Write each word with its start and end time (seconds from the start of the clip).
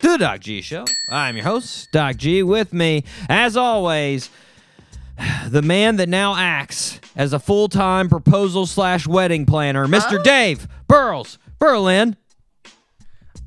to 0.00 0.08
the 0.08 0.18
Doc 0.18 0.40
G 0.40 0.62
Show. 0.62 0.84
I'm 1.10 1.36
your 1.36 1.44
host, 1.44 1.92
Doc 1.92 2.16
G. 2.16 2.42
With 2.42 2.72
me, 2.72 3.04
as 3.28 3.56
always, 3.56 4.30
the 5.48 5.62
man 5.62 5.96
that 5.96 6.08
now 6.08 6.34
acts 6.36 7.00
as 7.16 7.32
a 7.32 7.38
full-time 7.38 8.08
proposal 8.08 8.66
slash 8.66 9.06
wedding 9.06 9.44
planner, 9.46 9.86
Mr. 9.86 10.22
Dave 10.22 10.66
Burles 10.88 11.38
Berlin. 11.58 12.16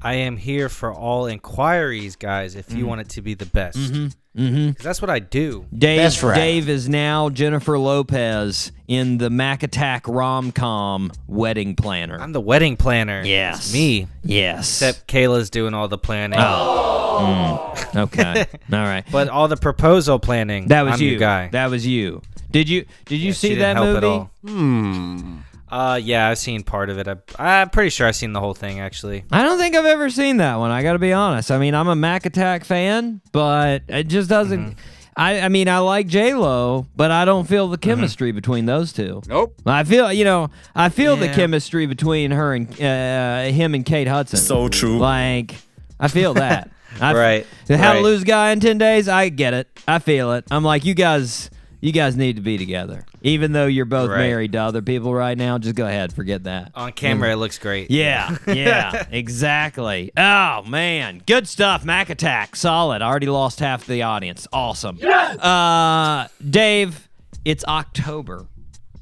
I 0.03 0.15
am 0.15 0.37
here 0.37 0.69
for 0.69 0.93
all 0.93 1.27
inquiries, 1.27 2.15
guys. 2.15 2.55
If 2.55 2.73
you 2.73 2.85
want 2.85 3.01
it 3.01 3.09
to 3.09 3.21
be 3.21 3.33
the 3.35 3.45
best, 3.45 3.77
mm-hmm. 3.77 4.71
that's 4.83 5.01
what 5.01 5.09
I 5.09 5.19
do. 5.19 5.65
Dave, 5.75 5.99
That's 6.01 6.21
right. 6.23 6.35
Dave 6.35 6.67
is 6.69 6.89
now 6.89 7.29
Jennifer 7.29 7.77
Lopez 7.79 8.71
in 8.87 9.17
the 9.17 9.29
Mac 9.29 9.63
Attack 9.63 10.07
rom-com 10.07 11.11
wedding 11.27 11.75
planner. 11.75 12.19
I'm 12.19 12.33
the 12.33 12.41
wedding 12.41 12.75
planner. 12.77 13.23
yes, 13.23 13.65
It's 13.67 13.73
me. 13.73 14.07
Yes. 14.23 14.81
Except 14.81 15.07
Kayla's 15.07 15.49
doing 15.49 15.73
all 15.73 15.87
the 15.87 15.97
planning, 15.97 16.39
Oh. 16.41 17.73
okay. 17.95 18.45
All 18.73 18.79
right. 18.79 19.05
but 19.11 19.29
all 19.29 19.47
the 19.47 19.55
proposal 19.57 20.19
planning. 20.19 20.67
That 20.67 20.81
was 20.81 20.95
I'm 20.95 21.01
you, 21.01 21.17
guy. 21.17 21.47
That 21.49 21.69
was 21.69 21.85
you. 21.87 22.21
Did 22.51 22.67
you 22.69 22.85
did 23.05 23.17
you 23.19 23.27
Yeah, 23.27 23.33
see 23.33 23.47
she 23.49 23.55
that 23.55 23.73
didn't 23.75 23.83
help 23.83 23.87
movie? 23.87 23.97
At 23.97 24.03
all. 24.03 24.31
Hmm. 24.45 25.37
Uh, 25.73 25.95
yeah, 25.95 26.29
I've 26.29 26.37
seen 26.37 26.61
part 26.63 26.89
of 26.89 26.99
it. 26.99 27.07
I, 27.07 27.15
I'm 27.61 27.69
pretty 27.71 27.89
sure 27.89 28.05
I've 28.07 28.15
seen 28.15 28.31
the 28.33 28.39
whole 28.39 28.53
thing 28.53 28.79
actually. 28.79 29.23
I 29.31 29.41
don't 29.43 29.57
think 29.57 29.75
I've 29.75 29.85
ever 29.85 30.09
seen 30.09 30.37
that 30.37 30.57
one. 30.57 30.69
I 30.71 30.83
got 30.83 30.93
to 30.93 30.99
be 30.99 31.13
honest. 31.13 31.49
I 31.51 31.57
mean, 31.57 31.73
I'm 31.73 31.87
a 31.87 31.95
Mac 31.95 32.25
Attack 32.27 32.63
fan, 32.63 33.21
but 33.31 33.81
it 33.87 34.03
just 34.07 34.29
doesn't. 34.29 34.59
Mm-hmm. 34.75 34.79
I, 35.15 35.41
I 35.41 35.49
mean, 35.49 35.67
I 35.69 35.77
like 35.79 36.07
J 36.07 36.33
Lo, 36.33 36.87
but 36.95 37.11
I 37.11 37.25
don't 37.25 37.47
feel 37.47 37.65
Mm-hmm. 37.65 37.71
the 37.71 37.77
chemistry 37.79 38.31
between 38.31 38.65
those 38.65 38.93
two. 38.93 39.21
Nope. 39.27 39.55
I 39.65 39.83
feel, 39.83 40.11
you 40.13 40.25
know, 40.25 40.49
I 40.75 40.89
feel 40.89 41.15
the 41.15 41.29
chemistry 41.29 41.85
between 41.87 42.31
her 42.31 42.53
and 42.53 42.67
uh, 42.81 43.43
him 43.53 43.73
and 43.75 43.85
Kate 43.85 44.07
Hudson. 44.07 44.39
So 44.39 44.69
true. 44.69 44.97
Like, 44.99 45.55
I 45.99 46.07
feel 46.07 46.33
that. 46.45 46.69
I, 47.01 47.13
Right, 47.15 47.47
How 47.69 47.93
to 47.93 47.99
lose 48.01 48.23
guy 48.23 48.51
in 48.51 48.59
ten 48.59 48.77
days? 48.77 49.07
I 49.09 49.29
get 49.29 49.53
it. 49.55 49.67
I 49.87 49.97
feel 49.99 50.33
it. 50.33 50.45
I'm 50.51 50.63
like, 50.63 50.85
you 50.85 50.93
guys, 50.93 51.49
you 51.83 51.91
guys 51.91 52.15
need 52.15 52.37
to 52.37 52.41
be 52.41 52.57
together, 52.57 53.05
even 53.23 53.51
though 53.51 53.65
you're 53.67 53.83
both 53.83 54.09
Right. 54.09 54.19
married 54.19 54.53
to 54.53 54.59
other 54.59 54.81
people 54.81 55.13
right 55.13 55.37
now. 55.37 55.57
Just 55.57 55.75
go 55.75 55.85
ahead, 55.85 56.13
forget 56.13 56.45
that. 56.45 56.71
On 56.75 56.93
camera, 56.93 57.33
it 57.33 57.35
looks 57.35 57.57
great. 57.59 57.91
Yeah, 57.91 58.37
yeah, 58.47 59.05
exactly. 59.11 60.11
Oh 60.15 60.63
man, 60.63 61.21
good 61.25 61.45
stuff. 61.47 61.83
Mac 61.83 62.09
Attack, 62.09 62.55
solid. 62.55 63.01
Already 63.01 63.27
lost 63.27 63.59
half 63.59 63.85
the 63.85 64.01
audience. 64.03 64.47
Awesome. 64.53 64.97
Uh, 65.03 66.27
Dave, 66.49 67.09
it's 67.43 67.65
October. 67.65 68.45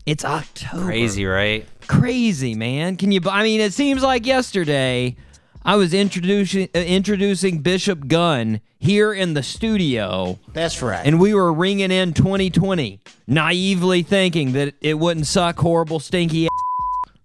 It's 0.07 0.25
October. 0.25 0.83
Crazy, 0.85 1.25
right? 1.25 1.67
crazy, 1.87 2.55
man. 2.55 2.95
Can 2.97 3.11
you? 3.11 3.21
I 3.29 3.43
mean, 3.43 3.61
it 3.61 3.73
seems 3.73 4.01
like 4.01 4.25
yesterday 4.25 5.17
I 5.63 5.75
was 5.75 5.93
introducing 5.93 6.69
uh, 6.73 6.79
introducing 6.79 7.59
Bishop 7.59 8.07
Gunn 8.07 8.61
here 8.79 9.13
in 9.13 9.35
the 9.35 9.43
studio, 9.43 10.39
That's 10.53 10.81
right. 10.81 11.05
and 11.05 11.19
we 11.19 11.33
were 11.35 11.53
ringing 11.53 11.91
in 11.91 12.13
2020, 12.13 12.99
naively 13.27 14.01
thinking 14.01 14.53
that 14.53 14.73
it 14.81 14.97
wouldn't 14.97 15.27
suck 15.27 15.59
horrible, 15.59 15.99
stinky, 15.99 16.47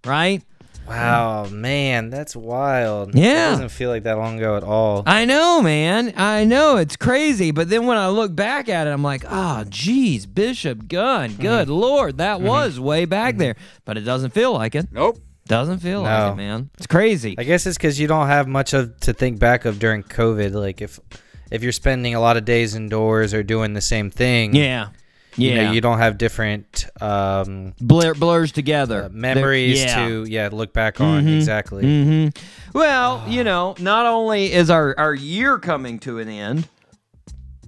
right? 0.05 0.43
Wow, 0.87 1.47
man, 1.49 2.09
that's 2.11 2.33
wild. 2.35 3.13
Yeah. 3.13 3.47
it 3.47 3.51
doesn't 3.53 3.69
feel 3.69 3.89
like 3.89 4.03
that 4.03 4.17
long 4.17 4.37
ago 4.37 4.55
at 4.55 4.63
all. 4.63 5.03
I 5.05 5.25
know, 5.25 5.61
man. 5.61 6.13
I 6.15 6.45
know 6.45 6.77
it's 6.77 6.95
crazy, 6.95 7.51
but 7.51 7.69
then 7.69 7.87
when 7.87 7.97
I 7.97 8.07
look 8.07 8.33
back 8.33 8.69
at 8.69 8.87
it, 8.87 8.91
I'm 8.91 9.03
like, 9.03 9.25
oh, 9.27 9.65
geez, 9.67 10.25
Bishop 10.25 10.87
Gunn. 10.87 11.31
Mm-hmm. 11.31 11.41
Good 11.41 11.67
lord, 11.69 12.19
that 12.19 12.39
was 12.39 12.79
way 12.79 13.03
back 13.03 13.35
there, 13.35 13.55
but 13.83 13.97
it 13.97 14.01
doesn't 14.01 14.31
feel 14.31 14.53
like 14.53 14.75
it. 14.75 14.87
nope. 14.91 15.19
Doesn't 15.47 15.79
feel 15.79 16.01
like 16.01 16.09
No. 16.19 16.33
it, 16.33 16.35
man. 16.35 16.69
It's 16.77 16.87
crazy. 16.87 17.35
I 17.37 17.43
guess 17.43 17.65
it's 17.65 17.77
because 17.77 17.99
you 17.99 18.07
don't 18.07 18.27
have 18.27 18.47
much 18.47 18.73
of 18.73 18.99
to 19.01 19.13
think 19.13 19.39
back 19.39 19.65
of 19.65 19.79
during 19.79 20.03
COVID. 20.03 20.53
Like 20.53 20.81
if 20.81 20.99
if 21.51 21.63
you're 21.63 21.71
spending 21.71 22.15
a 22.15 22.19
lot 22.19 22.35
of 22.37 22.45
days 22.45 22.75
indoors 22.75 23.33
or 23.33 23.43
doing 23.43 23.73
the 23.73 23.81
same 23.81 24.11
thing, 24.11 24.53
yeah, 24.55 24.89
you 25.37 25.51
yeah. 25.51 25.63
know, 25.67 25.71
you 25.71 25.79
don't 25.81 25.99
have 25.99 26.17
different 26.17 26.87
um, 26.99 27.73
Blur, 27.79 28.13
blurs 28.13 28.51
together. 28.51 29.05
uh, 29.05 29.09
memories 29.09 29.81
yeah. 29.83 30.07
to 30.07 30.25
yeah 30.27 30.49
look 30.51 30.73
back 30.73 30.99
on. 30.99 31.27
Exactly. 31.27 31.83
hmm 31.83 32.27
Well, 32.73 33.23
you 33.27 33.43
know, 33.45 33.75
not 33.79 34.05
only 34.05 34.51
is 34.51 34.69
our, 34.69 34.93
our 34.97 35.13
year 35.15 35.57
coming 35.59 35.99
to 35.99 36.19
an 36.19 36.27
end, 36.27 36.67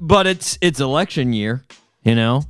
but 0.02 0.28
it's 0.28 0.58
it's 0.62 0.80
election 0.82 1.32
year. 1.34 1.64
You 2.04 2.16
know. 2.16 2.44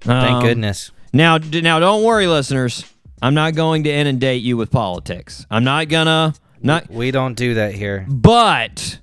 Thank 0.00 0.36
Um, 0.36 0.42
goodness. 0.42 0.92
Now, 1.12 1.38
now, 1.38 1.78
don't 1.80 2.04
worry, 2.04 2.26
listeners. 2.26 2.84
I'm 3.22 3.34
not 3.34 3.54
going 3.54 3.84
to 3.84 3.90
inundate 3.90 4.42
you 4.42 4.56
with 4.56 4.70
politics. 4.70 5.46
I'm 5.50 5.64
not 5.64 5.88
gonna 5.88 6.34
not. 6.62 6.90
We 6.90 7.10
don't 7.10 7.34
do 7.34 7.54
that 7.54 7.74
here. 7.74 8.06
But 8.08 8.98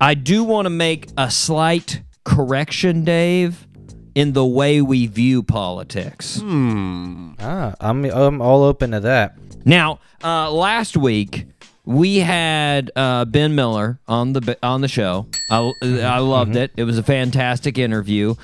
I 0.00 0.14
do 0.14 0.44
want 0.44 0.66
to 0.66 0.70
make 0.70 1.08
a 1.16 1.30
slight 1.30 2.02
correction, 2.24 3.04
Dave, 3.04 3.66
in 4.14 4.32
the 4.32 4.44
way 4.44 4.82
we 4.82 5.06
view 5.06 5.42
politics. 5.42 6.40
Ah, 6.42 7.74
I'm 7.80 8.04
I'm 8.04 8.42
all 8.42 8.62
open 8.62 8.90
to 8.92 9.00
that. 9.00 9.36
Now, 9.64 10.00
uh, 10.22 10.50
last 10.50 10.96
week 10.96 11.46
we 11.84 12.18
had 12.18 12.90
uh, 12.94 13.24
Ben 13.24 13.54
Miller 13.54 13.98
on 14.06 14.32
the 14.34 14.56
on 14.62 14.80
the 14.82 14.88
show. 14.88 15.26
I, 15.50 15.72
I 15.82 16.18
loved 16.18 16.56
it. 16.56 16.72
It 16.76 16.84
was 16.84 16.98
a 16.98 17.02
fantastic 17.02 17.78
interview, 17.78 18.34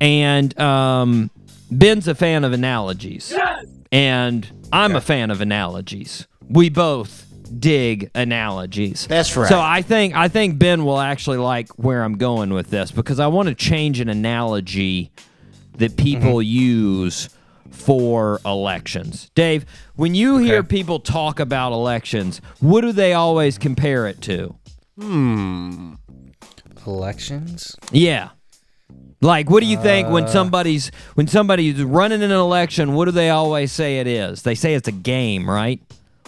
and 0.00 0.58
um, 0.58 1.30
Ben's 1.70 2.08
a 2.08 2.14
fan 2.14 2.44
of 2.44 2.52
analogies, 2.52 3.34
and 3.92 4.48
I'm 4.72 4.96
a 4.96 5.00
fan 5.00 5.30
of 5.30 5.40
analogies. 5.40 6.26
We 6.48 6.68
both 6.68 7.26
dig 7.58 8.10
analogies. 8.14 9.06
That's 9.06 9.36
right. 9.36 9.48
So 9.48 9.60
I 9.60 9.82
think 9.82 10.14
I 10.14 10.28
think 10.28 10.58
Ben 10.58 10.84
will 10.84 10.98
actually 11.00 11.38
like 11.38 11.68
where 11.70 12.02
I'm 12.02 12.16
going 12.16 12.52
with 12.52 12.70
this 12.70 12.90
because 12.90 13.18
I 13.20 13.26
want 13.26 13.48
to 13.48 13.54
change 13.54 14.00
an 14.00 14.08
analogy 14.08 15.10
that 15.78 15.96
people 15.96 16.42
use 16.42 17.28
for 17.70 18.40
elections. 18.44 19.30
Dave, 19.34 19.64
when 19.96 20.14
you 20.14 20.38
hear 20.38 20.62
people 20.62 21.00
talk 21.00 21.40
about 21.40 21.72
elections, 21.72 22.40
what 22.60 22.82
do 22.82 22.92
they 22.92 23.14
always 23.14 23.58
compare 23.58 24.06
it 24.06 24.20
to? 24.22 24.54
Hmm. 24.98 25.94
Elections. 26.86 27.76
Yeah. 27.92 28.30
Like 29.20 29.50
what 29.50 29.60
do 29.60 29.66
you 29.66 29.80
think 29.80 30.08
when 30.08 30.24
uh. 30.24 30.28
somebody's 30.28 30.90
when 31.14 31.26
somebody's 31.26 31.82
running 31.82 32.22
an 32.22 32.30
election, 32.30 32.94
what 32.94 33.04
do 33.04 33.10
they 33.10 33.30
always 33.30 33.72
say 33.72 33.98
it 34.00 34.06
is? 34.06 34.42
They 34.42 34.54
say 34.54 34.74
it's 34.74 34.88
a 34.88 34.92
game, 34.92 35.48
right? 35.48 35.80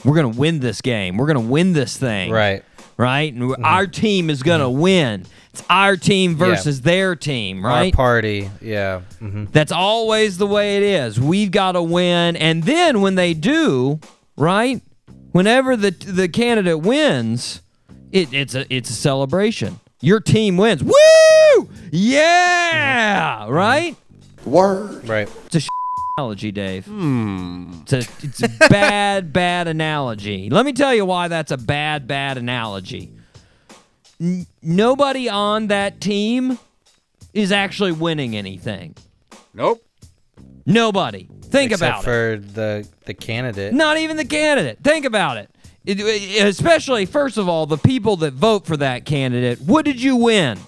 We're 0.05 0.15
going 0.15 0.33
to 0.33 0.39
win 0.39 0.61
this 0.61 0.81
game. 0.81 1.17
We're 1.17 1.27
going 1.27 1.47
to 1.47 1.53
win 1.53 1.73
this 1.73 1.97
thing. 1.97 2.31
Right. 2.31 2.65
Right? 2.97 3.33
And 3.33 3.43
mm-hmm. 3.43 3.65
our 3.65 3.87
team 3.87 4.31
is 4.31 4.43
going 4.43 4.61
to 4.61 4.67
mm-hmm. 4.67 4.81
win. 4.81 5.27
It's 5.53 5.63
our 5.69 5.97
team 5.97 6.35
versus 6.35 6.81
their 6.81 7.15
team, 7.15 7.65
right? 7.65 7.93
Our 7.93 7.97
party. 7.97 8.51
Yeah. 8.61 9.01
hmm 9.19 9.45
That's 9.53 9.73
always 9.73 10.39
the 10.39 10.47
way 10.47 10.79
it 10.79 10.83
is. 10.83 11.21
We've 11.21 11.51
got 11.51 11.73
to 11.73 11.83
win, 11.83 12.37
and 12.37 12.63
then 12.63 13.03
when 13.03 13.17
they 13.17 13.35
do, 13.35 14.01
right? 14.37 14.81
Whenever 15.33 15.77
the 15.77 15.91
the 15.91 16.29
candidate 16.29 16.81
wins, 16.81 17.61
it, 18.13 18.33
it's 18.33 18.55
a 18.55 18.73
it's 18.75 18.89
a 18.89 18.95
celebration. 18.95 19.79
Your 20.01 20.21
team 20.21 20.57
wins. 20.57 20.83
Woo! 20.83 20.93
Yeah! 21.91 23.49
Right? 23.49 23.97
Word. 24.45 25.09
Right. 25.09 25.29
It's 25.47 25.55
a 25.57 25.61
sh- 25.61 25.69
analogy, 26.19 26.53
Dave. 26.53 26.87
Hmm. 26.87 27.73
It's 27.83 27.93
a 27.93 27.99
it's 28.23 28.43
a 28.43 28.49
bad 28.69 29.33
bad 29.33 29.69
analogy. 29.69 30.51
Let 30.51 30.65
me 30.67 30.73
tell 30.73 30.95
you 30.95 31.05
why 31.05 31.29
that's 31.29 31.53
a 31.53 31.57
bad 31.57 32.07
bad 32.09 32.39
analogy. 32.39 33.13
N- 34.21 34.47
nobody 34.63 35.29
on 35.29 35.69
that 35.69 36.01
team 36.01 36.59
is 37.35 37.53
actually 37.53 37.93
winning 37.93 38.37
anything. 38.37 38.95
Nope. 39.55 39.83
Nobody. 40.67 41.29
Think 41.43 41.73
Except 41.73 41.83
about 41.89 42.01
it. 42.01 42.05
for 42.05 42.53
the 42.53 42.89
the 43.05 43.15
candidate. 43.15 43.73
Not 43.75 43.99
even 43.99 44.17
the 44.17 44.25
candidate. 44.25 44.79
Think 44.83 45.05
about 45.05 45.37
it. 45.37 45.51
It- 45.85 46.01
it- 46.01 46.47
Especially, 46.47 47.07
first 47.07 47.37
of 47.39 47.49
all, 47.49 47.67
the 47.67 47.77
people 47.79 48.17
that 48.19 48.33
vote 48.35 48.67
for 48.67 48.77
that 48.77 49.05
candidate. 49.05 49.61
What 49.61 49.85
did 49.85 50.01
you 50.01 50.17
win? 50.17 50.59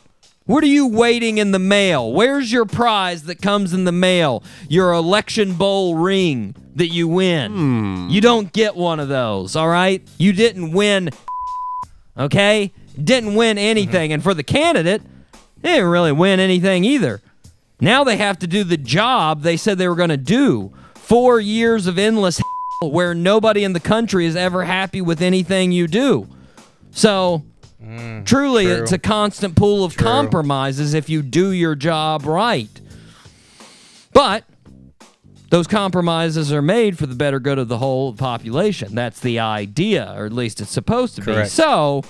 What 0.47 0.63
are 0.63 0.69
you 0.69 0.87
waiting 0.89 1.39
in 1.39 1.53
the 1.53 1.59
mail? 1.59 2.13
Where's 2.13 2.53
your 2.53 2.67
prize 2.67 3.23
that 3.25 3.41
comes 3.41 3.73
in 3.73 3.85
the 3.85 3.93
mail? 3.93 4.43
Your 4.69 4.93
election 4.93 5.55
bowl 5.55 5.95
ring 5.95 6.55
that 6.75 6.89
you 6.89 7.09
win. 7.09 7.53
Hmm. 7.53 8.09
You 8.11 8.21
don't 8.21 8.53
get 8.53 8.77
one 8.77 9.01
of 9.01 9.09
those, 9.09 9.57
all 9.57 9.69
right? 9.69 10.07
You 10.19 10.35
didn't 10.35 10.73
win, 10.73 11.09
okay? 12.19 12.73
Didn't 13.03 13.37
win 13.37 13.57
anything. 13.57 14.13
And 14.13 14.23
for 14.23 14.35
the 14.35 14.43
candidate, 14.43 15.01
They 15.63 15.77
didn't 15.77 15.89
really 15.89 16.13
win 16.13 16.41
anything 16.41 16.85
either. 16.85 17.23
Now 17.81 18.05
they 18.05 18.19
have 18.19 18.39
to 18.41 18.47
do 18.47 18.65
the 18.65 18.77
job 18.77 19.43
they 19.43 19.57
said 19.57 19.79
they 19.79 19.89
were 19.89 19.95
going 19.95 20.11
to 20.11 20.19
do. 20.19 20.75
Four 20.95 21.41
years 21.41 21.87
of 21.87 21.99
endless 21.99 22.39
where 22.83 23.15
nobody 23.15 23.65
in 23.65 23.73
the 23.73 23.81
country 23.81 24.27
is 24.27 24.37
ever 24.37 24.65
happy 24.65 25.01
with 25.01 25.23
anything 25.23 25.73
you 25.73 25.87
do. 25.87 26.29
So, 26.91 27.45
Mm, 27.85 28.25
truly, 28.25 28.65
true. 28.65 28.75
it's 28.75 28.93
a 28.93 28.99
constant 28.99 29.57
pool 29.57 29.85
of 29.85 29.95
True. 29.95 30.07
compromises 30.07 30.95
if 30.95 31.09
you 31.09 31.23
do 31.23 31.51
your 31.53 31.75
job 31.75 32.25
right. 32.25 32.69
But 34.13 34.45
those 35.51 35.67
compromises 35.67 36.53
are 36.53 36.63
made 36.63 36.97
for 36.99 37.07
the 37.07 37.15
better 37.15 37.39
good 37.39 37.59
of 37.59 37.69
the 37.69 37.79
whole 37.79 38.13
population. 38.15 38.95
That's 38.95 39.21
the 39.21 39.39
idea, 39.41 40.15
or 40.17 40.27
at 40.27 40.33
least 40.33 40.61
it's 40.61 40.71
supposed 40.71 41.15
to 41.17 41.21
be. 41.21 41.33
Correct. 41.33 41.51
So, 41.51 42.03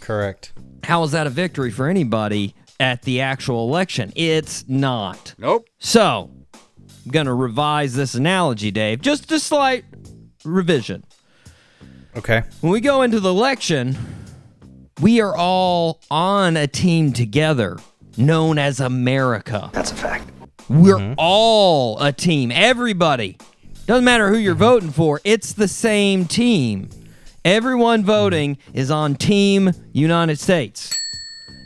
Correct. 0.00 0.52
how 0.84 1.02
is 1.04 1.12
that 1.12 1.26
a 1.26 1.30
victory 1.30 1.70
for 1.70 1.88
anybody 1.88 2.54
at 2.78 3.02
the 3.02 3.20
actual 3.20 3.66
election? 3.68 4.12
It's 4.14 4.64
not. 4.68 5.34
Nope. 5.38 5.68
So, 5.78 6.30
I'm 7.04 7.10
going 7.10 7.26
to 7.26 7.34
revise 7.34 7.94
this 7.94 8.14
analogy, 8.14 8.70
Dave. 8.70 9.00
Just 9.00 9.30
a 9.32 9.40
slight 9.40 9.84
revision. 10.44 11.04
Okay. 12.16 12.42
When 12.60 12.72
we 12.72 12.80
go 12.80 13.02
into 13.02 13.18
the 13.20 13.30
election, 13.30 13.96
we 15.00 15.20
are 15.20 15.34
all 15.34 16.00
on 16.10 16.56
a 16.56 16.66
team 16.66 17.12
together 17.12 17.78
known 18.16 18.58
as 18.58 18.80
America. 18.80 19.70
That's 19.72 19.92
a 19.92 19.96
fact. 19.96 20.28
We're 20.68 20.96
mm-hmm. 20.96 21.14
all 21.18 22.00
a 22.00 22.12
team. 22.12 22.50
Everybody. 22.50 23.38
Doesn't 23.86 24.04
matter 24.04 24.28
who 24.28 24.36
you're 24.36 24.54
mm-hmm. 24.54 24.62
voting 24.62 24.90
for, 24.90 25.20
it's 25.24 25.52
the 25.52 25.68
same 25.68 26.26
team. 26.26 26.88
Everyone 27.44 28.00
mm-hmm. 28.00 28.06
voting 28.06 28.58
is 28.72 28.90
on 28.90 29.16
Team 29.16 29.72
United 29.92 30.38
States. 30.38 30.96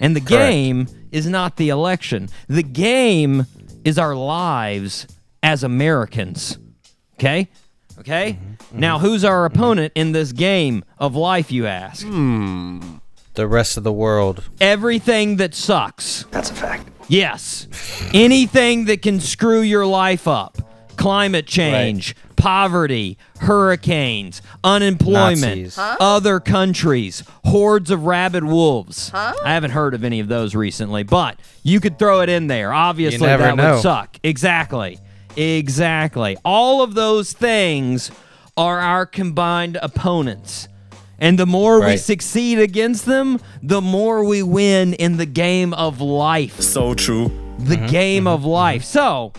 And 0.01 0.15
the 0.15 0.21
game 0.21 0.87
is 1.13 1.27
not 1.27 1.57
the 1.57 1.69
election. 1.69 2.29
The 2.49 2.63
game 2.63 3.47
is 3.85 3.99
our 3.99 4.15
lives 4.15 5.07
as 5.43 5.63
Americans. 5.63 6.59
Okay? 7.15 7.49
Okay? 7.99 8.39
Now, 8.73 8.99
who's 8.99 9.25
our 9.25 9.45
opponent 9.45 9.93
in 9.95 10.13
this 10.13 10.33
game 10.33 10.85
of 10.99 11.15
life, 11.17 11.51
you 11.51 11.67
ask? 11.67 12.05
Hmm. 12.05 12.97
The 13.37 13.47
rest 13.47 13.77
of 13.77 13.85
the 13.85 13.93
world. 13.93 14.43
Everything 14.61 15.37
that 15.37 15.55
sucks. 15.55 16.25
That's 16.31 16.51
a 16.51 16.55
fact. 16.55 16.89
Yes. 17.09 17.69
Anything 18.13 18.87
that 18.87 19.03
can 19.03 19.21
screw 19.21 19.61
your 19.61 19.87
life 19.87 20.27
up. 20.27 20.59
Climate 20.97 21.47
change, 21.47 22.17
poverty, 22.37 23.19
hurricanes, 23.41 24.41
unemployment, 24.65 25.75
Huh? 25.75 25.97
other 26.01 26.41
countries, 26.41 27.23
hordes 27.45 27.91
of 27.91 28.05
rabid 28.07 28.43
wolves. 28.45 29.11
I 29.13 29.35
haven't 29.53 29.73
heard 29.73 29.93
of 29.93 30.03
any 30.05 30.21
of 30.21 30.29
those 30.29 30.55
recently, 30.55 31.03
but 31.03 31.39
you 31.63 31.81
could 31.81 31.99
throw 31.99 32.23
it 32.23 32.31
in 32.31 32.47
there. 32.47 32.73
Obviously, 32.73 33.27
that 33.27 33.57
know. 33.57 33.75
would 33.75 33.83
suck. 33.83 34.19
Exactly. 34.23 34.99
Exactly. 35.37 36.39
All 36.47 36.81
of 36.83 36.95
those 36.95 37.35
things 37.35 38.11
are 38.57 38.81
our 38.81 39.05
combined 39.05 39.77
opponents. 39.83 40.69
And 41.19 41.39
the 41.39 41.47
more 41.47 41.81
we 41.85 41.97
succeed 41.97 42.59
against 42.59 43.07
them, 43.07 43.41
the 43.63 43.81
more 43.81 44.25
we 44.25 44.43
win 44.43 44.93
in 44.95 45.17
the 45.17 45.27
game 45.27 45.73
of 45.73 46.01
life 46.01 46.61
So 46.61 46.95
true. 46.95 47.29
the 47.59 47.77
mm-hmm. 47.77 47.87
game 47.87 48.25
mm-hmm. 48.25 48.35
of 48.35 48.45
life. 48.45 48.85
So 48.85 49.33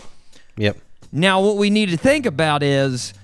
Yep. 0.56 0.76
now 1.12 1.40
what 1.40 1.56
we 1.56 1.70
need 1.70 1.90
to 1.90 1.96
think 1.96 2.26
about 2.26 2.62
is 2.62 3.14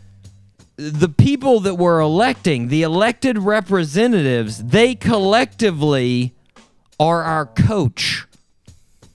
the 0.76 1.08
people 1.08 1.60
that 1.60 1.76
we're 1.76 2.00
electing, 2.00 2.68
the 2.68 2.82
elected 2.82 3.38
representatives, 3.38 4.62
they 4.62 4.94
collectively 4.94 6.34
are 6.98 7.22
our 7.22 7.46
coach. 7.46 8.26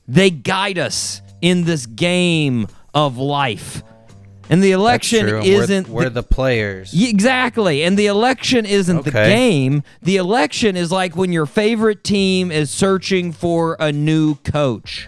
They 0.08 0.30
guide 0.30 0.78
us 0.78 1.22
in 1.42 1.64
this 1.66 1.86
game 1.86 2.68
of 2.94 3.18
life. 3.18 3.84
And 4.50 4.64
the 4.64 4.72
election 4.72 5.28
and 5.28 5.44
we're- 5.44 5.46
isn't 5.48 5.88
We're, 5.88 6.06
the- 6.06 6.22
the 6.22 6.24
players. 6.24 6.92
Exactly. 7.00 7.84
And 7.84 7.98
the 7.98 8.08
election 8.08 8.66
isn't 8.66 9.06
the 9.06 9.12
game. 9.12 9.84
The 10.02 10.18
election 10.18 10.76
is 10.76 10.92
like 10.92 11.16
when 11.16 11.32
your 11.32 11.46
favorite 11.46 12.04
team 12.04 12.52
is 12.52 12.72
searching 12.72 13.32
for 13.32 13.78
a 13.80 13.92
new 13.92 14.36
coach. 14.36 15.08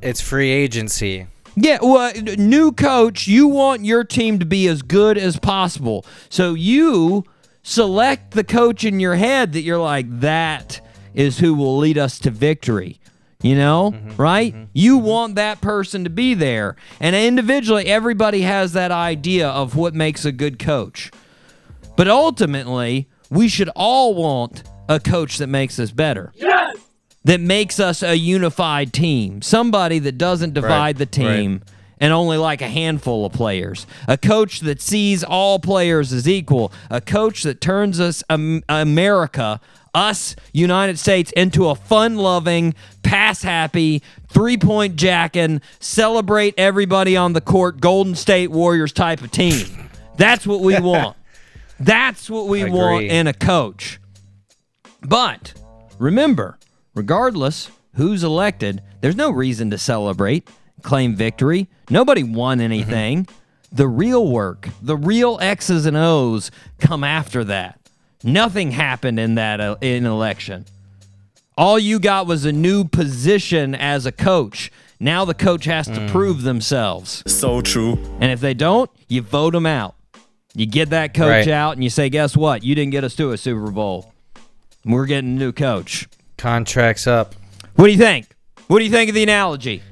It's 0.00 0.20
free 0.20 0.50
agency. 0.50 1.26
Yeah, 1.56 1.78
well, 1.80 2.12
new 2.36 2.70
coach, 2.70 3.26
you 3.26 3.48
want 3.48 3.84
your 3.84 4.04
team 4.04 4.38
to 4.38 4.44
be 4.44 4.68
as 4.68 4.82
good 4.82 5.16
as 5.18 5.38
possible. 5.38 6.04
So 6.28 6.52
you 6.54 7.24
select 7.62 8.32
the 8.32 8.44
coach 8.44 8.84
in 8.84 9.00
your 9.00 9.14
head 9.16 9.52
that 9.54 9.62
you're 9.62 9.78
like, 9.78 10.06
that 10.20 10.80
is 11.14 11.38
who 11.38 11.54
will 11.54 11.78
lead 11.78 11.96
us 11.96 12.18
to 12.20 12.30
victory. 12.30 13.00
You 13.42 13.54
know, 13.54 13.94
right? 14.16 14.54
You 14.72 14.96
want 14.96 15.34
that 15.34 15.60
person 15.60 16.04
to 16.04 16.10
be 16.10 16.34
there. 16.34 16.74
And 17.00 17.14
individually, 17.14 17.86
everybody 17.86 18.40
has 18.42 18.72
that 18.72 18.90
idea 18.90 19.48
of 19.48 19.76
what 19.76 19.94
makes 19.94 20.24
a 20.24 20.32
good 20.32 20.58
coach. 20.58 21.10
But 21.96 22.08
ultimately, 22.08 23.08
we 23.30 23.48
should 23.48 23.68
all 23.76 24.14
want 24.14 24.62
a 24.88 24.98
coach 24.98 25.38
that 25.38 25.48
makes 25.48 25.78
us 25.78 25.90
better. 25.90 26.32
Yes! 26.34 26.76
That 27.24 27.40
makes 27.40 27.80
us 27.80 28.02
a 28.02 28.16
unified 28.16 28.92
team. 28.92 29.42
Somebody 29.42 29.98
that 30.00 30.16
doesn't 30.16 30.54
divide 30.54 30.70
Right, 30.70 30.96
the 30.96 31.06
team 31.06 31.62
and 31.98 32.12
only 32.12 32.36
like 32.36 32.60
a 32.60 32.68
handful 32.68 33.24
of 33.24 33.32
players. 33.32 33.86
A 34.06 34.18
coach 34.18 34.60
that 34.60 34.80
sees 34.80 35.24
all 35.24 35.58
players 35.58 36.12
as 36.12 36.28
equal. 36.28 36.72
A 36.90 37.00
coach 37.00 37.42
that 37.42 37.60
turns 37.60 38.00
us, 38.00 38.22
um, 38.28 38.62
America, 38.68 39.60
us, 39.96 40.36
United 40.52 40.98
States, 40.98 41.32
into 41.32 41.68
a 41.68 41.74
fun 41.74 42.16
loving, 42.16 42.74
pass 43.02 43.42
happy, 43.42 44.02
three 44.28 44.58
point 44.58 44.96
jacking, 44.96 45.60
celebrate 45.80 46.54
everybody 46.58 47.16
on 47.16 47.32
the 47.32 47.40
court, 47.40 47.80
Golden 47.80 48.14
State 48.14 48.50
Warriors 48.50 48.92
type 48.92 49.22
of 49.22 49.30
team. 49.30 49.88
That's 50.16 50.46
what 50.46 50.60
we 50.60 50.78
want. 50.80 51.16
That's 51.80 52.30
what 52.30 52.46
we 52.46 52.64
want 52.64 53.04
in 53.04 53.26
a 53.26 53.32
coach. 53.32 53.98
But 55.02 55.54
remember, 55.98 56.58
regardless 56.94 57.70
who's 57.94 58.22
elected, 58.22 58.82
there's 59.00 59.16
no 59.16 59.30
reason 59.30 59.70
to 59.70 59.78
celebrate, 59.78 60.48
claim 60.82 61.16
victory. 61.16 61.68
Nobody 61.90 62.22
won 62.22 62.58
mm-hmm. 62.58 62.64
anything. 62.64 63.28
The 63.72 63.88
real 63.88 64.30
work, 64.30 64.68
the 64.80 64.96
real 64.96 65.38
X's 65.40 65.86
and 65.86 65.96
O's 65.96 66.50
come 66.78 67.04
after 67.04 67.44
that. 67.44 67.80
Nothing 68.24 68.70
happened 68.72 69.20
in 69.20 69.34
that 69.36 69.60
uh, 69.60 69.76
in 69.80 70.06
election. 70.06 70.64
All 71.56 71.78
you 71.78 71.98
got 71.98 72.26
was 72.26 72.44
a 72.44 72.52
new 72.52 72.84
position 72.84 73.74
as 73.74 74.04
a 74.06 74.12
coach. 74.12 74.70
Now 74.98 75.24
the 75.24 75.34
coach 75.34 75.64
has 75.66 75.86
to 75.88 76.08
prove 76.10 76.42
themselves. 76.42 77.22
So 77.26 77.60
true. 77.60 77.98
And 78.20 78.30
if 78.30 78.40
they 78.40 78.54
don't, 78.54 78.90
you 79.08 79.22
vote 79.22 79.52
them 79.52 79.66
out. 79.66 79.94
You 80.54 80.66
get 80.66 80.90
that 80.90 81.12
coach 81.14 81.28
Right. 81.46 81.48
out 81.48 81.72
and 81.72 81.84
you 81.84 81.90
say, 81.90 82.08
guess 82.08 82.36
what? 82.36 82.62
You 82.62 82.74
didn't 82.74 82.92
get 82.92 83.04
us 83.04 83.14
to 83.16 83.32
a 83.32 83.36
Super 83.38 83.70
Bowl. 83.70 84.12
We're 84.84 85.06
getting 85.06 85.36
a 85.36 85.38
new 85.38 85.52
coach. 85.52 86.08
Contracts 86.38 87.06
up. 87.06 87.34
What 87.74 87.86
do 87.86 87.92
you 87.92 87.98
think? 87.98 88.26
What 88.68 88.78
do 88.78 88.84
you 88.84 88.90
think 88.90 89.08
of 89.10 89.14
the 89.14 89.22
analogy? 89.22 89.82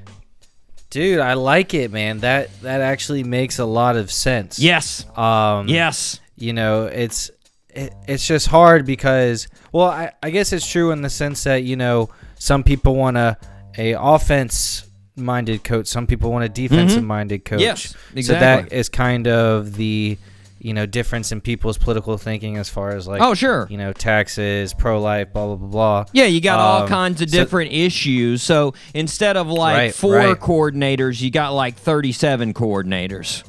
Dude, 0.89 1.19
I 1.19 1.33
like 1.33 1.73
it, 1.73 1.91
man. 1.91 2.19
That 2.19 2.49
that 2.61 2.81
actually 2.81 3.23
makes 3.23 3.59
a 3.59 3.65
lot 3.65 3.95
of 3.95 4.11
sense. 4.11 4.57
Yes. 4.59 5.05
Um 5.17 5.67
Yes. 5.67 6.19
you 6.37 6.53
know 6.53 6.85
it's 6.85 7.29
it, 7.75 7.93
it's 8.07 8.25
just 8.25 8.47
hard 8.47 8.85
because 8.85 9.47
well 9.71 9.87
I, 9.89 10.11
I 10.23 10.29
guess 10.29 10.53
it's 10.53 10.69
true 10.69 10.91
in 10.91 11.01
the 11.01 11.09
sense 11.09 11.43
that 11.43 11.63
you 11.63 11.75
know 11.75 12.09
some 12.39 12.63
people 12.63 12.95
want 12.95 13.17
a 13.17 13.37
a 13.77 13.93
offense 13.99 14.87
minded 15.17 15.63
coach 15.63 15.87
some 15.87 16.07
people 16.07 16.31
want 16.31 16.43
a 16.45 16.49
defensive 16.49 17.03
minded 17.03 17.45
coach 17.45 17.61
Yes, 17.61 17.89
so 17.91 17.97
exactly. 18.15 18.69
that 18.69 18.75
is 18.75 18.89
kind 18.89 19.27
of 19.27 19.75
the 19.75 20.17
you 20.59 20.73
know 20.73 20.85
difference 20.85 21.31
in 21.31 21.41
people's 21.41 21.77
political 21.77 22.17
thinking 22.17 22.57
as 22.57 22.69
far 22.69 22.91
as 22.91 23.07
like 23.07 23.21
Oh, 23.21 23.33
sure. 23.33 23.67
you 23.69 23.77
know 23.77 23.93
taxes 23.93 24.73
pro 24.73 24.99
life 24.99 25.31
blah 25.31 25.45
blah 25.47 25.55
blah 25.55 25.67
blah 25.67 26.05
Yeah, 26.13 26.25
you 26.25 26.41
got 26.41 26.59
all 26.59 26.81
Um, 26.83 26.87
kinds 26.89 27.21
of 27.21 27.29
so- 27.29 27.37
different 27.37 27.71
issues. 27.71 28.41
So 28.41 28.73
instead 28.93 29.37
of 29.37 29.47
like 29.47 29.75
Right, 29.77 29.93
four 29.95 30.15
right. 30.15 30.37
coordinators, 30.39 31.21
you 31.21 31.29
got 31.29 31.53
like 31.53 31.75
37 31.75 32.53
coordinators. 32.53 33.43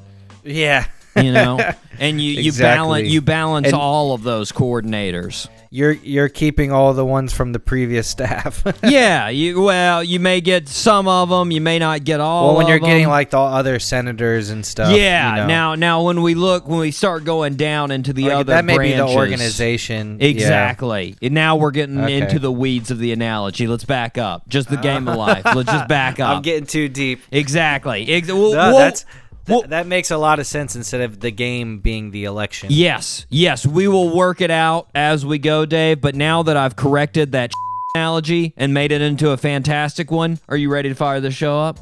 yeah 0.44 0.86
You 1.16 1.32
know, 1.32 1.58
and 1.98 2.20
you 2.20 2.32
you 2.32 2.46
Exactly. 2.48 2.76
balance 2.76 3.08
you 3.08 3.20
balance 3.20 3.66
And- 3.68 3.74
all 3.76 4.12
of 4.12 4.22
those 4.22 4.52
coordinators. 4.52 5.48
you're 5.70 5.92
you're 5.92 6.28
keeping 6.28 6.70
all 6.70 6.92
the 6.94 7.04
ones 7.04 7.32
from 7.32 7.52
the 7.52 7.58
previous 7.58 8.06
staff 8.06 8.62
yeah, 8.84 9.28
you 9.28 9.60
well, 9.62 10.02
you 10.04 10.20
may 10.20 10.40
get 10.40 10.68
some 10.68 11.08
of 11.08 11.28
them, 11.28 11.50
you 11.50 11.60
may 11.60 11.78
not 11.78 12.04
get 12.04 12.20
all. 12.20 12.48
well 12.48 12.56
when 12.58 12.66
you're 12.68 12.78
getting 12.78 13.08
like 13.08 13.30
the 13.30 13.38
other 13.38 13.78
senators 13.78 14.50
and 14.50 14.64
stuff 14.64 14.94
yeah. 14.94 15.30
you 15.30 15.36
know. 15.42 15.46
Now, 15.46 15.74
now 15.74 16.02
when 16.02 16.22
we 16.22 16.34
look, 16.34 16.68
when 16.68 16.78
we 16.80 16.90
start 16.90 17.24
going 17.24 17.54
down 17.56 17.90
into 17.90 18.12
the 18.12 18.24
Like, 18.24 18.32
other 18.34 18.52
that 18.54 18.64
may 18.64 18.78
be 18.78 18.92
the 18.92 19.06
organization. 19.08 20.18
yeah. 20.20 20.28
Exactly. 20.28 21.16
And 21.22 21.34
now 21.34 21.56
we're 21.56 21.70
getting 21.70 21.98
Okay. 22.00 22.18
into 22.18 22.38
the 22.38 22.52
weeds 22.52 22.90
of 22.90 22.98
the 22.98 23.12
analogy. 23.12 23.66
Let's 23.66 23.84
back 23.84 24.18
up. 24.18 24.48
Just 24.48 24.68
the 24.68 24.76
game 24.76 25.08
of 25.08 25.16
life. 25.16 25.44
Let's 25.44 25.70
just 25.70 25.88
back 25.88 26.20
up. 26.20 26.36
I'm 26.36 26.42
getting 26.42 26.66
too 26.66 26.88
deep. 26.88 27.22
exactly. 27.30 28.08
Ex- 28.08 28.28
well, 28.28 28.50
No, 28.52 28.56
well- 28.56 28.78
that's 28.78 29.04
th- 29.46 29.60
well- 29.60 29.68
that 29.68 29.86
makes 29.86 30.10
a 30.10 30.16
lot 30.18 30.38
of 30.38 30.46
sense 30.46 30.76
instead 30.76 31.00
of 31.00 31.20
the 31.20 31.30
game 31.30 31.78
being 31.80 32.10
the 32.10 32.24
election. 32.24 32.68
Yes, 32.72 33.26
yes, 33.30 33.66
we 33.66 33.88
will 33.88 34.14
work 34.14 34.40
it 34.40 34.50
out 34.50 34.88
as 34.94 35.24
we 35.24 35.38
go, 35.38 35.64
Dave. 35.66 36.00
But 36.00 36.14
now 36.14 36.42
that 36.42 36.56
I've 36.56 36.76
corrected 36.76 37.32
that 37.32 37.52
analogy 37.94 38.52
and 38.56 38.74
made 38.74 38.92
it 38.92 39.00
into 39.00 39.30
a 39.30 39.36
fantastic 39.36 40.10
one. 40.10 40.38
Are 40.48 40.56
you 40.56 40.70
ready 40.70 40.88
to 40.90 40.94
fire 40.94 41.20
the 41.20 41.30
show 41.30 41.58
up? 41.58 41.78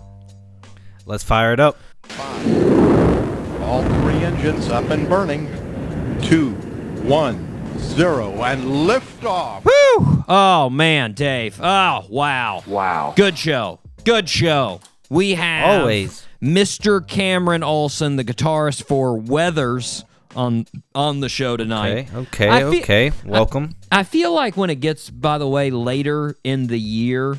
Let's 1.06 1.24
fire 1.24 1.52
it 1.52 1.60
up. 1.60 1.76
All 3.62 3.82
three 3.82 4.22
engines 4.22 4.68
up 4.68 4.90
and 4.90 5.08
burning. 5.08 5.48
Two, 6.22 6.50
one, 7.02 7.76
zero, 7.78 8.30
and 8.42 8.86
lift 8.86 9.24
off. 9.24 9.64
Woo! 9.64 10.24
Oh 10.28 10.70
man, 10.70 11.12
Dave. 11.12 11.58
Oh 11.62 12.04
wow. 12.08 12.62
Wow. 12.66 13.12
Good 13.16 13.36
show. 13.36 13.80
Good 14.04 14.28
show. 14.28 14.80
We 15.10 15.34
have 15.34 15.80
Always. 15.80 16.26
Mr. 16.44 17.06
Cameron 17.06 17.62
Olson, 17.62 18.16
the 18.16 18.24
guitarist 18.24 18.84
for 18.84 19.16
Weathers, 19.16 20.04
on 20.36 20.66
on 20.94 21.20
the 21.20 21.28
show 21.30 21.56
tonight. 21.56 22.08
Okay, 22.14 22.16
okay, 22.18 22.48
I 22.50 22.62
okay. 22.64 23.12
Welcome. 23.24 23.74
I 23.90 24.02
feel 24.02 24.34
like 24.34 24.54
when 24.56 24.68
it 24.68 24.76
gets, 24.80 25.08
by 25.08 25.38
the 25.38 25.48
way, 25.48 25.70
later 25.70 26.36
in 26.44 26.66
the 26.66 26.78
year, 26.78 27.38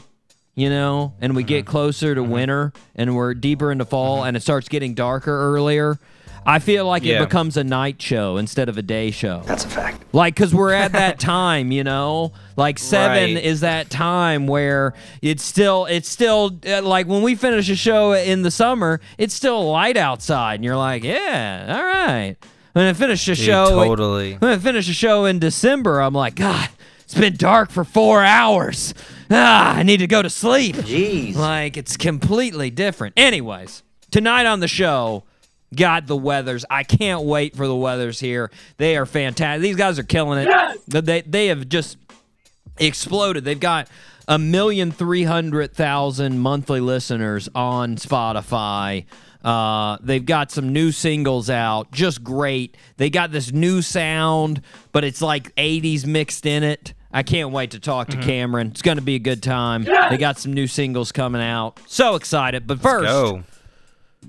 you 0.56 0.70
know, 0.70 1.14
and 1.22 1.36
we 1.36 1.44
Mm-hmm. 1.44 1.48
get 1.50 1.66
closer 1.68 2.16
to 2.16 2.24
winter 2.24 2.74
and 2.96 3.16
we're 3.16 3.36
deeper 3.36 3.72
into 3.72 3.86
fall 3.86 4.24
and 4.24 4.36
it 4.36 4.42
starts 4.42 4.70
getting 4.70 4.96
darker 4.96 5.54
earlier, 5.54 6.00
I 6.46 6.60
feel 6.60 6.86
like 6.86 7.04
Yeah. 7.04 7.18
it 7.22 7.26
becomes 7.26 7.58
a 7.58 7.64
night 7.64 8.02
show 8.02 8.38
instead 8.38 8.70
of 8.70 8.78
a 8.78 8.82
day 8.82 9.10
show. 9.12 9.42
That's 9.46 9.66
a 9.66 9.68
fact. 9.70 10.04
Like, 10.14 10.36
cause 10.36 10.54
we're 10.54 10.74
at 10.74 10.92
that 10.92 11.20
time, 11.36 11.72
you 11.72 11.84
know. 11.84 12.34
Like 12.56 12.78
seven 12.80 13.36
Right. 13.36 13.44
is 13.44 13.62
that 13.62 13.90
time 13.90 14.46
where 14.48 14.94
it's 15.22 15.44
still, 15.44 15.86
it's 15.86 16.08
still 16.10 16.58
uh, 16.68 16.82
like 16.84 17.08
when 17.08 17.22
we 17.24 17.36
finish 17.36 17.70
a 17.70 17.76
show 17.76 18.14
in 18.14 18.44
the 18.44 18.52
summer, 18.52 19.02
it's 19.18 19.34
still 19.34 19.72
light 19.72 19.98
outside, 19.98 20.56
and 20.56 20.64
you're 20.64 20.78
like, 20.78 21.04
yeah, 21.04 21.66
all 21.78 21.84
right. 21.84 22.36
When 22.74 22.86
I 22.86 22.94
finish 22.94 23.28
a 23.28 23.36
show, 23.36 23.70
totally. 23.70 24.34
When 24.36 24.52
I 24.52 24.58
finish 24.58 24.88
a 24.90 24.94
show 24.94 25.26
in 25.26 25.40
December, 25.40 26.00
I'm 26.02 26.14
like, 26.14 26.36
God, 26.36 26.70
it's 27.06 27.14
been 27.16 27.38
dark 27.38 27.72
for 27.72 27.84
four 27.86 28.22
hours. 28.24 28.94
Ah, 29.32 29.76
I 29.78 29.84
need 29.84 29.98
to 29.98 30.08
go 30.08 30.22
to 30.22 30.30
sleep. 30.30 30.76
Jeez. 30.76 31.36
Like 31.36 31.78
it's 31.78 31.98
completely 31.98 32.70
different. 32.70 33.14
Anyways, 33.18 33.82
tonight 34.12 34.46
on 34.46 34.60
the 34.60 34.68
show, 34.68 35.24
got 35.74 36.08
the 36.08 36.16
weathers. 36.18 36.66
I 36.70 36.84
can't 36.84 37.24
wait 37.24 37.56
for 37.56 37.68
the 37.68 37.76
weathers 37.76 38.20
here. 38.20 38.52
They 38.78 38.98
are 38.98 39.06
fantastic. 39.06 39.62
These 39.62 39.76
guys 39.76 40.00
are 40.00 40.04
killing 40.04 40.48
it. 40.48 41.06
They 41.06 41.22
they 41.22 41.48
have 41.48 41.68
just 41.70 41.98
exploded. 42.78 43.44
They've 43.46 43.60
got 43.60 43.88
a 44.28 44.38
million 44.40 44.92
three 44.92 45.24
hundred 45.24 45.74
thousand 45.74 46.40
monthly 46.40 46.80
listeners 46.80 47.50
on 47.56 47.96
Spotify. 47.96 49.06
Uh, 49.44 49.98
they've 50.02 50.26
got 50.26 50.52
some 50.52 50.74
new 50.74 50.92
singles 50.92 51.52
out, 51.52 51.92
just 51.92 52.24
great. 52.24 52.76
They 52.98 53.12
got 53.12 53.32
this 53.32 53.52
new 53.52 53.84
sound, 53.84 54.62
but 54.92 55.04
it's 55.04 55.22
like 55.22 55.54
80s 55.56 56.04
mixed 56.08 56.48
in 56.48 56.64
it. 56.64 56.96
I 57.14 57.22
can't 57.22 57.52
wait 57.52 57.70
to 57.72 57.80
talk 57.80 58.08
to 58.10 58.18
Cameron. 58.18 58.70
It's 58.70 58.82
going 58.82 58.98
to 58.98 59.04
be 59.04 59.14
a 59.14 59.20
good 59.20 59.44
time. 59.44 59.84
They 59.84 60.18
got 60.18 60.40
some 60.40 60.52
new 60.54 60.66
singles 60.66 61.12
coming 61.12 61.44
out. 61.44 61.80
So 61.86 62.16
excited. 62.16 62.66
But 62.66 62.80
first. 62.82 63.08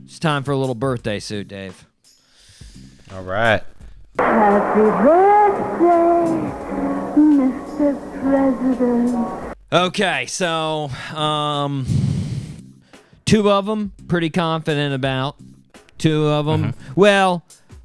It's 0.04 0.18
time 0.18 0.44
for 0.44 0.52
a 0.52 0.56
little 0.56 0.74
birthday 0.74 1.18
suit, 1.18 1.48
Dave. 1.48 1.86
All 3.12 3.22
right. 3.22 3.62
Happy 4.18 4.80
birthday, 4.80 6.26
Mr. 7.16 8.20
President. 8.22 9.54
Okay, 9.72 10.26
so 10.26 10.88
um, 11.14 11.86
two 13.24 13.50
of 13.50 13.66
them 13.66 13.92
pretty 14.08 14.30
confident 14.30 14.94
about. 14.94 15.36
Two 15.98 16.26
of 16.28 16.46
them, 16.46 16.74
well, 16.94 17.42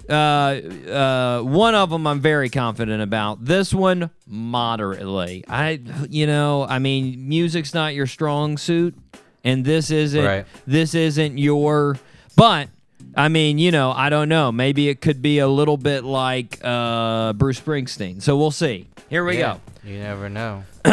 uh, 0.09 0.13
uh, 0.13 1.41
one 1.41 1.75
of 1.75 1.89
them 1.89 2.05
I'm 2.05 2.19
very 2.19 2.49
confident 2.49 3.01
about. 3.01 3.45
This 3.45 3.73
one 3.73 4.09
moderately. 4.27 5.45
I, 5.47 5.81
you 6.09 6.27
know, 6.27 6.65
I 6.65 6.79
mean, 6.79 7.27
music's 7.29 7.73
not 7.73 7.93
your 7.93 8.07
strong 8.07 8.57
suit, 8.57 8.95
and 9.43 9.65
this 9.65 9.91
isn't. 9.91 10.23
Right. 10.23 10.45
This 10.67 10.95
isn't 10.95 11.37
your. 11.37 11.97
But 12.35 12.69
I 13.15 13.27
mean, 13.27 13.57
you 13.57 13.71
know, 13.71 13.91
I 13.91 14.09
don't 14.09 14.29
know. 14.29 14.51
Maybe 14.51 14.89
it 14.89 15.01
could 15.01 15.21
be 15.21 15.39
a 15.39 15.47
little 15.47 15.77
bit 15.77 16.03
like 16.03 16.59
uh, 16.63 17.33
Bruce 17.33 17.59
Springsteen. 17.59 18.21
So 18.21 18.37
we'll 18.37 18.51
see. 18.51 18.87
Here 19.09 19.25
we 19.25 19.37
Yeah, 19.37 19.55
go. 19.55 19.89
You 19.89 19.99
never 19.99 20.29
know. 20.29 20.63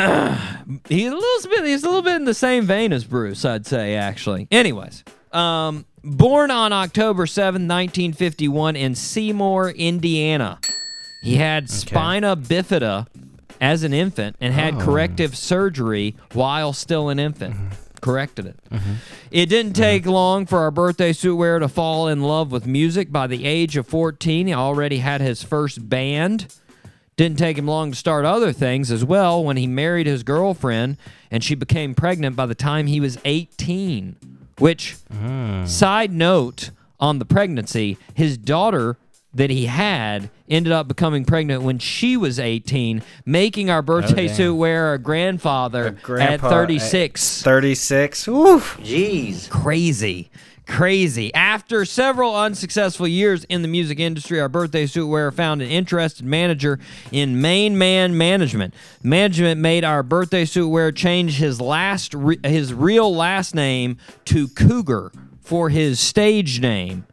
He's 0.89 1.13
a 1.13 1.15
little 1.15 1.51
bit. 1.51 1.65
He's 1.65 1.83
a 1.85 1.87
little 1.87 2.03
bit 2.03 2.17
in 2.17 2.25
the 2.25 2.35
same 2.35 2.65
vein 2.65 2.93
as 2.93 3.05
Bruce, 3.05 3.45
I'd 3.45 3.67
say. 3.67 3.95
Actually. 3.95 4.49
Anyways, 4.51 5.05
um, 5.33 5.85
born 6.03 6.51
on 6.51 6.73
October 6.73 7.27
seventh, 7.27 7.65
nineteen 7.65 8.13
fifty-one, 8.13 8.77
in 8.77 8.95
Seymour, 8.95 9.71
Indiana. 9.71 10.59
He 11.23 11.37
had 11.37 11.69
spina 11.69 12.37
bifida 12.37 13.07
as 13.61 13.83
an 13.83 13.93
infant 13.93 14.37
and 14.41 14.55
had 14.55 14.79
corrective 14.79 15.37
surgery 15.37 16.17
while 16.33 16.73
still 16.73 17.09
an 17.09 17.19
infant. 17.19 17.57
Corrected 18.01 18.47
it. 18.47 18.57
It 19.31 19.47
didn't 19.47 19.75
take 19.75 20.03
mm-hmm. 20.03 20.13
long 20.13 20.47
for 20.47 20.59
our 20.59 20.71
birthday 20.71 21.13
suit 21.13 21.37
wearer 21.37 21.61
to 21.61 21.69
fall 21.69 22.09
in 22.09 22.23
love 22.23 22.53
with 22.53 22.67
music. 22.67 23.11
By 23.11 23.27
the 23.27 23.45
age 23.47 23.77
of 23.77 23.87
14, 23.87 24.47
he 24.47 24.55
already 24.55 24.99
had 24.99 25.21
his 25.21 25.43
first 25.43 25.89
band. 25.89 26.55
Didn't 27.17 27.39
take 27.39 27.59
him 27.59 27.67
long 27.67 27.91
to 27.91 27.97
start 27.97 28.25
other 28.25 28.53
things 28.53 28.93
as 28.93 29.05
well 29.05 29.43
when 29.43 29.57
he 29.57 29.67
married 29.67 30.07
his 30.07 30.23
girlfriend 30.23 30.97
and 31.31 31.43
she 31.43 31.57
became 31.57 31.95
pregnant 31.95 32.37
by 32.37 32.47
the 32.47 32.55
time 32.55 32.87
he 32.87 33.01
was 33.01 33.19
18. 33.25 34.17
Which, 34.59 34.97
mm. 35.13 35.67
side 35.67 36.13
note 36.13 36.71
on 37.01 37.19
the 37.19 37.25
pregnancy, 37.25 37.97
his 38.15 38.39
daughter 38.39 38.97
that 39.35 39.51
he 39.51 39.67
had 39.67 40.31
ended 40.49 40.73
up 40.73 40.89
becoming 40.89 41.25
pregnant 41.25 41.63
when 41.63 41.79
she 41.79 42.17
was 42.17 42.39
18, 42.39 43.03
making 43.27 43.71
our 43.71 43.83
birthday 43.83 44.25
oh, 44.25 44.27
damn. 44.29 44.37
suit 44.37 44.55
wearer 44.55 44.95
a 44.95 44.99
grandfather 44.99 45.89
at 45.89 46.03
Grandpa 46.03 46.49
36 46.49 47.43
36. 47.43 48.29
Oof. 48.29 48.79
Jeez. 48.81 49.49
crazy 49.51 50.31
crazy 50.69 51.33
after 51.33 51.87
several 51.87 52.37
unsuccessful 52.37 53.09
years 53.09 53.43
in 53.45 53.63
the 53.63 53.69
music 53.69 53.99
industry 53.99 54.39
our 54.39 54.51
birthday 54.51 54.85
suit 54.85 55.07
wearer 55.07 55.33
found 55.33 55.63
an 55.63 55.69
interested 55.69 56.27
manager 56.27 56.79
in 57.11 57.41
main 57.41 57.79
man 57.79 58.17
management 58.17 58.75
management 59.03 59.59
made 59.59 59.83
our 59.83 60.03
birthday 60.03 60.45
suit 60.45 60.69
wearer 60.69 60.93
change 60.93 61.39
his 61.39 61.59
last 61.59 62.13
re- 62.13 62.39
his 62.45 62.75
real 62.75 63.13
last 63.15 63.55
name 63.55 63.97
to 64.27 64.47
cougar 64.49 65.11
for 65.41 65.71
his 65.71 65.99
stage 65.99 66.61
name 66.61 67.07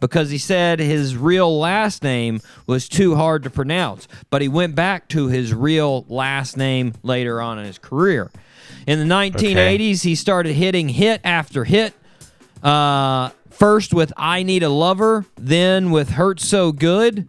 because 0.00 0.30
he 0.30 0.38
said 0.38 0.80
his 0.80 1.16
real 1.16 1.58
last 1.58 2.02
name 2.02 2.40
was 2.66 2.88
too 2.88 3.14
hard 3.14 3.42
to 3.44 3.50
pronounce, 3.50 4.08
but 4.30 4.42
he 4.42 4.48
went 4.48 4.74
back 4.74 5.08
to 5.08 5.28
his 5.28 5.54
real 5.54 6.04
last 6.08 6.56
name 6.56 6.94
later 7.02 7.40
on 7.40 7.58
in 7.58 7.64
his 7.66 7.78
career. 7.78 8.30
In 8.86 8.98
the 8.98 9.04
1980s, 9.14 10.02
he 10.02 10.14
started 10.14 10.54
hitting 10.54 10.88
hit 10.88 11.20
after 11.22 11.64
hit. 11.64 11.94
Uh, 12.62 13.30
first 13.50 13.92
with 13.94 14.12
I 14.16 14.42
Need 14.42 14.62
a 14.62 14.68
Lover, 14.68 15.26
then 15.36 15.90
with 15.90 16.10
Hurt 16.10 16.40
So 16.40 16.72
Good, 16.72 17.28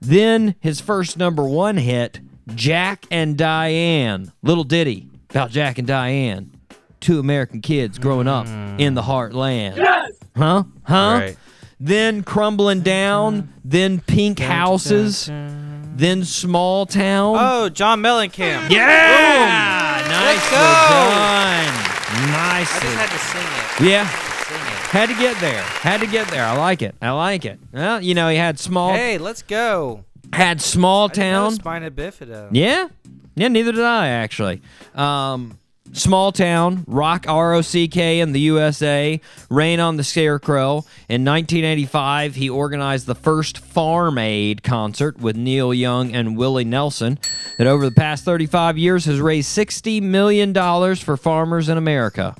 then 0.00 0.54
his 0.60 0.80
first 0.80 1.16
number 1.16 1.44
one 1.44 1.76
hit, 1.76 2.20
Jack 2.54 3.06
and 3.10 3.36
Diane. 3.36 4.32
Little 4.42 4.64
ditty 4.64 5.08
about 5.30 5.50
Jack 5.50 5.78
and 5.78 5.86
Diane. 5.86 6.52
Two 7.00 7.18
American 7.18 7.60
kids 7.62 7.98
growing 7.98 8.28
up 8.28 8.46
in 8.78 8.92
the 8.94 9.02
heartland. 9.02 9.76
Yes! 9.76 10.12
Huh? 10.36 10.64
Huh? 10.82 11.18
Right. 11.20 11.36
Then 11.80 12.22
Crumbling 12.22 12.80
Down, 12.82 13.52
then 13.64 14.00
Pink 14.00 14.38
Houses, 14.38 15.26
then 15.26 16.24
Small 16.24 16.84
Town. 16.84 17.36
Oh, 17.38 17.68
John 17.70 18.02
Mellencamp. 18.02 18.70
yeah! 18.70 20.04
Nicely 20.06 20.50
go! 20.50 20.56
done. 20.56 21.90
I 22.12 22.60
just 22.60 22.82
had 22.82 23.10
to 23.10 23.18
sing 23.18 23.86
it. 23.86 23.90
Yeah. 23.90 24.08
Sing 24.08 24.56
it. 24.56 24.62
Had 24.90 25.08
to 25.08 25.14
get 25.14 25.40
there. 25.40 25.62
Had 25.62 26.00
to 26.00 26.06
get 26.06 26.28
there. 26.28 26.44
I 26.44 26.56
like 26.56 26.82
it. 26.82 26.94
I 27.00 27.10
like 27.12 27.44
it. 27.44 27.58
Well, 27.72 28.02
you 28.02 28.14
know, 28.14 28.28
he 28.28 28.36
had 28.36 28.58
small 28.58 28.92
Hey, 28.92 29.16
let's 29.18 29.42
go. 29.42 30.04
had 30.32 30.60
small 30.60 31.04
I 31.04 31.08
didn't 31.12 31.32
know 31.32 31.42
town. 31.44 31.52
Spina 31.54 31.90
bifida. 31.90 32.48
Yeah. 32.52 32.88
Yeah, 33.36 33.48
neither 33.48 33.72
did 33.72 33.84
I 33.84 34.08
actually. 34.08 34.60
Um 34.94 35.56
Small 35.92 36.30
town, 36.30 36.84
rock 36.86 37.24
R 37.26 37.54
O 37.54 37.62
C 37.62 37.88
K 37.88 38.20
in 38.20 38.30
the 38.30 38.40
USA, 38.40 39.20
Rain 39.48 39.80
on 39.80 39.96
the 39.96 40.04
Scarecrow. 40.04 40.84
In 41.08 41.24
1985, 41.24 42.36
he 42.36 42.48
organized 42.48 43.06
the 43.06 43.14
first 43.16 43.58
Farm 43.58 44.16
Aid 44.16 44.62
concert 44.62 45.18
with 45.18 45.34
Neil 45.36 45.74
Young 45.74 46.14
and 46.14 46.36
Willie 46.36 46.64
Nelson 46.64 47.18
that 47.58 47.66
over 47.66 47.84
the 47.88 47.94
past 47.94 48.24
35 48.24 48.78
years 48.78 49.04
has 49.06 49.20
raised 49.20 49.56
$60 49.56 50.00
million 50.00 50.54
for 50.94 51.16
farmers 51.16 51.68
in 51.68 51.76
America. 51.76 52.36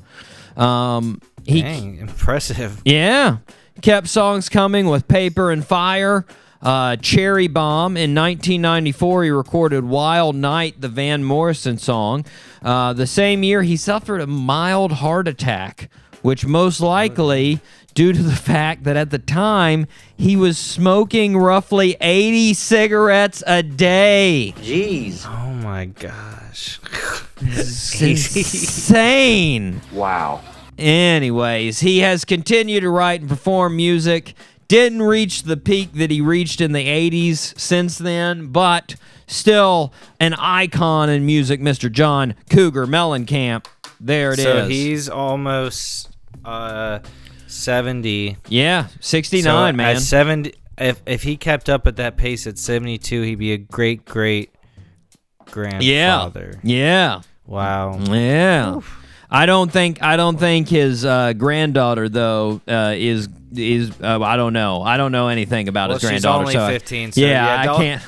Um, 0.57 1.21
he, 1.45 1.63
Dang, 1.63 1.97
impressive. 1.99 2.81
yeah. 2.85 3.39
Kept 3.83 4.07
songs 4.09 4.49
coming 4.49 4.87
with 4.87 5.09
Paper 5.09 5.51
in 5.51 5.63
Fire. 5.63 6.25
Uh, 6.63 6.97
Cherry 6.97 7.49
Bomb. 7.49 7.97
In 7.97 8.15
1994, 8.15 9.25
he 9.25 9.31
recorded 9.31 9.85
Wild 9.85 10.37
Night, 10.37 10.81
the 10.81 10.89
Van 10.89 11.25
Morrison 11.25 11.79
song. 11.79 12.25
Uh, 12.63 12.93
the 12.93 13.07
same 13.07 13.43
year, 13.43 13.63
he 13.63 13.77
suffered 13.77 14.21
a 14.21 14.27
mild 14.27 14.93
heart 14.93 15.27
attack, 15.27 15.89
which 16.23 16.45
most 16.45 16.81
likely 16.81 17.61
due 17.95 18.13
to 18.13 18.23
the 18.23 18.37
fact 18.37 18.85
that 18.85 18.97
at 18.97 19.11
the 19.11 19.19
time 19.19 19.87
he 20.17 20.37
was 20.37 20.57
smoking 20.59 21.37
roughly 21.37 21.97
80 22.01 22.55
cigarettes 22.55 23.43
a 23.47 23.63
day. 23.63 24.53
Jeez. 24.59 25.27
Oh 25.27 25.55
my 25.55 25.87
gosh. 25.87 26.79
It's 27.41 28.01
insane. 28.03 29.81
Wow. 29.93 30.43
Anyways, 30.79 31.81
he 31.81 31.99
has 31.99 32.25
continued 32.25 32.81
to 32.83 32.91
write 32.91 33.21
and 33.21 33.29
perform 33.29 33.77
music. 33.77 34.35
Didn't 34.71 35.03
reach 35.03 35.43
the 35.43 35.57
peak 35.57 35.95
that 35.95 36.13
he 36.13 36.21
reached 36.21 36.61
in 36.61 36.71
the 36.71 36.87
80s 36.87 37.59
since 37.59 37.99
then, 37.99 38.53
but 38.53 38.95
still 39.27 39.93
an 40.21 40.33
icon 40.35 41.11
in 41.11 41.27
music, 41.27 41.61
Mr. 41.61 41.91
John 41.91 42.37
Cougar 42.51 42.87
Mellencamp. 42.87 43.67
There 43.99 44.31
it 44.33 44.39
is. 44.39 44.45
so 44.45 44.69
he's 44.69 45.09
almost 45.09 46.11
uh 46.45 47.01
70. 47.49 48.37
yeah, 48.47 48.87
69, 49.01 49.43
So 49.43 49.77
man. 49.77 49.97
At 49.97 50.03
70 50.03 50.53
if 50.79 51.03
if 51.05 51.25
he 51.25 51.37
kept 51.37 51.69
up 51.69 51.89
at 51.89 51.97
that 51.97 52.17
pace 52.17 52.47
at 52.47 52.57
72, 52.57 53.23
he'd 53.23 53.35
be 53.35 53.53
a 53.53 53.59
great 53.59 54.05
great 54.05 54.55
yeah. 55.49 55.51
grandfather. 55.51 56.61
Yeah. 56.63 57.23
Wow. 57.45 57.99
Yeah. 57.99 58.79
I 59.31 59.47
don't 59.47 59.71
think 59.71 60.03
I 60.03 60.17
don't 60.17 60.39
think 60.39 60.69
his 60.69 61.05
uh, 61.05 61.33
granddaughter 61.35 62.09
though 62.09 62.61
uh, 62.67 62.95
is 62.97 63.29
is 63.55 63.91
uh, 64.03 64.21
I 64.21 64.37
don't 64.37 64.53
know 64.53 64.83
I 64.83 64.97
don't 64.97 65.13
know 65.13 65.29
anything 65.29 65.69
about 65.69 65.91
Well, 65.91 65.99
his 65.99 66.03
she's 66.11 66.23
granddaughter. 66.23 66.41
only 66.41 66.53
so 66.55 66.67
15, 66.67 67.13
so 67.13 67.21
yeah, 67.21 67.65
yeah, 67.65 67.73
I 67.73 67.77
can't 67.77 68.03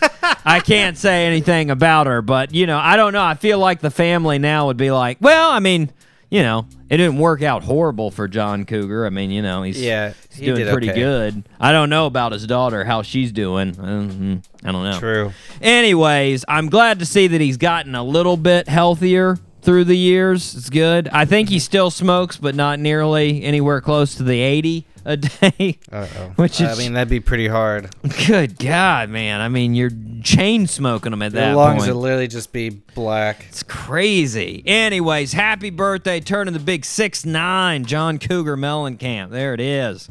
I 0.44 0.60
can't 0.60 0.98
say 0.98 1.26
anything 1.26 1.70
about 1.70 2.06
her. 2.08 2.22
But 2.22 2.52
you 2.54 2.66
know 2.66 2.78
I 2.78 2.96
don't 2.96 3.12
know. 3.12 3.22
I 3.22 3.34
feel 3.34 3.58
like 3.58 3.80
the 3.80 3.90
family 3.90 4.38
now 4.38 4.66
would 4.66 4.76
be 4.76 4.90
like, 4.90 5.18
well, 5.20 5.50
I 5.50 5.60
mean, 5.60 5.90
you 6.30 6.42
know, 6.42 6.66
it 6.90 6.96
didn't 6.96 7.18
work 7.18 7.42
out 7.42 7.62
horrible 7.62 8.10
for 8.10 8.26
John 8.26 8.64
Cougar. 8.64 9.06
I 9.06 9.10
mean, 9.10 9.30
you 9.30 9.42
know, 9.42 9.62
he's 9.62 9.80
Yeah, 9.80 10.14
he's 10.30 10.38
he 10.38 10.46
doing 10.46 10.66
pretty 10.72 10.90
okay. 10.90 10.98
good. 11.00 11.44
I 11.60 11.70
don't 11.72 11.90
know 11.90 12.06
about 12.06 12.32
his 12.32 12.46
daughter, 12.46 12.84
how 12.84 13.02
she's 13.02 13.30
doing. 13.32 13.74
Mhm. 13.74 14.42
I 14.64 14.72
don't 14.72 14.82
know. 14.84 14.98
True. 14.98 15.32
Anyways, 15.60 16.44
I'm 16.48 16.68
glad 16.68 16.98
to 17.00 17.06
see 17.06 17.26
that 17.28 17.40
he's 17.40 17.56
gotten 17.58 17.94
a 17.94 18.02
little 18.04 18.36
bit 18.36 18.68
healthier 18.68 19.38
through 19.62 19.84
the 19.84 19.96
years. 19.96 20.54
It's 20.54 20.70
good. 20.70 21.08
I 21.12 21.24
think 21.24 21.48
he 21.48 21.58
still 21.58 21.90
smokes, 21.90 22.36
but 22.36 22.54
not 22.54 22.78
nearly 22.78 23.42
anywhere 23.42 23.80
close 23.80 24.14
to 24.16 24.22
the 24.22 24.40
80 24.40 24.86
a 25.04 25.16
day. 25.16 25.78
Uh-oh. 25.90 26.32
Which 26.36 26.60
I 26.60 26.74
mean, 26.76 26.92
that'd 26.92 27.08
be 27.08 27.20
pretty 27.20 27.48
hard. 27.48 27.90
Good 28.26 28.58
God, 28.58 29.08
man. 29.08 29.40
I 29.40 29.48
mean, 29.48 29.74
you're 29.74 29.90
chain 30.22 30.66
smoking 30.66 31.10
them 31.10 31.22
at 31.22 31.32
that. 31.32 31.56
Lungs 31.56 31.82
point. 31.82 31.94
would 31.94 32.00
literally 32.00 32.28
just 32.28 32.52
be 32.52 32.68
black. 32.70 33.46
It's 33.48 33.62
crazy. 33.62 34.62
Anyways, 34.66 35.32
happy 35.32 35.70
birthday, 35.70 36.20
turning 36.20 36.52
the 36.54 36.60
big 36.60 36.84
six 36.84 37.24
nine, 37.24 37.84
John 37.84 38.18
Cougar 38.18 38.56
Mellencamp. 38.56 39.30
There 39.30 39.54
it 39.54 39.60
is. 39.60 40.08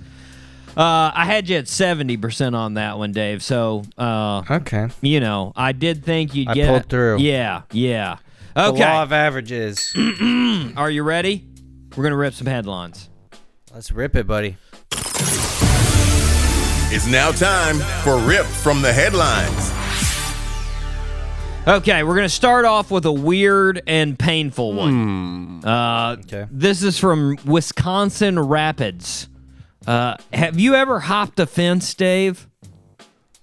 Uh, 0.75 1.11
I 1.13 1.25
had 1.25 1.49
you 1.49 1.57
at 1.57 1.67
seventy 1.67 2.15
percent 2.17 2.55
on 2.55 2.75
that 2.75 2.97
one, 2.97 3.11
Dave. 3.11 3.43
So, 3.43 3.83
uh, 3.97 4.41
Okay. 4.49 4.87
you 5.01 5.19
know, 5.19 5.51
I 5.55 5.71
did 5.73 6.03
think 6.05 6.33
you'd 6.35 6.47
I 6.47 6.53
get 6.53 6.67
pulled 6.69 6.89
through. 6.89 7.19
Yeah, 7.19 7.63
yeah. 7.71 8.17
The 8.53 8.65
Okay, 8.67 8.83
law 8.83 9.03
of 9.03 9.13
averages. 9.13 9.93
are 10.77 10.89
you 10.91 11.03
ready? 11.03 11.45
We're 11.95 12.03
gonna 12.03 12.17
rip 12.17 12.33
some 12.33 12.47
headlines. 12.47 13.09
Let's 13.73 13.91
rip 13.91 14.15
it, 14.15 14.27
buddy. 14.27 14.57
It's 16.93 17.07
now 17.07 17.31
time 17.31 17.77
for 18.03 18.17
Rip 18.17 18.45
from 18.45 18.81
the 18.81 18.91
Headlines. 18.91 19.71
Okay, 21.65 22.03
we're 22.03 22.15
gonna 22.15 22.27
start 22.27 22.65
off 22.65 22.91
with 22.91 23.05
a 23.05 23.11
weird 23.11 23.81
and 23.87 24.19
painful 24.19 24.73
one. 24.73 25.63
Uh, 25.63 26.17
Okay. 26.19 26.47
This 26.51 26.83
is 26.83 26.99
from 26.99 27.37
Wisconsin 27.45 28.37
Rapids. 28.37 29.29
Uh, 29.87 30.15
have 30.33 30.59
you 30.59 30.75
ever 30.75 30.99
hopped 30.99 31.39
a 31.39 31.45
fence, 31.45 31.93
Dave? 31.93 32.47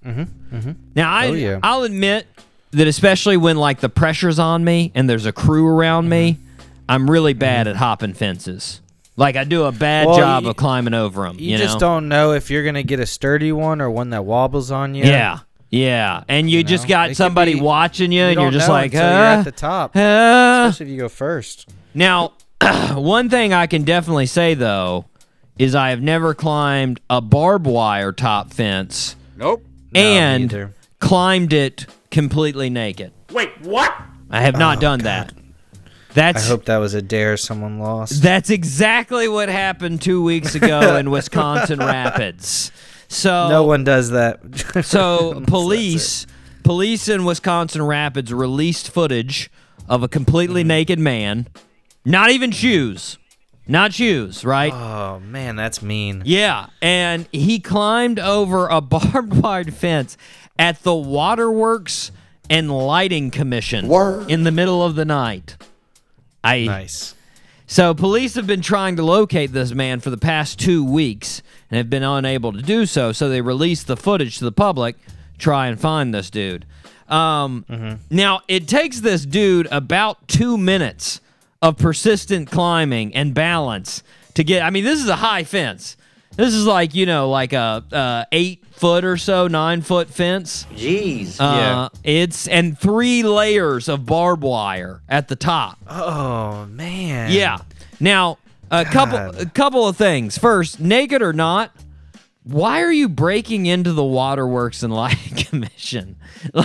Mm-hmm. 0.04 0.56
mm-hmm. 0.56 0.72
Now, 0.94 1.10
I, 1.12 1.26
Oh, 1.28 1.32
yeah. 1.32 1.58
I'll 1.62 1.82
admit 1.84 2.26
that 2.72 2.86
especially 2.86 3.36
when 3.36 3.56
like 3.56 3.80
the 3.80 3.88
pressure's 3.88 4.38
on 4.38 4.64
me 4.64 4.92
and 4.94 5.08
there's 5.08 5.26
a 5.26 5.32
crew 5.32 5.66
around 5.66 6.08
me, 6.08 6.32
Mm-hmm. 6.34 6.44
I'm 6.90 7.10
really 7.10 7.34
bad 7.34 7.68
at 7.68 7.76
hopping 7.76 8.14
fences. 8.14 8.80
Like 9.14 9.36
I 9.36 9.44
do 9.44 9.64
a 9.64 9.72
bad 9.72 10.06
Well, 10.06 10.16
job 10.16 10.44
you- 10.44 10.50
of 10.50 10.56
climbing 10.56 10.94
over 10.94 11.24
them. 11.24 11.36
You, 11.38 11.50
You, 11.52 11.58
just 11.58 11.74
know? 11.74 11.80
don't 11.80 12.08
know 12.08 12.32
if 12.32 12.50
you're 12.50 12.64
gonna 12.64 12.82
get 12.82 12.98
a 12.98 13.04
sturdy 13.04 13.52
one 13.52 13.82
or 13.82 13.90
one 13.90 14.08
that 14.10 14.24
wobbles 14.24 14.70
on 14.70 14.94
you. 14.94 15.04
Yeah. 15.04 15.40
Yeah, 15.70 16.24
and 16.28 16.50
you, 16.50 16.64
just 16.64 16.84
know? 16.84 16.86
It 16.86 16.88
got 16.88 17.08
could 17.08 17.16
somebody 17.18 17.54
be- 17.54 17.60
watching 17.60 18.10
you, 18.10 18.20
You 18.22 18.26
and 18.28 18.34
you're 18.36 18.44
don't 18.46 18.52
just 18.54 18.68
know 18.68 18.72
like, 18.72 18.94
until 18.94 19.06
you're 19.06 19.18
at 19.18 19.42
the 19.44 19.52
top, 19.52 19.94
uh. 19.94 19.98
especially 20.70 20.86
if 20.86 20.92
you 20.92 20.98
go 21.02 21.08
first. 21.10 21.68
Now, 21.92 22.32
one 22.94 23.28
thing 23.28 23.52
I 23.52 23.66
can 23.66 23.82
definitely 23.84 24.24
say 24.24 24.54
though 24.54 25.04
is 25.58 25.74
I 25.74 25.90
have 25.90 26.00
never 26.00 26.32
climbed 26.32 27.00
a 27.10 27.20
barbed 27.20 27.66
wire 27.66 28.12
top 28.12 28.54
fence 28.54 29.14
Nope. 29.36 29.62
No, 29.92 30.00
me 30.00 30.06
and 30.16 30.44
either. 30.44 30.72
Climbed 31.00 31.52
it 31.52 31.86
completely 32.10 32.70
naked. 32.70 33.12
Wait, 33.32 33.50
what? 33.62 33.94
I 34.30 34.40
have 34.42 34.58
not 34.58 34.80
done 34.80 35.00
that. 35.00 35.32
That's 36.14 36.44
I 36.44 36.48
hope 36.48 36.64
that 36.64 36.78
was 36.78 36.94
a 36.94 37.02
dare 37.02 37.36
someone 37.36 37.78
lost. 37.78 38.22
that's 38.22 38.50
exactly 38.50 39.28
what 39.28 39.48
happened 39.48 40.00
two 40.02 40.22
weeks 40.22 40.54
ago 40.54 40.96
in 40.98 41.10
Wisconsin 41.10 41.78
Rapids. 41.78 42.72
So 43.08 43.48
no 43.48 43.64
one 43.64 43.84
does 43.84 44.10
that. 44.10 44.40
So 44.84 45.40
police, 45.46 46.26
police 46.64 47.08
in 47.08 47.24
Wisconsin 47.24 47.82
Rapids 47.82 48.32
released 48.32 48.90
footage 48.90 49.50
of 49.88 50.02
a 50.02 50.08
completely 50.08 50.62
Mm-hmm. 50.62 50.68
naked 50.68 50.98
man, 50.98 51.46
not 52.04 52.30
even 52.30 52.50
shoes, 52.50 53.18
not 53.66 53.92
shoes, 53.92 54.44
right? 54.44 54.72
Oh 54.72 55.20
man, 55.20 55.56
that's 55.56 55.82
mean. 55.82 56.22
Yeah, 56.24 56.66
and 56.82 57.28
he 57.32 57.60
climbed 57.60 58.18
over 58.18 58.66
a 58.68 58.80
barbed 58.80 59.34
wire 59.34 59.64
fence 59.64 60.16
at 60.58 60.82
the 60.82 60.94
Waterworks 60.94 62.10
and 62.50 62.70
Lighting 62.70 63.30
Commission 63.30 63.88
in 64.28 64.44
the 64.44 64.50
middle 64.50 64.82
of 64.82 64.94
the 64.94 65.04
night. 65.04 65.56
I 66.42 66.64
Nice. 66.64 67.14
so 67.66 67.94
police 67.94 68.34
have 68.36 68.46
been 68.46 68.62
trying 68.62 68.96
to 68.96 69.02
locate 69.02 69.52
this 69.52 69.72
man 69.72 70.00
for 70.00 70.10
the 70.10 70.16
past 70.16 70.58
two 70.58 70.84
weeks 70.84 71.42
and 71.70 71.76
have 71.76 71.90
been 71.90 72.02
unable 72.02 72.52
to 72.52 72.62
do 72.62 72.86
so. 72.86 73.12
So 73.12 73.28
they 73.28 73.40
released 73.40 73.86
the 73.86 73.96
footage 73.96 74.38
to 74.38 74.44
the 74.44 74.52
public, 74.52 74.96
try 75.36 75.66
and 75.66 75.78
find 75.78 76.14
this 76.14 76.30
dude. 76.30 76.64
Um, 77.08 77.98
Now 78.10 78.40
it 78.48 78.68
takes 78.68 79.00
this 79.00 79.24
dude 79.24 79.66
about 79.70 80.28
two 80.28 80.56
minutes 80.58 81.20
of 81.60 81.76
persistent 81.76 82.50
climbing 82.50 83.14
and 83.14 83.34
balance 83.34 84.02
to 84.34 84.44
get. 84.44 84.62
I 84.62 84.70
mean, 84.70 84.84
this 84.84 85.00
is 85.02 85.08
a 85.08 85.16
high 85.16 85.44
fence. 85.44 85.96
This 86.38 86.54
is 86.54 86.66
like 86.66 86.94
you 86.94 87.04
know, 87.04 87.28
like 87.28 87.52
a 87.52 87.84
uh, 87.92 88.24
eight 88.30 88.64
foot 88.70 89.04
or 89.04 89.16
so, 89.16 89.48
nine 89.48 89.82
foot 89.82 90.08
fence. 90.08 90.66
Jeez. 90.72 91.40
Uh, 91.40 91.88
It's 92.04 92.46
and 92.46 92.78
three 92.78 93.24
layers 93.24 93.88
of 93.88 94.06
barbed 94.06 94.44
wire 94.44 95.02
at 95.08 95.26
the 95.26 95.34
top. 95.34 95.78
Oh 95.88 96.64
man. 96.66 97.32
Yeah. 97.32 97.58
Now, 97.98 98.38
a 98.70 98.84
couple 98.84 99.18
a 99.18 99.46
couple 99.46 99.88
of 99.88 99.96
things. 99.96 100.38
First, 100.38 100.78
naked 100.78 101.22
or 101.22 101.32
not, 101.32 101.72
why 102.48 102.80
are 102.82 102.90
you 102.90 103.10
breaking 103.10 103.66
into 103.66 103.92
the 103.92 104.02
Waterworks 104.04 104.82
and 104.82 104.92
Lighting 104.94 105.36
Commission? 105.44 106.16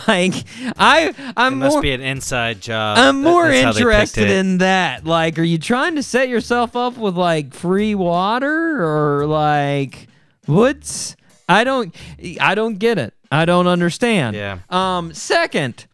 Like, 0.07 0.33
I 0.77 1.13
I'm 1.35 1.59
must 1.59 1.73
more 1.73 1.81
be 1.81 1.91
an 1.91 1.99
inside 2.01 2.61
job. 2.61 2.97
I'm 2.97 3.21
more 3.21 3.49
that's 3.49 3.63
how 3.63 3.71
they 3.73 3.79
picked 3.79 3.81
interested 3.81 4.29
in 4.29 4.59
that. 4.59 5.05
Like, 5.05 5.37
are 5.37 5.43
you 5.43 5.57
trying 5.57 5.95
to 5.95 6.03
set 6.03 6.29
yourself 6.29 6.75
up 6.77 6.97
with 6.97 7.17
like 7.17 7.53
free 7.53 7.95
water 7.95 8.81
or 8.83 9.25
like 9.27 10.07
what's 10.45 11.17
I 11.49 11.65
don't 11.65 11.93
I 12.39 12.55
don't 12.55 12.79
get 12.79 12.97
it. 12.97 13.13
I 13.29 13.43
don't 13.43 13.67
understand. 13.67 14.35
Yeah. 14.37 14.59
Um 14.69 15.13
second, 15.13 15.87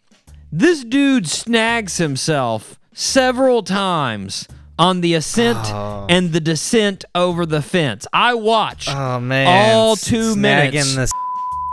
this 0.51 0.83
dude 0.83 1.27
snags 1.27 1.97
himself 1.97 2.79
several 2.93 3.63
times 3.63 4.47
on 4.79 5.01
the 5.01 5.13
ascent 5.13 5.59
Oh. 5.71 6.07
and 6.09 6.31
the 6.31 6.39
descent 6.39 7.05
over 7.13 7.45
the 7.45 7.61
fence. 7.61 8.07
I 8.11 8.33
watched 8.33 8.89
Oh 8.89 9.19
man. 9.19 9.47
all 9.47 9.95
two 9.95 10.33
snagging 10.35 10.71
minutes. 10.73 10.95
This. 10.95 11.11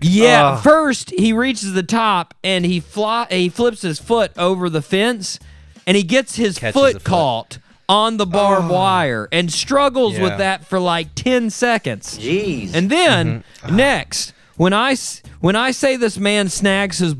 yeah, 0.03 0.49
Ugh. 0.57 0.63
first 0.63 1.11
he 1.17 1.33
reaches 1.33 1.73
the 1.73 1.83
top 1.83 2.35
and 2.45 2.67
he 2.67 2.81
fly 2.81 3.27
he 3.31 3.49
flips 3.49 3.81
his 3.83 3.99
foot 3.99 4.33
over 4.37 4.69
the 4.69 4.83
fence 4.83 5.39
and 5.87 5.97
he 5.97 6.03
gets 6.03 6.37
his 6.37 6.59
Catches 6.59 6.75
foot 6.75 6.93
foot. 6.95 7.05
caught 7.05 7.59
on 7.89 8.17
the 8.17 8.27
barbed 8.27 8.69
wire 8.69 9.29
and 9.31 9.53
struggles 9.53 10.19
with 10.19 10.37
that 10.39 10.65
for 10.67 10.81
like 10.81 11.15
10 11.15 11.51
seconds. 11.51 12.19
Jeez. 12.19 12.75
And 12.75 12.91
then 12.91 13.45
Mm-hmm. 13.63 13.77
next, 13.77 14.33
when 14.57 14.73
I 14.75 14.97
when 15.41 15.55
I 15.55 15.71
say 15.71 15.97
this 15.97 16.19
man 16.19 16.49
snags 16.49 16.99
his 16.99 17.15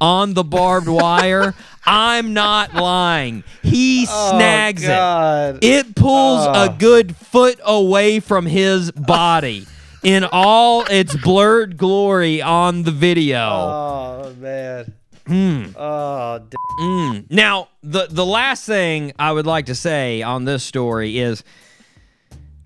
on 0.00 0.34
the 0.34 0.44
barbed 0.44 0.88
wire, 0.88 1.54
I'm 1.86 2.32
not 2.32 2.74
lying. 2.74 3.44
He 3.62 4.06
snags 4.30 4.84
oh, 4.86 5.58
it. 5.60 5.64
It 5.64 5.94
pulls 5.94 6.46
Oh. 6.46 6.64
a 6.64 6.76
good 6.78 7.14
foot 7.16 7.60
away 7.64 8.20
from 8.20 8.46
his 8.46 8.90
body 8.90 9.66
in 10.02 10.24
all 10.24 10.84
its 10.90 11.14
blurred 11.16 11.76
glory 11.76 12.40
on 12.42 12.82
the 12.84 12.90
video. 12.90 13.38
Oh 13.40 14.34
man. 14.38 14.92
Hmm. 15.26 15.64
Oh. 15.76 16.38
d- 16.38 16.56
Mm. 16.80 17.30
Now, 17.30 17.68
the 17.84 18.08
the 18.10 18.26
last 18.26 18.66
thing 18.66 19.12
I 19.16 19.30
would 19.30 19.46
like 19.46 19.66
to 19.66 19.74
say 19.76 20.22
on 20.22 20.44
this 20.44 20.64
story 20.64 21.18
is 21.18 21.44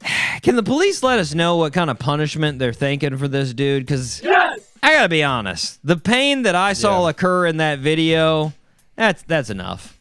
can 0.42 0.56
the 0.56 0.62
police 0.62 1.02
let 1.02 1.18
us 1.18 1.34
know 1.34 1.56
what 1.56 1.72
kind 1.74 1.90
of 1.90 1.98
punishment 1.98 2.58
they're 2.58 2.72
thinking 2.72 3.18
for 3.18 3.28
this 3.28 3.52
dude 3.52 3.86
cuz 3.86 4.22
I 4.82 4.92
got 4.94 5.02
to 5.02 5.08
be 5.08 5.22
honest. 5.24 5.78
The 5.84 5.96
pain 5.96 6.42
that 6.42 6.54
I 6.54 6.72
saw 6.72 7.04
Yeah. 7.04 7.10
occur 7.10 7.46
in 7.46 7.56
that 7.58 7.80
video 7.80 8.52
That's 8.98 9.22
that's 9.22 9.48
enough. 9.48 9.98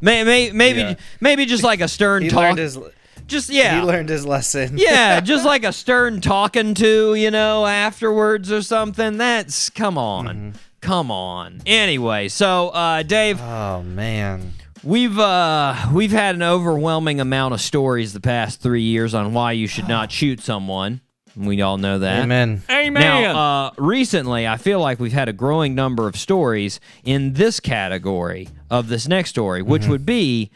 May, 0.00 0.22
may, 0.22 0.52
maybe 0.52 0.80
Yeah. 0.80 0.94
maybe 1.20 1.46
just 1.46 1.64
like 1.64 1.80
a 1.80 1.88
stern 1.88 2.22
He 2.24 2.28
talk. 2.28 2.58
his 2.58 2.78
just 3.26 3.48
yeah. 3.48 3.80
he 3.80 3.86
learned 3.86 4.10
his 4.10 4.26
lesson. 4.26 4.76
yeah, 4.76 5.18
just 5.32 5.46
like 5.46 5.64
a 5.64 5.72
stern 5.72 6.20
talking 6.20 6.74
to, 6.74 7.14
you 7.14 7.30
know, 7.30 7.64
afterwards 7.64 8.52
or 8.52 8.60
something. 8.60 9.16
That's 9.16 9.70
come 9.70 9.96
on. 9.96 10.26
Mm-hmm. 10.26 10.50
Come 10.82 11.10
on. 11.10 11.62
Anyway, 11.64 12.28
so 12.28 12.68
uh 12.68 13.02
Dave, 13.02 13.40
Oh 13.40 13.82
man. 13.82 14.52
we've 14.82 15.18
uh 15.18 15.74
we've 15.90 16.12
had 16.12 16.34
an 16.34 16.42
overwhelming 16.42 17.18
amount 17.18 17.54
of 17.54 17.62
stories 17.62 18.12
the 18.12 18.20
past 18.20 18.60
3 18.60 18.82
years 18.82 19.14
on 19.14 19.32
why 19.32 19.52
you 19.52 19.66
should 19.66 19.88
not 19.88 20.12
shoot 20.18 20.40
someone. 20.42 21.00
We 21.36 21.62
all 21.62 21.78
know 21.78 21.98
that. 21.98 22.22
Amen. 22.22 22.62
Amen. 22.70 23.02
Now, 23.02 23.66
uh, 23.66 23.70
recently, 23.76 24.46
I 24.46 24.56
feel 24.56 24.80
like 24.80 25.00
we've 25.00 25.12
had 25.12 25.28
a 25.28 25.32
growing 25.32 25.74
number 25.74 26.06
of 26.06 26.16
stories 26.16 26.80
in 27.04 27.32
this 27.32 27.60
category 27.60 28.48
of 28.70 28.88
this 28.88 29.08
next 29.08 29.30
story, 29.30 29.62
which 29.62 29.86
would 29.86 30.06
be 30.06 30.50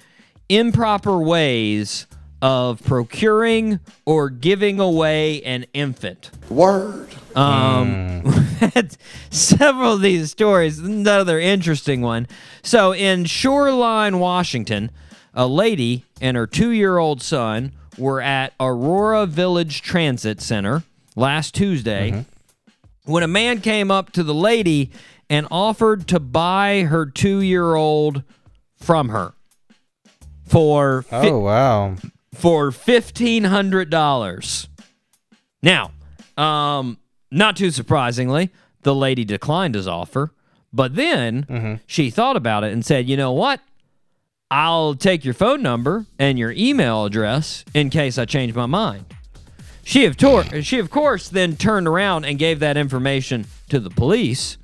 improper 0.49 1.19
ways 1.19 2.07
of 2.41 2.83
procuring 2.85 3.81
or 4.07 4.31
giving 4.31 4.79
away 4.79 5.43
an 5.43 5.67
infant. 5.75 6.31
Word. 6.49 7.09
Um, 7.35 8.23
had 8.61 8.97
several 9.31 9.95
of 9.95 10.01
these 10.01 10.31
stories. 10.31 10.79
Another 10.79 11.39
interesting 11.39 12.01
one. 12.01 12.29
So, 12.63 12.95
in 12.95 13.25
Shoreline, 13.25 14.19
Washington, 14.19 14.91
a 15.35 15.47
lady 15.47 16.05
and 16.21 16.37
her 16.37 16.47
two 16.47 16.71
year 16.71 16.99
old 16.99 17.23
son 17.23 17.73
were 17.99 18.21
at 18.21 18.53
Aurora 18.61 19.27
Village 19.27 19.83
Transit 19.83 20.41
Center 20.41 20.83
last 21.17 21.55
Tuesday 21.55 22.25
when 23.05 23.23
a 23.23 23.29
man 23.29 23.61
came 23.61 23.91
up 23.91 24.13
to 24.13 24.23
the 24.23 24.35
lady 24.35 24.91
and 25.31 25.47
offered 25.51 26.07
to 26.09 26.21
buy 26.21 26.83
her 26.83 27.07
two 27.07 27.41
year 27.41 27.75
old 27.75 28.23
from 28.77 29.09
her 29.11 29.33
for 30.47 31.03
fi- 31.03 31.29
Oh 31.29 31.41
wow. 31.41 31.97
for 32.35 32.71
fifteen 32.71 33.45
hundred 33.45 33.91
dollars. 33.91 34.69
Now, 35.63 35.91
um, 36.37 36.99
not 37.31 37.57
too 37.57 37.71
surprisingly, 37.71 38.51
the 38.83 38.95
lady 38.95 39.25
declined 39.25 39.75
his 39.75 39.89
offer, 39.89 40.33
but 40.73 40.95
then 40.95 41.81
she 41.87 42.11
thought 42.11 42.37
about 42.37 42.65
it 42.65 42.73
and 42.73 42.85
said, 42.85 43.09
"You 43.09 43.17
know 43.17 43.33
what? 43.33 43.61
I'll 44.51 44.95
take 44.95 45.25
your 45.25 45.35
phone 45.35 45.63
number 45.63 46.07
and 46.19 46.39
your 46.39 46.53
email 46.53 47.05
address 47.05 47.65
in 47.75 47.91
case 47.91 48.17
I 48.19 48.25
change 48.25 48.55
my 48.55 48.67
mind." 48.67 49.05
She 49.85 50.05
of 50.05 50.17
tor- 50.17 50.63
she 50.63 50.79
of 50.79 50.91
course 50.91 51.29
then 51.29 51.57
turned 51.57 51.87
around 51.89 52.25
and 52.27 52.39
gave 52.39 52.59
that 52.61 52.77
information 52.77 53.47
to 53.71 53.81
the 53.81 53.89
police, 53.91 54.59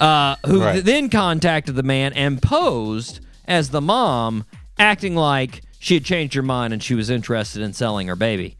uh, 0.00 0.34
who 0.46 0.60
Right. 0.60 0.84
then 0.84 1.08
contacted 1.08 1.76
the 1.76 1.82
man 1.84 2.12
and 2.14 2.42
posed 2.42 3.20
as 3.46 3.70
the 3.70 3.80
mom, 3.80 4.44
acting 4.78 5.14
like 5.14 5.62
she 5.78 5.94
had 5.94 6.04
changed 6.04 6.34
her 6.34 6.42
mind 6.42 6.72
and 6.72 6.82
she 6.82 6.94
was 6.94 7.08
interested 7.10 7.62
in 7.62 7.72
selling 7.72 8.08
her 8.08 8.16
baby. 8.16 8.56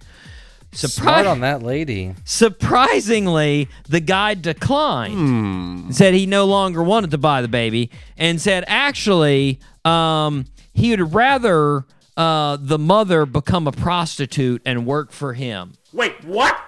Smart 0.73 1.27
on 1.27 1.41
that 1.41 1.63
lady. 1.63 2.15
Surprisingly, 2.25 3.69
the 3.89 4.01
guy 4.01 4.35
declined. 4.35 5.95
Said 5.95 6.15
he 6.15 6.27
no 6.27 6.45
longer 6.45 6.83
wanted 6.83 7.11
to 7.13 7.19
buy 7.19 7.41
the 7.43 7.49
baby, 7.49 7.91
and 8.17 8.41
said 8.41 8.65
actually 8.67 9.61
um, 9.85 10.47
he 10.75 10.91
would 10.91 11.15
rather 11.15 11.85
uh, 12.17 12.59
the 12.61 12.79
mother 12.79 13.25
become 13.25 13.67
a 13.67 13.73
prostitute 13.73 14.61
and 14.67 14.85
work 14.87 15.13
for 15.13 15.33
him. 15.33 15.73
Wait, 15.93 16.23
what? 16.25 16.59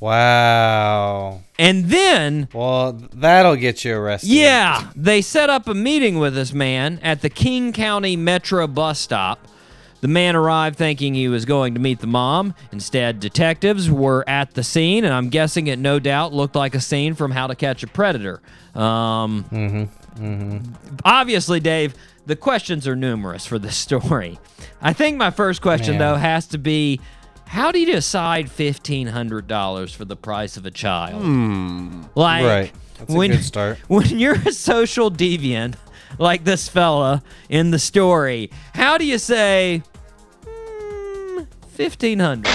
Wow. 0.00 1.42
And 1.58 1.84
then 1.86 2.48
Well, 2.52 2.92
that'll 3.14 3.56
get 3.56 3.84
you 3.84 3.94
arrested. 3.96 4.30
Yeah, 4.30 4.90
they 4.96 5.22
set 5.22 5.48
up 5.48 5.68
a 5.68 5.74
meeting 5.74 6.18
with 6.18 6.34
this 6.34 6.52
man 6.52 6.98
at 7.02 7.22
the 7.22 7.30
King 7.30 7.72
County 7.72 8.16
Metro 8.16 8.66
bus 8.66 8.98
stop. 8.98 9.46
The 10.00 10.08
man 10.08 10.34
arrived 10.34 10.76
thinking 10.76 11.14
he 11.14 11.28
was 11.28 11.44
going 11.44 11.74
to 11.74 11.80
meet 11.80 12.00
the 12.00 12.08
mom. 12.08 12.54
Instead, 12.72 13.20
detectives 13.20 13.88
were 13.88 14.24
at 14.28 14.54
the 14.54 14.64
scene, 14.64 15.04
and 15.04 15.14
I'm 15.14 15.28
guessing 15.28 15.68
it 15.68 15.78
no 15.78 16.00
doubt 16.00 16.32
looked 16.32 16.56
like 16.56 16.74
a 16.74 16.80
scene 16.80 17.14
from 17.14 17.30
How 17.30 17.46
to 17.46 17.54
Catch 17.54 17.84
a 17.84 17.86
Predator. 17.86 18.42
Um, 18.74 19.88
Obviously, 21.04 21.60
Dave, 21.60 21.94
the 22.26 22.36
questions 22.36 22.86
are 22.86 22.96
numerous 22.96 23.46
for 23.46 23.58
this 23.58 23.76
story. 23.88 24.38
I 24.80 24.92
think 24.92 25.16
my 25.16 25.30
first 25.30 25.62
question, 25.62 25.98
Man. 25.98 26.00
though, 26.00 26.16
has 26.16 26.46
to 26.48 26.58
be 26.58 27.00
how 27.46 27.70
do 27.70 27.78
you 27.78 27.86
decide 27.86 28.46
$1,500 28.46 29.94
for 29.94 30.04
the 30.06 30.16
price 30.16 30.56
of 30.56 30.64
a 30.64 30.70
child? 30.70 31.22
Like, 32.14 32.44
Right. 32.44 32.72
That's 32.98 33.12
a 33.12 33.16
when, 33.16 33.30
good 33.32 33.44
start. 33.44 33.78
When 33.88 34.18
you're 34.18 34.36
a 34.36 34.52
social 34.52 35.10
deviant 35.10 35.74
like 36.18 36.44
this 36.44 36.68
fella 36.68 37.22
in 37.48 37.70
the 37.70 37.78
story, 37.78 38.50
how 38.74 38.96
do 38.96 39.04
you 39.04 39.18
say 39.18 39.82
"Hmm, 40.46 41.42
fifteen 41.68 42.18
hundred? 42.20 42.48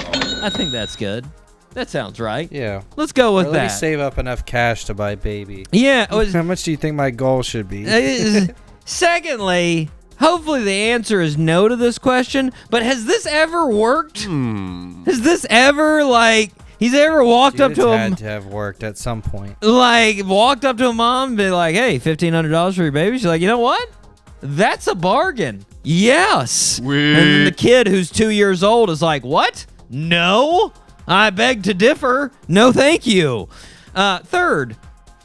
I 0.43 0.49
think 0.49 0.71
that's 0.71 0.95
good. 0.95 1.25
That 1.73 1.89
sounds 1.89 2.19
right. 2.19 2.49
Yeah. 2.51 2.81
Let's 2.95 3.11
go 3.11 3.33
Or 3.33 3.35
with 3.43 3.47
let 3.47 3.63
me 3.63 3.69
save 3.69 3.99
up 3.99 4.17
enough 4.17 4.45
cash 4.45 4.85
to 4.85 4.93
buy 4.93 5.15
baby. 5.15 5.65
yeah. 5.71 6.13
was- 6.15 6.33
How 6.33 6.43
much 6.43 6.63
do 6.63 6.71
you 6.71 6.77
think 6.77 6.95
my 6.95 7.11
goal 7.11 7.43
should 7.43 7.67
be? 7.69 7.83
secondly, 8.87 9.89
hopefully 10.19 10.63
the 10.63 10.71
answer 10.71 11.21
is 11.21 11.37
no 11.37 11.67
to 11.67 11.75
this 11.75 11.97
question. 11.99 12.51
But 12.69 12.81
has 12.83 13.05
this 13.05 13.25
ever 13.25 13.67
worked? 13.67 14.23
Has 14.23 15.21
this 15.21 15.45
ever 15.49 16.03
like 16.03 16.51
he's 16.79 16.93
ever 16.93 17.23
walked 17.23 17.59
up 17.59 17.73
to 17.73 17.89
him? 17.91 17.97
had 18.11 18.17
to 18.19 18.25
have 18.25 18.45
worked 18.47 18.83
at 18.83 18.97
some 18.97 19.21
point. 19.21 19.61
like 19.61 20.25
walked 20.25 20.65
up 20.65 20.77
to 20.77 20.89
a 20.89 20.93
mom 20.93 21.29
and 21.29 21.37
be 21.37 21.49
like, 21.49 21.75
"Hey, 21.75 21.99
fifteen 21.99 22.33
hundred 22.33 22.49
dollars 22.49 22.75
for 22.75 22.83
your 22.83 22.91
baby." 22.91 23.17
She's 23.17 23.25
like, 23.27 23.41
"You 23.41 23.47
know 23.47 23.59
what? 23.59 23.89
That's 24.41 24.87
a 24.87 24.95
bargain." 24.95 25.65
Yes. 25.83 26.79
And 26.79 26.87
then 26.87 27.45
the 27.45 27.51
kid 27.51 27.87
who's 27.87 28.09
two 28.09 28.29
years 28.29 28.63
old 28.63 28.89
is 28.89 29.01
like, 29.01 29.23
"What? 29.23 29.65
No, 29.89 30.73
I 31.07 31.29
beg 31.29 31.63
to 31.63 31.73
differ. 31.73 32.31
No, 32.47 32.71
thank 32.71 33.05
you." 33.07 33.49
Uh, 33.95 34.19
third, 34.19 34.75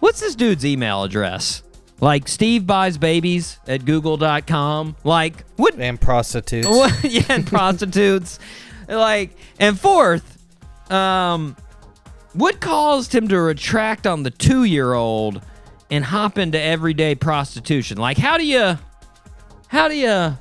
what's 0.00 0.20
this 0.20 0.34
dude's 0.34 0.64
email 0.64 1.02
address? 1.02 1.62
Like 2.02 2.26
Steve 2.26 2.66
buys 2.66 2.98
babies 2.98 3.60
at 3.68 3.84
google.com. 3.84 4.96
Like 5.04 5.44
what? 5.56 5.78
And 5.78 6.00
prostitutes. 6.00 6.66
What? 6.68 7.04
yeah, 7.04 7.22
and 7.30 7.46
prostitutes. 7.46 8.38
Like, 8.88 9.38
and 9.60 9.78
fourth, 9.78 10.38
um, 10.90 11.56
what 12.34 12.60
caused 12.60 13.14
him 13.14 13.28
to 13.28 13.40
retract 13.40 14.08
on 14.08 14.24
the 14.24 14.30
two-year-old 14.30 15.40
and 15.88 16.04
hop 16.04 16.36
into 16.36 16.60
everyday 16.60 17.14
prostitution? 17.14 17.96
Like, 17.96 18.18
how 18.18 18.36
do 18.36 18.44
you, 18.44 18.76
how 19.68 19.88
do 19.88 19.94
you 19.94 20.36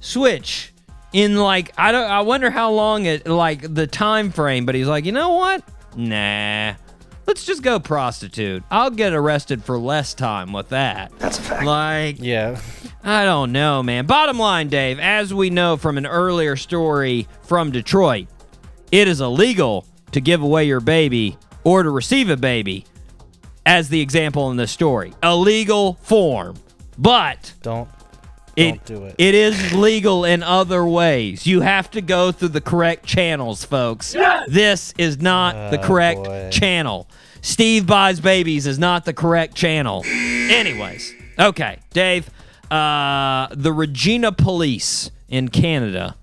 switch 0.00 0.74
in 1.12 1.36
like 1.36 1.72
I 1.78 1.90
don't 1.90 2.08
I 2.08 2.20
wonder 2.20 2.50
how 2.50 2.70
long 2.70 3.06
it 3.06 3.26
like 3.26 3.74
the 3.74 3.86
time 3.86 4.30
frame, 4.30 4.66
but 4.66 4.74
he's 4.74 4.86
like, 4.86 5.06
you 5.06 5.12
know 5.12 5.32
what? 5.32 5.64
Nah. 5.96 6.74
Let's 7.26 7.44
just 7.44 7.62
go 7.62 7.78
prostitute. 7.80 8.62
I'll 8.70 8.90
get 8.90 9.12
arrested 9.12 9.64
for 9.64 9.78
less 9.78 10.14
time 10.14 10.52
with 10.52 10.68
that. 10.70 11.12
That's 11.18 11.38
a 11.38 11.42
fact. 11.42 11.64
Like 11.64 12.16
Yeah. 12.20 12.60
I 13.02 13.24
don't 13.24 13.52
know, 13.52 13.82
man. 13.82 14.06
Bottom 14.06 14.38
line, 14.38 14.68
Dave, 14.68 14.98
as 14.98 15.32
we 15.32 15.50
know 15.50 15.76
from 15.76 15.96
an 15.98 16.06
earlier 16.06 16.56
story 16.56 17.28
from 17.42 17.70
Detroit, 17.70 18.26
it 18.90 19.06
is 19.06 19.20
illegal 19.20 19.84
to 20.12 20.20
give 20.20 20.42
away 20.42 20.64
your 20.64 20.80
baby 20.80 21.36
or 21.62 21.82
to 21.82 21.90
receive 21.90 22.30
a 22.30 22.36
baby, 22.36 22.84
as 23.64 23.88
the 23.88 24.00
example 24.00 24.50
in 24.50 24.56
this 24.56 24.70
story. 24.70 25.12
Illegal 25.22 25.94
form. 26.02 26.56
But 26.98 27.54
Don't 27.62 27.88
it, 28.56 28.70
Don't 28.70 28.84
do 28.86 29.04
it. 29.04 29.14
it 29.18 29.34
is 29.34 29.72
legal 29.74 30.24
in 30.24 30.42
other 30.42 30.84
ways. 30.84 31.46
You 31.46 31.60
have 31.60 31.90
to 31.92 32.00
go 32.00 32.32
through 32.32 32.48
the 32.48 32.60
correct 32.60 33.04
channels, 33.06 33.64
folks. 33.64 34.14
This 34.48 34.94
is 34.98 35.20
not 35.20 35.70
the 35.70 35.78
Oh, 35.80 35.86
correct 35.86 36.24
boy. 36.24 36.48
channel. 36.50 37.06
Steve 37.42 37.86
Buys 37.86 38.18
Babies 38.20 38.66
is 38.66 38.78
not 38.78 39.04
the 39.04 39.12
correct 39.12 39.54
channel. 39.54 40.02
Anyways, 40.06 41.12
okay, 41.38 41.78
Dave. 41.92 42.28
Uh, 42.70 43.46
the 43.52 43.72
Regina 43.72 44.32
Police 44.32 45.10
in 45.28 45.48
Canada 45.48 46.16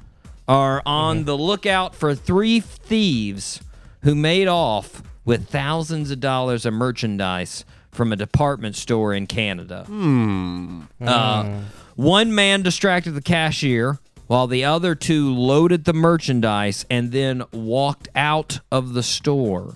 are 0.47 0.81
on 0.85 1.17
Mm-hmm. 1.19 1.25
the 1.25 1.37
lookout 1.37 1.95
for 1.95 2.13
three 2.15 2.59
thieves 2.59 3.61
who 4.01 4.13
made 4.15 4.49
off 4.49 5.01
with 5.23 5.47
thousands 5.47 6.11
of 6.11 6.19
dollars 6.19 6.65
of 6.65 6.73
merchandise 6.73 7.63
from 7.91 8.11
a 8.11 8.15
department 8.17 8.75
store 8.75 9.13
in 9.13 9.25
Canada. 9.27 9.85
Uh, 11.01 11.61
one 11.95 12.33
man 12.33 12.61
distracted 12.61 13.11
the 13.11 13.21
cashier 13.21 13.99
while 14.27 14.47
the 14.47 14.63
other 14.63 14.95
two 14.95 15.33
loaded 15.33 15.85
the 15.85 15.93
merchandise 15.93 16.85
and 16.89 17.11
then 17.11 17.43
walked 17.51 18.07
out 18.15 18.59
of 18.71 18.93
the 18.93 19.03
store. 19.03 19.75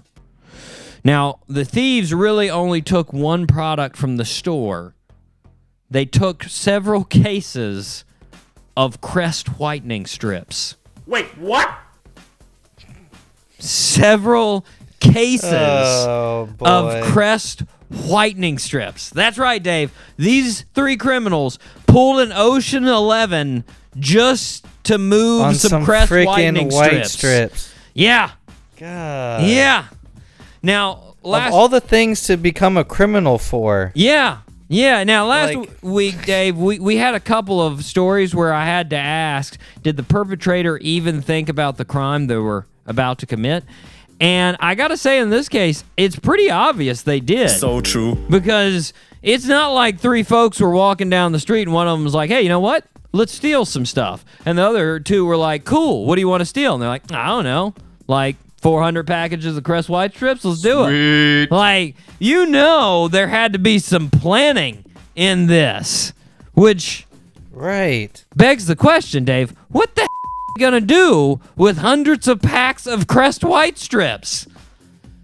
Now, 1.03 1.39
the 1.47 1.65
thieves 1.65 2.13
really 2.13 2.49
only 2.49 2.81
took 2.81 3.13
one 3.13 3.47
product 3.47 3.95
from 3.95 4.17
the 4.17 4.25
store. 4.25 4.93
They 5.89 6.05
took 6.05 6.43
several 6.43 7.03
cases 7.03 8.03
of 8.75 8.99
Crest 8.99 9.59
whitening 9.59 10.05
strips. 10.05 10.75
Wait, 11.05 11.25
what? 11.37 11.69
Several 13.59 14.65
cases 14.99 15.51
Oh 15.51 16.49
of 16.61 17.03
Crest 17.05 17.63
whitening 17.89 18.57
strips. 18.57 19.09
That's 19.09 19.37
right, 19.37 19.61
Dave. 19.61 19.91
These 20.17 20.65
three 20.73 20.97
criminals 20.97 21.59
pulled 21.87 22.19
an 22.19 22.31
Ocean 22.33 22.85
Eleven 22.85 23.63
just 23.97 24.65
to 24.83 24.97
move 24.97 25.41
On 25.41 25.55
some, 25.55 25.69
some 25.69 25.85
crest 25.85 26.11
whitening 26.11 26.69
white 26.69 27.05
strips. 27.07 27.11
strips. 27.11 27.73
Yeah, 27.93 28.31
God. 28.77 29.43
yeah. 29.43 29.85
Now, 30.61 31.15
last 31.23 31.47
Of 31.49 31.53
all 31.53 31.67
the 31.69 31.81
things 31.81 32.23
to 32.27 32.37
become 32.37 32.77
a 32.77 32.83
criminal 32.83 33.37
for. 33.37 33.91
Yeah. 33.95 34.39
Yeah. 34.69 35.03
Now, 35.03 35.27
last 35.27 35.55
Like- 35.55 35.69
week, 35.81 36.25
Dave, 36.25 36.57
we, 36.57 36.79
we 36.79 36.97
had 36.97 37.15
a 37.15 37.19
couple 37.19 37.61
of 37.61 37.85
stories 37.85 38.35
where 38.35 38.53
I 38.53 38.65
had 38.65 38.89
to 38.91 38.97
ask 38.97 39.57
did 39.81 39.97
the 39.97 40.03
perpetrator 40.03 40.77
even 40.79 41.21
think 41.21 41.47
about 41.49 41.77
the 41.77 41.85
crime 41.85 42.27
they 42.27 42.35
were 42.35 42.65
about 42.85 43.19
to 43.19 43.25
commit? 43.25 43.63
And 44.19 44.57
I 44.59 44.73
got 44.75 44.87
to 44.89 44.97
say, 44.97 45.19
in 45.19 45.29
this 45.29 45.47
case, 45.49 45.83
it's 45.95 46.17
pretty 46.17 46.49
obvious 46.49 47.03
they 47.03 47.19
did. 47.19 47.49
So 47.49 47.81
true. 47.81 48.15
because 48.29 48.93
it's 49.21 49.45
not 49.45 49.69
like 49.73 49.99
three 49.99 50.23
folks 50.23 50.59
were 50.59 50.71
walking 50.71 51.09
down 51.09 51.31
the 51.33 51.39
street 51.39 51.63
and 51.63 51.73
one 51.73 51.87
of 51.87 51.97
them 51.97 52.03
was 52.03 52.13
like, 52.15 52.29
hey, 52.29 52.41
you 52.41 52.49
know 52.49 52.59
what? 52.59 52.83
Let's 53.11 53.33
steal 53.33 53.63
some 53.65 53.85
stuff. 53.85 54.25
And 54.45 54.57
the 54.57 54.63
other 54.63 54.99
two 54.99 55.25
were 55.25 55.37
like, 55.37 55.65
cool, 55.65 56.05
what 56.05 56.15
do 56.15 56.21
you 56.21 56.27
want 56.27 56.41
to 56.41 56.45
steal? 56.45 56.73
And 56.73 56.81
they're 56.81 56.89
like, 56.89 57.11
I 57.11 57.27
don't 57.27 57.43
know, 57.43 57.73
like 58.07 58.35
400 58.61 59.05
packages 59.05 59.55
of 59.55 59.63
Crest 59.63 59.87
White 59.89 60.13
strips. 60.15 60.43
Let's 60.43 60.61
do 60.61 60.85
it. 60.87 61.51
Like, 61.51 61.95
you 62.19 62.45
know, 62.47 63.07
there 63.07 63.27
had 63.27 63.53
to 63.53 63.59
be 63.59 63.77
some 63.79 64.09
planning 64.09 64.83
in 65.15 65.45
this, 65.47 66.11
which 66.53 67.05
Right. 67.51 68.23
begs 68.35 68.65
the 68.67 68.75
question, 68.75 69.25
Dave, 69.25 69.51
what 69.69 69.95
the 69.95 70.07
you 70.59 70.65
gonna 70.65 70.81
do 70.81 71.39
with 71.55 71.77
hundreds 71.77 72.27
of 72.27 72.41
packs 72.41 72.87
of 72.87 73.07
Crest 73.07 73.43
White 73.43 73.77
strips? 73.77 74.47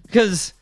Because 0.05 0.53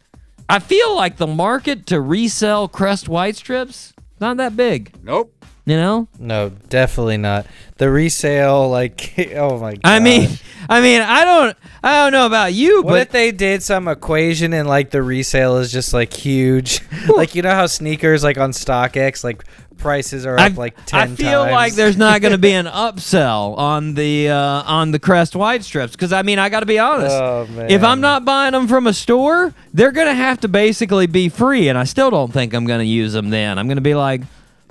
I 0.47 0.59
feel 0.59 0.95
like 0.95 1.17
the 1.17 1.27
market 1.27 1.85
to 1.87 1.99
resell 1.99 2.67
Crest 2.67 3.09
White 3.09 3.35
strips 3.35 3.93
not 4.21 4.37
that 4.37 4.55
big. 4.55 4.93
Nope. 5.03 5.33
You 5.63 5.75
know, 5.77 6.07
No, 6.17 6.49
definitely 6.69 7.17
not. 7.17 7.45
The 7.77 7.89
resale, 7.89 8.67
like, 8.67 9.13
oh 9.35 9.59
my 9.59 9.73
god. 9.73 9.81
I 9.83 9.99
mean, 9.99 10.29
I 10.67 10.81
mean, 10.81 11.01
I 11.01 11.23
don't, 11.23 11.55
I 11.83 12.03
don't 12.03 12.11
know 12.13 12.25
about 12.25 12.53
you, 12.53 12.81
what 12.81 12.89
but 12.89 13.01
if 13.01 13.09
they 13.11 13.31
did 13.31 13.61
some 13.61 13.87
equation 13.87 14.53
and 14.53 14.67
like 14.67 14.89
the 14.89 15.03
resale 15.03 15.57
is 15.57 15.71
just 15.71 15.93
like 15.93 16.13
huge? 16.13 16.81
like 17.15 17.35
you 17.35 17.43
know 17.43 17.51
how 17.53 17.67
sneakers 17.67 18.23
like 18.23 18.39
on 18.39 18.51
StockX 18.51 19.23
like 19.23 19.43
prices 19.81 20.25
are 20.25 20.39
I, 20.39 20.47
up 20.47 20.57
like 20.57 20.75
ten 20.85 20.99
I 21.11 21.15
feel 21.15 21.43
times. 21.43 21.51
like 21.53 21.73
there's 21.73 21.97
not 21.97 22.21
going 22.21 22.31
to 22.31 22.37
be 22.37 22.51
an 22.53 22.67
upsell 22.67 23.57
on 23.57 23.95
the 23.95 24.29
uh, 24.29 24.35
on 24.63 24.91
the 24.91 24.99
Crest 24.99 25.35
White 25.35 25.63
strips 25.63 25.91
because 25.93 26.13
I 26.13 26.21
mean 26.21 26.39
I 26.39 26.49
got 26.49 26.61
to 26.61 26.65
be 26.65 26.79
honest. 26.79 27.15
Oh, 27.15 27.47
If 27.69 27.83
I'm 27.83 27.99
not 28.01 28.23
buying 28.23 28.53
them 28.53 28.67
from 28.67 28.87
a 28.87 28.93
store, 28.93 29.53
they're 29.73 29.91
going 29.91 30.07
to 30.07 30.13
have 30.13 30.39
to 30.41 30.47
basically 30.47 31.07
be 31.07 31.27
free, 31.29 31.67
and 31.67 31.77
I 31.77 31.83
still 31.83 32.09
don't 32.09 32.31
think 32.31 32.53
I'm 32.53 32.65
going 32.65 32.79
to 32.79 32.85
use 32.85 33.13
them. 33.13 33.29
Then 33.29 33.59
I'm 33.59 33.67
going 33.67 33.75
to 33.77 33.81
be 33.81 33.95
like, 33.95 34.21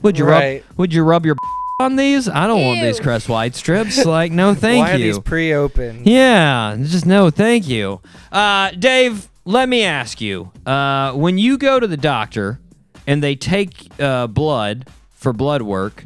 would 0.03 0.17
you 0.19 0.25
Right. 0.25 0.65
rub 0.69 0.79
would 0.79 0.95
you 0.95 1.03
rub 1.03 1.27
your 1.27 1.37
on 1.81 1.97
these? 1.97 2.29
I 2.29 2.47
don't 2.47 2.65
want 2.65 2.81
these 2.81 3.01
Crest 3.01 3.29
White 3.29 3.55
strips. 3.63 4.05
like 4.05 4.33
no, 4.33 4.55
thank 4.55 4.85
Why 4.87 4.93
are 4.93 4.97
you. 4.99 5.05
these 5.13 5.19
pre-open? 5.19 6.03
Yeah, 6.05 6.77
just 6.81 7.05
no, 7.07 7.31
thank 7.31 7.69
you. 7.69 8.01
Uh, 8.33 8.71
Dave, 8.73 9.29
let 9.45 9.69
me 9.69 9.83
ask 9.85 10.21
you: 10.21 10.51
uh, 10.67 11.13
when 11.13 11.37
you 11.39 11.59
go 11.59 11.81
to 11.81 11.87
the 11.87 11.97
doctor 11.97 12.61
and 13.07 13.23
they 13.23 13.35
take 13.35 13.89
uh, 13.99 14.27
blood 14.29 14.87
for 15.21 15.33
blood 15.33 15.63
work, 15.63 16.05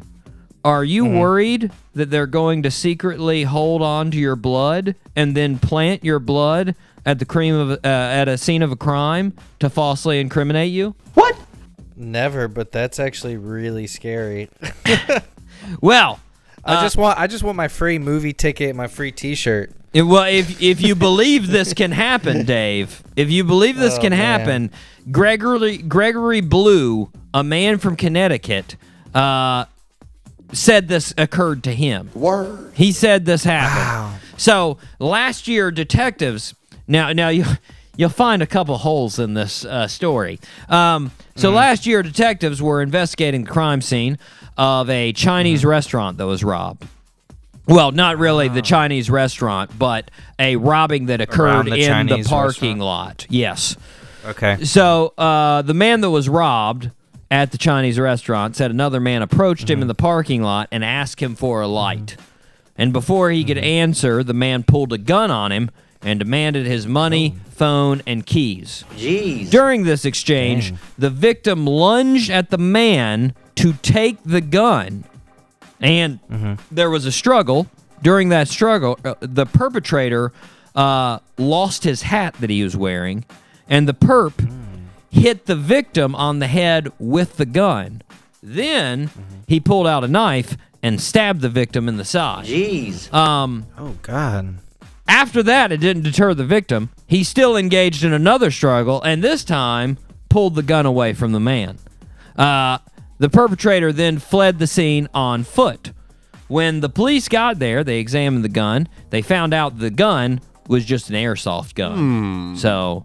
are 0.63 0.83
you 0.83 1.05
Mm-hmm. 1.05 1.17
worried 1.19 1.71
that 1.93 2.09
they're 2.09 2.27
going 2.27 2.63
to 2.63 2.71
secretly 2.71 3.43
hold 3.43 3.81
on 3.81 4.11
to 4.11 4.17
your 4.17 4.35
blood 4.35 4.95
and 5.15 5.35
then 5.35 5.57
plant 5.59 6.03
your 6.03 6.19
blood 6.19 6.75
at 7.05 7.19
the 7.19 7.25
cream 7.25 7.53
of 7.55 7.71
uh, 7.71 7.77
at 7.83 8.27
a 8.27 8.37
scene 8.37 8.61
of 8.63 8.71
a 8.71 8.75
crime 8.75 9.31
to 9.59 9.69
falsely 9.69 10.19
incriminate 10.19 10.71
you? 10.71 10.95
What? 11.13 11.35
Never, 11.95 12.47
but 12.49 12.71
that's 12.71 12.99
actually 12.99 13.37
really 13.37 13.87
scary. 13.87 14.49
Well. 15.81 16.19
I 16.67 16.81
just 16.81 16.97
want 16.97 17.19
I 17.19 17.27
just 17.27 17.43
want 17.43 17.55
my 17.57 17.67
free 17.67 17.99
movie 17.99 18.33
ticket, 18.33 18.75
my 18.75 18.87
free 18.87 19.11
T-shirt. 19.11 19.71
It- 19.93 20.01
well, 20.01 20.23
if 20.25 20.59
if 20.61 20.81
you 20.81 20.95
believe 20.95 21.47
this 21.47 21.73
can 21.75 21.91
happen, 21.91 22.43
Dave, 22.57 23.03
if 23.15 23.29
you 23.29 23.43
believe 23.43 23.77
this 23.77 23.97
Oh, 23.97 24.01
can 24.01 24.09
man. 24.11 24.19
happen, 24.19 24.71
Gregory 25.11 25.77
Gregory 25.77 26.41
Blue, 26.41 27.11
a 27.35 27.43
man 27.43 27.77
from 27.77 27.95
Connecticut, 27.95 28.77
uh, 29.15 29.65
said 30.51 30.87
this 30.87 31.13
occurred 31.17 31.63
to 31.63 31.73
him. 31.73 32.11
Word. 32.13 32.73
He 32.75 32.91
said 32.91 33.25
this 33.25 33.43
happened. 33.43 34.13
Wow. 34.13 34.19
So 34.37 34.77
last 34.99 35.47
year, 35.47 35.71
detectives. 35.71 36.53
Now, 36.87 37.11
now 37.13 37.29
you. 37.29 37.45
You'll 37.97 38.09
find 38.09 38.41
a 38.41 38.45
couple 38.45 38.77
holes 38.77 39.19
in 39.19 39.35
this 39.35 39.63
uh, 39.63 39.87
story. 39.87 40.41
Um, 40.67 41.11
so 41.37 41.49
last 41.49 41.85
year, 41.85 42.03
detectives 42.03 42.61
were 42.61 42.81
investigating 42.81 43.45
the 43.45 43.49
crime 43.49 43.81
scene 43.81 44.17
of 44.57 44.89
a 44.89 45.13
Chinese 45.13 45.63
restaurant 45.63 46.17
that 46.17 46.25
was 46.25 46.43
robbed. 46.43 46.85
Well, 47.67 47.93
not 47.93 48.17
really 48.17 48.49
the 48.49 48.61
Chinese 48.61 49.09
restaurant, 49.09 49.79
but 49.79 50.11
a 50.37 50.57
robbing 50.57 51.05
that 51.05 51.21
occurred 51.21 51.67
the 51.67 51.85
in 51.85 52.07
the 52.07 52.23
parking 52.23 52.79
restaurant. 52.79 52.79
lot. 52.79 53.27
Yes. 53.29 53.77
Okay. 54.25 54.63
So 54.65 55.13
uh, 55.17 55.61
the 55.61 55.73
man 55.73 56.01
that 56.01 56.09
was 56.09 56.27
robbed 56.27 56.91
at 57.35 57.51
the 57.51 57.57
Chinese 57.57 57.99
restaurant 57.99 58.55
said 58.55 58.71
another 58.71 59.01
man 59.01 59.21
approached 59.21 59.69
him 59.69 59.81
in 59.81 59.89
the 59.89 59.93
parking 59.93 60.41
lot 60.41 60.69
and 60.71 60.85
asked 60.85 61.21
him 61.21 61.35
for 61.35 61.61
a 61.61 61.67
light. 61.67 62.15
And 62.77 62.93
before 62.93 63.29
he 63.29 63.43
could 63.43 63.57
answer, 63.57 64.23
the 64.23 64.33
man 64.33 64.63
pulled 64.63 64.93
a 64.93 64.97
gun 64.97 65.31
on 65.31 65.51
him 65.51 65.69
and 66.01 66.17
demanded 66.17 66.65
his 66.65 66.87
money, 66.87 67.35
phone, 67.49 68.01
and 68.07 68.25
keys. 68.25 68.85
Jeez. 68.95 69.49
During 69.49 69.83
this 69.83 70.05
exchange, 70.05 70.73
the 70.97 71.09
victim 71.09 71.67
lunged 71.67 72.29
at 72.29 72.51
the 72.51 72.57
man 72.57 73.33
to 73.55 73.73
take 73.73 74.23
the 74.23 74.39
gun. 74.39 75.03
And 75.81 76.19
there 76.71 76.89
was 76.89 77.05
a 77.05 77.11
struggle. 77.11 77.67
During 78.01 78.29
that 78.29 78.47
struggle, 78.47 78.97
uh, 79.03 79.15
the 79.19 79.45
perpetrator 79.45 80.31
uh, 80.73 81.19
lost 81.37 81.83
his 81.83 82.03
hat 82.03 82.35
that 82.35 82.49
he 82.49 82.63
was 82.63 82.77
wearing, 82.77 83.25
and 83.67 83.89
the 83.89 83.93
perp 83.93 84.64
hit 85.15 85.45
the 85.45 85.55
victim 85.55 86.13
on 86.15 86.39
the 86.39 86.47
head 86.47 86.91
with 86.99 87.37
the 87.37 87.45
gun. 87.45 88.01
Then 88.43 89.09
he 89.47 89.59
pulled 89.59 89.87
out 89.87 90.03
a 90.03 90.07
knife 90.07 90.55
and 90.83 91.01
stabbed 91.01 91.41
the 91.41 91.49
victim 91.49 91.87
in 91.89 91.97
the 91.97 92.05
side. 92.05 92.45
Jeez. 92.45 93.11
Um, 93.13 93.65
Oh 93.77 93.95
God. 94.03 94.55
after 95.07 95.41
that, 95.43 95.71
it 95.71 95.77
didn't 95.77 96.03
deter 96.03 96.33
the 96.33 96.45
victim. 96.45 96.89
He 97.07 97.23
still 97.23 97.57
engaged 97.57 98.03
in 98.03 98.13
another 98.13 98.51
struggle, 98.51 99.01
and 99.01 99.23
this 99.23 99.43
time 99.43 99.97
pulled 100.29 100.55
the 100.55 100.63
gun 100.63 100.85
away 100.85 101.13
from 101.13 101.31
the 101.31 101.39
man. 101.39 101.77
Uh, 102.37 102.77
the 103.17 103.29
perpetrator 103.29 103.91
then 103.91 104.19
fled 104.19 104.59
the 104.59 104.67
scene 104.67 105.07
on 105.13 105.43
foot. 105.43 105.91
When 106.47 106.81
the 106.81 106.89
police 106.89 107.27
got 107.29 107.57
there, 107.57 107.83
they 107.83 107.97
examined 107.97 108.43
the 108.43 108.49
gun. 108.49 108.87
They 109.09 109.21
found 109.23 109.53
out 109.53 109.79
the 109.79 109.89
gun 109.89 110.41
was 110.67 110.85
just 110.85 111.09
an 111.09 111.15
airsoft 111.15 111.73
gun, 111.75 112.55
so 112.57 113.03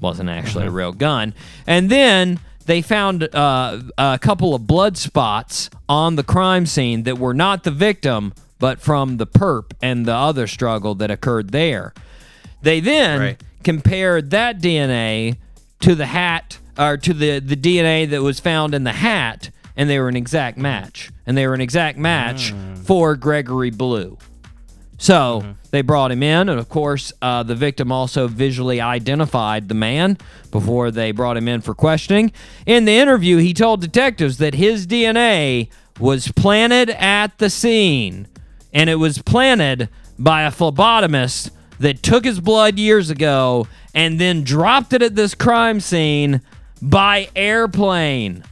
wasn't 0.00 0.28
actually 0.30 0.66
a 0.66 0.70
real 0.70 0.92
gun. 0.92 1.34
And 1.66 1.90
then 1.90 2.40
they 2.66 2.82
found 2.82 3.22
uh, 3.34 3.80
a 3.96 4.18
couple 4.20 4.54
of 4.54 4.66
blood 4.66 4.96
spots 4.96 5.70
on 5.88 6.16
the 6.16 6.22
crime 6.22 6.66
scene 6.66 7.04
that 7.04 7.18
were 7.18 7.34
not 7.34 7.64
the 7.64 7.70
victim, 7.70 8.34
but 8.58 8.80
from 8.80 9.16
the 9.16 9.26
perp 9.26 9.72
and 9.80 10.04
the 10.06 10.14
other 10.14 10.46
struggle 10.46 10.94
that 10.96 11.10
occurred 11.10 11.50
there. 11.50 11.94
They 12.62 12.80
then 12.80 13.20
Right. 13.20 13.42
compared 13.64 14.30
that 14.30 14.60
DNA 14.60 15.36
to 15.80 15.94
the 15.94 16.06
hat 16.06 16.58
or 16.76 16.96
to 16.96 17.14
the, 17.14 17.38
the 17.40 17.56
DNA 17.56 18.08
that 18.10 18.22
was 18.22 18.38
found 18.40 18.74
in 18.74 18.84
the 18.84 18.92
hat, 18.92 19.50
and 19.76 19.88
they 19.88 19.98
were 19.98 20.08
an 20.08 20.16
exact 20.16 20.58
match. 20.58 21.10
And 21.26 21.36
they 21.36 21.46
were 21.46 21.54
an 21.54 21.60
exact 21.60 21.98
match 21.98 22.52
for 22.84 23.14
Gregory 23.16 23.70
Blue. 23.70 24.18
So 24.98 25.54
they 25.70 25.82
brought 25.82 26.10
him 26.10 26.24
in, 26.24 26.48
and 26.48 26.58
of 26.58 26.68
course, 26.68 27.12
uh, 27.22 27.44
the 27.44 27.54
victim 27.54 27.92
also 27.92 28.26
visually 28.26 28.80
identified 28.80 29.68
the 29.68 29.74
man 29.74 30.18
before 30.50 30.90
they 30.90 31.12
brought 31.12 31.36
him 31.36 31.46
in 31.46 31.60
for 31.60 31.72
questioning. 31.72 32.32
In 32.66 32.84
the 32.84 32.98
interview, 32.98 33.36
he 33.36 33.54
told 33.54 33.80
detectives 33.80 34.38
that 34.38 34.54
his 34.54 34.86
DNA 34.88 35.68
was 36.00 36.32
planted 36.32 36.90
at 36.90 37.38
the 37.38 37.48
scene, 37.48 38.26
and 38.72 38.90
it 38.90 38.96
was 38.96 39.22
planted 39.22 39.88
by 40.18 40.42
a 40.42 40.50
phlebotomist 40.50 41.50
that 41.78 42.02
took 42.02 42.24
his 42.24 42.40
blood 42.40 42.76
years 42.76 43.08
ago 43.08 43.68
and 43.94 44.20
then 44.20 44.42
dropped 44.42 44.92
it 44.92 45.00
at 45.00 45.14
this 45.14 45.32
crime 45.34 45.78
scene 45.78 46.40
by 46.82 47.28
airplane. 47.36 48.42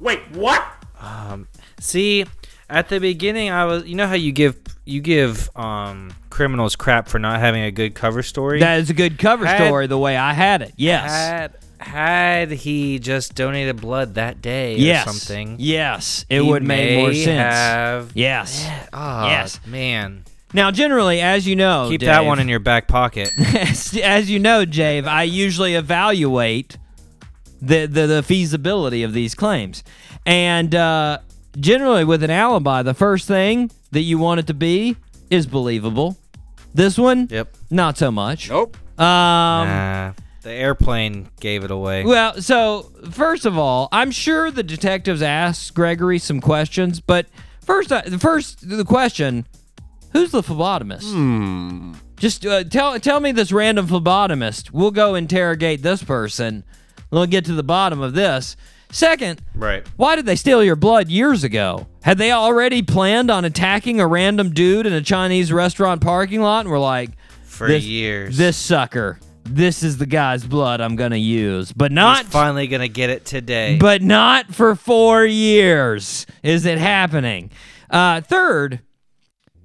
Wait, 0.00 0.20
what? 0.32 0.64
Um, 0.98 1.48
See, 1.82 2.24
at 2.72 2.88
the 2.88 2.98
beginning, 2.98 3.50
I 3.50 3.64
was. 3.66 3.84
You 3.86 3.94
know 3.94 4.06
how 4.06 4.14
you 4.14 4.32
give 4.32 4.56
you 4.84 5.00
give 5.00 5.48
um 5.56 6.12
criminals 6.30 6.74
crap 6.74 7.08
for 7.08 7.18
not 7.18 7.38
having 7.38 7.62
a 7.62 7.70
good 7.70 7.94
cover 7.94 8.22
story. 8.22 8.60
That 8.60 8.80
is 8.80 8.90
a 8.90 8.94
good 8.94 9.18
cover 9.18 9.46
Had- 9.46 9.66
story 9.66 9.86
the 9.86 9.98
way 9.98 10.16
I 10.16 10.32
had 10.32 10.62
it. 10.62 10.72
Yes. 10.76 11.10
Had 11.10 11.56
had 11.78 12.50
he 12.52 12.98
just 12.98 13.34
donated 13.34 13.80
blood 13.80 14.14
that 14.14 14.40
day 14.40 14.76
yes. 14.76 15.04
or 15.06 15.10
something, 15.12 15.56
Yes, 15.58 16.24
it 16.30 16.40
would 16.40 16.62
make 16.62 16.96
more 16.98 17.12
sense. 17.12 17.54
Have, 17.54 18.12
Yes. 18.14 18.68
Oh, 18.92 19.26
Yes. 19.26 19.58
man. 19.66 20.24
Now, 20.54 20.70
generally, 20.70 21.20
as 21.20 21.46
you 21.46 21.56
know, 21.56 21.88
Keep 21.90 22.02
that 22.02 22.24
one 22.24 22.38
in 22.38 22.46
your 22.46 22.60
back 22.60 22.86
pocket. 22.86 23.30
as, 23.54 23.96
as 23.96 24.30
you 24.30 24.38
know, 24.38 24.64
Jave, 24.64 25.06
I 25.06 25.24
usually 25.24 25.74
evaluate 25.74 26.76
the 27.60 27.86
the, 27.86 28.06
the 28.06 28.22
feasibility 28.22 29.02
of 29.02 29.12
these 29.12 29.34
claims. 29.34 29.82
And 30.24 30.74
uh, 30.74 31.18
generally, 31.58 32.04
with 32.04 32.22
an 32.22 32.30
alibi, 32.30 32.82
the 32.82 32.94
first 32.94 33.26
thing 33.28 33.70
that 33.90 34.00
you 34.02 34.18
want 34.18 34.40
it 34.40 34.46
to 34.48 34.54
be 34.54 34.96
is 35.30 35.46
believable. 35.46 36.16
This 36.74 36.98
one, 36.98 37.28
Yep. 37.30 37.54
not 37.70 37.98
so 37.98 38.10
much. 38.10 38.48
Nope. 38.48 38.76
Um, 38.98 39.06
Nah, 39.68 40.12
the 40.42 40.50
airplane 40.50 41.28
gave 41.40 41.64
it 41.64 41.70
away. 41.70 42.04
well, 42.04 42.40
so 42.40 42.90
first 43.10 43.44
of 43.46 43.58
all, 43.58 43.88
I'm 43.92 44.10
sure 44.10 44.50
the 44.50 44.62
detectives 44.62 45.22
asked 45.22 45.74
Gregory 45.74 46.18
some 46.18 46.40
questions, 46.40 47.00
but 47.00 47.26
first, 47.64 47.92
uh, 47.92 48.02
the 48.06 48.18
first 48.18 48.68
the 48.68 48.84
question: 48.84 49.46
Who's 50.12 50.30
the 50.30 50.42
phlebotomist? 50.42 51.96
Just 52.16 52.46
uh, 52.46 52.64
tell 52.64 52.98
tell 53.00 53.20
me 53.20 53.32
this 53.32 53.52
random 53.52 53.86
phlebotomist. 53.88 54.70
We'll 54.72 54.90
go 54.92 55.14
interrogate 55.14 55.82
this 55.82 56.02
person. 56.02 56.64
We'll 57.10 57.26
get 57.26 57.44
to 57.46 57.52
the 57.52 57.62
bottom 57.62 58.00
of 58.00 58.14
this. 58.14 58.56
Second, 58.92 59.40
Right. 59.54 59.84
why 59.96 60.16
did 60.16 60.26
they 60.26 60.36
steal 60.36 60.62
your 60.62 60.76
blood 60.76 61.08
years 61.08 61.42
ago? 61.44 61.86
Had 62.02 62.18
they 62.18 62.30
already 62.30 62.82
planned 62.82 63.30
on 63.30 63.44
attacking 63.44 63.98
a 64.00 64.06
random 64.06 64.50
dude 64.50 64.86
in 64.86 64.92
a 64.92 65.00
Chinese 65.00 65.50
restaurant 65.50 66.00
parking 66.02 66.42
lot 66.42 66.60
and 66.60 66.68
were 66.68 66.78
like, 66.78 67.10
For 67.44 67.66
this, 67.68 67.84
years. 67.84 68.36
This 68.36 68.56
sucker. 68.56 69.18
This 69.44 69.82
is 69.82 69.96
the 69.98 70.06
guy's 70.06 70.44
blood 70.44 70.80
I'm 70.80 70.94
gonna 70.94 71.16
use, 71.16 71.72
but 71.72 71.90
not 71.90 72.24
He's 72.24 72.28
finally 72.32 72.66
gonna 72.68 72.86
get 72.88 73.10
it 73.10 73.24
today. 73.24 73.76
but 73.80 74.02
not 74.02 74.54
for 74.54 74.74
four 74.76 75.24
years 75.24 76.26
is 76.42 76.64
it 76.66 76.78
happening. 76.78 77.50
Uh, 77.90 78.20
third, 78.20 78.80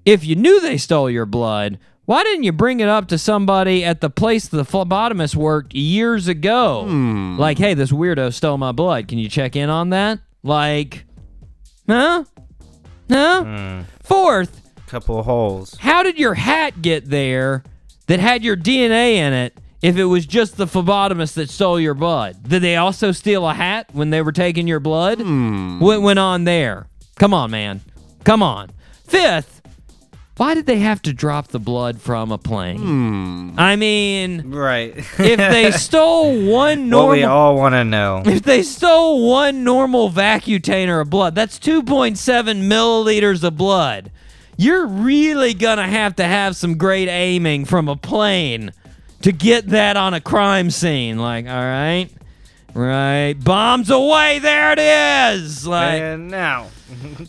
if 0.05 0.25
you 0.25 0.35
knew 0.35 0.59
they 0.61 0.77
stole 0.77 1.09
your 1.09 1.25
blood, 1.25 1.77
why 2.07 2.23
didn't 2.23 2.43
you 2.43 2.53
bring 2.53 2.79
it 2.79 2.87
up 2.87 3.09
to 3.09 3.17
somebody 3.17 3.83
at 3.83 3.99
the 3.99 4.09
place 4.09 4.47
the 4.47 4.63
phlebotomist 4.63 5.35
worked 5.35 5.73
years 5.73 6.29
ago? 6.29 6.85
Hmm. 6.87 7.37
Like, 7.37 7.57
hey, 7.57 7.73
this 7.73 7.91
weirdo 7.91 8.33
stole 8.33 8.57
my 8.57 8.71
blood. 8.71 9.09
Can 9.09 9.17
you 9.17 9.27
check 9.27 9.57
in 9.57 9.69
on 9.69 9.89
that? 9.89 10.19
Like, 10.41 11.03
huh? 11.87 12.23
Huh? 13.11 13.43
Hmm. 13.43 13.81
Fourth, 14.03 14.61
couple 14.87 15.19
of 15.19 15.25
holes. 15.25 15.75
how 15.81 16.01
did 16.01 16.17
your 16.17 16.33
hat 16.33 16.81
get 16.81 17.09
there 17.09 17.61
that 18.05 18.21
had 18.21 18.41
your 18.41 18.55
DNA 18.55 19.15
in 19.15 19.33
it 19.33 19.57
if 19.81 19.97
it 19.97 20.05
was 20.05 20.25
just 20.25 20.55
the 20.55 20.65
phlebotomist 20.65 21.33
that 21.33 21.49
stole 21.49 21.77
your 21.77 21.93
blood? 21.93 22.37
Did 22.47 22.61
they 22.61 22.77
also 22.77 23.11
steal 23.11 23.45
a 23.45 23.53
hat 23.53 23.89
when 23.91 24.11
they 24.11 24.21
were 24.21 24.31
taking 24.31 24.65
your 24.65 24.79
blood? 24.79 25.19
Hmm. 25.19 25.81
What 25.81 26.01
went 26.01 26.19
on 26.19 26.45
there? 26.45 26.87
Come 27.17 27.33
on, 27.33 27.51
man. 27.51 27.81
Come 28.23 28.41
on. 28.41 28.69
Fifth, 29.03 29.56
why 30.37 30.53
did 30.53 30.65
they 30.65 30.79
have 30.79 31.01
to 31.03 31.13
drop 31.13 31.49
the 31.49 31.59
blood 31.59 31.99
from 32.01 32.31
a 32.31 32.37
plane? 32.37 32.77
Hmm. 32.77 33.49
I 33.59 33.75
mean, 33.75 34.51
Right. 34.51 34.95
if 34.97 35.37
they 35.37 35.71
stole 35.77 36.45
one 36.45 36.89
normal, 36.89 37.07
what 37.09 37.17
we 37.17 37.23
all 37.23 37.55
want 37.55 37.73
to 37.73 37.83
know. 37.83 38.21
if 38.25 38.43
they 38.43 38.61
stole 38.63 39.29
one 39.29 39.63
normal 39.63 40.09
vacutainer 40.11 41.01
of 41.01 41.09
blood, 41.09 41.35
that's 41.35 41.59
2.7 41.59 42.63
milliliters 42.63 43.43
of 43.43 43.57
blood. 43.57 44.11
You're 44.57 44.87
really 44.87 45.53
gonna 45.53 45.87
have 45.87 46.15
to 46.15 46.23
have 46.23 46.55
some 46.55 46.77
great 46.77 47.07
aiming 47.09 47.65
from 47.65 47.87
a 47.87 47.95
plane 47.95 48.71
to 49.21 49.31
get 49.31 49.67
that 49.69 49.97
on 49.97 50.13
a 50.15 50.21
crime 50.21 50.71
scene. 50.71 51.19
Like, 51.19 51.45
all 51.47 51.51
right, 51.53 52.09
right, 52.77 53.33
bombs 53.33 53.89
away. 53.89 54.39
There 54.39 54.73
it 54.73 54.79
is. 54.79 55.67
Like, 55.67 56.01
and 56.01 56.29
now. 56.29 56.67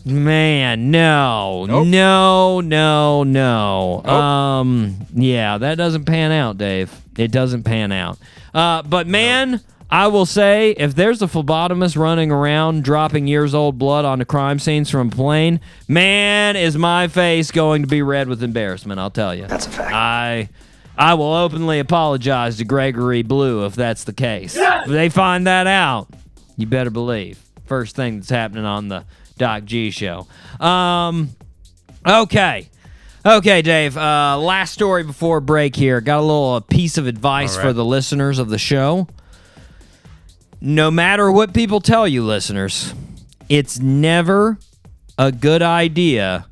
Man, 0.05 0.89
no, 0.89 1.65
no, 1.65 2.61
no, 2.61 3.23
no. 3.23 4.05
Um, 4.05 5.05
yeah, 5.13 5.57
that 5.57 5.75
doesn't 5.75 6.05
pan 6.05 6.31
out, 6.31 6.57
Dave. 6.57 6.89
It 7.17 7.31
doesn't 7.31 7.63
pan 7.63 7.91
out. 7.91 8.17
Uh, 8.53 8.83
but 8.83 9.05
man, 9.07 9.61
I 9.91 10.07
will 10.07 10.25
say, 10.25 10.71
if 10.71 10.95
there's 10.95 11.21
a 11.21 11.25
phlebotomist 11.27 11.97
running 11.97 12.31
around 12.31 12.83
dropping 12.83 13.27
years 13.27 13.53
old 13.53 13.77
blood 13.77 14.05
onto 14.05 14.23
crime 14.23 14.59
scenes 14.59 14.89
from 14.89 15.07
a 15.07 15.11
plane, 15.11 15.59
man, 15.87 16.55
is 16.55 16.77
my 16.77 17.07
face 17.07 17.51
going 17.51 17.81
to 17.81 17.87
be 17.87 18.01
red 18.01 18.29
with 18.29 18.41
embarrassment. 18.43 18.99
I'll 18.99 19.09
tell 19.09 19.35
you. 19.35 19.47
That's 19.47 19.67
a 19.67 19.71
fact. 19.71 19.93
I. 19.93 20.49
I 20.99 21.13
will 21.13 21.33
openly 21.33 21.79
apologize 21.79 22.57
to 22.57 22.65
Gregory 22.65 23.21
Blue 23.23 23.65
if 23.65 23.73
that's 23.73 24.03
the 24.03 24.11
case. 24.11 24.57
If 24.57 24.87
they 24.87 25.07
find 25.07 25.47
that 25.47 25.65
out, 25.65 26.09
you 26.57 26.67
better 26.67 26.89
believe. 26.89 27.41
First 27.67 27.95
thing 27.95 28.17
that's 28.17 28.29
happening 28.29 28.65
on 28.65 28.89
the 28.89 29.05
Doc 29.37 29.63
G 29.63 29.91
show. 29.91 30.27
Um, 30.59 31.29
okay. 32.05 32.69
Okay, 33.25 33.61
Dave. 33.61 33.95
Uh, 33.95 34.37
last 34.39 34.73
story 34.73 35.03
before 35.03 35.39
break 35.39 35.73
here. 35.73 36.01
Got 36.01 36.19
a 36.19 36.21
little 36.21 36.55
uh, 36.55 36.59
piece 36.59 36.97
of 36.97 37.07
advice 37.07 37.55
All 37.55 37.63
for 37.63 37.73
the 37.73 37.85
listeners 37.85 38.37
of 38.37 38.49
the 38.49 38.57
show. 38.57 39.07
No 40.59 40.91
matter 40.91 41.31
what 41.31 41.53
people 41.53 41.79
tell 41.79 42.09
you, 42.09 42.25
listeners, 42.25 42.93
it's 43.47 43.79
never 43.79 44.57
a 45.17 45.31
good 45.31 45.61
idea 45.61 46.47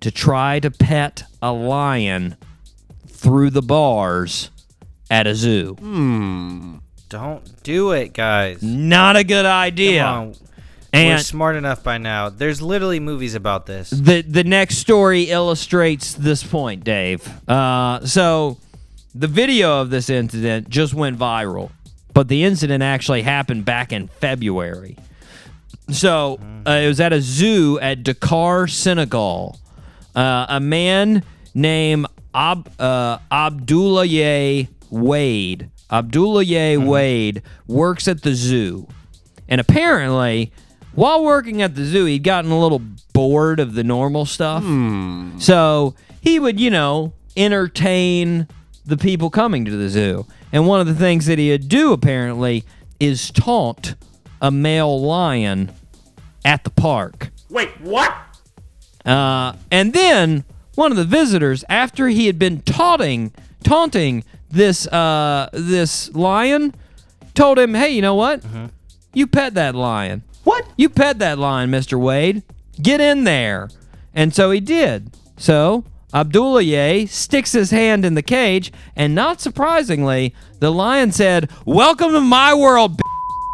to 0.00 0.10
try 0.10 0.60
to 0.60 0.70
pet 0.70 1.24
a 1.42 1.52
lion 1.52 2.36
through 3.26 3.50
the 3.50 3.60
bars 3.62 4.52
at 5.10 5.26
a 5.26 5.34
zoo. 5.34 5.74
Don't 7.08 7.62
do 7.64 7.90
it, 7.90 8.12
guys. 8.12 8.62
Not 8.62 9.16
a 9.16 9.24
good 9.24 9.44
idea. 9.44 10.04
Come 10.04 10.14
on. 10.28 10.34
We're 10.94 11.18
smart 11.18 11.56
enough 11.56 11.82
by 11.82 11.98
now. 11.98 12.28
There's 12.28 12.62
literally 12.62 13.00
movies 13.00 13.34
about 13.34 13.66
this. 13.66 13.90
the 13.90 14.22
the 14.22 14.44
next 14.44 14.76
story 14.78 15.24
illustrates 15.24 16.14
this 16.14 16.44
point, 16.44 16.84
Dave. 16.84 17.28
Uh, 17.48 18.06
so 18.06 18.58
the 19.12 19.26
video 19.26 19.80
of 19.80 19.90
this 19.90 20.08
incident 20.08 20.68
just 20.68 20.94
went 20.94 21.18
viral, 21.18 21.72
but 22.14 22.28
the 22.28 22.44
incident 22.44 22.84
actually 22.84 23.22
happened 23.22 23.64
back 23.64 23.92
in 23.92 24.06
February. 24.06 24.96
So 25.90 26.38
uh, 26.64 26.70
it 26.70 26.86
was 26.86 27.00
at 27.00 27.12
a 27.12 27.20
zoo 27.20 27.80
at 27.80 28.04
Dakar, 28.04 28.68
Senegal. 28.68 29.58
Uh, 30.14 30.46
a 30.48 30.60
man 30.60 31.24
named 31.54 32.06
Ab, 32.36 32.70
uh, 32.78 33.18
Abdoulaye 33.32 34.68
Wade. 34.90 35.70
Abdoulaye 35.90 36.86
Wade 36.86 37.42
works 37.66 38.06
at 38.06 38.22
the 38.22 38.34
zoo. 38.34 38.86
And 39.48 39.60
apparently, 39.60 40.52
while 40.94 41.24
working 41.24 41.62
at 41.62 41.74
the 41.74 41.84
zoo, 41.84 42.04
he'd 42.04 42.24
gotten 42.24 42.50
a 42.50 42.60
little 42.60 42.82
bored 43.12 43.58
of 43.58 43.74
the 43.74 43.84
normal 43.84 44.26
stuff. 44.26 44.62
So 45.40 45.94
he 46.20 46.38
would, 46.38 46.60
you 46.60 46.70
know, 46.70 47.12
entertain 47.36 48.48
the 48.84 48.96
people 48.96 49.30
coming 49.30 49.64
to 49.64 49.70
the 49.70 49.88
zoo. 49.88 50.26
And 50.52 50.66
one 50.66 50.80
of 50.80 50.86
the 50.86 50.94
things 50.94 51.26
that 51.26 51.38
he'd 51.38 51.68
do, 51.68 51.92
apparently, 51.92 52.64
is 53.00 53.30
taunt 53.30 53.94
a 54.42 54.50
male 54.50 55.00
lion 55.00 55.72
at 56.44 56.64
the 56.64 56.70
park. 56.70 57.30
Wait, 57.48 57.70
what? 57.80 58.14
Uh, 59.04 59.54
and 59.70 59.92
then 59.92 60.44
one 60.76 60.92
of 60.92 60.96
the 60.96 61.04
visitors, 61.04 61.64
after 61.68 62.08
he 62.08 62.26
had 62.26 62.38
been 62.38 62.60
taunting, 62.62 63.32
taunting 63.64 64.22
this 64.50 64.86
uh, 64.86 65.48
this 65.52 66.14
lion, 66.14 66.74
told 67.34 67.58
him, 67.58 67.74
"Hey, 67.74 67.90
you 67.90 68.02
know 68.02 68.14
what? 68.14 68.42
You 69.12 69.26
pet 69.26 69.54
that 69.54 69.74
lion. 69.74 70.22
What? 70.44 70.64
You 70.76 70.88
pet 70.88 71.18
that 71.18 71.38
lion, 71.38 71.70
Mister 71.70 71.98
Wade. 71.98 72.42
Get 72.80 73.00
in 73.00 73.24
there." 73.24 73.68
And 74.14 74.34
so 74.34 74.50
he 74.50 74.60
did. 74.60 75.10
So 75.36 75.84
Abdoulaye 76.14 77.08
sticks 77.08 77.52
his 77.52 77.70
hand 77.70 78.04
in 78.04 78.14
the 78.14 78.22
cage, 78.22 78.72
and 78.94 79.14
not 79.14 79.40
surprisingly, 79.40 80.34
the 80.60 80.70
lion 80.70 81.12
said, 81.12 81.50
"Welcome 81.64 82.12
to 82.12 82.20
my 82.20 82.54
world." 82.54 82.96
b-" 82.96 83.02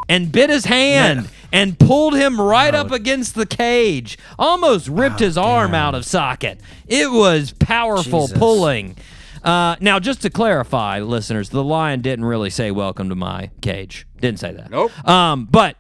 and 0.09 0.31
bit 0.31 0.51
his 0.51 0.67
hand 0.67 1.31
and 1.53 1.79
pulled 1.79 2.15
him 2.15 2.41
right 2.41 2.75
up 2.75 2.91
against 2.91 3.35
the 3.35 3.47
cage. 3.47 4.19
Almost 4.39 4.89
ripped 4.89 5.21
his 5.21 5.37
arm 5.39 5.75
out 5.75 5.95
of 5.95 6.05
socket. 6.05 6.61
It 6.89 7.11
was 7.11 7.53
powerful 7.53 8.23
Jesus. 8.23 8.39
pulling. 8.39 8.97
Uh, 9.45 9.77
now, 9.81 9.99
just 9.99 10.23
to 10.23 10.31
clarify, 10.31 11.01
listeners, 11.01 11.51
the 11.51 11.65
lion 11.65 12.01
didn't 12.01 12.25
really 12.25 12.51
say 12.51 12.71
"Welcome 12.71 13.09
to 13.09 13.15
my 13.17 13.51
cage." 13.61 14.07
Didn't 14.21 14.39
say 14.41 14.53
that. 14.53 14.71
Nope. 14.71 14.93
Um, 15.09 15.47
but 15.51 15.77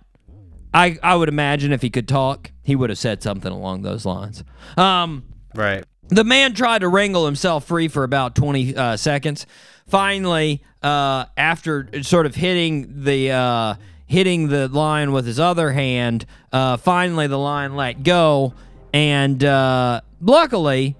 I 0.75 0.99
I 1.03 1.14
would 1.16 1.29
imagine 1.29 1.73
if 1.73 1.81
he 1.83 1.89
could 1.91 2.09
talk, 2.09 2.51
he 2.62 2.75
would 2.75 2.91
have 2.91 2.99
said 2.99 3.23
something 3.23 3.53
along 3.53 3.83
those 3.83 4.05
lines. 4.05 4.43
Um, 4.77 5.25
Right. 5.55 5.85
the 6.09 6.25
man 6.25 6.55
tried 6.55 6.81
to 6.81 6.89
wrangle 6.89 7.25
himself 7.27 7.64
free 7.66 7.87
for 7.89 8.03
about 8.05 8.35
20 8.35 8.75
uh, 8.77 8.97
seconds. 8.97 9.47
Finally, 9.87 10.62
uh, 10.83 11.27
after 11.37 11.89
sort 12.03 12.27
of 12.27 12.35
hitting 12.35 13.05
the 13.05 13.31
uh, 13.31 13.75
hitting 14.13 14.49
the 14.49 14.69
lion 14.69 15.11
with 15.13 15.27
his 15.27 15.41
other 15.41 15.73
hand, 15.73 16.27
uh, 16.53 16.77
finally 16.77 17.27
the 17.27 17.39
lion 17.39 17.75
let 17.75 18.03
go, 18.03 18.53
and 18.93 19.43
uh, 19.43 20.03
luckily, 20.21 20.95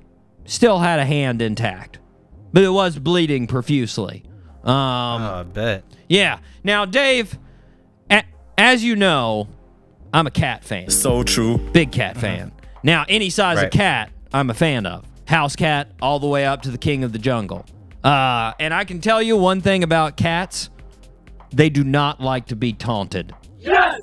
still 0.47 0.79
had 0.79 0.99
a 0.99 1.05
hand 1.05 1.43
intact, 1.43 1.99
but 2.53 2.63
it 2.65 2.71
was 2.71 2.99
bleeding 2.99 3.47
profusely. 3.47 4.25
Um, 4.65 4.73
Oh, 4.75 5.41
I 5.41 5.43
bet. 5.45 5.85
yeah. 6.09 6.39
Now, 6.65 6.85
Dave, 6.87 7.39
a- 8.11 8.25
as 8.57 8.83
you 8.83 8.97
know, 8.97 9.49
I'm 10.13 10.27
a 10.27 10.31
cat 10.31 10.65
fan. 10.65 10.89
So 10.91 11.23
true. 11.23 11.59
Big 11.73 11.93
cat 11.93 12.17
fan. 12.17 12.51
Now, 12.83 13.05
any 13.09 13.29
size 13.31 13.63
of 13.63 13.71
cat, 13.71 14.11
I'm 14.33 14.49
a 14.51 14.55
fan 14.55 14.87
of. 14.87 15.05
House 15.27 15.55
cat, 15.57 15.91
all 16.01 16.19
the 16.19 16.27
way 16.27 16.47
up 16.47 16.63
to 16.63 16.71
the 16.71 16.79
king 16.79 17.05
of 17.05 17.13
the 17.13 17.19
jungle. 17.19 17.65
Uh, 18.03 18.53
and 18.59 18.73
I 18.75 18.85
can 18.85 19.01
tell 19.01 19.23
you 19.23 19.37
one 19.37 19.61
thing 19.61 19.83
about 19.85 20.17
cats 20.17 20.69
they 21.53 21.71
do 21.71 21.85
not 21.85 22.21
like 22.21 22.47
to 22.47 22.57
be 22.57 22.73
taunted. 22.73 23.35
Yes. 23.59 24.01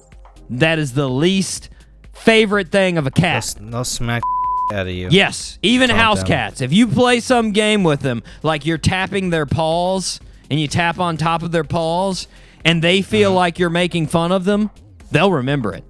That 0.50 0.80
is 0.80 0.94
the 0.94 1.10
least 1.10 1.70
favorite 2.14 2.72
thing 2.72 2.98
of 2.98 3.08
a 3.08 3.12
cat. 3.12 3.56
They'll, 3.58 3.70
they'll 3.70 3.84
smack 3.84 4.24
out 4.72 4.88
of 4.88 4.94
you. 4.94 5.10
Yes, 5.10 5.58
even 5.62 5.90
Calm 5.90 6.00
house 6.00 6.20
down. 6.20 6.28
cats. 6.28 6.62
If 6.62 6.74
you 6.74 6.88
play 6.88 7.20
some 7.20 7.52
game 7.52 7.84
with 7.84 8.02
them, 8.02 8.24
like 8.44 8.66
you're 8.66 8.78
tapping 8.78 9.30
their 9.30 9.46
paws 9.46 10.20
and 10.50 10.60
you 10.60 10.68
tap 10.68 11.00
on 11.00 11.18
top 11.18 11.44
of 11.44 11.52
their 11.52 11.64
paws, 11.64 12.28
and 12.66 12.84
they 12.84 13.02
feel 13.02 13.30
uh-huh. 13.30 13.38
like 13.38 13.60
you're 13.60 13.70
making 13.70 14.08
fun 14.08 14.32
of 14.32 14.46
them, 14.46 14.70
they'll 15.12 15.32
remember 15.32 15.74
it. 15.74 15.84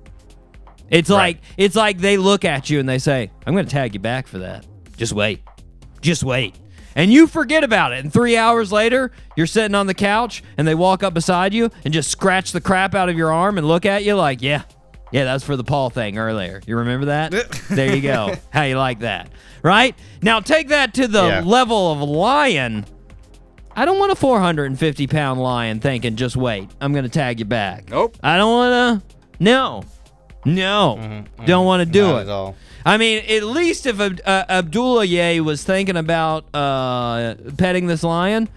It's 0.89 1.09
like 1.09 1.39
it's 1.55 1.75
like 1.75 1.99
they 1.99 2.17
look 2.17 2.43
at 2.45 2.69
you 2.69 2.79
and 2.79 2.89
they 2.89 2.99
say, 2.99 3.31
"I'm 3.45 3.53
going 3.53 3.65
to 3.65 3.71
tag 3.71 3.93
you 3.93 3.99
back 3.99 4.27
for 4.27 4.39
that. 4.39 4.65
Just 4.97 5.13
wait, 5.13 5.41
just 6.01 6.23
wait." 6.23 6.55
And 6.99 7.13
you 7.13 7.27
forget 7.27 7.63
about 7.63 7.93
it. 7.93 8.03
And 8.03 8.11
three 8.11 8.35
hours 8.35 8.73
later, 8.73 9.13
you're 9.37 9.47
sitting 9.47 9.73
on 9.73 9.87
the 9.87 9.93
couch, 9.93 10.43
and 10.57 10.67
they 10.67 10.75
walk 10.75 11.01
up 11.01 11.13
beside 11.13 11.53
you 11.53 11.71
and 11.85 11.93
just 11.93 12.11
scratch 12.11 12.51
the 12.51 12.59
crap 12.59 12.93
out 12.93 13.07
of 13.07 13.17
your 13.17 13.31
arm 13.31 13.57
and 13.57 13.65
look 13.65 13.85
at 13.85 14.03
you 14.03 14.15
like, 14.15 14.41
"Yeah, 14.41 14.63
yeah, 15.09 15.23
that's 15.23 15.45
for 15.45 15.55
the 15.55 15.63
Paul 15.63 15.89
thing 15.89 16.17
earlier. 16.17 16.61
You 16.67 16.75
remember 16.75 17.05
that? 17.05 17.31
there 17.69 17.95
you 17.95 18.01
go. 18.01 18.35
How 18.49 18.63
you 18.63 18.77
like 18.77 18.99
that? 18.99 19.29
Right? 19.63 19.95
Now 20.21 20.41
take 20.41 20.67
that 20.67 20.93
to 20.95 21.07
the 21.07 21.25
Yeah. 21.25 21.39
level 21.45 21.89
of 21.89 22.01
lion. 22.01 22.85
I 23.77 23.85
don't 23.85 23.97
want 23.97 24.11
a 24.11 24.15
450 24.15 25.07
pound 25.07 25.41
lion 25.41 25.79
thinking, 25.79 26.17
just 26.17 26.35
wait, 26.35 26.69
I'm 26.81 26.91
going 26.91 27.05
to 27.05 27.09
tag 27.09 27.39
you 27.39 27.45
back. 27.45 27.89
Nope. 27.89 28.17
I 28.21 28.35
don't 28.35 28.51
want 28.51 29.03
to. 29.07 29.15
No. 29.39 29.83
No. 30.43 30.97
Mm-hmm, 30.99 31.45
don't 31.45 31.65
want 31.65 31.79
to 31.79 31.85
mm-hmm. 31.85 31.93
do 31.93 32.25
Not 32.25 32.49
it. 32.49 32.55
I 32.85 32.97
mean, 32.97 33.23
at 33.27 33.43
least 33.43 33.85
if 33.85 33.99
Ab- 33.99 34.21
uh, 34.25 34.45
Abdoulaye 34.61 35.41
was 35.41 35.63
thinking 35.63 35.97
about 35.97 36.45
uh, 36.53 37.35
petting 37.57 37.87
this 37.87 38.03
lion, 38.03 38.49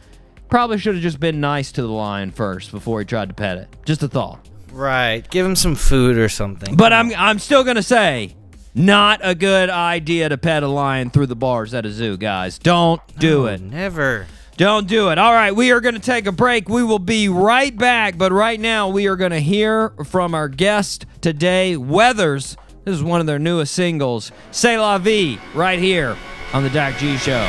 probably 0.48 0.78
should 0.78 0.94
have 0.94 1.02
just 1.02 1.20
been 1.20 1.40
nice 1.40 1.72
to 1.72 1.82
the 1.82 1.88
lion 1.88 2.30
first 2.30 2.70
before 2.70 3.00
he 3.00 3.04
tried 3.04 3.28
to 3.28 3.34
pet 3.34 3.58
it. 3.58 3.68
Just 3.84 4.02
a 4.02 4.08
thought. 4.08 4.48
Right. 4.70 5.28
Give 5.30 5.44
him 5.44 5.56
some 5.56 5.74
food 5.74 6.16
or 6.16 6.28
something. 6.28 6.76
But 6.76 6.92
I'm 6.92 7.12
I'm 7.14 7.38
still 7.38 7.64
gonna 7.64 7.82
say, 7.82 8.34
not 8.74 9.20
a 9.22 9.34
good 9.34 9.68
idea 9.68 10.28
to 10.30 10.38
pet 10.38 10.62
a 10.62 10.68
lion 10.68 11.10
through 11.10 11.26
the 11.26 11.36
bars 11.36 11.74
at 11.74 11.84
a 11.84 11.90
zoo, 11.90 12.16
guys. 12.16 12.58
Don't 12.58 13.00
do 13.18 13.46
it. 13.46 13.60
Never. 13.60 14.26
Don't 14.56 14.86
do 14.86 15.08
it. 15.10 15.18
All 15.18 15.32
right, 15.32 15.54
we 15.54 15.72
are 15.72 15.80
going 15.80 15.94
to 15.94 16.00
take 16.00 16.26
a 16.26 16.32
break. 16.32 16.68
We 16.68 16.82
will 16.82 16.98
be 16.98 17.28
right 17.28 17.74
back, 17.76 18.18
but 18.18 18.32
right 18.32 18.60
now 18.60 18.88
we 18.90 19.08
are 19.08 19.16
going 19.16 19.30
to 19.30 19.40
hear 19.40 19.90
from 20.04 20.34
our 20.34 20.48
guest 20.48 21.06
today, 21.22 21.76
Weathers. 21.76 22.56
This 22.84 22.96
is 22.96 23.02
one 23.04 23.20
of 23.20 23.28
their 23.28 23.38
newest 23.38 23.74
singles, 23.74 24.32
C'est 24.50 24.76
la 24.76 24.98
vie, 24.98 25.38
right 25.54 25.78
here 25.78 26.16
on 26.52 26.64
the 26.64 26.70
Doc 26.70 26.96
G 26.98 27.16
Show. 27.16 27.48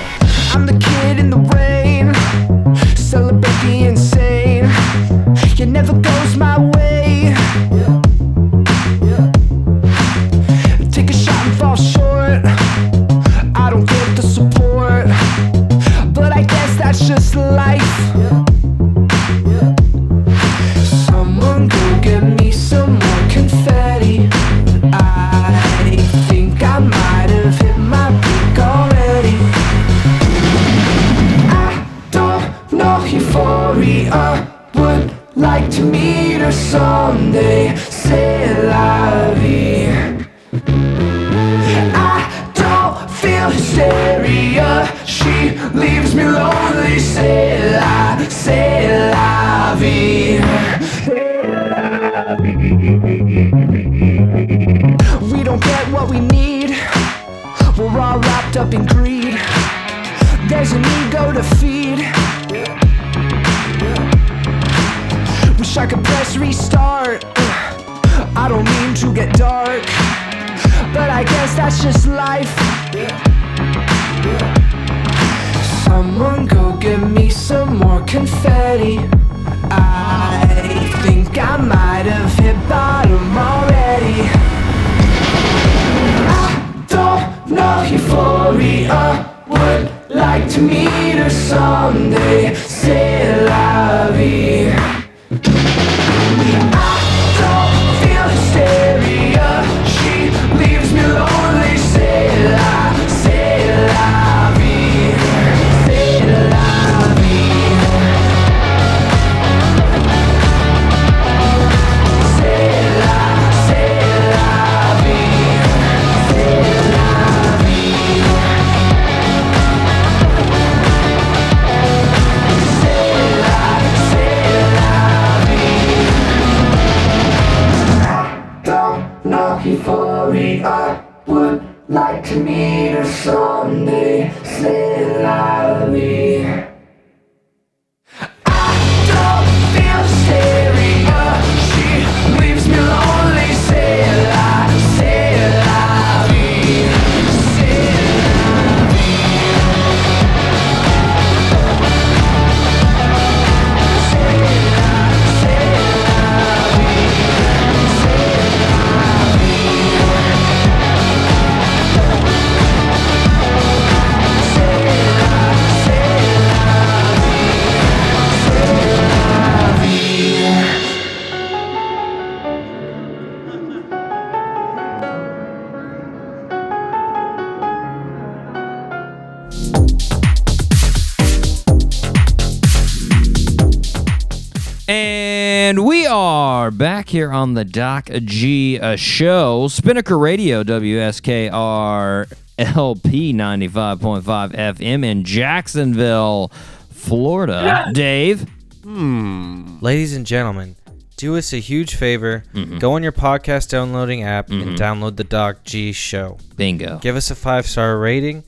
Here 187.14 187.32
on 187.32 187.53
the 187.53 187.64
Doc 187.64 188.09
G 188.26 188.80
uh, 188.80 188.95
show. 188.95 189.68
Spinnaker 189.68 190.18
Radio, 190.18 190.64
WSKR 190.64 192.34
LP 192.57 193.34
95.5 193.34 194.24
FM 194.24 195.05
in 195.05 195.24
Jacksonville, 195.24 196.51
Florida. 196.89 197.91
Dave, 197.93 198.47
Ladies 198.84 200.16
and 200.16 200.26
gentlemen, 200.26 200.76
do 201.16 201.38
us 201.38 201.53
a 201.53 201.57
huge 201.57 201.93
favor. 201.93 202.43
Mm-hmm. 202.51 202.80
Go 202.80 202.93
on 202.93 203.03
your 203.03 203.11
podcast 203.11 203.70
downloading 203.70 204.24
app 204.24 204.49
and 204.49 204.76
download 204.76 205.16
the 205.16 205.24
Doc 205.24 205.64
G 205.64 205.91
Show. 205.91 206.39
bingo. 206.57 206.97
Give 206.97 207.16
us 207.16 207.30
a 207.30 207.36
five 207.36 207.68
star 207.68 207.99
rating. 207.99 208.43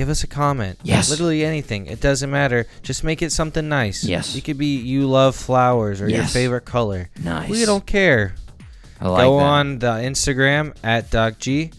Yes. 0.00 0.06
give 0.06 0.10
us 0.10 0.24
a 0.24 0.26
comment. 0.26 0.78
Yes. 0.82 1.10
Literally 1.10 1.44
anything. 1.44 1.86
It 1.86 2.00
doesn't 2.00 2.30
matter. 2.30 2.66
Just 2.82 3.04
make 3.04 3.22
it 3.22 3.30
something 3.32 3.68
nice. 3.68 4.04
Yes. 4.04 4.34
It 4.34 4.42
could 4.44 4.58
be 4.58 4.76
you 4.78 5.06
love 5.06 5.36
flowers 5.36 6.00
or 6.00 6.08
your 6.08 6.24
favorite 6.24 6.64
color. 6.64 7.08
Nice. 7.22 7.48
We 7.50 7.64
don't 7.64 7.84
care. 7.86 8.34
I 9.00 9.08
like 9.08 9.24
Go 9.24 9.38
that. 9.38 9.44
on 9.44 9.78
the 9.78 9.92
Instagram 9.92 10.74
at 10.82 11.10
Doc 11.10 11.38
G. 11.38 11.70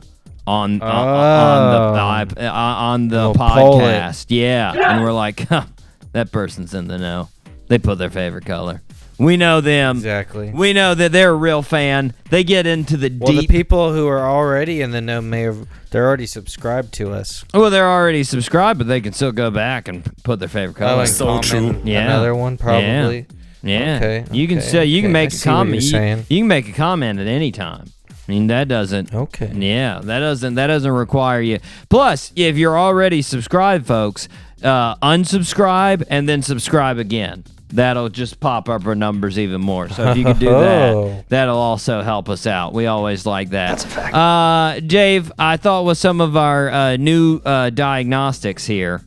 on 0.46 0.82
Oh. 0.82 0.86
on 0.86 2.28
the 2.28 2.46
uh, 2.46 2.52
on 2.52 3.08
the 3.08 3.16
We'll 3.16 3.34
podcast. 3.34 4.26
Yeah, 4.28 4.72
and 4.74 5.02
we're 5.02 5.12
like, 5.12 5.40
huh, 5.48 5.64
that 6.12 6.30
person's 6.32 6.74
in 6.74 6.88
the 6.88 6.98
know. 6.98 7.28
They 7.68 7.78
put 7.78 7.96
their 7.98 8.10
favorite 8.10 8.44
color. 8.44 8.82
We 9.22 9.36
know 9.36 9.60
them. 9.60 9.96
Exactly. 9.96 10.50
We 10.52 10.72
know 10.72 10.94
that 10.94 11.12
they're 11.12 11.30
a 11.30 11.34
real 11.34 11.62
fan. 11.62 12.14
They 12.30 12.44
get 12.44 12.66
into 12.66 12.96
the 12.96 13.16
Well, 13.18 13.32
the 13.32 13.46
people 13.46 13.92
who 13.92 14.06
are 14.08 14.26
already 14.28 14.80
in 14.80 14.90
the 14.90 15.00
know 15.00 15.20
may 15.20 15.42
have 15.42 15.66
they're 15.90 16.06
already 16.06 16.26
subscribed 16.26 16.92
to 16.94 17.12
us. 17.12 17.44
well, 17.54 17.70
they're 17.70 17.90
already 17.90 18.24
subscribed, 18.24 18.78
but 18.78 18.88
they 18.88 19.00
can 19.00 19.12
still 19.12 19.32
go 19.32 19.50
back 19.50 19.88
and 19.88 20.10
put 20.24 20.38
their 20.38 20.48
favorite 20.48 20.76
color. 20.76 20.96
Oh, 20.96 21.00
and 21.00 21.08
So 21.08 21.26
comment 21.26 21.44
true. 21.44 21.80
Yeah. 21.84 22.04
Another 22.04 22.34
one 22.34 22.56
probably. 22.56 23.26
Yeah. 23.62 23.96
Okay, 23.96 24.24
You 24.32 24.48
can 24.48 24.58
okay, 24.58 24.66
say 24.66 24.86
you 24.86 25.02
can 25.02 25.12
make 25.12 25.32
I 25.32 25.36
a 25.36 25.40
comment. 25.40 25.82
You, 25.82 26.24
you 26.28 26.40
can 26.40 26.48
make 26.48 26.68
a 26.68 26.72
comment 26.72 27.20
at 27.20 27.28
any 27.28 27.52
time. 27.52 27.86
I 28.10 28.14
mean 28.30 28.48
that 28.48 28.66
doesn't. 28.68 29.14
Okay. 29.14 29.52
Yeah, 29.54 30.00
that 30.02 30.18
doesn't 30.20 30.54
that 30.54 30.66
doesn't 30.68 30.90
require 30.90 31.40
you. 31.40 31.58
Plus, 31.88 32.32
if 32.34 32.56
you're 32.56 32.78
already 32.78 33.22
subscribed, 33.22 33.86
folks, 33.86 34.28
uh, 34.64 34.94
unsubscribe 34.96 36.04
and 36.08 36.28
then 36.28 36.42
subscribe 36.42 36.98
again. 36.98 37.44
That'll 37.72 38.08
just 38.10 38.38
pop 38.38 38.68
up 38.68 38.86
our 38.86 38.94
numbers 38.94 39.38
even 39.38 39.60
more. 39.60 39.88
So 39.88 40.10
if 40.10 40.16
you 40.18 40.24
could 40.24 40.38
do 40.38 40.48
Oh. 40.52 40.60
that, 40.60 41.28
that'll 41.30 41.56
also 41.56 42.02
help 42.02 42.28
us 42.28 42.46
out. 42.46 42.74
We 42.74 42.86
always 42.86 43.24
like 43.24 43.50
that. 43.50 43.70
That's 43.78 43.84
a 43.84 43.88
fact. 43.88 44.14
Uh, 44.14 44.80
Dave, 44.80 45.32
I 45.38 45.56
thought 45.56 45.84
with 45.86 45.96
some 45.98 46.20
of 46.20 46.36
our 46.36 46.68
uh, 46.70 46.96
new 46.96 47.40
uh, 47.44 47.70
diagnostics 47.70 48.66
here, 48.66 49.00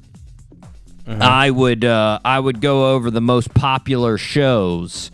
I 1.08 1.52
would 1.52 1.86
uh, 1.86 2.20
I 2.26 2.40
would 2.40 2.62
go 2.62 2.94
over 2.94 3.12
the 3.12 3.22
most 3.22 3.54
popular 3.54 4.18
shows 4.18 5.12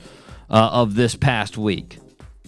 uh, 0.49 0.69
of 0.71 0.95
this 0.95 1.15
past 1.15 1.57
week. 1.57 1.97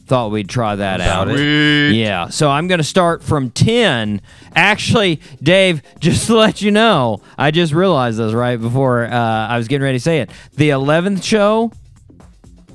Thought 0.06 0.32
we'd 0.32 0.50
try 0.50 0.76
that 0.76 1.00
out. 1.00 1.28
Yeah, 1.30 2.28
so 2.28 2.50
I'm 2.50 2.68
going 2.68 2.80
to 2.80 2.84
start 2.84 3.24
from 3.24 3.52
10. 3.52 4.22
Actually, 4.56 5.22
Dave, 5.42 5.82
just 6.00 6.28
to 6.28 6.36
let 6.36 6.62
you 6.62 6.72
know, 6.72 7.22
I 7.38 7.52
just 7.52 7.74
realized 7.74 8.20
this 8.20 8.34
right 8.34 8.60
before 8.60 9.06
uh, 9.06 9.10
I 9.48 9.58
was 9.58 9.68
getting 9.70 9.84
ready 9.84 9.98
to 9.98 10.04
say 10.04 10.20
it. 10.20 10.30
The 10.56 10.70
11th 10.70 11.24
show, 11.24 11.72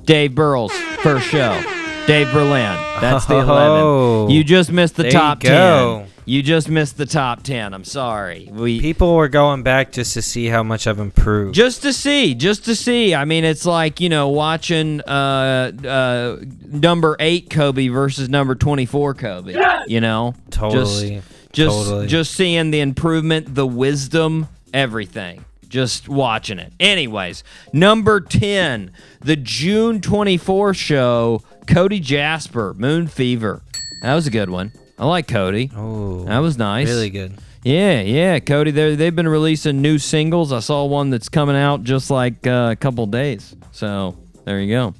Dave 0.05 0.33
Burrell's 0.33 0.73
first 1.03 1.27
show. 1.27 1.61
Dave 2.07 2.31
Berlin. 2.31 2.75
That's 2.99 3.25
the 3.27 3.35
11th. 3.35 3.79
Oh. 3.79 4.27
You 4.27 4.43
just 4.43 4.71
missed 4.71 4.95
the 4.95 5.11
top 5.11 5.39
go. 5.41 5.99
10. 5.99 6.18
You 6.29 6.43
just 6.43 6.69
missed 6.69 6.97
the 6.97 7.07
top 7.07 7.41
10. 7.41 7.73
I'm 7.73 7.83
sorry. 7.83 8.49
We 8.51 8.79
People 8.79 9.15
were 9.15 9.29
going 9.29 9.63
back 9.63 9.91
just 9.91 10.13
to 10.13 10.21
see 10.21 10.45
how 10.45 10.61
much 10.61 10.85
I've 10.85 10.99
improved. 10.99 11.55
just 11.55 11.81
to 11.81 11.91
see, 11.91 12.35
just 12.35 12.65
to 12.65 12.75
see. 12.75 13.15
I 13.15 13.25
mean, 13.25 13.43
it's 13.43 13.65
like 13.65 13.99
you 13.99 14.09
know 14.09 14.29
watching 14.29 15.01
uh, 15.01 15.71
uh, 15.83 16.37
number 16.67 17.15
eight 17.19 17.49
Kobe 17.49 17.87
versus 17.87 18.29
number 18.29 18.53
twenty 18.53 18.85
four 18.85 19.15
Kobe. 19.15 19.55
You 19.87 20.01
know, 20.01 20.35
Totally. 20.51 21.15
Just, 21.15 21.51
just, 21.51 21.77
Totally. 21.87 22.05
just 22.07 22.33
seeing 22.35 22.69
the 22.69 22.79
improvement, 22.81 23.55
the 23.55 23.65
wisdom, 23.65 24.49
everything. 24.71 25.45
Just 25.67 26.07
watching 26.07 26.59
it. 26.59 26.71
Anyways, 26.79 27.43
number 27.73 28.21
ten, 28.21 28.91
the 29.19 29.35
June 29.35 29.99
twenty 29.99 30.37
four 30.37 30.75
show, 30.75 31.41
Cody 31.65 31.99
Jasper, 31.99 32.75
Moon 32.77 33.07
Fever. 33.07 33.63
That 34.03 34.13
was 34.13 34.27
a 34.27 34.31
good 34.31 34.51
one. 34.51 34.73
I 34.99 35.05
like 35.05 35.27
Cody. 35.27 35.71
oh, 35.75 36.25
That 36.25 36.39
was 36.39 36.57
nice. 36.57 36.87
really 36.87 37.09
good. 37.09 37.33
Yeah, 37.63 38.01
yeah, 38.01 38.39
Cody. 38.39 38.71
They 38.71 38.95
they've 38.95 39.15
been 39.15 39.27
releasing 39.27 39.81
new 39.81 39.97
singles. 39.97 40.51
I 40.53 40.59
saw 40.59 40.85
one 40.85 41.09
that's 41.09 41.29
coming 41.29 41.55
out 41.55 41.83
just 41.83 42.09
like 42.09 42.45
uh, 42.47 42.69
a 42.71 42.75
couple 42.75 43.05
days. 43.05 43.55
So 43.71 44.17
there 44.45 44.59
you 44.61 44.73
go. 44.73 44.93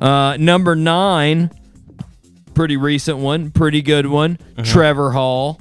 Uh, 0.00 0.36
number 0.38 0.74
nine, 0.76 1.50
pretty 2.54 2.76
recent 2.76 3.18
one, 3.18 3.50
pretty 3.50 3.80
good 3.82 4.06
one. 4.06 4.38
Trevor 4.62 5.10
Hall, 5.12 5.60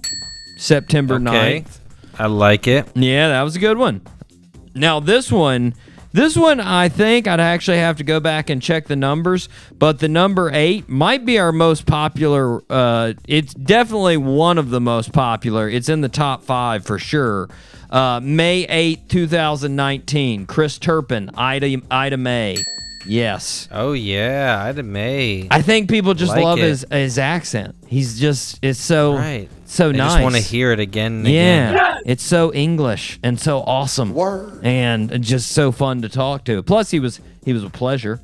September 0.57 1.17
Mm-hmm. 1.19 1.27
Okay. 1.27 1.61
9th. 1.61 1.79
I 2.19 2.25
like 2.27 2.67
it. 2.67 2.87
Yeah, 2.95 3.29
that 3.29 3.41
was 3.43 3.55
a 3.55 3.59
good 3.59 3.77
one. 3.77 4.01
Now 4.75 4.99
this 4.99 5.31
one, 5.31 5.73
this 6.13 6.35
one 6.35 6.59
I 6.59 6.89
think 6.89 7.27
I'd 7.27 7.39
actually 7.39 7.77
have 7.77 7.97
to 7.97 8.03
go 8.03 8.19
back 8.19 8.49
and 8.49 8.61
check 8.61 8.87
the 8.87 8.95
numbers, 8.95 9.49
but 9.77 9.99
the 9.99 10.07
number 10.09 10.51
eight 10.53 10.89
might 10.89 11.25
be 11.25 11.39
our 11.39 11.51
most 11.51 11.85
popular. 11.85 12.61
Uh, 12.69 13.13
it's 13.27 13.53
definitely 13.53 14.17
one 14.17 14.57
of 14.57 14.69
the 14.69 14.81
most 14.81 15.13
popular. 15.13 15.69
It's 15.69 15.89
in 15.89 16.01
the 16.01 16.09
top 16.09 16.43
five 16.43 16.85
for 16.85 16.99
sure. 16.99 17.49
Uh, 17.89 18.21
May 18.23 18.65
8, 18.69 19.09
2019. 19.09 20.45
Chris 20.45 20.79
Turpin, 20.79 21.29
Ida, 21.35 21.81
Ida 21.91 22.17
Mae. 22.17 22.57
Yes. 23.05 23.67
Oh 23.71 23.93
yeah, 23.93 24.63
Ida 24.65 24.83
Mae. 24.83 25.47
I 25.51 25.61
think 25.61 25.89
people 25.89 26.13
just 26.13 26.31
Like 26.31 26.43
love 26.43 26.59
it. 26.59 26.63
his 26.63 26.85
his 26.91 27.17
accent. 27.17 27.75
He's 27.87 28.19
just 28.19 28.59
it's 28.61 28.79
so 28.79 29.15
right. 29.15 29.49
so 29.65 29.89
I 29.89 29.91
nice. 29.93 30.11
just 30.13 30.23
want 30.23 30.35
to 30.35 30.41
hear 30.41 30.71
it 30.71 30.79
again 30.79 31.13
and 31.19 31.27
Yeah, 31.27 31.71
again. 31.71 32.03
it's 32.05 32.23
so 32.23 32.53
English 32.53 33.19
and 33.23 33.39
so 33.39 33.59
awesome, 33.61 34.15
and 34.63 35.21
just 35.23 35.51
so 35.51 35.71
fun 35.71 36.01
to 36.03 36.09
talk 36.09 36.45
to. 36.45 36.63
Plus, 36.63 36.91
he 36.91 36.99
was 36.99 37.19
he 37.45 37.53
was 37.53 37.63
a 37.63 37.69
pleasure. 37.69 38.21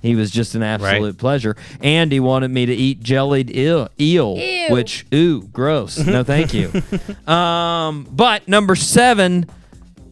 He 0.00 0.14
was 0.14 0.30
just 0.30 0.54
an 0.54 0.62
absolute 0.62 1.02
Right. 1.14 1.18
pleasure, 1.18 1.56
and 1.82 2.12
he 2.12 2.20
wanted 2.20 2.52
me 2.52 2.66
to 2.66 2.72
eat 2.72 3.00
jellied 3.02 3.50
eel, 3.54 3.88
eel 4.00 4.36
which 4.70 5.04
ooh, 5.12 5.42
gross. 5.48 5.98
No, 5.98 6.22
thank 6.22 6.54
you. 6.54 6.70
um, 7.32 8.06
but 8.10 8.46
number 8.46 8.76
seven, 8.76 9.46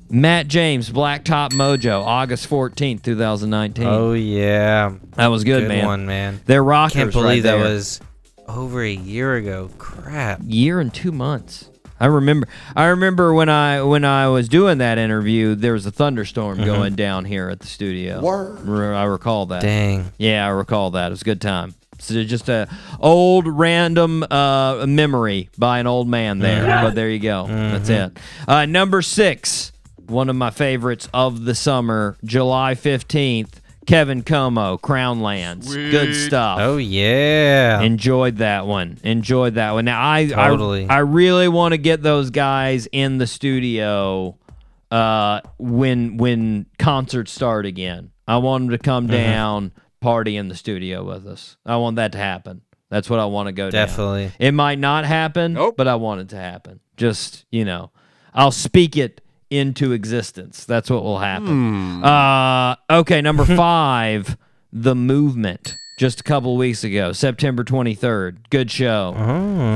Matt 0.08 0.48
James, 0.48 0.90
Blacktop 0.90 1.50
Mojo, 1.50 2.02
August 2.04 2.46
fourteenth, 2.46 3.02
two 3.02 3.16
thousand 3.16 3.50
nineteen. 3.50 3.86
Oh 3.86 4.12
yeah, 4.12 4.92
that 5.16 5.26
was 5.28 5.44
good, 5.44 5.62
good 5.62 5.68
man. 5.68 5.86
one, 5.86 6.06
man. 6.06 6.40
They're 6.46 6.62
rockers. 6.64 6.94
Can't 6.94 7.12
believe 7.12 7.44
right 7.44 7.50
that 7.50 7.56
there. 7.62 7.64
was 7.74 8.00
over 8.48 8.82
a 8.82 8.90
year 8.92 9.34
ago. 9.34 9.70
Crap. 9.78 10.40
year 10.44 10.80
and 10.80 10.92
two 10.94 11.12
months. 11.12 11.68
I 11.98 12.06
remember. 12.06 12.46
I 12.76 12.84
remember 12.86 13.32
when 13.32 13.48
I 13.48 13.82
when 13.82 14.04
I 14.04 14.28
was 14.28 14.48
doing 14.48 14.78
that 14.78 14.98
interview, 14.98 15.54
there 15.54 15.72
was 15.72 15.86
a 15.86 15.90
thunderstorm 15.90 16.58
Mm-hmm. 16.58 16.66
going 16.66 16.94
down 16.94 17.24
here 17.24 17.48
at 17.48 17.60
the 17.60 17.66
studio. 17.66 18.20
Word. 18.20 18.68
I 18.94 19.04
recall 19.04 19.46
that. 19.46 19.62
Dang. 19.62 20.12
Yeah, 20.18 20.46
I 20.46 20.50
recall 20.50 20.90
that. 20.92 21.06
It 21.06 21.10
was 21.10 21.22
a 21.22 21.24
good 21.24 21.40
time. 21.40 21.74
So 21.98 22.22
just 22.24 22.50
a 22.50 22.68
old 23.00 23.46
random 23.46 24.22
uh, 24.30 24.84
memory 24.86 25.48
by 25.56 25.78
an 25.78 25.86
old 25.86 26.06
man 26.06 26.38
there. 26.40 26.62
Mm-hmm. 26.66 26.84
But 26.84 26.94
there 26.94 27.08
you 27.08 27.18
go. 27.18 27.46
That's 27.46 27.88
it. 27.88 28.18
Uh, 28.46 28.66
number 28.66 29.00
six, 29.00 29.72
one 30.08 30.28
of 30.28 30.36
my 30.36 30.50
favorites 30.50 31.08
of 31.14 31.44
the 31.44 31.54
summer, 31.54 32.16
July 32.24 32.74
fifteenth. 32.74 33.60
Kevin 33.86 34.24
Comeau, 34.24 34.82
Crown 34.82 35.20
Lands. 35.20 35.72
Good 35.72 36.12
stuff. 36.16 36.58
Oh 36.60 36.76
yeah. 36.76 37.80
Enjoyed 37.82 38.38
that 38.38 38.66
one. 38.66 38.98
Enjoyed 39.04 39.54
that 39.54 39.74
one. 39.74 39.84
Now 39.84 40.04
I 40.10 40.26
Totally. 40.26 40.88
I, 40.88 40.96
I 40.96 40.98
really 40.98 41.46
want 41.46 41.70
to 41.70 41.78
get 41.78 42.02
those 42.02 42.30
guys 42.30 42.88
in 42.90 43.18
the 43.18 43.28
studio 43.28 44.36
uh 44.90 45.40
when 45.58 46.16
when 46.16 46.66
concerts 46.80 47.30
start 47.30 47.64
again. 47.64 48.10
I 48.26 48.38
want 48.38 48.64
them 48.64 48.70
to 48.70 48.78
come 48.78 49.04
Mm-hmm. 49.04 49.12
down, 49.12 49.72
party 50.00 50.36
in 50.36 50.48
the 50.48 50.56
studio 50.56 51.04
with 51.04 51.24
us. 51.24 51.56
I 51.64 51.76
want 51.76 51.94
that 51.94 52.10
to 52.12 52.18
happen. 52.18 52.62
That's 52.90 53.08
what 53.08 53.20
I 53.20 53.26
want 53.26 53.46
to 53.46 53.52
go 53.52 53.70
down. 53.70 53.86
Definitely. 53.86 54.32
It 54.40 54.52
might 54.52 54.80
not 54.80 55.04
happen, 55.04 55.52
Nope. 55.52 55.76
but 55.76 55.86
I 55.86 55.94
want 55.94 56.22
it 56.22 56.28
to 56.30 56.36
happen. 56.36 56.80
Just, 56.96 57.46
you 57.52 57.64
know, 57.64 57.92
I'll 58.34 58.50
speak 58.50 58.96
it 58.96 59.20
into 59.50 59.92
existence. 59.92 60.64
That's 60.64 60.90
what 60.90 61.02
will 61.02 61.18
happen. 61.18 62.02
Uh, 62.04 62.76
okay, 62.90 63.20
number 63.20 63.44
five, 63.56 64.36
The 64.72 64.94
Movement. 64.94 65.76
Just 65.98 66.20
a 66.20 66.24
couple 66.24 66.54
weeks 66.58 66.84
ago, 66.84 67.12
September 67.12 67.64
23rd. 67.64 68.50
Good 68.50 68.70
show. 68.70 69.14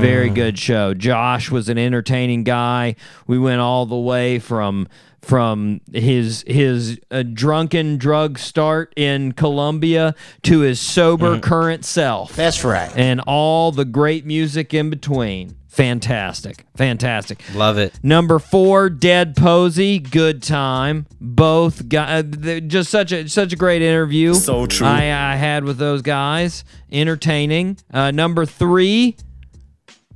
Very 0.01 0.29
good 0.29 0.59
show. 0.59 0.93
Josh 0.93 1.49
was 1.49 1.67
an 1.67 1.79
entertaining 1.79 2.43
guy. 2.43 2.95
We 3.25 3.39
went 3.39 3.59
all 3.59 3.87
the 3.87 3.97
way 3.97 4.37
from 4.37 4.87
from 5.23 5.81
his 5.91 6.43
his 6.47 6.99
uh, 7.11 7.23
drunken 7.23 7.97
drug 7.97 8.37
start 8.39 8.93
in 8.95 9.31
Colombia 9.31 10.13
to 10.43 10.59
his 10.59 10.79
sober 10.79 11.39
current 11.39 11.85
self. 11.85 12.35
That's 12.35 12.63
right. 12.63 12.91
And 12.95 13.21
all 13.25 13.71
the 13.71 13.85
great 13.85 14.23
music 14.25 14.73
in 14.75 14.89
between. 14.91 15.55
Fantastic. 15.71 16.65
Fantastic. 16.75 17.41
Love 17.55 17.77
it. 17.77 17.97
Number 18.03 18.39
four, 18.39 18.89
Dead 18.89 19.37
Posey, 19.37 19.99
good 19.99 20.43
time. 20.43 21.07
Both 21.21 21.87
guys, 21.87 22.25
just 22.67 22.89
such 22.91 23.13
a 23.13 23.29
such 23.29 23.53
a 23.53 23.55
great 23.55 23.81
interview. 23.81 24.33
So 24.33 24.65
true. 24.65 24.85
I, 24.85 25.31
I 25.31 25.35
had 25.37 25.63
with 25.63 25.77
those 25.77 26.01
guys, 26.01 26.65
entertaining. 26.91 27.77
Uh, 27.89 28.11
number 28.11 28.45
three, 28.45 29.15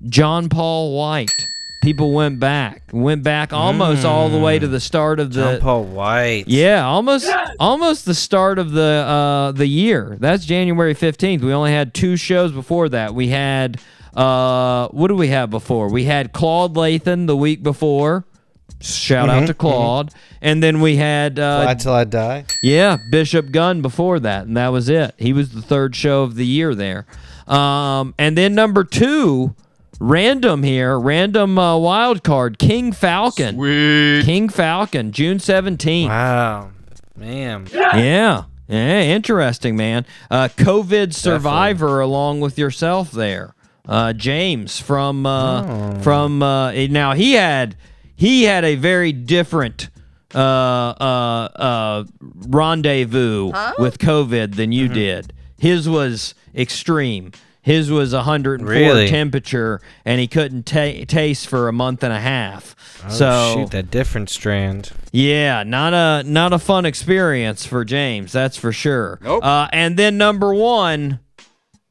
John 0.09 0.49
Paul 0.49 0.93
White. 0.97 1.31
People 1.81 2.11
went 2.11 2.39
back, 2.39 2.81
went 2.91 3.23
back 3.23 3.53
almost 3.53 4.05
all 4.05 4.27
the 4.27 4.39
way 4.39 4.57
to 4.59 4.67
the 4.67 4.79
start 4.81 5.19
of 5.21 5.31
the 5.31 5.41
John 5.41 5.59
Paul 5.61 5.83
White. 5.85 6.45
yeah, 6.47 6.83
almost 6.85 7.31
almost 7.59 8.05
the 8.05 8.15
start 8.15 8.59
of 8.59 8.71
the 8.71 8.81
uh 9.07 9.51
the 9.53 9.67
year. 9.67 10.17
That's 10.19 10.45
January 10.45 10.95
15th. 10.95 11.41
We 11.41 11.53
only 11.53 11.71
had 11.71 11.93
two 11.93 12.17
shows 12.17 12.51
before 12.51 12.89
that. 12.89 13.13
We 13.15 13.27
had 13.29 13.79
uh 14.15 14.87
what 14.89 15.07
did 15.09 15.15
we 15.17 15.27
have 15.29 15.49
before? 15.49 15.89
We 15.89 16.05
had 16.05 16.31
Claude 16.33 16.75
Lathan 16.75 17.27
the 17.27 17.35
week 17.37 17.61
before. 17.63 18.25
Shout 18.81 19.29
out 19.29 19.47
to 19.47 19.53
Claude. 19.53 20.11
And 20.41 20.61
then 20.61 20.79
we 20.81 20.95
had 20.97 21.39
uh 21.39 21.63
Fly 21.63 21.73
till 21.75 21.93
I 21.93 22.03
die. 22.03 22.45
yeah, 22.61 22.97
Bishop 23.09 23.51
Gunn 23.51 23.81
before 23.81 24.19
that, 24.19 24.45
and 24.47 24.55
that 24.57 24.69
was 24.69 24.89
it. 24.89 25.15
He 25.17 25.33
was 25.33 25.49
the 25.53 25.61
third 25.61 25.95
show 25.95 26.23
of 26.23 26.35
the 26.35 26.45
year 26.45 26.75
there. 26.75 27.05
Um, 27.47 28.13
and 28.17 28.37
then 28.37 28.53
number 28.53 28.83
two, 28.83 29.55
random 29.99 30.63
here, 30.63 30.99
random 30.99 31.57
uh, 31.57 31.77
wild 31.77 32.23
card, 32.23 32.59
King 32.59 32.91
Falcon. 32.91 33.55
King 34.23 34.49
Falcon, 34.49 35.11
June 35.11 35.37
17th. 35.37 36.07
Wow, 36.07 36.69
man. 37.15 37.67
Yeah. 37.73 38.43
Yeah, 38.67 39.01
interesting, 39.01 39.75
man. 39.77 40.05
Uh, 40.31 40.47
COVID 40.57 41.13
survivor 41.13 41.99
along 42.01 42.39
with 42.41 42.57
yourself 42.57 43.11
there. 43.11 43.53
Uh, 43.87 44.13
James 44.13 44.79
from 44.79 45.25
uh, 45.25 45.99
from 46.01 46.41
uh, 46.41 46.71
now 46.87 47.13
he 47.13 47.33
had 47.33 47.75
he 48.15 48.43
had 48.43 48.63
a 48.65 48.75
very 48.75 49.11
different 49.11 49.89
uh, 50.33 50.37
uh, 50.39 51.49
uh, 51.55 52.03
rendezvous 52.19 53.51
with 53.77 53.99
COVID 53.99 54.55
than 54.55 54.71
you 54.71 54.87
did. 54.87 55.33
His 55.57 55.87
was 55.87 56.33
extreme. 56.55 57.31
His 57.61 57.89
was 57.89 58.13
104 58.13 58.67
Really? 58.67 59.07
temperature, 59.07 59.81
and 60.05 60.19
he 60.19 60.27
couldn't 60.27 60.67
ta- 60.67 61.03
taste 61.07 61.47
for 61.47 61.67
a 61.67 61.73
month 61.73 62.03
and 62.03 62.13
a 62.13 62.19
half. 62.19 62.75
Oh, 63.03 63.09
so 63.09 63.53
shoot, 63.55 63.71
that 63.71 63.89
different 63.89 64.29
strand. 64.29 64.91
yeah, 65.11 65.63
not 65.63 65.93
a 65.93 66.23
not 66.29 66.53
a 66.53 66.59
fun 66.59 66.85
experience 66.85 67.65
for 67.65 67.83
James, 67.83 68.31
that's 68.31 68.55
for 68.55 68.71
sure. 68.71 69.17
Nope. 69.23 69.43
Uh, 69.43 69.67
and 69.73 69.97
then 69.97 70.15
number 70.17 70.53
one, 70.53 71.19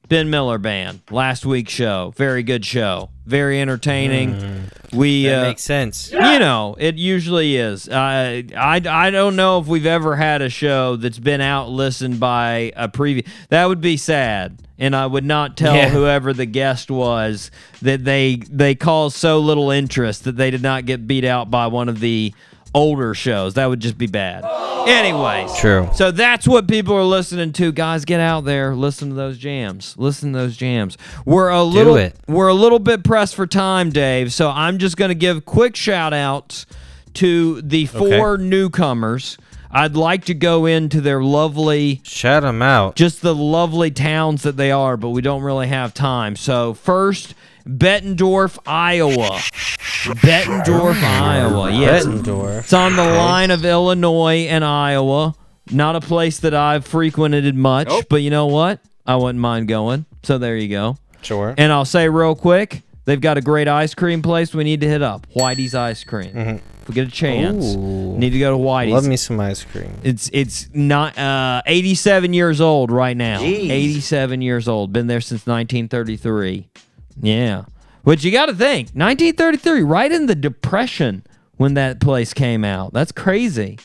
Ben 0.09 0.29
Miller 0.29 0.59
Band, 0.59 1.01
last 1.11 1.47
week's 1.47 1.73
show, 1.73 2.13
very 2.17 2.43
good 2.43 2.65
show, 2.65 3.09
very 3.25 3.61
entertaining. 3.61 4.69
We 4.93 5.25
That 5.25 5.39
uh, 5.39 5.43
makes 5.49 5.63
sense. 5.63 6.13
you 6.13 6.19
know, 6.21 6.77
it 6.79 6.97
usually 6.97 7.57
is. 7.57 7.89
I, 7.89 8.45
I 8.57 8.83
I 8.87 9.11
don't 9.11 9.35
know 9.35 9.59
if 9.61 9.67
we've 9.67 9.87
ever 9.87 10.15
had 10.17 10.43
a 10.43 10.51
show 10.51 10.97
that's 10.97 11.19
been 11.19 11.41
out 11.41 11.71
listened 11.71 12.21
by 12.21 12.73
a 12.77 12.89
previous. 12.89 13.27
That 13.49 13.65
would 13.65 13.81
be 13.81 13.97
sad, 13.97 14.63
and 14.79 14.95
I 14.95 15.07
would 15.07 15.25
not 15.25 15.57
tell 15.57 15.75
Yeah. 15.75 15.89
whoever 15.89 16.33
the 16.35 16.47
guest 16.47 16.91
was 16.91 17.51
that 17.81 18.05
they 18.05 18.37
they 18.51 18.75
caused 18.75 19.17
so 19.17 19.39
little 19.41 19.71
interest 19.71 20.25
that 20.25 20.37
they 20.37 20.51
did 20.51 20.63
not 20.63 20.85
get 20.85 21.07
beat 21.09 21.25
out 21.25 21.51
by 21.51 21.67
one 21.67 21.89
of 21.89 22.01
the 22.01 22.35
older 22.75 23.15
shows. 23.15 23.55
That 23.55 23.67
would 23.67 23.81
just 23.81 23.97
be 23.97 24.07
bad. 24.07 24.45
Anyways, 24.89 25.57
True. 25.57 25.89
so 25.95 26.11
that's 26.11 26.47
what 26.47 26.69
people 26.69 26.95
are 26.95 27.05
listening 27.05 27.53
to. 27.55 27.73
Guys, 27.73 28.05
get 28.05 28.21
out 28.21 28.45
there, 28.45 28.75
listen 28.75 29.09
to 29.11 29.15
those 29.15 29.39
jams. 29.39 29.95
Listen 29.97 30.33
to 30.33 30.39
those 30.41 30.57
jams. 30.57 30.99
We're 31.25 31.49
a 31.49 31.63
little 31.63 31.97
it. 31.97 32.17
we're 32.29 32.49
a 32.49 32.55
little 32.55 32.79
bit 32.79 33.03
pressed 33.05 33.35
for 33.35 33.47
time, 33.47 33.91
Dave. 33.91 34.33
So 34.33 34.51
I'm 34.51 34.79
just 34.79 34.97
going 34.97 35.09
to 35.11 35.15
give 35.15 35.45
quick 35.45 35.77
shout 35.77 36.13
outs 36.13 36.67
to 37.15 37.63
the 37.63 37.87
four 37.87 38.37
newcomers. 38.37 39.39
I'd 39.71 39.97
like 39.97 40.27
to 40.27 40.35
go 40.35 40.67
into 40.67 41.01
their 41.01 41.23
lovely 41.23 42.01
Shout 42.05 42.43
them 42.43 42.63
out. 42.63 42.95
just 42.95 43.23
the 43.23 43.35
lovely 43.35 43.91
towns 43.91 44.43
that 44.43 44.57
they 44.57 44.71
are, 44.71 44.97
but 44.97 45.09
we 45.11 45.21
don't 45.21 45.43
really 45.43 45.67
have 45.67 45.93
time. 45.93 46.37
So 46.37 46.75
first, 46.75 47.35
Bettendorf, 47.67 48.59
Iowa. 48.67 49.41
Bettendorf, 50.21 51.03
Iowa. 51.03 51.71
Yes, 51.73 52.05
Bettendorf. 52.07 52.59
it's 52.61 52.73
on 52.73 52.97
the 52.97 53.03
line 53.05 53.51
of 53.51 53.65
Illinois 53.65 54.47
and 54.49 54.65
Iowa. 54.65 55.35
Not 55.71 55.97
a 55.97 56.01
place 56.01 56.41
that 56.41 56.53
I've 56.55 56.85
frequented 56.87 57.55
much, 57.55 57.89
Nope. 57.89 58.05
but 58.11 58.17
you 58.17 58.29
know 58.31 58.47
what? 58.47 58.81
I 59.07 59.17
wouldn't 59.17 59.39
mind 59.41 59.69
going. 59.69 60.05
So 60.23 60.37
there 60.37 60.57
you 60.57 60.69
go. 60.69 60.99
Sure. 61.23 61.55
And 61.57 61.73
I'll 61.73 61.87
say 61.87 62.07
real 62.11 62.35
quick, 62.35 62.83
they've 63.07 63.21
got 63.21 63.39
a 63.39 63.41
great 63.41 63.67
ice 63.67 63.95
cream 63.95 64.21
place 64.21 64.55
we 64.55 64.63
need 64.65 64.83
to 64.83 64.89
hit 64.89 65.01
up. 65.01 65.27
Whitey's 65.35 65.75
Ice 65.75 66.05
Cream. 66.05 66.37
If 66.37 66.89
we 66.89 66.95
get 66.95 67.09
a 67.09 67.11
chance, 67.11 67.75
Ooh. 67.75 68.19
need 68.19 68.31
to 68.31 68.39
go 68.39 68.51
to 68.51 68.63
Whitey's. 68.63 68.93
Love 68.93 69.07
me 69.07 69.17
some 69.17 69.41
ice 69.41 69.65
cream. 69.65 69.91
It's 70.03 70.29
it's 70.35 70.69
not 70.75 71.17
uh 71.17 71.63
87 71.65 72.35
years 72.35 72.61
old 72.61 72.91
right 72.91 73.17
now. 73.17 73.39
Jeez. 73.41 73.71
87 73.71 74.43
years 74.43 74.69
old. 74.69 74.93
Been 74.93 75.07
there 75.07 75.23
since 75.23 75.47
1933. 75.47 76.69
Yeah. 77.21 77.65
But 78.05 78.23
you 78.23 78.31
got 78.31 78.47
to 78.47 78.55
think, 78.55 78.89
1933, 78.91 79.83
right 79.83 80.13
in 80.13 80.27
the 80.27 80.35
depression 80.35 81.25
when 81.57 81.75
that 81.75 82.01
place 82.01 82.35
came 82.35 82.65
out. 82.65 82.93
That's 82.93 83.13
crazy. 83.13 83.79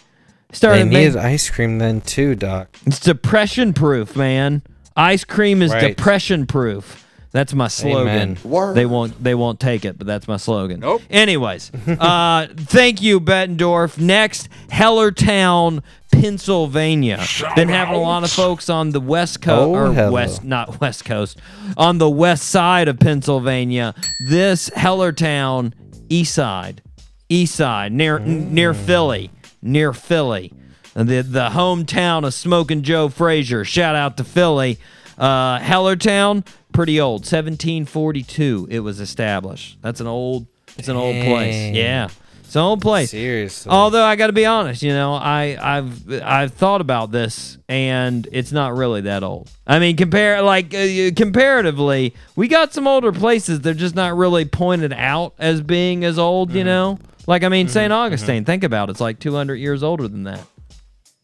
They 0.49 0.55
Started 0.55 0.85
needed 0.85 1.13
making, 1.15 1.19
ice 1.19 1.49
cream 1.49 1.77
then 1.77 2.01
too, 2.01 2.35
Doc. 2.35 2.75
it's 2.85 2.99
depression 2.99 3.71
proof, 3.73 4.15
man. 4.15 4.61
Ice 4.97 5.23
cream 5.23 5.61
is 5.61 5.71
Right. 5.71 5.95
depression 5.95 6.47
proof. 6.47 7.05
That's 7.31 7.53
my 7.53 7.67
slogan. 7.67 8.37
They 8.73 8.85
won't 8.87 9.23
they 9.23 9.35
won't 9.35 9.59
take 9.59 9.85
it, 9.85 9.97
but 9.99 10.07
that's 10.07 10.27
my 10.27 10.37
slogan. 10.37 10.79
Nope. 10.79 11.03
Anyways, 11.11 11.71
uh, 11.87 12.47
thank 12.55 13.01
you, 13.03 13.19
Bettendorf. 13.19 13.99
Next, 13.99 14.49
Hellertown, 14.69 15.83
Pennsylvania. 16.11 17.23
Been 17.55 17.69
having 17.69 17.95
a 17.95 17.99
lot 17.99 18.23
of 18.23 18.31
folks 18.31 18.69
on 18.69 18.91
the 18.91 18.99
west 18.99 19.41
coast 19.41 19.61
Oh, 19.61 19.75
or 19.75 19.93
hello. 19.93 20.11
west, 20.11 20.43
not 20.43 20.81
west 20.81 21.05
coast, 21.05 21.39
on 21.77 21.97
the 21.99 22.09
west 22.09 22.49
side 22.49 22.87
of 22.87 22.99
Pennsylvania. 22.99 23.93
This 24.27 24.69
Hellertown, 24.71 25.73
east 26.09 26.33
side, 26.33 26.81
east 27.29 27.55
side, 27.55 27.91
near 27.91 28.17
n- 28.17 28.53
near 28.53 28.73
Philly, 28.73 29.29
near 29.61 29.93
Philly, 29.93 30.51
the 30.95 31.21
the 31.21 31.49
hometown 31.49 32.25
of 32.25 32.33
Smoking 32.33 32.81
Joe 32.81 33.07
Frazier. 33.09 33.63
Shout 33.65 33.95
out 33.95 34.17
to 34.17 34.23
Philly. 34.23 34.79
Uh, 35.17 35.59
Hellertown, 35.59 36.45
pretty 36.79 37.01
old, 37.01 37.23
1742. 37.23 38.69
It 38.71 38.79
was 38.79 39.01
established. 39.01 39.77
That's 39.81 39.99
an 39.99 40.07
old. 40.07 40.47
It's 40.77 40.87
an 40.87 40.95
old 40.95 41.13
place. 41.25 41.53
Dang. 41.53 41.75
Yeah, 41.75 42.07
it's 42.39 42.55
an 42.55 42.61
old 42.61 42.81
place. 42.81 43.11
Seriously. 43.11 43.69
Although 43.69 44.05
I 44.05 44.15
got 44.15 44.27
to 44.27 44.33
be 44.33 44.45
honest, 44.45 44.81
you 44.81 44.93
know, 44.93 45.13
I 45.13 45.57
I've 45.61 46.09
I've 46.23 46.53
thought 46.53 46.79
about 46.79 47.11
this, 47.11 47.57
and 47.67 48.25
it's 48.31 48.53
not 48.53 48.77
really 48.77 49.01
that 49.01 49.23
old. 49.23 49.51
I 49.67 49.79
mean, 49.79 49.97
compare 49.97 50.41
like 50.41 50.73
uh, 50.73 51.11
comparatively, 51.17 52.15
we 52.37 52.47
got 52.47 52.71
some 52.73 52.87
older 52.87 53.11
places. 53.11 53.59
They're 53.59 53.73
just 53.73 53.95
not 53.95 54.15
really 54.15 54.45
pointed 54.45 54.93
out 54.93 55.33
as 55.37 55.59
being 55.59 56.05
as 56.05 56.17
old. 56.17 56.53
You 56.53 56.59
mm-hmm. 56.59 56.67
know, 56.67 56.99
like 57.27 57.43
I 57.43 57.49
mean, 57.49 57.65
mm-hmm. 57.65 57.73
St. 57.73 57.91
Mm-hmm. 57.91 58.01
Augustine. 58.01 58.45
Think 58.45 58.63
about 58.63 58.87
it; 58.87 58.91
it's 58.91 59.01
like 59.01 59.19
200 59.19 59.55
years 59.55 59.83
older 59.83 60.07
than 60.07 60.23
that. 60.23 60.45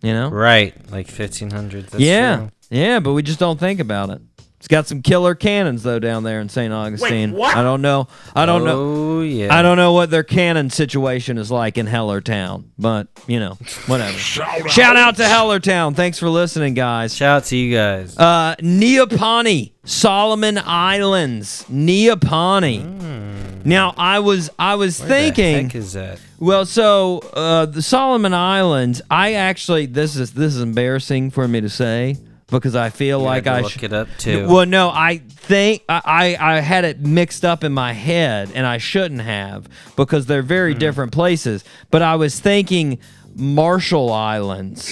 You 0.01 0.11
know? 0.11 0.29
right, 0.31 0.75
like 0.91 1.07
1500s. 1.07 1.95
Yeah, 1.97 2.35
true. 2.35 2.49
yeah, 2.69 2.99
but 2.99 3.13
we 3.13 3.23
just 3.23 3.39
don't 3.39 3.57
think 3.57 3.79
about 3.79 4.09
it. 4.09 4.21
It's 4.57 4.67
got 4.67 4.87
some 4.87 5.01
killer 5.01 5.35
cannons 5.35 5.83
though 5.83 5.99
down 5.99 6.23
there 6.23 6.39
in 6.41 6.49
St. 6.49 6.73
Augustine. 6.73 7.39
I 7.39 7.61
don't 7.61 7.81
know. 7.81 8.07
I 8.35 8.45
don't 8.45 8.63
know. 8.63 8.79
Oh 9.19 9.21
yeah. 9.21 9.55
I 9.55 9.61
don't 9.61 9.77
know 9.77 9.93
what 9.93 10.09
their 10.09 10.23
cannon 10.23 10.69
situation 10.69 11.37
is 11.37 11.51
like 11.51 11.77
in 11.77 11.85
Hellertown, 11.85 12.63
but 12.77 13.07
you 13.27 13.39
know, 13.39 13.57
whatever. 13.85 14.17
Shout 14.17 14.95
out 14.95 15.17
to 15.17 15.23
Hellertown. 15.23 15.95
Thanks 15.95 16.17
for 16.17 16.29
listening, 16.29 16.73
guys. 16.73 17.15
Shout 17.15 17.37
out 17.37 17.43
to 17.45 17.57
you 17.57 17.75
guys. 17.75 18.17
Uh, 18.17 18.55
Neopani, 18.59 19.73
Solomon 19.83 20.57
Islands, 20.57 21.65
Neopani. 21.69 23.65
Now, 23.65 23.93
I 23.97 24.19
was 24.19 24.49
I 24.57 24.75
was. 24.75 24.99
Where 24.99 25.09
the 25.09 25.13
thinking. 25.15 25.65
heck 25.65 25.75
is 25.75 25.93
that? 25.93 26.19
Well, 26.39 26.65
so 26.65 27.19
uh, 27.33 27.65
the 27.65 27.81
Solomon 27.81 28.33
Islands. 28.33 29.01
I 29.09 29.33
actually 29.33 29.87
this 29.87 30.15
is 30.15 30.33
this 30.33 30.55
is 30.55 30.61
embarrassing 30.61 31.31
for 31.31 31.47
me 31.47 31.61
to 31.61 31.69
say 31.69 32.17
because 32.59 32.75
I 32.75 32.89
feel 32.89 33.19
You 33.19 33.25
like 33.25 33.47
I 33.47 33.61
look 33.61 33.71
sh- 33.71 33.83
it 33.83 33.93
up 33.93 34.07
too. 34.17 34.47
well, 34.47 34.65
no, 34.65 34.89
I 34.89 35.17
think 35.17 35.83
I, 35.89 36.35
I 36.39 36.55
I 36.57 36.59
had 36.59 36.85
it 36.85 36.99
mixed 36.99 37.45
up 37.45 37.63
in 37.63 37.71
my 37.73 37.93
head, 37.93 38.51
and 38.55 38.65
I 38.65 38.77
shouldn't 38.77 39.21
have 39.21 39.67
because 39.95 40.25
they're 40.25 40.41
very 40.41 40.73
Hmm. 40.73 40.79
different 40.79 41.11
places. 41.11 41.63
But 41.91 42.01
I 42.01 42.15
was 42.15 42.39
thinking 42.39 42.99
Marshall 43.35 44.11
Islands, 44.11 44.91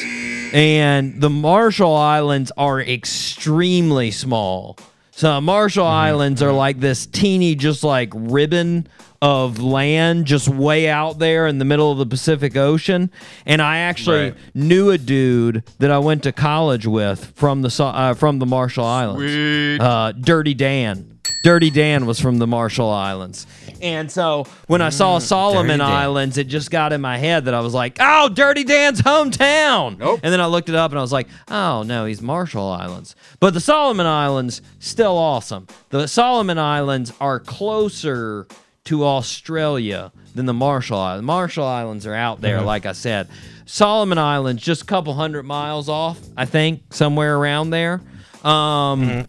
and 0.54 1.20
the 1.22 1.30
Marshall 1.30 1.96
Islands 1.96 2.52
are 2.58 2.80
extremely 2.82 4.12
small. 4.12 4.78
So 5.12 5.40
Marshall 5.42 5.86
Mm-hmm. 5.86 5.94
Islands 6.08 6.42
are 6.42 6.52
like 6.52 6.80
this 6.80 7.06
teeny, 7.06 7.56
just 7.56 7.84
like 7.84 8.10
ribbon 8.14 8.88
of 9.24 9.58
land 9.60 10.26
just 10.26 10.50
way 10.50 10.90
out 10.90 11.18
there 11.18 11.48
in 11.48 11.58
the 11.58 11.64
middle 11.64 11.90
of 11.94 11.98
the 11.98 12.06
Pacific 12.06 12.58
Ocean. 12.58 13.10
And 13.46 13.62
I 13.62 13.78
actually 13.78 14.32
Right. 14.32 14.36
knew 14.54 14.92
a 14.92 14.98
dude 14.98 15.64
that 15.80 15.90
I 15.92 16.00
went 16.00 16.24
to 16.24 16.34
college 16.34 16.86
with 16.86 17.32
from 17.36 17.62
the 17.62 17.84
uh, 17.84 18.16
from 18.16 18.40
the 18.40 18.46
Marshall 18.46 18.84
Islands. 18.86 19.82
Uh, 19.82 20.12
Dirty 20.20 20.54
Dan. 20.54 21.10
Dirty 21.46 21.70
Dan 21.70 22.06
was 22.06 22.20
from 22.20 22.38
the 22.38 22.48
Marshall 22.48 22.90
Islands. 22.90 23.48
And 23.82 24.10
so 24.12 24.46
when 24.68 24.82
I 24.82 24.90
saw 24.90 25.20
Solomon 25.20 25.80
Mm, 25.80 25.86
Dan. 25.86 25.92
Islands, 25.92 26.38
it 26.38 26.48
just 26.50 26.70
got 26.72 26.92
in 26.94 27.00
my 27.02 27.18
head 27.18 27.46
that 27.46 27.54
I 27.54 27.60
was 27.62 27.74
like, 27.74 27.98
oh, 28.02 28.30
Dirty 28.30 28.64
Dan's 28.66 29.02
hometown. 29.02 29.98
Nope. 30.00 30.20
And 30.24 30.34
then 30.34 30.40
I 30.42 30.46
looked 30.48 30.68
it 30.70 30.76
up 30.76 30.92
and 30.92 31.00
I 31.00 31.02
was 31.02 31.12
like, 31.14 31.28
oh, 31.50 31.84
no, 31.84 32.06
he's 32.06 32.22
Marshall 32.22 32.68
Islands. 32.70 33.16
But 33.42 33.54
the 33.54 33.60
Solomon 33.62 34.06
Islands, 34.06 34.62
still 34.80 35.18
awesome. 35.18 35.68
The 35.90 36.08
Solomon 36.08 36.58
Islands 36.58 37.12
are 37.22 37.40
closer 37.42 38.48
to 38.86 39.06
Australia 39.06 40.12
than 40.36 40.46
the 40.46 40.54
Marshall 40.54 41.00
Islands. 41.00 41.22
The 41.22 41.26
Marshall 41.28 41.66
Islands 41.66 42.06
are 42.06 42.14
out 42.16 42.42
there, 42.42 42.62
like 42.62 42.86
I 42.86 42.92
said. 42.92 43.28
Solomon 43.66 44.18
Islands, 44.18 44.62
just 44.62 44.82
a 44.82 44.86
couple 44.86 45.14
hundred 45.14 45.44
miles 45.44 45.88
off, 45.90 46.20
I 46.36 46.46
think, 46.46 46.94
somewhere 46.94 47.38
around 47.38 47.70
there. 47.70 48.02
Um, 48.44 49.26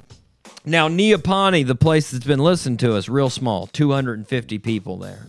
Now, 0.67 0.89
Neopani, 0.89 1.67
the 1.67 1.75
place 1.75 2.11
that's 2.11 2.25
been 2.25 2.39
listening 2.41 2.79
to 2.79 2.97
us, 2.97 3.09
real 3.09 3.29
small, 3.31 3.67
250 3.69 4.59
people 4.59 4.97
there. 4.97 5.27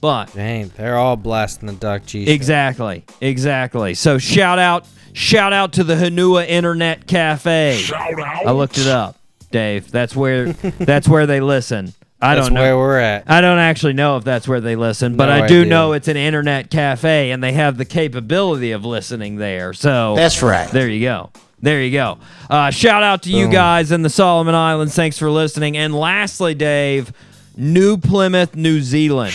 But 0.00 0.34
Dang, 0.34 0.70
they're 0.76 0.98
all 0.98 1.16
blasting 1.16 1.66
the 1.66 1.72
Doc 1.72 2.04
G. 2.04 2.26
show. 2.26 2.30
Exactly. 2.32 3.04
Exactly. 3.22 3.94
So 3.94 4.18
shout 4.18 4.58
out 4.58 4.86
shout 5.14 5.54
out 5.54 5.72
to 5.74 5.84
the 5.84 5.94
Hanua 5.94 6.46
Internet 6.46 7.06
Cafe. 7.06 7.78
Shout 7.78 8.20
out. 8.20 8.46
I 8.46 8.50
looked 8.50 8.76
it 8.76 8.86
up, 8.86 9.16
Dave. 9.50 9.90
That's 9.90 10.14
where 10.14 10.52
that's 10.52 11.08
where 11.08 11.26
they 11.26 11.40
listen. 11.40 11.94
I 12.24 12.34
That's 12.36 12.46
don't 12.48 12.54
know. 12.54 12.62
where 12.62 12.76
we're 12.76 12.98
at. 12.98 13.24
I 13.30 13.40
don't 13.40 13.58
actually 13.58 13.92
know 13.92 14.16
if 14.16 14.24
that's 14.24 14.48
where 14.48 14.60
they 14.60 14.76
listen, 14.76 15.16
but 15.16 15.26
No 15.26 15.32
I 15.44 15.46
do 15.46 15.60
idea. 15.60 15.70
know 15.70 15.92
it's 15.92 16.08
an 16.08 16.16
internet 16.16 16.70
cafe 16.70 17.30
and 17.32 17.42
they 17.42 17.52
have 17.52 17.76
the 17.76 17.84
capability 17.84 18.72
of 18.72 18.84
listening 18.84 19.36
there. 19.36 19.72
So 19.74 20.14
That's 20.16 20.42
right. 20.42 20.68
There 20.70 20.88
you 20.88 21.00
go. 21.00 21.30
There 21.60 21.82
you 21.82 21.92
go. 21.92 22.18
Uh, 22.50 22.70
shout 22.70 23.02
out 23.02 23.22
to 23.24 23.30
you 23.30 23.48
guys 23.48 23.90
in 23.92 24.02
the 24.02 24.10
Solomon 24.10 24.54
Islands. 24.54 24.94
Thanks 24.94 25.18
for 25.18 25.30
listening. 25.30 25.76
And 25.76 25.94
lastly, 25.94 26.54
Dave, 26.54 27.12
New 27.56 27.96
Plymouth, 27.96 28.54
New 28.56 28.80
Zealand. 28.82 29.32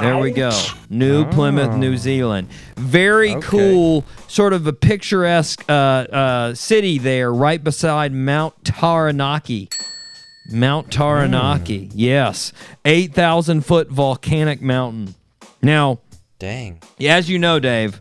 there 0.00 0.18
we 0.18 0.30
go. 0.30 0.50
New 0.90 1.24
Plymouth, 1.30 1.74
New 1.76 1.96
Zealand. 1.96 2.48
Very. 2.76 3.34
Okay. 3.36 3.40
cool, 3.48 4.04
sort 4.28 4.52
of 4.52 4.66
a 4.66 4.72
picturesque 4.72 5.64
uh, 5.68 5.72
uh, 5.72 6.54
city 6.54 6.98
there, 6.98 7.32
right 7.32 7.62
beside 7.64 8.12
Mount 8.12 8.64
Taranaki. 8.64 9.68
Mount 10.50 10.90
Taranaki, 10.90 11.90
yes, 11.94 12.52
eight 12.84 13.14
thousand 13.14 13.64
foot 13.64 13.88
volcanic 13.88 14.60
mountain. 14.60 15.14
Now, 15.62 16.00
Dang. 16.38 16.80
as 17.00 17.28
you 17.30 17.38
know, 17.38 17.60
Dave, 17.60 18.00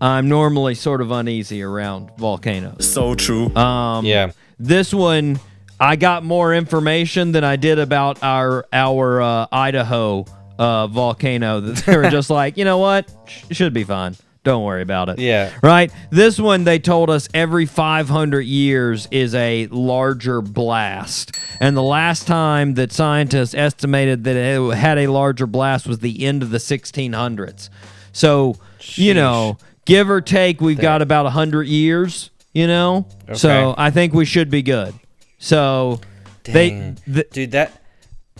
I'm 0.00 0.28
normally 0.28 0.74
sort 0.74 1.00
of 1.00 1.10
uneasy 1.10 1.62
around 1.62 2.10
volcanoes. 2.18 2.90
So 2.90 3.14
true. 3.14 3.54
Um, 3.54 4.04
Yeah. 4.06 4.32
This 4.58 4.94
one, 4.94 5.38
I 5.78 5.96
got 5.96 6.24
more 6.24 6.54
information 6.54 7.32
than 7.32 7.44
I 7.44 7.56
did 7.56 7.78
about 7.78 8.22
our 8.22 8.64
our 8.72 9.20
uh, 9.20 9.46
Idaho 9.52 10.24
uh, 10.58 10.86
volcano. 10.86 11.60
That 11.60 11.76
they 11.84 11.96
were 11.96 12.08
just 12.10 12.30
like, 12.40 12.56
you 12.56 12.64
know 12.64 12.78
what, 12.78 13.12
Sh- 13.26 13.44
should 13.56 13.74
be 13.74 13.84
fine. 13.84 14.16
Don't 14.44 14.64
worry 14.64 14.82
about 14.82 15.08
it. 15.08 15.20
Yeah. 15.20 15.52
Right. 15.62 15.92
This 16.10 16.36
one, 16.40 16.64
they 16.64 16.80
told 16.80 17.10
us 17.10 17.28
every 17.32 17.64
500 17.64 18.40
years 18.40 19.06
is 19.12 19.36
a 19.36 19.68
larger 19.68 20.40
blast, 20.42 21.36
and 21.62 21.76
the 21.76 21.82
last 21.82 22.26
time 22.26 22.74
that 22.74 22.92
scientists 22.92 23.54
estimated 23.54 24.24
that 24.24 24.36
it 24.36 24.74
had 24.76 24.98
a 24.98 25.06
larger 25.06 25.46
blast 25.46 25.86
was 25.86 26.00
the 26.00 26.24
end 26.26 26.42
of 26.42 26.50
the 26.50 26.58
1600s. 26.58 27.70
So, 28.12 28.56
you 28.96 29.14
know, 29.14 29.56
give 29.86 30.10
or 30.10 30.20
take, 30.20 30.60
we've 30.60 30.78
got 30.80 31.00
about 31.02 31.24
100 31.24 31.66
years. 31.66 32.28
You 32.54 32.66
know, 32.66 33.06
so 33.32 33.74
I 33.78 33.90
think 33.90 34.12
we 34.12 34.26
should 34.26 34.50
be 34.50 34.60
good. 34.60 34.92
So 35.38 36.00
they, 36.44 36.94
th- 37.06 37.30
Dude, 37.30 37.52
that 37.52 37.72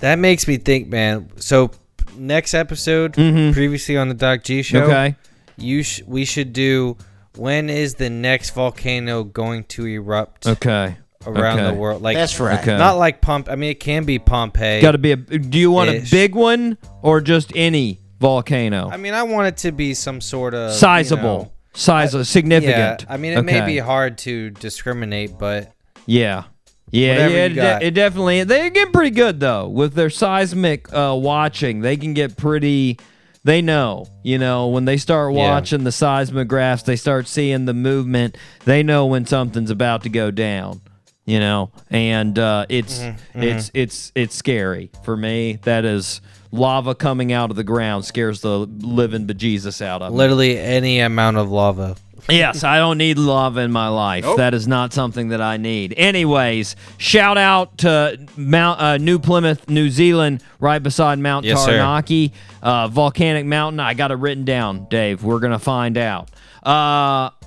that 0.00 0.18
makes 0.18 0.46
me 0.46 0.58
think, 0.58 0.88
man. 0.88 1.30
So 1.36 1.70
next 2.16 2.52
episode, 2.52 3.14
previously 3.14 3.96
on 3.96 4.08
the 4.08 4.14
Doc 4.14 4.42
G 4.44 4.62
show, 4.62 4.80
Mm-hmm. 4.82 4.90
okay. 4.90 5.16
you 5.56 5.82
sh- 5.82 6.02
we 6.06 6.26
should 6.26 6.52
do 6.52 6.98
when 7.36 7.70
is 7.70 7.94
the 7.94 8.10
next 8.10 8.50
volcano 8.50 9.24
going 9.24 9.64
to 9.64 9.86
erupt 9.86 10.46
Okay. 10.46 10.96
Around 11.26 11.60
okay. 11.60 11.70
the 11.74 11.80
world? 11.80 12.02
Like 12.02 12.16
That's 12.16 12.38
right. 12.40 12.58
Okay. 12.60 12.76
not 12.76 12.98
like 12.98 13.20
Pomp. 13.20 13.48
I 13.48 13.56
mean, 13.56 13.70
it 13.70 13.80
can 13.80 14.04
be 14.04 14.18
Pompeii. 14.18 14.80
Got 14.80 14.92
to 14.92 14.98
be 14.98 15.12
a. 15.12 15.16
Do 15.16 15.58
you 15.58 15.70
want 15.70 15.90
a 15.90 16.04
big 16.10 16.34
one 16.34 16.78
or 17.02 17.20
just 17.20 17.52
any 17.54 18.00
volcano? 18.20 18.88
I 18.90 18.96
mean, 18.96 19.14
I 19.14 19.22
want 19.24 19.48
it 19.48 19.56
to 19.58 19.72
be 19.72 19.94
some 19.94 20.20
sort 20.20 20.54
of 20.54 20.70
you 20.72 20.76
Sizable, 20.78 21.22
know- 21.22 21.52
size 21.74 22.14
Yeah, 22.14 22.22
significant. 22.22 23.06
I 23.08 23.16
mean, 23.16 23.32
it 23.32 23.42
may 23.42 23.58
Okay. 23.62 23.66
be 23.66 23.78
hard 23.78 24.18
to 24.18 24.50
discriminate, 24.50 25.38
but 25.38 25.72
Yeah. 26.06 26.44
Yeah, 26.90 27.12
Whatever 27.12 27.32
yeah, 27.34 27.38
you 27.38 27.44
it, 27.44 27.54
got. 27.54 27.80
de- 27.80 27.86
it 27.86 27.90
definitely 27.94 28.44
they 28.44 28.68
get 28.68 28.92
pretty 28.92 29.10
good 29.12 29.40
though 29.40 29.66
with 29.66 29.94
their 29.94 30.10
seismic 30.10 30.92
uh, 30.92 31.16
watching. 31.18 31.80
They 31.80 31.96
can 31.96 32.12
get 32.12 32.36
pretty. 32.36 32.98
They 33.44 33.62
know, 33.62 34.06
you 34.22 34.36
know, 34.38 34.68
when 34.68 34.84
they 34.84 34.98
start 34.98 35.32
Yeah. 35.32 35.38
watching 35.48 35.84
the 35.84 35.90
seismographs, 35.90 36.84
they 36.84 36.94
start 36.96 37.26
seeing 37.26 37.64
the 37.64 37.72
movement. 37.74 38.36
They 38.66 38.82
know 38.82 39.06
when 39.06 39.24
something's 39.26 39.70
about 39.70 40.02
to 40.02 40.10
go 40.10 40.30
down, 40.30 40.82
you 41.24 41.38
know, 41.40 41.70
and 41.90 42.38
uh, 42.38 42.66
it's 42.68 42.98
Mm-hmm, 42.98 43.42
it's 43.42 43.70
it's 43.74 44.12
it's 44.14 44.34
scary 44.34 44.90
for 45.04 45.16
me. 45.16 45.58
That 45.62 45.84
is 45.84 46.20
lava 46.50 46.94
coming 46.94 47.32
out 47.32 47.50
of 47.50 47.56
the 47.56 47.64
ground 47.64 48.04
scares 48.04 48.40
the 48.42 48.58
living 48.58 49.26
bejesus 49.26 49.80
out 49.80 50.02
of 50.02 50.12
me. 50.12 50.18
literally 50.18 50.58
any 50.58 51.00
amount 51.00 51.36
of 51.38 51.50
lava. 51.50 51.96
Yes, 52.28 52.62
I 52.62 52.76
don't 52.78 52.98
need 52.98 53.18
love 53.18 53.56
in 53.56 53.72
my 53.72 53.88
life. 53.88 54.24
That 54.36 54.54
is 54.54 54.68
not 54.68 54.92
something 54.92 55.30
that 55.30 55.40
I 55.40 55.56
need. 55.56 55.92
Anyways, 55.96 56.76
shout 56.96 57.36
out 57.36 57.78
to 57.78 58.16
Mount 58.36 58.80
uh, 58.80 58.96
New 58.98 59.18
Plymouth, 59.18 59.68
New 59.68 59.90
Zealand, 59.90 60.40
right 60.60 60.80
beside 60.80 61.18
Mount 61.18 61.44
Yes. 61.44 61.64
Taranaki, 61.64 62.32
uh, 62.62 62.86
volcanic 62.86 63.44
mountain. 63.44 63.80
I 63.80 63.94
got 63.94 64.12
it 64.12 64.18
written 64.18 64.44
down, 64.44 64.86
Dave. 64.88 65.24
We're 65.24 65.40
gonna 65.40 65.58
find 65.58 65.98
out. 65.98 66.30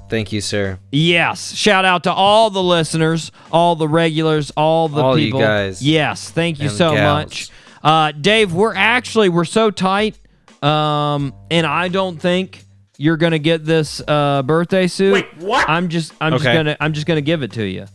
Thank 0.10 0.32
you, 0.32 0.42
sir. 0.42 0.80
Yes. 0.92 1.54
Shout 1.54 1.84
out 1.86 2.04
to 2.04 2.14
all 2.14 2.50
the 2.50 2.62
listeners, 2.62 3.32
all 3.52 3.76
the 3.76 3.88
regulars, 3.88 4.52
all 4.56 4.88
the 4.88 5.02
All 5.02 5.18
you 5.18 5.26
people. 5.28 5.40
guys 5.40 5.82
Yes. 5.82 6.30
Thank 6.30 6.60
you 6.60 6.70
so 6.70 6.94
gals. 6.94 7.26
much. 7.26 7.50
Uh, 7.84 8.12
Dave, 8.12 8.54
we're 8.54 8.76
actually 8.76 9.30
we're 9.30 9.46
so 9.46 9.72
tight. 9.72 10.20
Um, 10.62 11.34
and 11.52 11.66
I 11.68 11.88
don't 11.90 12.18
think 12.20 12.64
you're 12.98 13.18
gonna 13.18 13.40
get 13.40 13.66
this 13.66 14.02
uh, 14.08 14.42
birthday 14.44 14.88
suit. 14.88 15.14
Wait, 15.14 15.38
what? 15.38 15.68
I'm 15.70 15.90
just 15.90 16.14
I'm 16.22 16.34
just 16.34 16.44
gonna 16.46 16.78
I'm 16.80 16.94
just 16.94 17.06
gonna 17.08 17.22
give 17.22 17.44
it 17.44 17.52
to 17.54 17.64
you. 17.64 17.86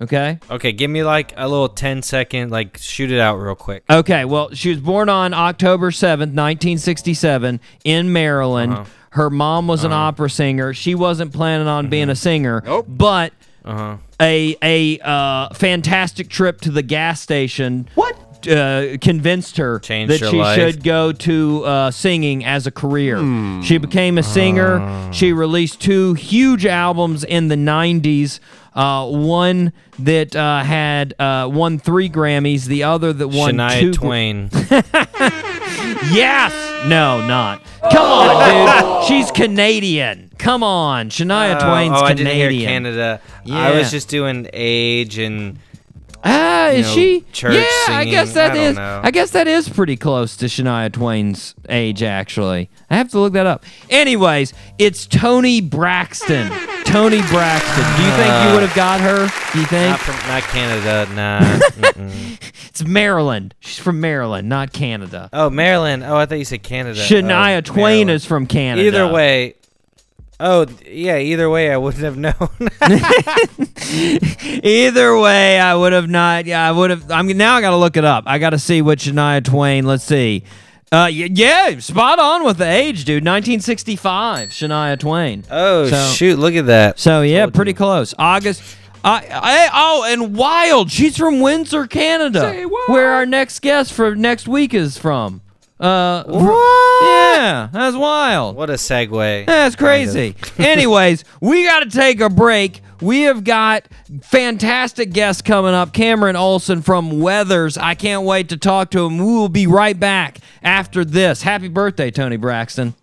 Okay? 0.00 0.38
Okay, 0.50 0.72
give 0.72 0.90
me 0.90 1.02
like 1.04 1.32
a 1.38 1.48
little 1.48 1.70
10 1.70 2.02
second, 2.02 2.50
like 2.50 2.76
shoot 2.76 3.10
it 3.10 3.18
out 3.18 3.36
real 3.36 3.54
quick. 3.54 3.82
Okay, 3.88 4.26
well, 4.26 4.50
she 4.52 4.68
was 4.68 4.78
born 4.78 5.08
on 5.08 5.32
October 5.32 5.90
7th, 5.90 6.34
1967, 6.34 7.60
in 7.84 8.12
Maryland. 8.12 8.72
Uh-huh. 8.74 8.84
Her 9.16 9.30
mom 9.30 9.66
was 9.66 9.82
an 9.84 9.92
opera 9.92 10.30
singer. 10.30 10.72
She 10.74 10.94
wasn't 10.94 11.32
planning 11.32 11.66
on 11.66 11.88
being 11.88 12.08
a 12.10 12.14
singer, 12.16 12.62
Nope. 12.64 12.86
but 12.88 13.32
Uh 13.64 13.74
huh. 13.74 13.96
a 14.20 14.56
a 14.62 14.98
uh, 15.00 15.54
fantastic 15.54 16.28
trip 16.28 16.60
to 16.62 16.70
the 16.70 16.82
gas 16.82 17.20
station. 17.20 17.88
What? 17.94 18.14
Uh, 18.46 18.96
convinced 19.00 19.56
her 19.56 19.80
Changed 19.80 20.12
that 20.12 20.20
her 20.20 20.30
she 20.30 20.36
life. 20.36 20.54
should 20.56 20.84
go 20.84 21.10
to 21.10 21.64
uh, 21.64 21.90
singing 21.90 22.44
as 22.44 22.66
a 22.68 22.70
career. 22.70 23.16
She 23.64 23.78
became 23.78 24.18
a 24.18 24.22
singer. 24.22 24.78
Ah. 24.80 25.10
She 25.10 25.32
released 25.32 25.80
two 25.80 26.14
huge 26.14 26.64
albums 26.64 27.24
in 27.24 27.48
the 27.48 27.56
90s. 27.56 28.38
Uh, 28.72 29.08
one 29.08 29.72
that 29.98 30.36
uh, 30.36 30.62
had 30.62 31.14
uh, 31.18 31.48
won 31.50 31.78
three 31.80 32.08
Grammys, 32.10 32.66
the 32.66 32.84
other 32.84 33.12
that 33.14 33.28
won 33.28 33.54
Shania 33.54 33.80
two. 33.80 33.90
Gra- 33.92 33.98
Twain. 33.98 34.50
Yes. 36.12 36.52
No, 36.84 37.24
not. 37.26 37.62
Come 37.92 38.06
on, 38.06 38.28
oh. 38.30 39.00
dude. 39.00 39.08
She's 39.08 39.30
Canadian. 39.30 40.30
Come 40.38 40.62
on. 40.62 41.10
Shania 41.10 41.54
uh, 41.54 41.68
Twain's 41.68 41.96
oh, 41.96 42.04
I 42.04 42.14
didn't 42.14 42.34
hear 42.34 42.50
Canada. 42.50 43.20
I 43.50 43.72
was 43.72 43.90
just 43.90 44.08
doing 44.08 44.48
age 44.52 45.18
and 45.18 45.58
Ah, 46.28 46.68
is 46.70 46.86
know, 46.86 46.94
she? 46.94 47.20
church 47.32 47.54
yeah, 47.54 47.94
I 47.96 48.04
guess 48.04 48.32
singing. 48.32 48.34
that 48.34 48.52
I 48.52 48.56
is. 48.56 48.78
I 49.04 49.10
guess 49.10 49.30
that 49.30 49.46
is 49.46 49.68
pretty 49.68 49.96
close 49.96 50.36
to 50.38 50.46
Shania 50.46 50.92
Twain's 50.92 51.54
age. 51.68 52.02
Actually, 52.02 52.68
I 52.90 52.96
have 52.96 53.10
to 53.10 53.18
look 53.20 53.32
that 53.34 53.46
up. 53.46 53.64
Anyways, 53.90 54.52
it's 54.78 55.06
Toni 55.06 55.60
Braxton. 55.60 56.50
Toni 56.84 57.20
Braxton. 57.22 57.84
Do 57.96 58.02
you 58.02 58.10
think 58.12 58.44
you 58.44 58.52
would 58.54 58.62
have 58.62 58.74
got 58.74 59.00
her? 59.00 59.28
Do 59.52 59.60
you 59.60 59.66
think 59.66 59.90
not 59.90 60.00
from 60.00 60.28
not 60.28 60.42
Canada. 60.44 61.06
Nah. 61.14 61.58
it's 62.68 62.84
Maryland? 62.84 63.54
She's 63.60 63.78
from 63.78 64.00
Maryland, 64.00 64.48
not 64.48 64.72
Canada. 64.72 65.28
oh, 65.32 65.50
Maryland. 65.50 66.04
Oh, 66.04 66.16
I 66.16 66.26
thought 66.26 66.38
you 66.38 66.44
said 66.44 66.62
Canada. 66.62 66.98
Shania 67.00 67.58
Oh, 67.58 67.60
Twain 67.60 67.76
Maryland. 67.76 68.10
is 68.10 68.24
from 68.24 68.46
Canada. 68.46 68.86
Either 68.86 69.12
way. 69.12 69.54
Oh 70.38 70.66
yeah, 70.86 71.16
either 71.18 71.48
way, 71.48 71.70
I 71.72 71.76
wouldn't 71.78 72.02
have 72.04 72.16
known. 72.18 72.34
Either 74.62 75.18
way, 75.18 75.58
I 75.58 75.74
would 75.74 75.92
have 75.92 76.08
not. 76.10 76.44
Yeah, 76.46 76.66
I 76.66 76.72
would 76.72 76.90
have. 76.90 77.10
I'm 77.10 77.26
now. 77.28 77.54
I 77.56 77.60
got 77.60 77.70
to 77.70 77.76
look 77.76 77.96
it 77.96 78.04
up. 78.04 78.24
I 78.26 78.38
got 78.38 78.50
to 78.50 78.58
see 78.58 78.82
what 78.82 78.98
Shania 78.98 79.42
Twain. 79.44 79.86
Let's 79.86 80.04
see. 80.04 80.42
Uh, 80.92 81.08
y- 81.10 81.28
yeah, 81.32 81.78
spot 81.78 82.18
on 82.18 82.44
with 82.44 82.58
the 82.58 82.68
age, 82.68 83.04
dude. 83.04 83.24
1965, 83.24 84.50
Shania 84.50 84.98
Twain. 84.98 85.44
Oh 85.50 85.88
So- 85.88 86.12
shoot! 86.12 86.38
Look 86.38 86.54
at 86.54 86.66
that. 86.66 86.98
So 86.98 87.22
yeah, 87.22 87.42
Told 87.42 87.54
pretty 87.54 87.70
you. 87.72 87.76
close. 87.76 88.14
August. 88.18 88.62
I, 89.04 89.24
I, 89.30 89.70
oh, 89.72 90.04
and 90.08 90.36
Wild. 90.36 90.90
She's 90.90 91.16
from 91.16 91.38
Windsor, 91.40 91.86
Canada, 91.86 92.64
where 92.88 93.10
our 93.12 93.24
next 93.24 93.60
guest 93.62 93.92
for 93.92 94.16
next 94.16 94.48
week 94.48 94.74
is 94.74 94.98
from. 94.98 95.42
Uh, 95.78 96.24
What? 96.24 97.04
Yeah, 97.04 97.68
that's 97.70 97.96
wild. 97.96 98.56
What 98.56 98.70
a 98.70 98.74
segue. 98.74 99.46
That's 99.46 99.76
crazy. 99.76 100.34
Anyways, 100.58 101.24
we 101.40 101.64
got 101.64 101.80
to 101.80 101.90
take 101.90 102.20
a 102.20 102.30
break. 102.30 102.80
We 103.02 103.22
have 103.22 103.44
got 103.44 103.86
fantastic 104.22 105.12
guests 105.12 105.42
coming 105.42 105.74
up. 105.74 105.92
Cameron 105.92 106.34
Olson 106.36 106.80
from 106.80 107.20
Weathers. 107.20 107.76
I 107.76 107.94
can't 107.94 108.22
wait 108.24 108.48
to 108.48 108.56
talk 108.56 108.90
to 108.92 109.04
him. 109.04 109.18
We 109.18 109.24
will 109.24 109.50
be 109.50 109.66
right 109.66 109.98
back 110.00 110.38
after 110.62 111.04
this. 111.04 111.42
Happy 111.42 111.68
birthday, 111.68 112.10
Toni 112.10 112.38
Braxton. 112.38 112.94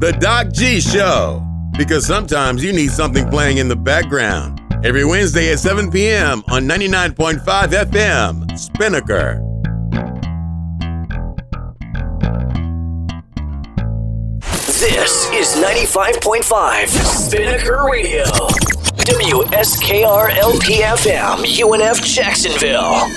The 0.00 0.16
Doc 0.20 0.52
G 0.52 0.80
Show. 0.80 1.44
Because 1.76 2.06
sometimes 2.06 2.62
you 2.62 2.72
need 2.72 2.92
something 2.92 3.28
playing 3.28 3.56
in 3.58 3.66
the 3.66 3.74
background. 3.74 4.60
Every 4.84 5.06
Wednesday 5.06 5.50
at 5.50 5.60
7 5.60 5.90
p.m. 5.90 6.44
on 6.50 6.64
99.5 6.64 7.40
FM, 7.40 8.58
Spinnaker. 8.58 9.40
This 14.66 15.30
is 15.32 15.56
95.5 15.64 16.88
Spinnaker 16.88 17.82
Radio. 17.90 18.24
WSKR 19.06 20.28
LPFM, 20.32 21.46
UNF 21.46 22.04
Jacksonville. 22.04 23.08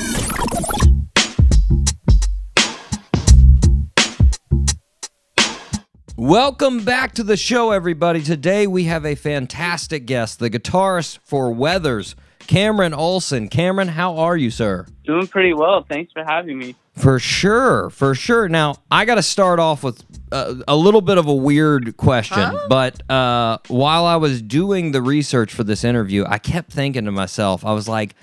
Welcome 6.19 6.83
back 6.83 7.13
to 7.13 7.23
the 7.23 7.37
show, 7.37 7.69
everybody. 7.69 8.23
Today 8.23 8.65
we 8.65 8.85
have 8.85 9.05
a 9.05 9.13
fantastic 9.13 10.07
guest, 10.07 10.39
the 10.39 10.49
guitarist 10.49 11.19
for 11.23 11.51
Weathers, 11.53 12.15
Cameron 12.39 12.95
Olson. 12.95 13.49
Cameron, 13.49 13.89
how 13.89 14.17
are 14.17 14.35
you, 14.35 14.49
sir? 14.49 14.87
Doing 15.05 15.27
pretty 15.27 15.53
well. 15.53 15.85
Thanks 15.87 16.11
for 16.11 16.23
having 16.23 16.57
me. 16.57 16.75
For 16.95 17.19
sure, 17.19 17.91
for 17.91 18.15
sure. 18.15 18.49
Now, 18.49 18.77
I 18.89 19.05
got 19.05 19.15
to 19.15 19.21
start 19.21 19.59
off 19.59 19.83
with 19.83 20.03
uh, 20.31 20.55
a 20.67 20.75
little 20.75 21.01
bit 21.01 21.19
of 21.19 21.27
a 21.27 21.35
weird 21.35 21.97
question, 21.97 22.51
but 22.67 23.07
uh, 23.11 23.59
while 23.67 24.05
I 24.05 24.15
was 24.15 24.41
doing 24.41 24.93
the 24.93 25.03
research 25.03 25.53
for 25.53 25.63
this 25.63 25.83
interview, 25.83 26.25
I 26.27 26.39
kept 26.39 26.71
thinking 26.71 27.05
to 27.05 27.11
myself, 27.11 27.63
I 27.63 27.73
was 27.73 27.87
like, 27.87 28.15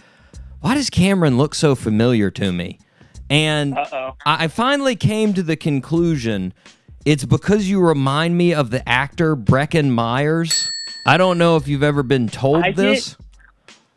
why 0.63 0.75
does 0.75 0.91
Cameron 0.91 1.39
look 1.39 1.55
so 1.55 1.77
familiar 1.77 2.33
to 2.33 2.51
me? 2.51 2.81
And 3.31 3.79
Uh-oh. 3.79 4.17
I 4.27 4.45
I 4.45 4.49
finally 4.49 4.97
came 4.97 5.33
to 5.35 5.45
the 5.45 5.57
conclusion 5.57 6.53
it's 7.05 7.25
because 7.25 7.69
you 7.69 7.81
remind 7.81 8.37
me 8.37 8.55
of 8.55 8.71
the 8.71 8.87
actor 8.89 9.37
Breckin 9.37 9.91
Myers. 9.91 10.71
I 11.07 11.17
don't 11.17 11.37
know 11.37 11.57
if 11.57 11.69
you've 11.69 11.83
ever 11.83 12.03
been 12.03 12.29
told 12.29 12.65
I 12.65 12.73
this. 12.73 13.17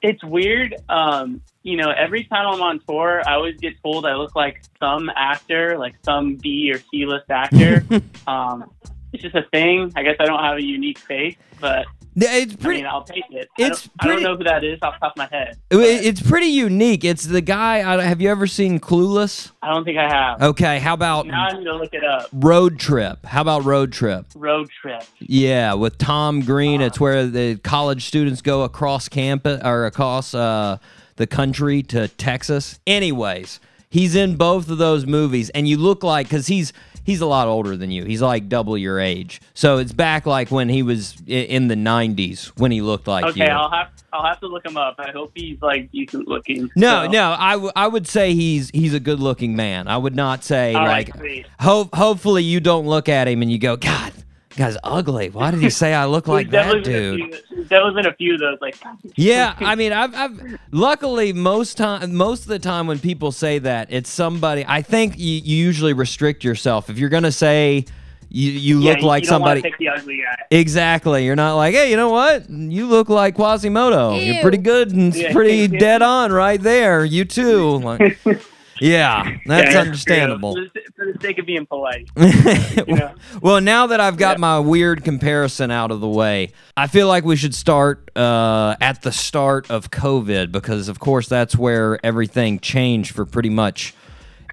It's 0.01 0.23
weird. 0.23 0.75
Um, 0.89 1.41
you 1.63 1.77
know, 1.77 1.89
every 1.89 2.25
time 2.25 2.47
I'm 2.47 2.61
on 2.61 2.79
tour, 2.87 3.21
I 3.25 3.33
always 3.33 3.57
get 3.57 3.81
told 3.81 4.05
I 4.05 4.15
look 4.15 4.35
like 4.35 4.61
some 4.79 5.09
actor, 5.15 5.77
like 5.77 5.95
some 6.03 6.35
B 6.35 6.71
or 6.71 6.79
C 6.79 7.05
list 7.05 7.29
actor. 7.29 7.83
um, 8.27 8.69
it's 9.13 9.23
just 9.23 9.35
a 9.35 9.43
thing. 9.51 9.91
I 9.95 10.03
guess 10.03 10.15
I 10.19 10.25
don't 10.25 10.43
have 10.43 10.57
a 10.57 10.63
unique 10.63 10.99
face, 10.99 11.37
but 11.59 11.85
It's 12.19 12.53
I 12.53 12.55
pretty. 12.57 12.81
mean, 12.81 12.87
I'll 12.91 13.03
take 13.03 13.23
it. 13.29 13.47
it's 13.59 13.87
I, 13.99 14.07
don't, 14.07 14.11
I 14.11 14.15
don't 14.15 14.23
know 14.23 14.37
who 14.37 14.43
that 14.45 14.63
is 14.63 14.79
off 14.81 14.95
the 14.95 14.99
top 15.05 15.11
of 15.13 15.17
my 15.17 15.27
head. 15.31 15.57
It- 15.69 16.05
It's 16.05 16.21
pretty 16.21 16.47
unique. 16.47 17.03
It's 17.05 17.23
the 17.25 17.41
guy. 17.41 17.77
Have 18.01 18.21
you 18.21 18.29
ever 18.31 18.47
seen 18.47 18.79
Clueless? 18.79 19.51
I 19.61 19.71
don't 19.73 19.83
think 19.85 19.97
I 19.99 20.09
have. 20.09 20.41
Okay, 20.41 20.79
how 20.79 20.95
about 20.95 21.27
Now 21.27 21.45
I 21.47 21.53
need 21.57 21.65
to 21.65 21.75
look 21.75 21.93
it 21.93 22.03
up. 22.03 22.27
Road 22.33 22.79
Trip? 22.79 23.23
How 23.25 23.41
about 23.41 23.65
Road 23.65 23.91
Trip? 23.93 24.25
Road 24.35 24.67
trip. 24.81 25.03
Yeah, 25.19 25.73
with 25.75 25.97
Tom 25.99 26.41
Green. 26.41 26.81
It's 26.81 26.99
where 26.99 27.27
the 27.27 27.57
college 27.57 28.05
students 28.05 28.41
go 28.41 28.63
across 28.63 29.07
campus 29.07 29.61
or 29.63 29.85
across 29.85 30.33
uh, 30.33 30.77
the 31.17 31.27
country 31.27 31.83
to 31.83 32.07
Texas. 32.07 32.79
Anyways, 32.87 33.59
he's 33.89 34.15
in 34.15 34.37
both 34.37 34.69
of 34.71 34.79
those 34.79 35.05
movies, 35.05 35.49
and 35.51 35.67
you 35.67 35.77
look 35.77 36.03
like 36.03 36.27
because 36.27 36.47
he's 36.47 36.73
he's 37.07 37.21
a 37.21 37.25
lot 37.25 37.47
older 37.47 37.75
than 37.75 37.89
you. 37.89 38.03
He's 38.05 38.21
like 38.21 38.47
double 38.49 38.77
your 38.77 38.99
age. 38.99 39.41
So 39.55 39.79
it's 39.79 39.93
back 39.93 40.27
like 40.27 40.51
when 40.51 40.69
he 40.69 40.83
was 40.83 41.15
in 41.25 41.67
the 41.69 41.75
'90s 41.75 42.49
when 42.59 42.69
he 42.71 42.81
looked 42.81 43.07
like 43.07 43.25
Okay, 43.25 43.45
you. 43.45 43.51
I'll 43.51 43.71
have 43.71 43.89
I'll 44.13 44.23
have 44.25 44.39
to 44.41 44.47
look 44.47 44.63
him 44.65 44.77
up. 44.77 44.95
I 44.99 45.09
hope 45.11 45.31
he's 45.33 45.59
like 45.61 45.91
decent 45.91 46.27
looking. 46.27 46.69
No, 46.75 47.05
So- 47.05 47.11
no, 47.11 47.35
I, 47.39 47.53
w- 47.53 47.71
I 47.75 47.87
would 47.87 48.07
say 48.07 48.35
he's 48.35 48.69
he's 48.69 48.93
a 48.93 48.99
good 48.99 49.19
looking 49.19 49.55
man. 49.55 49.87
I 49.87 49.97
would 49.97 50.15
not 50.15 50.43
say 50.43 50.75
oh, 50.75 50.79
All 50.79 50.85
right, 50.85 51.07
like 51.07 51.17
sweet. 51.17 51.45
hope 51.59 51.95
hopefully 51.95 52.43
you 52.43 52.59
don't 52.59 52.85
look 52.85 53.09
at 53.09 53.27
him 53.27 53.41
and 53.41 53.51
you 53.51 53.57
go, 53.57 53.75
God, 53.77 54.13
guy's 54.57 54.75
ugly. 54.83 55.29
Why 55.29 55.51
did 55.51 55.61
he 55.61 55.69
say 55.69 55.93
I 55.93 56.05
look 56.05 56.27
like 56.37 56.49
There's 56.49 56.73
that 56.73 56.83
dude? 56.83 57.19
been 57.19 57.33
a 57.33 57.37
few- 57.37 57.55
There's 57.55 57.67
definitely 57.69 58.01
been 58.03 58.11
a 58.11 58.15
few 58.15 58.33
of 58.33 58.39
those. 58.39 58.57
Like, 58.61 58.75
Yeah, 59.15 59.55
I 59.59 59.75
mean, 59.75 59.93
I've, 59.93 60.13
I've 60.15 60.59
luckily 60.71 61.33
most 61.33 61.77
time, 61.77 62.13
most 62.15 62.41
of 62.43 62.47
the 62.49 62.59
time 62.59 62.87
when 62.87 62.99
people 62.99 63.31
say 63.31 63.59
that, 63.59 63.87
it's 63.91 64.09
somebody. 64.09 64.65
I 64.67 64.81
think 64.81 65.17
you, 65.17 65.25
you 65.43 65.55
usually 65.65 65.93
restrict 65.93 66.43
yourself 66.43 66.89
if 66.89 66.97
you're 66.97 67.09
gonna 67.09 67.31
say 67.31 67.85
you 68.29 68.51
you 68.51 68.79
yeah, 68.81 68.91
look 68.91 69.03
like 69.03 69.23
you 69.23 69.29
don't 69.29 69.35
somebody. 69.39 69.61
pick 69.61 69.77
the 69.77 69.87
ugly 69.87 70.17
guy. 70.17 70.43
Exactly. 70.51 71.23
You're 71.25 71.37
not 71.37 71.55
like, 71.55 71.73
hey, 71.73 71.89
you 71.89 71.95
know 71.95 72.09
what? 72.09 72.49
You 72.49 72.85
look 72.87 73.07
like 73.07 73.35
Quasimodo. 73.35 74.15
You're 74.19 74.41
pretty 74.41 74.57
good 74.57 74.91
and 74.91 75.15
Yeah. 75.15 75.31
pretty 75.31 75.67
dead 75.79 76.01
on 76.01 76.33
right 76.33 76.61
there. 76.61 77.05
You 77.05 77.23
too. 77.23 77.77
Like, 77.77 78.19
yeah, 78.81 79.37
that's 79.45 79.73
Yeah, 79.73 79.81
understandable. 79.81 80.55
For 80.55 80.61
the, 80.73 80.81
for 80.95 81.05
the 81.13 81.19
sake 81.21 81.37
of 81.39 81.45
being 81.45 81.65
polite. 81.65 82.09
well, 82.87 83.15
well, 83.41 83.61
now 83.61 83.87
that 83.87 83.99
I've 83.99 84.17
got 84.17 84.39
my 84.39 84.59
weird 84.59 85.03
comparison 85.03 85.71
out 85.71 85.91
of 85.91 85.99
the 86.01 86.07
way, 86.07 86.51
I 86.75 86.87
feel 86.87 87.07
like 87.07 87.23
we 87.23 87.35
should 87.35 87.55
start 87.55 88.09
uh, 88.17 88.75
at 88.81 89.01
the 89.01 89.11
start 89.11 89.69
of 89.71 89.91
COVID 89.91 90.51
because, 90.51 90.87
of 90.89 90.99
course, 90.99 91.27
that's 91.27 91.55
where 91.55 92.03
everything 92.05 92.59
changed 92.59 93.13
for 93.15 93.25
pretty 93.25 93.49
much 93.49 93.93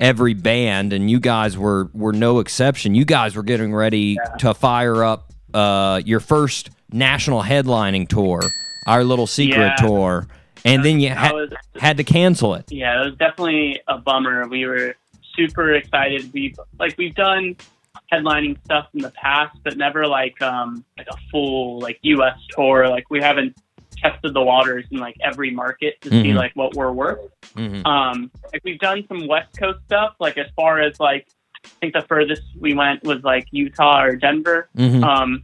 every 0.00 0.34
band, 0.34 0.92
and 0.92 1.10
you 1.10 1.20
guys 1.20 1.56
were 1.56 1.88
were 1.92 2.12
no 2.12 2.40
exception. 2.40 2.94
You 2.94 3.04
guys 3.04 3.36
were 3.36 3.42
getting 3.44 3.72
ready 3.74 4.16
to 4.40 4.52
fire 4.54 5.04
up 5.04 5.32
uh, 5.52 6.00
your 6.04 6.20
first 6.20 6.70
national 6.92 7.42
headlining 7.42 8.08
tour, 8.08 8.40
our 8.86 9.04
little 9.04 9.26
secret 9.26 9.56
Yeah. 9.78 9.86
tour, 9.86 10.26
and 10.64 10.84
then 10.84 11.00
you 11.00 11.10
ha- 11.14 11.32
was- 11.32 11.52
had 11.78 11.96
to 11.98 12.04
cancel 12.04 12.54
it. 12.54 12.70
Yeah, 12.70 13.02
it 13.02 13.04
was 13.06 13.16
definitely 13.16 13.80
a 13.88 13.98
bummer. 13.98 14.46
We 14.48 14.66
were 14.66 14.94
super 15.36 15.74
excited. 15.74 16.32
We've 16.32 16.58
like 16.78 16.96
we've 16.98 17.14
done 17.14 17.56
headlining 18.12 18.62
stuff 18.64 18.88
in 18.94 19.00
the 19.00 19.10
past, 19.10 19.56
but 19.64 19.76
never 19.76 20.06
like 20.06 20.40
um 20.42 20.84
like 20.96 21.08
a 21.10 21.16
full 21.30 21.78
like 21.80 21.98
US 22.02 22.38
tour. 22.50 22.88
Like 22.88 23.10
we 23.10 23.20
haven't 23.20 23.56
tested 23.96 24.34
the 24.34 24.42
waters 24.42 24.84
in 24.90 24.98
like 24.98 25.16
every 25.22 25.50
market 25.50 26.00
to 26.02 26.10
see 26.10 26.24
Mhm. 26.30 26.34
like 26.36 26.52
what 26.54 26.74
we're 26.74 26.92
worth. 26.92 27.20
Mhm. 27.54 27.84
Um 27.86 28.30
like 28.52 28.62
we've 28.64 28.78
done 28.80 29.04
some 29.08 29.26
West 29.26 29.56
Coast 29.58 29.78
stuff, 29.86 30.14
like 30.20 30.38
as 30.38 30.46
far 30.56 30.80
as 30.80 30.98
like 31.00 31.26
I 31.64 31.68
think 31.80 31.94
the 31.94 32.02
furthest 32.02 32.42
we 32.60 32.74
went 32.74 33.02
was 33.04 33.22
like 33.24 33.46
Utah 33.50 34.02
or 34.04 34.16
Denver. 34.16 34.68
Mhm. 34.76 35.02
Um, 35.02 35.42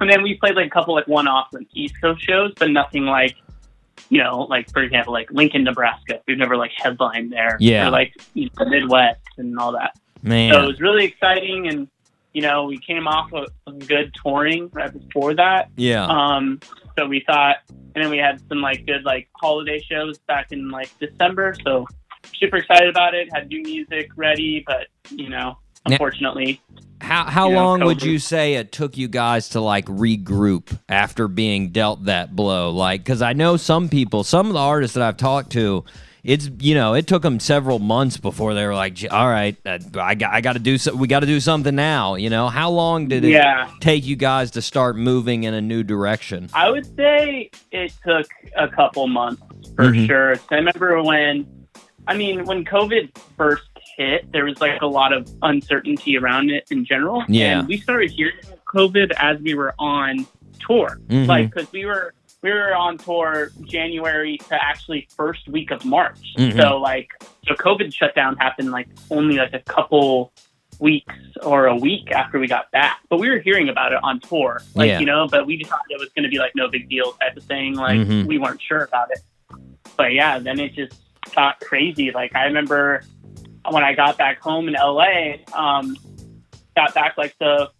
and 0.00 0.10
then 0.10 0.22
we 0.22 0.34
played 0.36 0.56
like 0.56 0.66
a 0.66 0.70
couple 0.70 0.94
like 0.94 1.06
one-off 1.06 1.48
like 1.52 1.68
East 1.74 1.94
Coast 2.00 2.22
shows, 2.24 2.52
but 2.58 2.70
nothing 2.72 3.04
like, 3.06 3.36
you 4.10 4.22
know, 4.22 4.42
like 4.50 4.70
for 4.72 4.82
example, 4.82 5.12
like 5.12 5.30
Lincoln, 5.30 5.64
Nebraska. 5.64 6.20
We've 6.26 6.38
never 6.38 6.56
like 6.56 6.72
headlined 6.76 7.32
there. 7.32 7.56
Yeah. 7.60 7.88
Or 7.88 7.90
like 7.90 8.14
you 8.34 8.44
know, 8.46 8.50
the 8.64 8.66
Midwest 8.70 9.20
and 9.38 9.58
all 9.58 9.72
that. 9.72 9.98
Man, 10.22 10.52
So 10.54 10.62
it 10.62 10.66
was 10.66 10.80
really 10.80 11.04
exciting, 11.04 11.68
and 11.68 11.88
you 12.32 12.42
know, 12.42 12.64
we 12.64 12.78
came 12.78 13.06
off 13.06 13.32
of 13.32 13.46
some 13.66 13.78
good 13.78 14.12
touring 14.22 14.68
right 14.72 14.92
before 14.92 15.34
that. 15.34 15.70
yeah. 15.76 16.06
Um, 16.06 16.60
so 16.96 17.06
we 17.06 17.20
thought, 17.26 17.56
and 17.68 18.02
then 18.04 18.10
we 18.10 18.18
had 18.18 18.40
some 18.48 18.60
like 18.60 18.86
good 18.86 19.04
like 19.04 19.28
holiday 19.40 19.80
shows 19.80 20.18
back 20.18 20.50
in 20.52 20.70
like 20.70 20.90
December. 20.98 21.54
So 21.64 21.86
super 22.34 22.56
excited 22.56 22.88
about 22.88 23.14
it. 23.14 23.28
Had 23.34 23.48
new 23.48 23.62
music 23.62 24.10
ready, 24.16 24.64
but 24.66 24.86
you 25.10 25.28
know, 25.28 25.38
Now- 25.38 25.56
unfortunately, 25.86 26.60
How 27.04 27.24
how 27.24 27.48
you 27.48 27.54
know, 27.54 27.64
long 27.64 27.84
would 27.84 28.02
you 28.02 28.18
say 28.18 28.54
it 28.54 28.72
took 28.72 28.96
you 28.96 29.08
guys 29.08 29.50
to 29.50 29.60
like 29.60 29.86
regroup 29.86 30.78
after 30.88 31.28
being 31.28 31.68
dealt 31.70 32.04
that 32.06 32.34
blow? 32.34 32.70
Like, 32.70 33.04
because 33.04 33.20
I 33.22 33.32
know 33.34 33.56
some 33.56 33.88
people, 33.88 34.24
some 34.24 34.46
of 34.46 34.54
the 34.54 34.58
artists 34.58 34.94
that 34.94 35.02
I've 35.02 35.16
talked 35.18 35.50
to, 35.52 35.84
it's 36.22 36.48
you 36.60 36.74
know 36.74 36.94
it 36.94 37.06
took 37.06 37.20
them 37.20 37.38
several 37.38 37.78
months 37.78 38.16
before 38.16 38.54
they 38.54 38.66
were 38.66 38.74
like, 38.74 38.96
all 39.10 39.28
right, 39.28 39.54
uh, 39.66 39.78
I 40.00 40.14
got 40.14 40.32
I 40.32 40.40
got 40.40 40.54
to 40.54 40.58
do 40.58 40.78
so, 40.78 40.94
we 40.94 41.06
got 41.06 41.20
to 41.20 41.26
do 41.26 41.40
something 41.40 41.74
now. 41.74 42.14
You 42.14 42.30
know, 42.30 42.48
how 42.48 42.70
long 42.70 43.08
did 43.08 43.24
it 43.24 43.32
Yeah. 43.32 43.68
take 43.80 44.06
you 44.06 44.16
guys 44.16 44.50
to 44.52 44.62
start 44.62 44.96
moving 44.96 45.44
in 45.44 45.52
a 45.52 45.60
new 45.60 45.82
direction? 45.82 46.48
I 46.54 46.70
would 46.70 46.86
say 46.96 47.50
it 47.70 47.92
took 48.02 48.26
a 48.56 48.68
couple 48.68 49.06
months 49.08 49.42
for 49.76 49.90
Mhm. 49.90 50.06
sure. 50.06 50.36
I 50.50 50.54
remember 50.54 51.02
when, 51.02 51.46
I 52.08 52.16
mean, 52.16 52.44
when 52.46 52.64
COVID 52.64 53.10
first 53.36 53.62
hit, 53.96 54.30
there 54.32 54.44
was 54.44 54.60
like 54.60 54.82
a 54.82 54.86
lot 54.86 55.12
of 55.12 55.28
uncertainty 55.42 56.16
around 56.16 56.50
it 56.50 56.66
in 56.70 56.84
general. 56.84 57.24
Yeah. 57.28 57.60
And 57.60 57.68
we 57.68 57.78
started 57.78 58.10
hearing 58.10 58.36
about 58.44 58.64
COVID 58.66 59.12
as 59.16 59.40
we 59.40 59.54
were 59.54 59.74
on 59.78 60.26
tour. 60.66 60.98
Mhm. 61.08 61.26
Like, 61.26 61.50
because 61.54 61.70
we 61.72 61.84
were 61.86 62.14
we 62.42 62.50
were 62.50 62.74
on 62.74 62.98
tour 62.98 63.52
January 63.62 64.36
to 64.36 64.54
actually 64.62 65.08
first 65.16 65.48
week 65.48 65.70
of 65.70 65.82
March. 65.86 66.34
Mhm. 66.36 66.60
So 66.60 66.76
like, 66.78 67.08
so 67.48 67.54
COVID 67.54 67.94
shutdown 67.94 68.36
happened 68.36 68.70
like 68.70 68.86
only 69.10 69.36
like 69.38 69.54
a 69.54 69.60
couple 69.60 70.30
weeks 70.78 71.14
or 71.42 71.66
a 71.68 71.76
week 71.76 72.10
after 72.12 72.38
we 72.38 72.46
got 72.46 72.70
back. 72.70 72.98
But 73.08 73.18
we 73.18 73.30
were 73.30 73.38
hearing 73.38 73.70
about 73.70 73.92
it 73.92 74.00
on 74.02 74.20
tour, 74.20 74.60
like 74.74 74.88
Yeah. 74.88 74.98
you 74.98 75.06
know. 75.06 75.26
But 75.26 75.46
we 75.46 75.56
just 75.56 75.70
thought 75.70 75.80
it 75.88 75.98
was 75.98 76.10
going 76.10 76.24
to 76.24 76.28
be 76.28 76.38
like 76.38 76.52
no 76.54 76.68
big 76.68 76.86
deal 76.90 77.12
type 77.12 77.34
of 77.36 77.44
thing. 77.44 77.74
Like 77.76 78.00
Mhm. 78.00 78.26
we 78.26 78.36
weren't 78.38 78.60
sure 78.60 78.84
about 78.84 79.08
it. 79.12 79.20
But 79.96 80.12
yeah, 80.12 80.38
then 80.38 80.58
it 80.60 80.74
just 80.74 81.00
got 81.34 81.60
crazy. 81.60 82.10
Like 82.10 82.36
I 82.36 82.44
remember 82.44 83.04
when 83.70 83.82
I 83.84 83.94
got 83.94 84.18
back 84.18 84.40
home 84.40 84.68
in 84.68 84.74
LA, 84.74 85.36
um, 85.52 85.96
got 86.76 86.94
back 86.94 87.16
like 87.16 87.34
the 87.38 87.70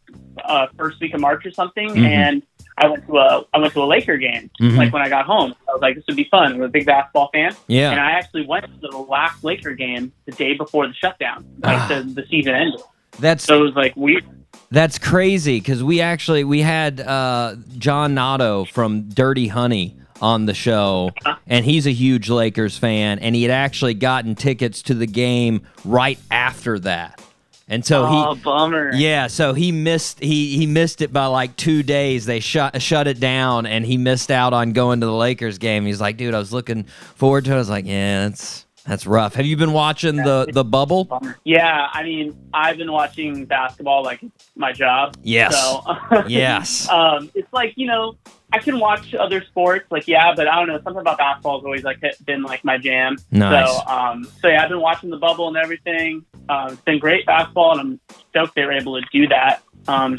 uh, 0.45 0.67
first 0.77 1.01
week 1.01 1.15
of 1.15 1.21
March 1.21 1.45
or 1.47 1.51
something, 1.53 1.91
Mhm. 1.91 2.07
and 2.07 2.43
I 2.79 2.89
went 2.89 3.07
to 3.07 3.19
a 3.19 3.45
I 3.55 3.59
went 3.59 3.73
to 3.75 3.83
a 3.83 3.87
Laker 3.87 4.17
game. 4.17 4.51
Mhm. 4.61 4.77
Like 4.77 4.93
when 4.93 5.03
I 5.03 5.09
got 5.09 5.27
home, 5.27 5.55
I 5.69 5.73
was 5.73 5.81
like, 5.83 5.95
this 5.95 6.05
would 6.09 6.17
be 6.17 6.27
fun. 6.31 6.53
I'm 6.55 6.63
a 6.63 6.69
big 6.69 6.87
basketball 6.87 7.31
fan, 7.33 7.53
yeah. 7.69 7.91
and 7.93 8.01
I 8.01 8.13
actually 8.13 8.47
went 8.47 8.65
to 8.67 8.89
the 8.91 8.97
last 8.99 9.45
Laker 9.45 9.75
game 9.75 10.13
the 10.27 10.33
day 10.33 10.55
before 10.55 10.87
the 10.89 10.95
shutdown, 10.95 11.45
like 11.63 11.79
Ah. 11.79 11.87
the, 11.89 12.03
the 12.23 12.27
season 12.29 12.55
ended. 12.55 12.81
That's 13.21 13.45
So 13.45 13.61
it 13.61 13.63
was 13.63 13.75
like 13.75 13.95
weird. 13.97 14.25
That's 14.73 14.99
crazy 14.99 15.61
because 15.61 15.85
we 15.85 16.01
actually 16.01 16.43
we 16.43 16.63
had 16.63 17.01
uh, 17.01 17.55
John 17.79 18.15
Notto 18.15 18.65
from 18.65 19.03
Dirty 19.09 19.47
Honey 19.49 19.97
on 20.21 20.47
the 20.47 20.55
show, 20.55 21.11
and 21.47 21.65
he's 21.65 21.87
a 21.87 21.93
huge 21.93 22.31
Lakers 22.31 22.79
fan, 22.79 23.19
and 23.19 23.35
he 23.35 23.43
had 23.43 23.51
actually 23.51 23.95
gotten 23.95 24.35
tickets 24.35 24.83
to 24.83 24.95
the 24.95 25.07
game 25.07 25.67
right 25.85 26.19
after 26.31 26.79
that, 26.81 27.21
and 27.69 27.85
so 27.85 28.07
oh, 28.07 28.35
he. 28.35 28.43
bummer. 28.43 28.93
Yeah, 28.95 29.27
so 29.27 29.55
he 29.55 29.73
missed 29.73 30.21
he 30.21 30.57
he 30.57 30.67
missed 30.67 31.01
it 31.03 31.13
by 31.13 31.27
like 31.27 31.57
two 31.57 31.83
days. 31.83 32.27
They 32.27 32.41
shut 32.41 32.81
shut 32.81 33.07
it 33.07 33.21
down, 33.21 33.67
and 33.67 33.85
he 33.85 33.97
missed 33.97 34.31
out 34.31 34.53
on 34.53 34.73
going 34.73 35.01
to 35.01 35.07
the 35.07 35.13
Lakers 35.13 35.59
game. 35.59 35.85
He's 35.87 36.01
like, 36.01 36.17
dude, 36.17 36.35
I 36.35 36.39
was 36.39 36.53
looking 36.53 36.85
forward 37.17 37.45
to 37.47 37.53
it. 37.53 37.55
I 37.55 37.59
was 37.59 37.71
like, 37.71 37.87
yeah, 37.87 38.29
that's 38.29 38.67
that's 38.87 39.07
rough. 39.07 39.35
Have 39.35 39.47
you 39.47 39.57
been 39.57 39.73
watching 39.73 40.17
the 40.17 40.47
the 40.53 40.63
bubble? 40.65 41.09
Yeah, 41.45 41.89
I 41.93 42.03
mean, 42.03 42.37
I've 42.53 42.77
been 42.77 42.93
watching 42.93 43.47
basketball 43.47 44.03
like 44.05 44.21
my 44.57 44.73
job. 44.73 45.17
Yes. 45.23 45.55
So, 45.59 45.83
Yes. 46.29 46.89
um, 46.91 47.31
it's 47.35 47.51
like 47.53 47.73
you 47.77 47.87
know, 47.87 48.17
I 48.55 48.59
can 48.59 48.79
watch 48.79 49.15
other 49.15 49.43
sports, 49.45 49.87
like 49.91 50.07
yeah, 50.07 50.33
but 50.35 50.47
I 50.49 50.57
don't 50.57 50.69
know. 50.69 50.81
Something 50.83 51.01
about 51.01 51.19
basketball 51.19 51.59
has 51.59 51.65
always 51.65 51.83
like 51.85 52.01
been 52.25 52.43
like 52.43 52.65
my 52.65 52.79
jam. 52.79 53.17
Nice. 53.31 53.69
So, 53.69 53.87
um, 53.87 54.25
so 54.41 54.49
yeah, 54.49 54.63
I've 54.63 54.69
been 54.69 54.81
watching 54.81 55.11
the 55.11 55.17
bubble 55.19 55.49
and 55.49 55.57
everything. 55.57 56.25
Uh, 56.49 56.69
it's 56.73 56.81
been 56.83 56.99
great 56.99 57.27
basketball, 57.27 57.73
and 57.79 57.81
I'm 57.81 58.01
stoked 58.31 58.55
they 58.55 58.65
were 58.65 58.73
able 58.73 59.01
to 59.01 59.07
do 59.13 59.27
that. 59.29 59.63
Um, 59.89 60.19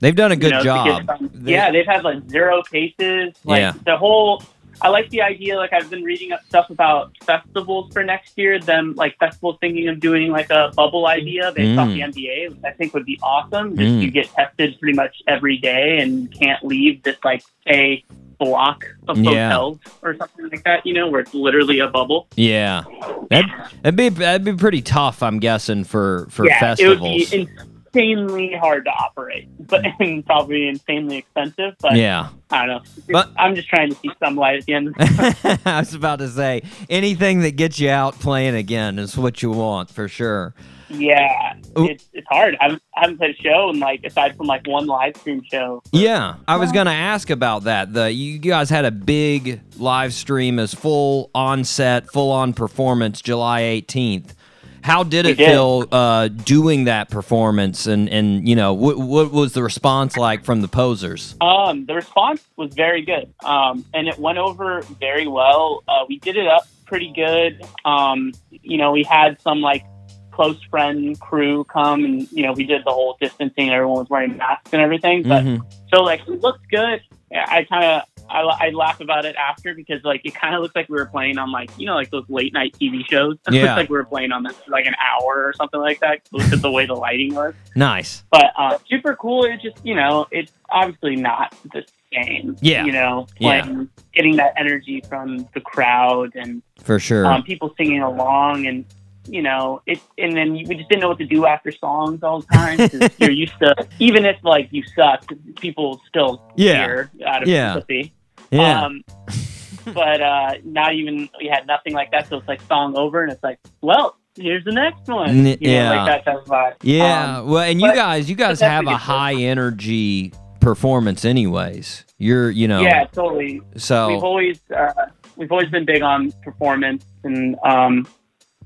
They've 0.00 0.16
done 0.16 0.32
a 0.32 0.34
you 0.34 0.40
good 0.40 0.50
know, 0.52 0.62
job. 0.64 1.06
get 1.06 1.06
some- 1.18 1.30
They- 1.32 1.52
yeah, 1.52 1.70
they've 1.70 1.86
had 1.86 2.02
like 2.04 2.28
zero 2.28 2.62
cases. 2.62 3.34
Like 3.44 3.60
Yeah. 3.60 3.72
the 3.84 3.96
whole. 3.96 4.42
I 4.82 4.88
like 4.88 5.08
the 5.10 5.22
idea. 5.22 5.56
Like 5.56 5.72
I've 5.72 5.88
been 5.88 6.02
reading 6.02 6.32
up 6.32 6.40
stuff 6.48 6.68
about 6.70 7.12
festivals 7.22 7.92
for 7.92 8.02
next 8.02 8.36
year. 8.36 8.58
Them 8.58 8.94
like 8.96 9.16
festivals 9.18 9.56
thinking 9.60 9.88
of 9.88 10.00
doing 10.00 10.30
like 10.32 10.50
a 10.50 10.72
bubble 10.74 11.06
idea 11.06 11.52
based 11.54 11.78
off 11.78 11.88
Mm. 11.88 11.94
the 11.94 12.02
NBA, 12.02 12.48
which 12.50 12.58
I 12.64 12.70
think 12.72 12.92
would 12.94 13.06
be 13.06 13.18
awesome. 13.22 13.76
Just 13.76 13.92
Mm. 13.94 14.02
you 14.02 14.10
get 14.10 14.26
tested 14.34 14.78
pretty 14.80 14.96
much 14.96 15.22
every 15.28 15.56
day 15.56 15.98
and 16.00 16.30
can't 16.32 16.64
leave 16.64 17.02
this 17.04 17.16
like 17.24 17.42
a 17.68 18.02
block 18.38 18.84
of 19.06 19.18
Yeah. 19.18 19.50
hotels 19.50 19.78
or 20.02 20.16
something 20.16 20.48
like 20.50 20.64
that. 20.64 20.84
You 20.84 20.94
know, 20.94 21.08
where 21.08 21.20
it's 21.20 21.32
literally 21.32 21.78
a 21.78 21.86
bubble. 21.86 22.26
Yeah, 22.36 22.82
that 23.30 23.44
that'd 23.82 23.96
be 23.96 24.08
that'd 24.08 24.44
be 24.44 24.52
pretty 24.54 24.82
tough. 24.82 25.22
I'm 25.22 25.38
guessing 25.38 25.84
for 25.84 26.26
for 26.30 26.46
yeah, 26.46 26.58
festivals. 26.58 27.32
it 27.32 27.38
would 27.38 27.48
be 27.48 27.62
insanely 27.94 28.54
hard 28.54 28.84
to 28.84 28.90
operate, 28.90 29.48
but 29.66 29.84
and 30.00 30.24
probably 30.24 30.68
insanely 30.68 31.18
expensive. 31.18 31.74
But 31.80 31.96
yeah, 31.96 32.30
I 32.50 32.66
don't 32.66 32.84
know. 32.84 32.90
But- 33.10 33.30
I'm 33.36 33.54
just 33.54 33.68
trying 33.68 33.90
to 33.90 33.96
see 33.96 34.10
some 34.22 34.36
light 34.36 34.58
at 34.58 34.66
the 34.66 34.74
end. 34.74 34.88
Of 34.88 34.94
the 34.94 35.60
I 35.66 35.80
was 35.80 35.94
about 35.94 36.18
to 36.20 36.28
say 36.28 36.62
anything 36.88 37.40
that 37.40 37.56
gets 37.56 37.78
you 37.80 37.90
out 37.90 38.14
playing 38.18 38.54
again 38.54 38.98
is 38.98 39.16
what 39.16 39.42
you 39.42 39.50
want 39.50 39.90
for 39.90 40.08
sure. 40.08 40.54
yeah, 40.90 41.54
Ooh. 41.78 41.86
it's 41.86 42.06
it's 42.12 42.26
hard. 42.30 42.56
I 42.60 42.64
haven't, 42.64 42.82
I 42.96 43.00
haven't 43.00 43.16
played 43.18 43.34
a 43.38 43.42
show 43.42 43.70
and 43.70 43.78
like 43.80 44.04
aside 44.04 44.36
from 44.36 44.46
like 44.46 44.66
one 44.66 44.86
live 44.86 45.16
stream 45.16 45.42
show. 45.50 45.82
Yeah, 45.92 46.34
I 46.46 46.56
was 46.56 46.70
gonna 46.72 46.90
ask 46.90 47.30
about 47.30 47.64
that. 47.64 47.92
The 47.94 48.12
you 48.12 48.38
guys 48.38 48.68
had 48.68 48.84
a 48.84 48.90
big 48.90 49.60
live 49.78 50.12
stream 50.12 50.58
as 50.58 50.74
full 50.74 51.30
on 51.34 51.64
set, 51.64 52.10
full 52.10 52.30
on 52.30 52.52
performance, 52.52 53.22
July 53.22 53.62
18th. 53.62 54.34
How 54.82 55.04
did 55.04 55.26
it 55.26 55.38
did. 55.38 55.48
feel 55.48 55.86
uh, 55.92 56.28
doing 56.28 56.84
that 56.84 57.08
performance, 57.10 57.86
and 57.86 58.08
and 58.08 58.48
you 58.48 58.56
know 58.56 58.74
what 58.74 58.98
what 58.98 59.30
was 59.32 59.52
the 59.52 59.62
response 59.62 60.16
like 60.16 60.44
from 60.44 60.60
the 60.60 60.68
posers? 60.68 61.36
Um, 61.40 61.86
the 61.86 61.94
response 61.94 62.44
was 62.56 62.74
very 62.74 63.02
good, 63.02 63.32
um, 63.44 63.84
and 63.94 64.08
it 64.08 64.18
went 64.18 64.38
over 64.38 64.82
very 65.00 65.26
well. 65.26 65.84
Uh, 65.86 66.04
we 66.08 66.18
did 66.18 66.36
it 66.36 66.46
up 66.46 66.66
pretty 66.84 67.12
good. 67.14 67.64
Um, 67.84 68.32
you 68.50 68.76
know, 68.76 68.92
we 68.92 69.02
had 69.02 69.40
some 69.40 69.60
like 69.60 69.84
close 70.32 70.60
friend 70.70 71.18
crew 71.20 71.64
come, 71.64 72.04
and 72.04 72.30
you 72.32 72.42
know, 72.42 72.52
we 72.52 72.64
did 72.64 72.82
the 72.84 72.90
whole 72.90 73.16
distancing. 73.20 73.70
Everyone 73.70 73.98
was 73.98 74.08
wearing 74.10 74.36
masks 74.36 74.72
and 74.72 74.80
everything, 74.82 75.22
but 75.22 75.44
Mhm. 75.44 75.62
so 75.94 76.02
like 76.02 76.20
it 76.26 76.40
looked 76.40 76.68
good. 76.70 77.00
I 77.34 77.64
kind 77.64 77.84
of 77.84 78.02
I, 78.28 78.40
I 78.66 78.70
laugh 78.70 79.00
about 79.00 79.24
it 79.24 79.36
after 79.36 79.74
because 79.74 80.02
like 80.04 80.20
it 80.24 80.34
kind 80.34 80.54
of 80.54 80.62
looks 80.62 80.74
like 80.76 80.88
we 80.88 80.96
were 80.96 81.06
playing 81.06 81.38
on 81.38 81.50
like 81.50 81.70
you 81.78 81.86
know 81.86 81.94
like 81.94 82.10
those 82.10 82.24
late 82.28 82.52
night 82.52 82.76
TV 82.80 83.08
shows. 83.08 83.36
It 83.46 83.54
Yeah. 83.54 83.62
looked 83.62 83.76
like 83.76 83.88
we 83.90 83.96
were 83.96 84.04
playing 84.04 84.32
on 84.32 84.42
this 84.42 84.56
for 84.56 84.70
like 84.70 84.86
an 84.86 84.94
hour 85.00 85.44
or 85.46 85.52
something 85.56 85.80
like 85.80 86.00
that. 86.00 86.20
Look 86.32 86.50
at 86.52 86.60
the 86.62 86.70
way 86.70 86.86
the 86.86 86.94
lighting 86.94 87.34
was. 87.34 87.54
Nice. 87.76 88.24
But 88.30 88.52
uh, 88.56 88.78
super 88.88 89.16
cool. 89.16 89.44
It's 89.44 89.62
just 89.62 89.78
you 89.84 89.94
know 89.94 90.26
it's 90.30 90.52
obviously 90.70 91.16
not 91.16 91.54
the 91.72 91.84
same. 92.12 92.56
Yeah. 92.60 92.84
You 92.84 92.92
know, 92.92 93.26
Yeah. 93.38 93.66
getting 94.14 94.36
that 94.36 94.52
energy 94.58 95.02
from 95.08 95.48
the 95.54 95.60
crowd 95.60 96.32
and 96.34 96.62
For 96.82 96.98
sure. 96.98 97.26
um, 97.26 97.42
people 97.42 97.74
singing 97.78 98.00
along 98.02 98.66
and. 98.66 98.84
You 99.28 99.42
know, 99.42 99.82
it, 99.86 100.00
and 100.18 100.36
then 100.36 100.52
we 100.52 100.64
just 100.74 100.88
didn't 100.88 101.00
know 101.02 101.08
what 101.08 101.18
to 101.18 101.26
do 101.26 101.46
after 101.46 101.70
songs 101.70 102.22
all 102.24 102.40
the 102.40 102.46
time. 102.48 102.76
'cause 102.78 103.10
you're 103.18 103.30
used 103.30 103.56
to, 103.60 103.74
even 104.00 104.24
if 104.24 104.36
like 104.42 104.68
you 104.72 104.82
suck, 104.96 105.24
people 105.60 106.00
still 106.08 106.42
Yeah. 106.56 106.84
cheer 106.86 107.10
out 107.26 107.42
of 107.42 107.48
Yeah. 107.48 107.74
sympathy. 107.74 108.12
yeah. 108.50 108.84
Um, 108.84 109.04
but 109.94 110.20
uh, 110.20 110.54
not 110.64 110.94
even 110.94 111.28
we 111.40 111.46
had 111.46 111.66
nothing 111.66 111.92
like 111.94 112.10
that. 112.10 112.28
So 112.28 112.38
it's 112.38 112.48
like 112.48 112.60
song 112.62 112.96
over, 112.96 113.22
and 113.22 113.30
it's 113.32 113.42
like, 113.44 113.58
well, 113.80 114.16
here's 114.36 114.64
the 114.64 114.72
next 114.72 115.06
one. 115.08 115.36
You 115.36 115.42
know, 115.42 115.56
yeah. 115.60 115.90
like 116.04 116.24
that 116.24 116.32
type 116.32 116.42
of 116.42 116.48
vibe. 116.48 116.74
Yeah, 116.82 117.38
Um, 117.38 117.48
well, 117.50 117.62
and 117.62 117.80
you 117.80 117.88
but- 117.88 117.94
guys, 117.96 118.28
you 118.28 118.34
guys 118.36 118.60
have 118.60 118.86
a 118.86 118.96
high 118.96 119.34
energy 119.34 120.32
performance, 120.60 121.24
anyways. 121.24 122.04
You're, 122.18 122.50
you 122.50 122.66
know, 122.68 122.80
yeah, 122.80 123.04
totally. 123.06 123.60
So 123.76 124.08
we've 124.08 124.22
always 124.24 124.60
uh, 124.76 124.92
we've 125.36 125.50
always 125.52 125.68
been 125.70 125.84
big 125.84 126.02
on 126.02 126.32
performance, 126.42 127.04
and 127.24 127.56
um, 127.64 128.06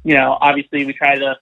you 0.06 0.14
know, 0.14 0.38
obviously 0.40 0.86
we 0.86 0.92
try 0.92 1.16
to 1.16 1.36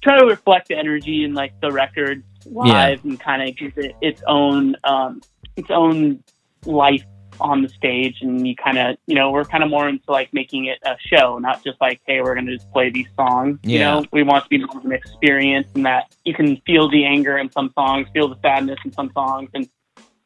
try 0.00 0.18
to 0.18 0.24
reflect 0.24 0.68
the 0.68 0.76
energy 0.76 1.22
in 1.22 1.34
like 1.34 1.52
the 1.60 1.70
record 1.70 2.24
live 2.46 3.04
and 3.04 3.20
kind 3.20 3.46
of 3.46 3.54
give 3.56 3.76
it 3.76 3.94
its 4.00 4.22
own 4.26 4.74
um, 4.84 5.20
its 5.56 5.70
own 5.70 6.24
life 6.64 7.04
on 7.38 7.60
the 7.60 7.68
stage. 7.68 8.16
And 8.22 8.48
you 8.48 8.56
kind 8.56 8.78
of 8.78 8.96
you 9.06 9.14
know 9.14 9.30
we're 9.30 9.44
kind 9.44 9.62
of 9.62 9.68
more 9.68 9.86
into 9.86 10.10
like 10.10 10.32
making 10.32 10.64
it 10.64 10.78
a 10.82 10.96
show 10.98 11.36
not 11.38 11.62
just 11.62 11.78
like 11.78 12.00
hey 12.06 12.22
we're 12.22 12.32
going 12.32 12.46
to 12.46 12.56
just 12.56 12.72
play 12.72 12.88
these 12.88 13.08
songs. 13.18 13.58
You 13.62 13.80
know 13.80 14.04
we 14.12 14.22
want 14.22 14.44
to 14.44 14.48
be 14.48 14.64
more 14.64 14.78
of 14.78 14.84
an 14.86 14.92
experience 14.92 15.68
and 15.74 15.84
that 15.84 16.14
you 16.24 16.32
can 16.32 16.56
feel 16.66 16.88
the 16.88 17.04
anger 17.04 17.36
in 17.36 17.52
some 17.52 17.70
songs 17.74 18.08
feel 18.14 18.28
the 18.28 18.40
sadness 18.40 18.78
in 18.82 18.92
some 18.92 19.10
songs 19.12 19.50
and 19.52 19.68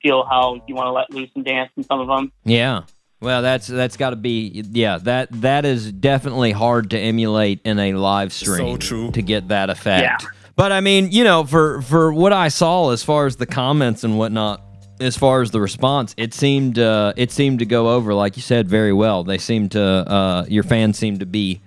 feel 0.01 0.25
how 0.25 0.63
you 0.69 0.77
want 0.77 0.87
to 0.87 0.93
let 0.93 1.11
loose 1.11 1.31
and 1.35 1.45
dance 1.45 1.73
in 1.77 1.83
some 1.83 1.99
of 1.99 2.07
them 2.07 2.31
yeah. 2.45 2.83
Well, 3.21 3.43
that's 3.43 3.67
that's 3.67 3.97
got 3.97 4.11
to 4.11 4.17
be 4.17 4.65
yeah. 4.71 4.99
That 4.99 5.29
that 5.43 5.65
is 5.65 5.93
definitely 5.93 6.53
hard 6.53 6.91
to 6.91 6.99
emulate 6.99 7.61
in 7.65 7.79
a 7.79 7.93
live 7.95 8.33
stream. 8.33 8.79
true. 8.79 9.11
to 9.13 9.23
get 9.23 9.49
that 9.49 9.69
effect. 9.71 10.23
Yeah. 10.23 10.29
But 10.57 10.73
I 10.73 10.81
mean, 10.81 11.11
you 11.13 11.25
know, 11.25 11.45
for 11.45 11.83
for 11.83 12.13
what 12.13 12.33
I 12.33 12.49
saw 12.49 12.91
as 12.91 13.03
far 13.03 13.27
as 13.27 13.37
the 13.37 13.47
comments 13.47 14.05
and 14.05 14.19
whatnot, 14.19 14.63
as 15.01 15.17
far 15.17 15.43
as 15.43 15.51
the 15.51 15.61
response, 15.61 16.15
it 16.17 16.33
seemed 16.35 16.79
uh, 16.79 17.13
it 17.17 17.31
seemed 17.31 17.59
to 17.59 17.67
go 17.67 17.91
over 17.91 18.15
like 18.15 18.37
you 18.37 18.43
said 18.43 18.69
very 18.69 18.93
well. 18.93 19.23
They 19.25 19.39
seemed 19.39 19.73
to 19.73 19.83
uh, 19.83 20.45
your 20.49 20.63
fans 20.63 20.99
seemed 20.99 21.21
to 21.21 21.27
be 21.27 21.61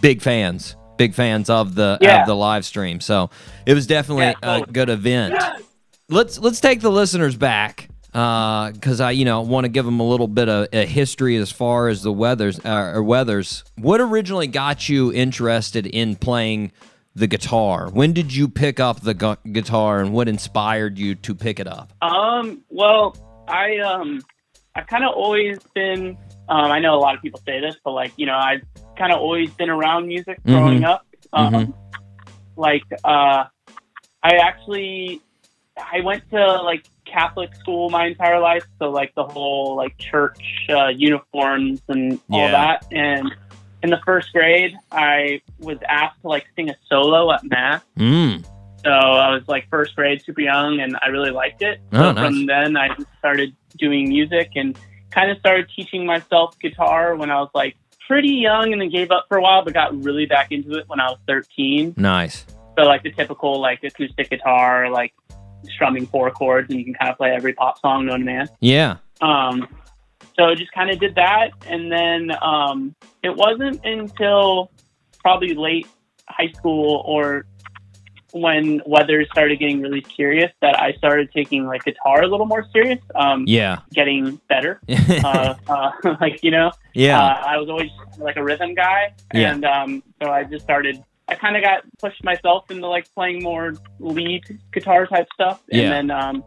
big 0.00 0.22
fans, 0.22 0.76
big 0.96 1.14
fans 1.14 1.50
of 1.50 1.74
the 1.74 1.98
Yeah. 2.00 2.22
of 2.22 2.26
the 2.26 2.34
live 2.36 2.64
stream. 2.64 3.00
So 3.00 3.30
it 3.66 3.74
was 3.74 3.86
definitely 3.86 4.34
Yeah, 4.42 4.62
a 4.62 4.66
good 4.66 4.88
event. 4.90 5.34
Let's 6.08 6.38
let's 6.38 6.60
take 6.60 6.80
the 6.80 6.90
listeners 6.90 7.36
back 7.36 7.88
because 8.16 8.98
I 9.00 9.10
you 9.10 9.26
know 9.26 9.42
want 9.42 9.64
to 9.64 9.68
give 9.68 9.84
them 9.84 10.00
a 10.00 10.02
little 10.08 10.26
bit 10.28 10.48
of 10.48 10.68
a 10.72 10.86
history 10.86 11.36
as 11.36 11.52
far 11.52 11.88
as 11.88 12.02
the 12.02 12.12
weathers 12.12 12.58
uh, 12.64 12.92
or 12.94 13.02
weathers. 13.02 13.62
What 13.76 14.00
originally 14.00 14.46
got 14.46 14.88
you 14.88 15.12
interested 15.12 15.86
in 15.86 16.16
playing 16.16 16.72
the 17.14 17.26
guitar? 17.26 17.90
When 17.90 18.14
did 18.14 18.34
you 18.34 18.48
pick 18.48 18.80
up 18.80 19.00
the 19.02 19.12
gu- 19.12 19.36
guitar, 19.52 20.00
and 20.00 20.14
what 20.14 20.28
inspired 20.28 20.98
you 20.98 21.14
to 21.16 21.34
pick 21.34 21.60
it 21.60 21.66
up? 21.66 21.92
Um, 22.00 22.62
well, 22.70 23.14
I 23.48 23.76
um, 23.80 24.22
I've 24.74 24.86
kind 24.86 25.04
of 25.04 25.10
always 25.14 25.58
been. 25.74 26.16
Um, 26.48 26.70
I 26.70 26.78
know 26.78 26.94
a 26.94 27.00
lot 27.00 27.14
of 27.16 27.20
people 27.20 27.40
say 27.44 27.60
this, 27.60 27.76
but 27.84 27.90
like 27.92 28.12
you 28.16 28.24
know, 28.24 28.36
I've 28.36 28.62
kind 28.96 29.12
of 29.12 29.18
always 29.20 29.50
been 29.50 29.68
around 29.68 30.06
music 30.06 30.38
growing 30.46 30.80
Mhm. 30.80 30.88
up. 30.88 31.06
Um, 31.34 31.52
Mhm. 31.52 31.74
Like, 32.58 32.84
uh, 33.04 33.44
I 34.22 34.36
actually, 34.40 35.20
I 35.76 36.00
went 36.00 36.22
to 36.30 36.62
like 36.62 36.86
Catholic 37.06 37.54
school 37.54 37.88
my 37.90 38.06
entire 38.06 38.40
life, 38.40 38.64
so 38.78 38.90
like 38.90 39.14
the 39.14 39.24
whole 39.24 39.76
like 39.76 39.96
church 39.98 40.66
uh, 40.68 40.88
uniforms 40.88 41.80
and 41.88 42.20
all 42.30 42.40
Yeah. 42.40 42.50
that. 42.52 42.86
And 42.92 43.34
in 43.82 43.90
the 43.90 44.00
first 44.04 44.32
grade, 44.32 44.74
I 44.92 45.40
was 45.58 45.78
asked 45.88 46.20
to 46.22 46.28
like 46.28 46.46
sing 46.56 46.68
a 46.70 46.76
solo 46.88 47.32
at 47.32 47.44
mass. 47.44 47.82
Mm. 47.98 48.44
So 48.84 48.90
I 48.90 49.30
was 49.34 49.42
like 49.48 49.68
first 49.70 49.96
grade, 49.96 50.22
super 50.24 50.40
young, 50.42 50.80
and 50.80 50.96
I 51.02 51.08
really 51.08 51.30
liked 51.30 51.62
it. 51.62 51.80
Oh, 51.92 51.98
so 51.98 52.12
nice. 52.12 52.24
from 52.26 52.46
then, 52.46 52.76
I 52.76 52.88
just 52.94 53.08
started 53.18 53.54
doing 53.76 54.08
music 54.08 54.50
and 54.54 54.78
kind 55.10 55.30
of 55.30 55.38
started 55.38 55.68
teaching 55.74 56.04
myself 56.06 56.58
guitar 56.60 57.16
when 57.16 57.30
I 57.30 57.40
was 57.40 57.50
like 57.54 57.76
pretty 58.06 58.34
young, 58.34 58.72
and 58.72 58.80
then 58.80 58.88
gave 58.90 59.10
up 59.10 59.24
for 59.28 59.38
a 59.38 59.42
while, 59.42 59.64
but 59.64 59.74
got 59.74 59.96
really 60.04 60.26
back 60.26 60.52
into 60.52 60.76
it 60.78 60.84
when 60.88 61.00
I 61.00 61.06
was 61.08 61.18
13. 61.26 61.94
Nice. 61.96 62.44
So 62.78 62.84
like 62.84 63.02
the 63.02 63.10
typical 63.10 63.60
like 63.60 63.82
acoustic 63.82 64.30
guitar, 64.30 64.90
like 64.90 65.12
strumming 65.64 66.06
four 66.06 66.30
chords, 66.30 66.68
and 66.70 66.78
you 66.78 66.84
can 66.84 66.94
kind 66.94 67.10
of 67.10 67.16
play 67.16 67.30
every 67.30 67.52
pop 67.52 67.78
song 67.80 68.06
known 68.06 68.20
to 68.20 68.24
man. 68.24 68.48
Yeah. 68.60 68.96
Um, 69.20 69.66
so 70.38 70.54
just 70.54 70.72
kind 70.72 70.90
of 70.90 70.98
did 71.00 71.14
that, 71.14 71.50
and 71.66 71.90
then 71.90 72.30
um, 72.42 72.94
it 73.22 73.34
wasn't 73.34 73.84
until 73.84 74.70
probably 75.22 75.54
late 75.54 75.86
high 76.28 76.50
school 76.52 77.02
or 77.06 77.46
when 78.32 78.82
weather 78.84 79.24
started 79.32 79.58
getting 79.58 79.80
really 79.80 80.04
serious 80.14 80.52
that 80.60 80.78
I 80.78 80.92
started 80.94 81.30
taking 81.32 81.64
like 81.64 81.84
guitar 81.84 82.22
a 82.22 82.26
little 82.26 82.44
more 82.44 82.66
serious. 82.72 82.98
Um, 83.14 83.44
Yeah. 83.46 83.78
getting 83.94 84.38
better. 84.48 84.80
uh, 85.24 85.54
uh, 85.68 85.90
like 86.20 86.42
you 86.42 86.50
know, 86.50 86.70
yeah. 86.92 87.18
uh, 87.18 87.42
I 87.46 87.56
was 87.56 87.68
always 87.70 87.90
like 88.18 88.36
a 88.36 88.44
rhythm 88.44 88.74
guy, 88.74 89.14
Yeah. 89.32 89.52
and 89.52 89.64
um, 89.64 90.02
so 90.22 90.30
I 90.30 90.44
just 90.44 90.64
started. 90.64 91.02
I 91.28 91.34
kind 91.34 91.56
of 91.56 91.62
got 91.62 91.82
pushed 91.98 92.22
myself 92.22 92.70
into 92.70 92.86
like 92.86 93.12
playing 93.14 93.42
more 93.42 93.74
lead 93.98 94.42
guitar 94.72 95.06
type 95.06 95.26
stuff, 95.34 95.62
and 95.70 95.82
Yeah. 95.82 95.88
then 95.90 96.10
um, 96.10 96.44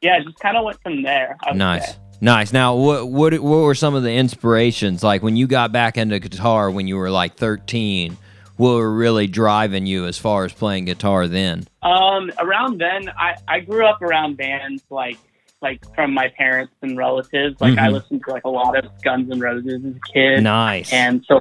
yeah, 0.00 0.18
just 0.20 0.38
kind 0.40 0.56
of 0.56 0.64
went 0.64 0.82
from 0.82 1.02
there. 1.02 1.36
Nice. 1.54 1.92
say. 1.92 1.98
Nice. 2.20 2.52
Now, 2.52 2.74
what 2.76 3.08
what 3.08 3.32
what 3.34 3.58
were 3.58 3.74
some 3.74 3.94
of 3.94 4.02
the 4.02 4.12
inspirations 4.12 5.02
like 5.02 5.22
when 5.22 5.36
you 5.36 5.46
got 5.46 5.72
back 5.72 5.96
into 5.98 6.18
guitar 6.18 6.70
when 6.70 6.86
you 6.88 6.96
were 6.96 7.10
like 7.10 7.34
13? 7.36 8.16
What 8.56 8.74
were 8.74 8.92
really 8.92 9.26
driving 9.26 9.86
you 9.86 10.06
as 10.06 10.18
far 10.18 10.44
as 10.44 10.52
playing 10.52 10.84
guitar 10.84 11.26
then? 11.26 11.64
Um, 11.82 12.30
around 12.38 12.78
then, 12.80 13.08
I, 13.08 13.34
I 13.48 13.60
grew 13.60 13.86
up 13.86 14.02
around 14.02 14.36
bands 14.36 14.82
like 14.90 15.16
like 15.62 15.80
from 15.94 16.12
my 16.12 16.28
parents 16.36 16.72
and 16.82 16.96
relatives. 16.98 17.60
Like 17.60 17.78
I 17.78 17.88
Mhm. 17.88 17.92
listened 17.92 18.22
to 18.26 18.32
like 18.32 18.44
a 18.44 18.48
lot 18.50 18.76
of 18.76 18.84
Guns 19.02 19.30
N' 19.32 19.40
Roses 19.40 19.84
as 19.84 19.94
a 19.96 20.12
kid, 20.12 20.42
Nice. 20.42 20.92
and 20.92 21.24
so 21.26 21.40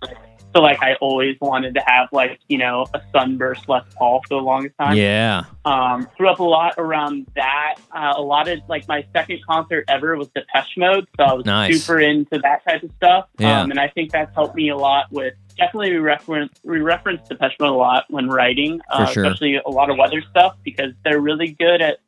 so 0.54 0.62
like 0.62 0.82
I 0.82 0.96
always 0.96 1.38
wanted 1.42 1.74
to 1.76 1.82
have 1.86 2.10
like 2.12 2.40
you 2.48 2.58
know 2.58 2.86
a 2.94 3.02
Sunburst 3.12 3.68
Les 3.70 3.84
Paul 3.96 4.22
for 4.28 4.36
the 4.36 4.42
longest 4.42 4.76
time. 4.78 4.98
yeah. 4.98 5.44
Um, 5.64 6.08
grew 6.18 6.30
up 6.30 6.40
a 6.40 6.44
lot 6.44 6.76
around 6.78 7.28
that. 7.36 7.76
Uh, 7.96 8.14
a 8.18 8.22
lot 8.22 8.48
of 8.48 8.60
like 8.68 8.88
my 8.88 9.06
second 9.14 9.40
concert 9.48 9.86
ever 9.88 10.16
was 10.18 10.28
Depeche 10.36 10.78
Mode, 10.78 11.08
so 11.18 11.24
I 11.24 11.34
was 11.34 11.46
Nice. 11.46 11.84
super 11.84 12.00
into 12.00 12.40
that 12.40 12.64
type 12.66 12.84
of 12.84 12.92
stuff. 12.98 13.28
Yeah. 13.38 13.62
Um, 13.62 13.72
and 13.72 13.80
I 13.80 13.88
think 13.90 14.12
that's 14.12 14.34
helped 14.34 14.56
me 14.56 14.70
a 14.70 14.78
lot 14.78 15.06
with 15.12 15.34
definitely 15.58 15.92
we 15.92 15.98
reference 15.98 16.54
we 16.64 16.80
reference 16.80 17.28
Depeche 17.28 17.56
Mode 17.60 17.70
a 17.70 17.74
lot 17.74 18.06
when 18.10 18.28
writing, 18.30 18.82
uh, 18.90 19.06
sure. 19.06 19.24
especially 19.24 19.60
a 19.66 19.70
lot 19.70 19.90
of 19.90 19.98
weather 19.98 20.22
stuff 20.30 20.56
because 20.64 20.94
they're 21.04 21.22
really 21.22 21.52
good 21.52 21.82
at. 21.82 22.00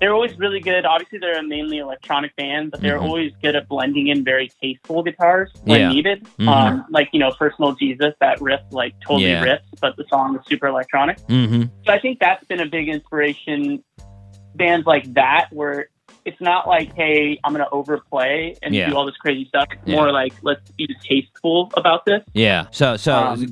They're 0.00 0.12
always 0.12 0.36
really 0.38 0.60
good. 0.60 0.84
Obviously, 0.84 1.18
they're 1.18 1.38
a 1.38 1.42
mainly 1.42 1.78
electronic 1.78 2.34
band, 2.36 2.70
but 2.72 2.80
they're 2.80 2.98
Mhm. 2.98 3.02
always 3.08 3.32
good 3.42 3.54
at 3.54 3.68
blending 3.68 4.08
in 4.08 4.24
very 4.24 4.50
tasteful 4.60 5.02
guitars 5.02 5.52
when 5.64 5.80
Yeah. 5.80 5.88
needed. 5.92 6.24
Mhm. 6.38 6.48
Um, 6.48 6.84
like 6.90 7.08
you 7.12 7.20
know, 7.20 7.30
"Personal 7.38 7.72
Jesus," 7.72 8.12
that 8.20 8.40
riff 8.40 8.60
like 8.72 8.94
totally 9.00 9.30
Yeah. 9.30 9.42
rips, 9.42 9.68
but 9.80 9.96
the 9.96 10.04
song 10.08 10.36
is 10.36 10.42
super 10.48 10.66
electronic. 10.66 11.18
Mm-hmm. 11.28 11.62
So 11.86 11.92
I 11.92 11.98
think 12.00 12.18
that's 12.18 12.44
been 12.46 12.60
a 12.60 12.66
big 12.66 12.88
inspiration. 12.88 13.84
Bands 14.54 14.86
like 14.86 15.12
that, 15.14 15.46
where 15.50 15.88
it's 16.24 16.40
not 16.40 16.68
like, 16.68 16.94
hey, 16.94 17.38
I'm 17.42 17.52
going 17.52 17.64
to 17.64 17.70
overplay 17.70 18.54
and 18.62 18.74
Yeah. 18.74 18.90
do 18.90 18.96
all 18.96 19.06
this 19.06 19.16
crazy 19.16 19.46
stuff. 19.46 19.66
It's 19.72 19.86
more 19.90 20.12
like, 20.12 20.32
let's 20.42 20.70
be 20.72 20.86
tasteful 21.02 21.70
about 21.76 22.04
this. 22.04 22.22
Yeah. 22.34 22.66
So 22.70 22.96
so 22.96 23.14
Um, 23.14 23.46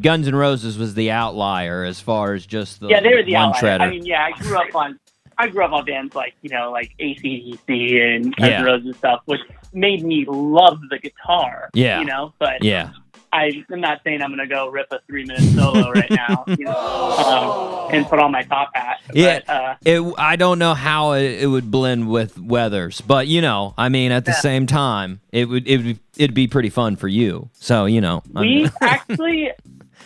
Guns 0.00 0.26
N' 0.28 0.34
Roses 0.34 0.76
was 0.76 0.94
the 0.94 1.10
outlier 1.12 1.84
as 1.84 2.00
far 2.00 2.34
as 2.34 2.44
just 2.46 2.80
the 2.80 2.88
yeah, 2.88 3.00
they 3.00 3.14
were 3.14 3.22
the 3.22 3.34
one 3.34 3.50
outlier. 3.50 3.78
shredder. 3.78 3.80
I 3.82 3.90
mean, 3.90 4.04
yeah, 4.04 4.24
I 4.24 4.32
grew 4.38 4.58
up 4.58 4.74
on, 4.74 4.98
I 5.40 5.48
grew 5.48 5.64
up 5.64 5.72
on 5.72 5.84
bands 5.84 6.14
like 6.14 6.34
you 6.42 6.50
know, 6.50 6.70
like 6.70 6.92
AC/DC 6.98 8.16
and 8.16 8.36
Guns 8.36 8.50
Yeah. 8.50 8.62
Roses 8.62 8.96
stuff, 8.96 9.20
which 9.24 9.40
made 9.72 10.02
me 10.04 10.24
love 10.28 10.80
the 10.90 10.98
guitar. 10.98 11.70
Yeah. 11.74 12.00
you 12.00 12.06
know, 12.06 12.32
but 12.38 12.62
yeah. 12.62 12.90
I, 13.32 13.64
I'm 13.72 13.80
not 13.80 14.00
saying 14.02 14.22
I'm 14.22 14.30
going 14.34 14.40
to 14.40 14.52
go 14.52 14.68
rip 14.70 14.88
a 14.90 14.98
three 15.06 15.24
minute 15.24 15.42
solo 15.54 15.92
right 15.92 16.10
now, 16.10 16.42
you 16.48 16.64
know, 16.64 17.86
um, 17.88 17.94
and 17.94 18.04
put 18.06 18.18
on 18.18 18.32
my 18.32 18.42
top 18.42 18.70
hat. 18.74 18.96
Yeah. 19.14 19.38
But, 19.46 19.52
uh, 19.54 19.74
It, 19.84 20.14
I 20.18 20.34
don't 20.34 20.58
know 20.58 20.74
how 20.74 21.12
it, 21.12 21.40
it 21.42 21.46
would 21.46 21.70
blend 21.70 22.08
with 22.10 22.36
weathers, 22.40 23.00
but 23.00 23.28
you 23.28 23.40
know, 23.40 23.72
I 23.78 23.88
mean, 23.88 24.10
at 24.10 24.24
the 24.24 24.32
Yeah. 24.32 24.40
same 24.40 24.66
time, 24.66 25.20
it 25.30 25.44
would 25.48 25.68
it 25.68 25.76
would 25.78 25.98
it'd 26.16 26.34
be 26.34 26.48
pretty 26.48 26.70
fun 26.70 26.96
for 26.96 27.06
you. 27.06 27.50
So 27.52 27.84
you 27.86 28.00
know, 28.00 28.22
I'm- 28.34 28.44
we 28.46 28.68
actually 28.82 29.50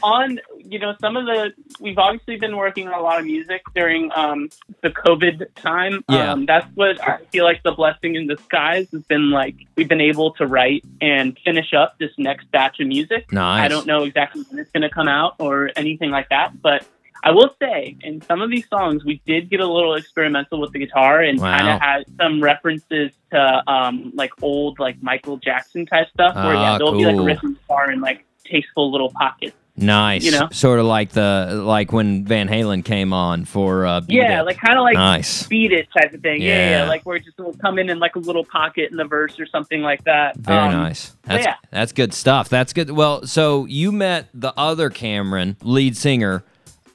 on 0.03 0.39
you 0.67 0.79
know 0.79 0.95
some 1.01 1.17
of 1.17 1.27
the 1.27 1.53
we've 1.81 1.99
obviously 1.99 2.37
been 2.37 2.57
working 2.57 2.89
on 2.89 2.95
a 2.95 3.01
lot 3.03 3.19
of 3.21 3.27
music 3.27 3.62
during 3.75 4.11
um 4.15 4.49
the 4.83 4.91
covid 4.91 5.47
time 5.57 6.03
Yeah. 6.09 6.33
um 6.33 6.47
that's 6.47 6.67
what 6.75 7.03
i 7.07 7.19
feel 7.33 7.45
like 7.45 7.62
the 7.62 7.73
blessing 7.73 8.15
in 8.15 8.27
disguise 8.27 8.89
has 8.93 9.03
been 9.03 9.31
like 9.31 9.57
we've 9.77 9.89
been 9.89 10.01
able 10.01 10.33
to 10.35 10.47
write 10.47 10.85
and 11.01 11.39
finish 11.45 11.75
up 11.75 11.97
this 11.99 12.12
next 12.19 12.51
batch 12.51 12.81
of 12.81 12.87
music 12.87 13.31
nice. 13.33 13.65
i 13.65 13.69
don't 13.69 13.87
know 13.87 14.05
exactly 14.05 14.43
when 14.49 14.59
it's 14.59 14.71
going 14.71 14.83
to 14.83 14.91
come 14.91 15.09
out 15.09 15.35
or 15.39 15.71
anything 15.77 16.11
like 16.11 16.29
that 16.31 16.61
but 16.62 16.87
I 17.27 17.31
will 17.31 17.55
say, 17.59 17.97
in 18.03 18.21
some 18.21 18.43
of 18.43 18.51
these 18.51 18.69
songs, 18.69 19.03
we 19.03 19.23
did 19.25 19.49
get 19.49 19.61
a 19.61 19.67
little 19.67 19.95
experimental 19.95 20.61
with 20.61 20.73
the 20.73 20.79
guitar 20.79 21.23
and 21.23 21.41
Wow. 21.41 21.57
kind 21.57 21.69
of 21.71 21.81
had 21.81 22.05
some 22.21 22.43
references 22.43 23.12
to 23.33 23.62
um, 23.67 24.12
like 24.15 24.31
old, 24.43 24.79
like 24.79 25.03
Michael 25.03 25.39
Jackson 25.39 25.87
type 25.87 26.09
stuff, 26.12 26.35
where 26.35 26.55
Ah, 26.55 26.73
yeah, 26.73 26.77
there'll 26.77 26.93
be 26.93 27.07
like 27.07 27.15
a 27.15 27.17
cool. 27.17 27.25
rhythm 27.25 27.55
guitar 27.55 27.91
in 27.91 28.03
like 28.03 28.27
tasteful 28.45 28.93
little 28.93 29.11
pockets. 29.11 29.57
Nice. 29.77 30.22
you 30.25 30.31
know? 30.31 30.49
sort 30.53 30.79
of 30.79 30.87
like 30.87 31.11
the 31.11 31.62
like 31.64 31.93
when 31.93 32.25
Van 32.25 32.49
Halen 32.49 32.85
came 32.85 33.12
on 33.12 33.45
for 33.45 33.85
uh, 33.87 34.03
Yeah, 34.09 34.41
It. 34.41 34.45
like 34.45 34.59
kind 34.59 34.79
of 34.79 34.83
like 34.85 34.95
nice. 34.95 35.47
beat 35.49 35.72
it 35.72 35.89
type 35.97 36.12
of 36.14 36.20
thing. 36.20 36.41
Yeah. 36.43 36.49
yeah, 36.49 36.70
Yeah. 36.83 36.89
like 36.89 37.03
where 37.03 37.16
it 37.16 37.25
just 37.25 37.39
will 37.39 37.55
come 37.55 37.79
in 37.81 37.91
in 37.91 37.99
like 37.99 38.14
a 38.14 38.20
little 38.20 38.45
pocket 38.45 38.91
in 38.93 38.97
the 38.97 39.05
verse 39.05 39.39
or 39.41 39.47
something 39.47 39.83
like 39.83 40.05
that. 40.05 40.37
Very 40.37 40.59
Um, 40.59 40.72
nice. 40.72 41.16
That's 41.25 41.45
yeah. 41.45 41.55
that's 41.70 41.93
good 41.93 42.14
stuff. 42.14 42.49
That's 42.49 42.72
good. 42.72 42.91
Well, 42.91 43.27
so 43.27 43.64
you 43.66 43.91
met 43.91 44.29
the 44.33 44.53
other 44.57 44.91
Cameron, 44.91 45.57
lead 45.62 45.97
singer, 45.97 46.45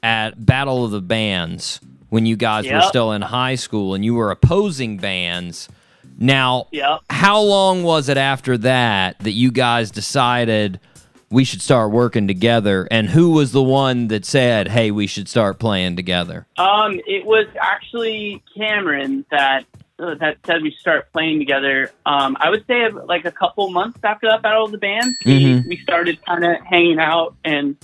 at 0.02 0.46
Battle 0.46 0.86
of 0.86 0.92
the 0.92 1.02
Bands 1.02 1.82
when 2.08 2.26
you 2.26 2.38
guys 2.38 2.66
were 2.72 2.82
still 2.82 3.12
in 3.12 3.22
high 3.22 3.56
school, 3.56 3.94
and 3.94 4.06
you 4.06 4.16
were 4.16 4.32
opposing 4.32 4.96
bands. 4.98 5.68
Now, 6.18 6.68
Yep. 6.72 7.02
how 7.10 7.42
long 7.42 7.84
was 7.84 8.10
it 8.10 8.18
after 8.18 8.58
that 8.60 9.20
that 9.20 9.32
you 9.34 9.52
guys 9.52 9.92
decided 9.92 10.80
we 11.32 11.44
should 11.44 11.62
start 11.62 11.92
working 11.92 12.28
together? 12.28 12.88
And 12.90 13.10
who 13.10 13.32
was 13.32 13.52
the 13.52 13.64
one 13.64 14.08
that 14.08 14.26
said, 14.26 14.68
"Hey, 14.70 14.92
we 14.92 15.08
should 15.08 15.28
start 15.30 15.60
playing 15.60 15.96
together"? 15.96 16.48
Um, 16.58 17.00
it 17.06 17.26
was 17.26 17.48
actually 17.60 18.44
Cameron 18.58 19.26
that 19.32 19.66
uh, 20.00 20.16
that 20.16 20.38
said 20.46 20.62
we 20.62 20.72
start 20.80 21.12
playing 21.12 21.40
together. 21.40 21.92
Um, 22.06 22.38
I 22.40 22.50
would 22.50 22.66
say 22.68 22.90
like 22.90 23.26
a 23.26 23.32
couple 23.32 23.70
months 23.70 24.00
after 24.04 24.28
that 24.30 24.42
battle 24.42 24.66
of 24.66 24.72
the 24.72 24.78
bands, 24.78 25.16
we, 25.26 25.44
Mhm. 25.44 25.68
we 25.68 25.78
started 25.78 26.24
kind 26.26 26.44
of 26.46 26.56
hanging 26.66 27.00
out. 27.00 27.36
And 27.44 27.76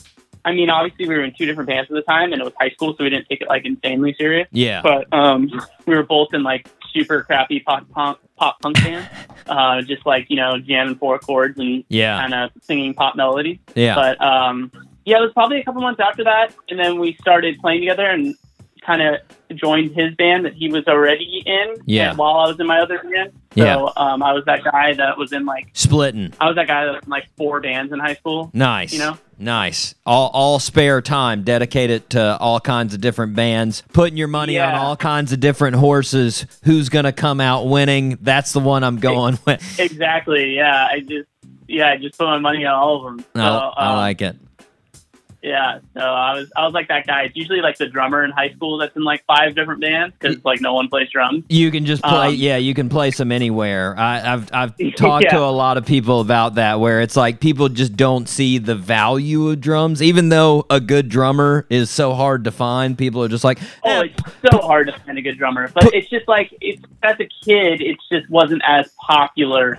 I 0.45 0.53
mean, 0.53 0.69
obviously, 0.69 1.07
we 1.09 1.15
were 1.15 1.23
in 1.23 1.33
two 1.37 1.45
different 1.45 1.67
bands 1.67 1.89
at 1.89 1.95
the 1.95 2.03
time, 2.03 2.31
and 2.31 2.39
it 2.41 2.45
was 2.45 2.53
high 2.59 2.69
school, 2.69 2.95
so 2.95 3.03
we 3.03 3.09
didn't 3.09 3.27
take 3.27 3.41
it 3.41 3.47
like 3.49 3.65
insanely 3.65 4.13
serious. 4.17 4.47
Yeah. 4.51 4.81
But 4.81 5.11
um, 5.11 5.49
we 5.87 5.95
were 5.95 6.03
both 6.03 6.29
in 6.33 6.43
like 6.43 6.69
super 6.95 7.23
crappy 7.23 7.59
pop 7.59 7.87
punk 7.91 8.17
pop 8.37 8.59
punk 8.61 8.75
bands, 8.83 9.07
uh, 9.47 9.81
just 9.81 10.05
like 10.05 10.27
you 10.29 10.37
know 10.37 10.57
jamming 10.59 10.95
four 10.95 11.19
chords 11.19 11.59
and 11.59 11.83
Yeah. 11.89 12.19
kind 12.19 12.33
of 12.33 12.51
singing 12.61 12.93
pop 12.93 13.15
melodies. 13.15 13.59
Yeah. 13.75 13.95
But 13.95 14.21
um, 14.21 14.71
yeah, 15.05 15.17
it 15.17 15.21
was 15.21 15.33
probably 15.33 15.59
a 15.59 15.63
couple 15.63 15.81
months 15.81 15.99
after 15.99 16.23
that, 16.23 16.53
and 16.69 16.79
then 16.79 16.99
we 16.99 17.13
started 17.21 17.59
playing 17.59 17.81
together 17.81 18.05
and 18.09 18.35
kind 18.85 19.01
of 19.01 19.15
joined 19.57 19.95
his 19.95 20.13
band 20.15 20.45
that 20.45 20.53
he 20.53 20.69
was 20.69 20.85
already 20.87 21.41
in. 21.45 21.75
Yeah. 21.85 22.13
while 22.15 22.35
I 22.37 22.47
was 22.47 22.59
in 22.59 22.67
my 22.67 22.79
other 22.81 22.99
band, 22.99 23.31
so 23.55 23.63
Yeah. 23.63 23.75
um, 23.97 24.21
I 24.23 24.31
was 24.33 24.45
that 24.45 24.63
guy 24.63 24.93
that 24.93 25.17
was 25.17 25.31
in 25.33 25.45
like 25.45 25.69
Splitting. 25.73 26.33
I 26.39 26.45
was 26.47 26.55
that 26.55 26.67
guy 26.67 26.85
that 26.85 26.91
was 26.93 27.03
in 27.03 27.09
like 27.09 27.27
four 27.35 27.61
bands 27.61 27.91
in 27.93 27.99
high 27.99 28.13
school. 28.15 28.51
Nice. 28.53 28.93
You 28.93 28.99
know? 28.99 29.17
Nice. 29.37 29.95
All 30.05 30.29
all 30.33 30.59
spare 30.59 31.01
time 31.01 31.43
dedicated 31.43 32.09
to 32.11 32.37
all 32.37 32.59
kinds 32.59 32.93
of 32.93 33.01
different 33.01 33.35
bands, 33.35 33.83
putting 33.93 34.17
your 34.17 34.27
money 34.27 34.59
on 34.59 34.73
all 34.75 34.95
kinds 34.95 35.33
of 35.33 35.39
different 35.39 35.75
horses. 35.75 36.45
Who's 36.63 36.89
gonna 36.89 37.11
come 37.11 37.41
out 37.41 37.67
winning? 37.67 38.17
That's 38.21 38.53
the 38.53 38.59
one 38.61 38.83
I'm 38.83 38.99
going 38.99 39.37
with. 39.45 39.79
Exactly. 39.79 40.55
Yeah, 40.55 40.87
I 40.89 40.99
just 41.01 41.27
yeah 41.67 41.89
I 41.89 41.97
just 41.97 42.17
put 42.17 42.25
my 42.25 42.39
money 42.39 42.65
on 42.65 42.73
all 42.73 42.97
of 42.97 43.17
them. 43.17 43.25
So, 43.35 43.41
I, 43.41 43.73
I 43.77 43.91
um, 43.91 43.97
like 43.97 44.21
it. 44.21 44.37
Yeah, 45.45 45.77
so 45.93 45.99
I 45.99 46.33
was 46.33 46.51
I 46.55 46.65
was 46.65 46.73
like 46.73 46.87
that 46.87 47.05
guy. 47.05 47.21
It's 47.25 47.35
usually 47.35 47.61
like 47.61 47.77
the 47.77 47.85
drummer 47.85 48.23
in 48.23 48.31
high 48.31 48.49
school 48.49 48.79
that's 48.79 48.95
in 48.95 49.03
like 49.03 49.23
five 49.27 49.53
different 49.53 49.79
bands 49.79 50.15
because 50.19 50.43
like 50.43 50.59
no 50.59 50.73
one 50.73 50.87
plays 50.87 51.07
drums. 51.11 51.43
You 51.49 51.69
can 51.69 51.85
just 51.85 52.01
play, 52.01 52.29
Um, 52.29 52.33
yeah. 52.35 52.57
You 52.57 52.73
can 52.73 52.89
play 52.89 53.11
some 53.11 53.31
anywhere. 53.31 53.95
I, 53.95 54.33
I've 54.33 54.51
I've 54.51 54.73
talked 54.95 55.29
to 55.29 55.39
a 55.39 55.53
lot 55.53 55.77
of 55.77 55.85
people 55.85 56.19
about 56.19 56.55
that, 56.55 56.79
where 56.79 56.99
it's 56.99 57.15
like 57.15 57.41
people 57.41 57.69
just 57.69 57.95
don't 57.95 58.27
see 58.27 58.57
the 58.57 58.73
value 58.73 59.49
of 59.49 59.61
drums, 59.61 60.01
even 60.01 60.29
though 60.29 60.65
a 60.71 60.79
good 60.79 61.09
drummer 61.09 61.67
is 61.69 61.91
so 61.91 62.15
hard 62.15 62.45
to 62.45 62.51
find. 62.51 62.97
People 62.97 63.23
are 63.23 63.29
just 63.29 63.43
like, 63.43 63.59
Oh, 63.83 64.01
eh, 64.01 64.05
it's 64.05 64.51
so 64.51 64.57
hard 64.65 64.87
to 64.87 64.93
find 65.01 65.15
a 65.19 65.21
good 65.21 65.37
drummer, 65.37 65.69
but 65.75 65.93
it's 65.93 66.09
just 66.09 66.27
like 66.27 66.57
it's 66.59 66.81
as 67.03 67.19
a 67.19 67.29
kid, 67.45 67.81
it 67.81 67.97
just 68.11 68.27
wasn't 68.31 68.63
as 68.65 68.89
popular 68.99 69.77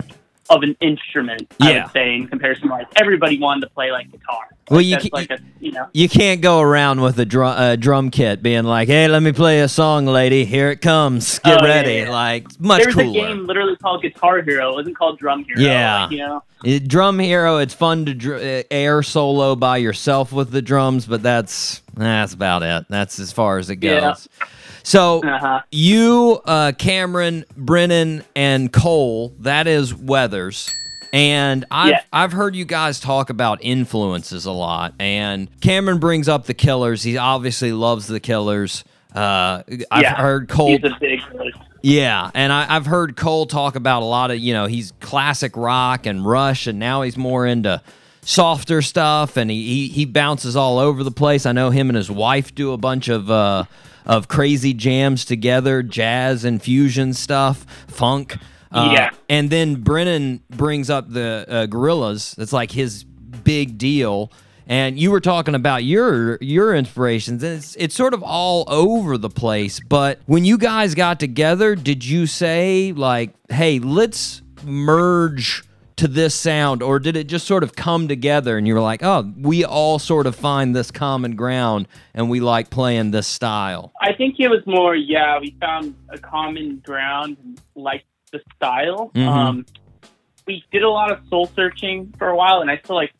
of 0.49 0.63
an 0.63 0.75
instrument. 0.81 1.51
I 1.61 1.79
would 1.81 1.91
say 1.91 2.15
in 2.15 2.27
comparison, 2.27 2.69
like 2.69 2.87
everybody 2.95 3.39
wanted 3.39 3.61
to 3.61 3.69
play 3.69 3.91
like 3.91 4.11
guitar. 4.11 4.47
Well, 4.69 4.77
Like, 4.79 4.85
you 4.85 4.91
that's 4.95 5.03
ca- 5.09 5.09
like 5.13 5.29
a 5.31 5.39
you 5.59 5.71
know. 5.71 5.87
you 5.93 6.09
can't 6.09 6.41
go 6.41 6.59
around 6.59 7.01
with 7.01 7.17
a 7.19 7.25
drum 7.25 7.55
uh, 7.57 7.75
drum 7.77 8.09
kit 8.11 8.41
being 8.43 8.63
like, 8.65 8.87
"Hey, 8.87 9.07
let 9.07 9.23
me 9.23 9.31
play 9.31 9.61
a 9.61 9.67
song, 9.69 10.05
lady. 10.05 10.43
Here 10.45 10.69
it 10.71 10.81
comes. 10.81 11.39
Get 11.39 11.61
Oh, 11.61 11.65
ready." 11.65 11.93
yeah. 11.99 12.11
Like 12.11 12.45
it's 12.45 12.59
much 12.59 12.79
There 12.79 12.87
was 12.87 12.95
cooler. 12.95 13.09
a 13.09 13.13
game 13.29 13.45
literally 13.47 13.75
called 13.77 14.01
Guitar 14.01 14.41
Hero. 14.41 14.71
It 14.71 14.75
wasn't 14.75 14.97
called 14.97 15.19
Drum 15.19 15.43
Hero. 15.45 15.59
Yeah. 15.61 16.03
like, 16.03 16.11
you 16.11 16.17
know. 16.19 16.43
It- 16.65 16.87
drum 16.87 17.19
hero, 17.19 17.57
it's 17.57 17.73
fun 17.75 18.05
to 18.05 18.13
dr- 18.15 18.41
uh, 18.41 18.63
air 18.71 19.03
solo 19.03 19.55
by 19.55 19.77
yourself 19.77 20.33
with 20.33 20.49
the 20.51 20.61
drums, 20.61 21.05
but 21.05 21.21
that's 21.23 21.81
that's 21.95 22.33
about 22.33 22.63
it. 22.63 22.85
That's 22.89 23.19
as 23.19 23.31
far 23.31 23.57
as 23.59 23.69
it 23.69 23.77
goes. 23.77 24.27
Yeah. 24.41 24.45
So 24.87 25.19
Uh-huh. 25.21 25.59
you, 25.69 26.39
uh, 26.45 26.71
Cameron, 26.77 27.43
Brennan, 27.57 28.23
and 28.37 28.71
Cole, 28.71 29.33
that 29.41 29.67
is 29.67 29.93
Weathers. 29.93 30.71
And 31.11 31.65
I've 31.69 31.89
Yeah. 31.89 31.99
I've 32.13 32.31
heard 32.31 32.55
you 32.55 32.63
guys 32.63 33.01
talk 33.01 33.29
about 33.29 33.59
influences 33.61 34.45
a 34.45 34.53
lot. 34.53 34.93
And 34.97 35.49
Cameron 35.59 35.97
brings 35.97 36.29
up 36.29 36.45
the 36.45 36.53
Killers. 36.53 37.03
He 37.03 37.17
obviously 37.17 37.73
loves 37.73 38.07
the 38.07 38.21
Killers. 38.21 38.85
Uh, 39.13 39.63
I've 39.91 40.03
yeah. 40.03 40.15
heard 40.15 40.47
Cole 40.47 40.69
He's 40.69 40.83
a 40.85 40.95
big. 41.01 41.19
yeah, 41.81 42.31
and 42.33 42.53
I, 42.53 42.73
I've 42.73 42.85
heard 42.85 43.17
Cole 43.17 43.45
talk 43.45 43.75
about 43.75 44.03
a 44.03 44.05
lot 44.05 44.31
of, 44.31 44.37
you 44.39 44.53
know, 44.53 44.67
he's 44.67 44.93
classic 45.01 45.57
rock 45.57 46.05
and 46.05 46.25
Rush, 46.25 46.65
and 46.65 46.79
now 46.79 47.01
he's 47.01 47.17
more 47.17 47.45
into 47.45 47.81
softer 48.21 48.81
stuff, 48.81 49.35
and 49.35 49.51
he, 49.51 49.65
he, 49.67 49.87
he 49.89 50.05
bounces 50.05 50.55
all 50.55 50.79
over 50.79 51.03
the 51.03 51.11
place. 51.11 51.45
I 51.45 51.51
know 51.51 51.71
him 51.71 51.89
and 51.89 51.97
his 51.97 52.09
wife 52.09 52.55
do 52.55 52.71
a 52.71 52.77
bunch 52.77 53.09
of 53.09 53.29
uh, 53.29 53.65
of 54.07 54.27
crazy 54.27 54.73
jams 54.73 55.23
together, 55.25 55.83
jazz 55.83 56.43
and 56.43 56.59
fusion 56.61 57.13
stuff, 57.13 57.65
funk. 57.87 58.37
Uh, 58.71 58.89
Yeah. 58.93 59.09
And 59.29 59.49
then 59.51 59.75
Brennan 59.75 60.41
brings 60.49 60.89
up 60.89 61.11
the 61.11 61.45
uh, 61.47 61.67
Gorillaz. 61.67 62.35
That's 62.35 62.51
like 62.53 62.71
his 62.71 63.03
big 63.03 63.77
deal. 63.77 64.31
And 64.69 64.99
you 64.99 65.11
were 65.11 65.21
talking 65.21 65.55
about 65.55 65.85
your 65.85 66.37
your 66.41 66.75
inspirations, 66.75 67.41
and 67.41 67.57
it's 67.57 67.75
it's 67.77 67.95
sort 67.95 68.13
of 68.13 68.21
all 68.21 68.65
over 68.67 69.17
the 69.17 69.29
place. 69.29 69.79
But 69.79 70.19
when 70.25 70.43
you 70.43 70.57
guys 70.57 70.93
got 70.93 71.21
together, 71.21 71.73
did 71.75 72.03
you 72.03 72.25
say 72.27 72.91
like, 72.91 73.29
"Hey, 73.49 73.79
let's 73.79 74.41
merge 74.65 75.63
to 75.97 76.07
this 76.07 76.33
sound," 76.33 76.81
or 76.81 76.99
did 76.99 77.15
it 77.15 77.27
just 77.27 77.45
sort 77.45 77.63
of 77.63 77.75
come 77.75 78.07
together 78.07 78.57
and 78.57 78.67
you 78.67 78.73
were 78.73 78.81
like, 78.81 79.03
"Oh, 79.03 79.31
we 79.37 79.65
all 79.65 79.99
sort 79.99 80.25
of 80.25 80.35
find 80.35 80.75
this 80.75 80.89
common 80.91 81.35
ground, 81.35 81.87
and 82.13 82.29
we 82.29 82.39
like 82.39 82.69
playing 82.69 83.11
this 83.11 83.27
style"? 83.27 83.91
I 84.01 84.13
think 84.13 84.39
it 84.39 84.49
was 84.49 84.65
more, 84.65 84.95
yeah, 84.95 85.39
we 85.39 85.55
found 85.59 85.95
a 86.09 86.17
common 86.17 86.81
ground 86.85 87.37
and 87.43 87.61
liked 87.75 88.05
the 88.31 88.41
style. 88.55 89.11
Mhm. 89.13 89.27
Um, 89.27 89.65
we 90.45 90.63
did 90.71 90.83
a 90.83 90.89
lot 90.89 91.11
of 91.11 91.19
soul 91.29 91.49
searching 91.55 92.13
for 92.17 92.29
a 92.29 92.35
while, 92.35 92.61
and 92.61 92.71
I 92.71 92.77
still 92.77 92.95
like, 92.95 93.13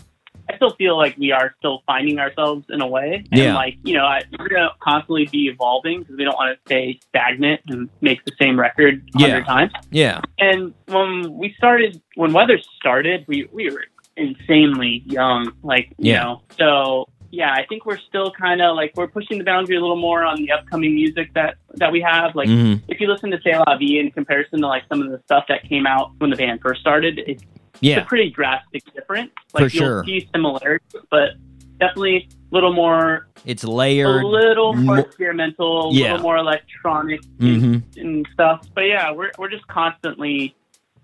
I 0.50 0.56
still 0.56 0.72
feel 0.76 0.96
like 0.98 1.18
we 1.18 1.32
are 1.32 1.54
still 1.60 1.84
finding 1.86 2.20
ourselves 2.20 2.66
in 2.70 2.82
a 2.82 2.88
way. 2.88 3.24
And 3.32 3.42
Yeah. 3.42 3.56
like, 3.56 3.78
you 3.84 3.94
know, 3.96 4.06
I, 4.06 4.22
we're 4.40 4.48
gonna 4.50 4.72
constantly 4.80 5.26
be 5.26 5.48
evolving 5.48 6.00
because 6.02 6.16
we 6.18 6.24
don't 6.24 6.36
want 6.38 6.56
to 6.56 6.62
stay 6.66 7.00
stagnant 7.10 7.62
and 7.68 7.90
make 8.02 8.24
the 8.26 8.32
same 8.40 8.60
record 8.60 9.04
a 9.16 9.20
Yeah. 9.20 9.28
hundred 9.28 9.46
times. 9.46 9.72
Yeah, 9.92 10.22
And 10.40 10.74
when 10.88 11.34
we 11.34 11.54
started, 11.58 12.02
when 12.16 12.32
Weather 12.34 12.60
started, 12.80 13.26
we 13.28 13.48
we 13.52 13.70
were 13.70 13.84
insanely 14.16 15.04
young, 15.06 15.52
like 15.64 15.94
you 15.98 16.14
know. 16.14 16.42
So 16.58 17.08
yeah, 17.30 17.52
I 17.54 17.66
think 17.68 17.86
we're 17.86 17.98
still 17.98 18.32
kind 18.32 18.62
of 18.62 18.76
like 18.76 18.94
we're 18.96 19.08
pushing 19.08 19.38
the 19.38 19.44
boundary 19.44 19.76
a 19.76 19.82
little 19.82 19.98
more 19.98 20.24
on 20.24 20.38
the 20.38 20.52
upcoming 20.52 20.96
music 20.96 21.34
that 21.34 21.56
that 21.76 21.92
we 21.92 22.00
have. 22.02 22.36
Like 22.36 22.48
Mhm. 22.48 22.82
if 22.88 23.00
you 23.02 23.08
listen 23.08 23.32
to 23.32 23.42
Say 23.42 23.58
La 23.58 23.78
Vie 23.78 24.00
in 24.00 24.12
comparison 24.12 24.62
to 24.62 24.68
like 24.68 24.84
some 24.88 25.02
of 25.02 25.12
the 25.12 25.20
stuff 25.26 25.46
that 25.50 25.64
came 25.68 25.86
out 25.86 26.12
when 26.20 26.30
the 26.30 26.38
band 26.38 26.62
first 26.62 26.80
started, 26.82 27.20
it's, 27.28 27.44
yeah, 27.82 27.98
it's 27.98 28.06
a 28.06 28.08
pretty 28.08 28.30
drastic 28.30 28.84
difference. 28.94 29.32
Like 29.54 29.70
For 29.72 29.78
you'll 29.78 29.86
sure. 29.86 30.04
see 30.06 30.28
similarities, 30.34 30.88
but 31.10 31.32
definitely 31.80 32.28
a 32.52 32.56
little 32.56 32.74
more, 32.74 33.28
it's 33.46 33.64
layered. 33.64 34.24
a 34.24 34.28
little 34.28 34.74
more 34.74 34.96
mo- 34.96 35.02
experimental, 35.02 35.90
a 35.90 35.94
Yeah. 35.94 36.04
little 36.12 36.20
more 36.24 36.38
electronic 36.38 37.22
Mhm. 37.40 37.84
and 37.98 38.28
stuff. 38.34 38.68
But 38.74 38.82
yeah, 38.82 39.12
we're 39.12 39.32
we're 39.38 39.50
just 39.50 39.68
constantly 39.68 40.56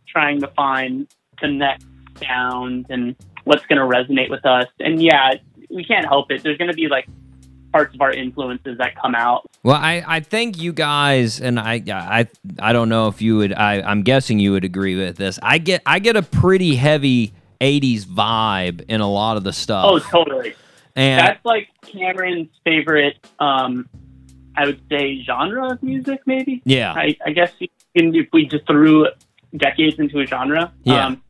trying 0.07 0.39
to 0.41 0.47
find 0.49 1.07
the 1.41 1.47
next 1.47 1.85
sound 2.25 2.85
and 2.89 3.15
what's 3.45 3.65
going 3.65 3.79
to 3.79 3.85
resonate 3.97 4.29
with 4.29 4.45
us. 4.45 4.67
And 4.79 5.01
yeah, 5.01 5.33
we 5.69 5.83
can't 5.83 6.05
help 6.05 6.31
it. 6.31 6.43
There's 6.43 6.57
going 6.57 6.69
to 6.69 6.75
be 6.75 6.87
like 6.87 7.07
parts 7.73 7.93
of 7.93 8.01
our 8.01 8.11
influences 8.11 8.77
that 8.77 8.95
come 8.95 9.15
out. 9.15 9.49
Well, 9.63 9.75
I, 9.75 10.03
I 10.07 10.19
think 10.21 10.61
you 10.61 10.71
guys 10.71 11.41
and 11.41 11.59
I 11.59 11.81
I 11.89 12.27
I 12.59 12.71
don't 12.71 12.87
know 12.87 13.07
if 13.07 13.21
you 13.21 13.37
would 13.37 13.53
I 13.53 13.81
I'm 13.81 14.03
guessing 14.03 14.39
you 14.39 14.51
would 14.53 14.63
agree 14.63 14.95
with 14.95 15.17
this. 15.17 15.39
I 15.41 15.57
get 15.57 15.81
I 15.85 15.99
get 15.99 16.15
a 16.15 16.21
pretty 16.21 16.75
heavy 16.75 17.33
80s 17.59 18.05
vibe 18.05 18.85
in 18.87 19.01
a 19.01 19.09
lot 19.09 19.37
of 19.37 19.43
the 19.43 19.53
stuff. 19.53 19.85
Oh, 19.87 19.99
totally. 19.99 20.53
and 20.95 21.19
That's 21.19 21.43
like 21.45 21.69
Cameron's 21.81 22.49
favorite. 22.63 23.17
Um, 23.39 23.89
I 24.55 24.67
would 24.67 24.81
say 24.89 25.23
genre 25.23 25.71
of 25.71 25.81
music, 25.81 26.21
maybe. 26.25 26.61
yeah. 26.65 26.93
I, 26.93 27.17
I 27.25 27.31
guess 27.31 27.51
if 27.59 28.27
we 28.31 28.45
just 28.45 28.67
threw 28.67 29.07
decades 29.57 29.97
into 29.97 30.19
a 30.19 30.25
genre. 30.25 30.71
Yeah. 30.83 31.07
Um, 31.07 31.23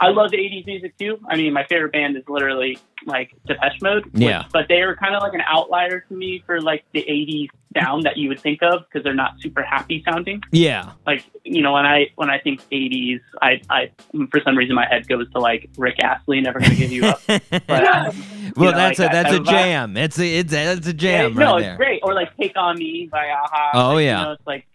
I 0.00 0.08
love 0.08 0.30
80s 0.30 0.66
music 0.66 0.96
too. 0.98 1.18
I 1.28 1.36
mean, 1.36 1.52
my 1.52 1.64
favorite 1.64 1.92
band 1.92 2.16
is 2.16 2.24
literally 2.28 2.78
like 3.06 3.32
Depeche 3.46 3.80
Mode. 3.82 4.04
which- 4.06 4.22
Yeah. 4.22 4.44
But 4.52 4.66
they 4.68 4.80
are 4.82 4.96
kind 4.96 5.14
of 5.14 5.22
like 5.22 5.34
an 5.34 5.42
outlier 5.46 6.00
to 6.00 6.14
me 6.14 6.42
for 6.46 6.60
like 6.60 6.84
the 6.92 7.00
80s 7.02 7.48
sound 7.80 8.02
that 8.04 8.16
you 8.16 8.28
would 8.28 8.40
think 8.40 8.60
of 8.62 8.84
because 8.88 9.04
they're 9.04 9.14
not 9.14 9.40
super 9.40 9.62
happy 9.62 10.02
sounding. 10.08 10.42
yeah. 10.52 10.92
Like, 11.06 11.24
you 11.44 11.62
know, 11.62 11.72
when 11.74 11.86
I 11.86 12.06
when 12.16 12.28
I 12.30 12.38
think 12.38 12.60
80s, 12.70 13.20
I, 13.40 13.60
I 13.70 13.90
for 14.30 14.40
some 14.44 14.56
reason 14.56 14.74
my 14.74 14.86
head 14.88 15.06
goes 15.06 15.30
to 15.32 15.38
like 15.38 15.68
Rick 15.76 16.02
Astley, 16.02 16.40
Never 16.40 16.58
Gonna 16.60 16.74
Give 16.74 16.90
You 16.90 17.06
Up. 17.06 17.20
But, 17.28 17.84
um, 17.86 18.24
well, 18.56 18.66
you 18.66 18.72
know, 18.72 18.78
that's 18.78 18.98
like 18.98 19.10
a 19.10 19.12
that's 19.12 19.32
a 19.34 19.38
vibe. 19.40 19.44
jam. 19.46 19.96
It's 19.96 20.18
a 20.18 20.38
it's 20.38 20.52
a, 20.52 20.72
it's 20.72 20.86
a 20.88 20.92
jam 20.92 21.34
no, 21.34 21.52
right 21.52 21.56
it's 21.58 21.66
there. 21.66 21.76
great. 21.76 22.00
Or 22.02 22.14
like 22.14 22.36
Take 22.36 22.56
on 22.56 22.76
Me 22.78 23.08
by 23.10 23.26
a-ha. 23.26 23.70
Oh, 23.74 23.94
Like, 23.94 24.04
yeah. 24.04 24.18
You 24.20 24.24
know, 24.26 24.32
it's 24.32 24.46
like 24.46 24.66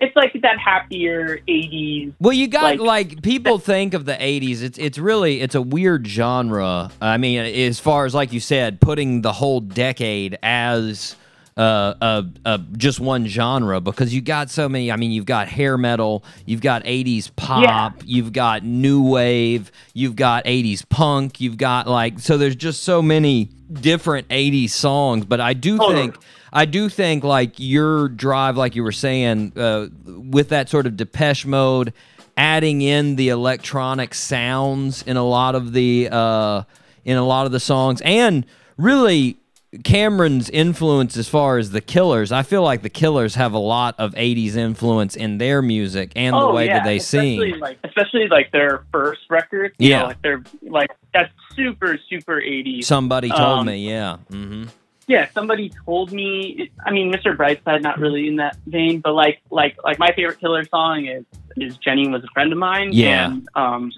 it's 0.00 0.14
like 0.16 0.32
that 0.42 0.58
happier 0.58 1.38
80s. 1.48 2.12
Well, 2.20 2.32
you 2.32 2.48
got 2.48 2.78
like, 2.78 2.80
Like- 2.80 3.22
people 3.22 3.58
think 3.58 3.94
of 3.94 4.04
the 4.04 4.14
'80s. 4.14 4.62
It's 4.62 4.78
it's 4.78 4.98
really 4.98 5.40
it's 5.40 5.54
a 5.54 5.62
weird 5.62 6.06
genre. 6.06 6.90
I 7.00 7.16
mean, 7.16 7.40
as 7.40 7.78
far 7.80 8.04
as 8.04 8.14
like 8.14 8.32
you 8.32 8.40
said, 8.40 8.80
putting 8.80 9.22
the 9.22 9.32
whole 9.32 9.60
decade 9.60 10.38
as 10.42 11.16
uh, 11.56 11.94
a, 12.00 12.24
a 12.44 12.58
just 12.76 12.98
one 12.98 13.26
genre 13.28 13.80
because 13.80 14.12
you 14.12 14.20
got 14.20 14.50
so 14.50 14.68
many. 14.68 14.90
I 14.90 14.96
mean, 14.96 15.12
you've 15.12 15.24
got 15.26 15.46
hair 15.48 15.78
metal, 15.78 16.24
you've 16.46 16.60
got 16.60 16.82
'80s 16.84 17.30
pop, 17.36 18.02
you've 18.04 18.32
got 18.32 18.64
new 18.64 19.02
wave, 19.08 19.70
you've 19.92 20.16
got 20.16 20.44
'80s 20.46 20.88
punk, 20.88 21.40
you've 21.40 21.56
got 21.56 21.86
like 21.86 22.18
so. 22.18 22.36
There's 22.36 22.56
just 22.56 22.82
so 22.82 23.00
many 23.00 23.50
different 23.72 24.28
'80s 24.28 24.70
songs. 24.70 25.24
But 25.26 25.40
I 25.40 25.54
do 25.54 25.78
Totally. 25.78 25.94
think 25.94 26.16
I 26.54 26.66
do 26.66 26.88
think 26.88 27.24
like 27.24 27.54
your 27.56 28.08
drive, 28.08 28.56
like 28.56 28.76
you 28.76 28.84
were 28.84 28.92
saying, 28.92 29.52
uh, 29.56 29.88
with 30.06 30.50
that 30.50 30.68
sort 30.68 30.86
of 30.86 30.96
Depeche 30.96 31.44
Mode, 31.44 31.92
adding 32.36 32.80
in 32.80 33.16
the 33.16 33.28
electronic 33.28 34.14
sounds 34.14 35.02
in 35.02 35.16
a 35.16 35.24
lot 35.24 35.56
of 35.56 35.72
the 35.72 36.08
uh, 36.10 36.62
in 37.04 37.16
a 37.16 37.24
lot 37.24 37.46
of 37.46 37.52
the 37.52 37.58
songs, 37.58 38.00
and 38.02 38.46
really 38.76 39.36
Cameron's 39.82 40.48
influence 40.50 41.16
as 41.16 41.28
far 41.28 41.58
as 41.58 41.72
the 41.72 41.80
Killers. 41.80 42.30
I 42.30 42.44
feel 42.44 42.62
like 42.62 42.82
the 42.82 42.88
Killers 42.88 43.34
have 43.34 43.52
a 43.52 43.58
lot 43.58 43.96
of 43.98 44.12
'80s 44.14 44.54
influence 44.54 45.16
in 45.16 45.38
their 45.38 45.60
music 45.60 46.12
and 46.14 46.34
the 46.34 46.40
oh, 46.40 46.54
way 46.54 46.66
yeah. 46.66 46.78
that 46.78 46.84
they 46.84 46.98
especially, 46.98 47.50
sing. 47.52 47.60
Like, 47.60 47.78
especially 47.82 48.28
like 48.28 48.52
their 48.52 48.84
first 48.92 49.22
record. 49.28 49.74
Yeah. 49.78 50.02
know, 50.02 50.06
like 50.06 50.22
they're 50.22 50.44
like 50.62 50.90
that's 51.12 51.32
super 51.56 51.98
super 52.08 52.40
80s. 52.40 52.84
Somebody 52.84 53.28
told 53.30 53.40
Um, 53.40 53.66
me, 53.66 53.88
yeah. 53.88 54.18
hmm 54.30 54.66
yeah, 55.06 55.28
somebody 55.32 55.70
told 55.84 56.12
me. 56.12 56.70
I 56.84 56.90
mean, 56.90 57.12
Mr. 57.12 57.36
Brightside, 57.36 57.82
not 57.82 57.98
really 57.98 58.26
in 58.28 58.36
that 58.36 58.56
vein, 58.66 59.00
but 59.00 59.12
like 59.12 59.40
like 59.50 59.76
like 59.84 59.98
my 59.98 60.12
favorite 60.16 60.40
Killer 60.40 60.64
song 60.64 61.06
is 61.06 61.24
is 61.56 61.76
Jenny 61.78 62.08
was 62.08 62.24
a 62.24 62.28
friend 62.34 62.52
of 62.52 62.58
mine. 62.58 62.90
Yeah. 62.92 63.26
and 63.26 63.48
um, 63.54 63.92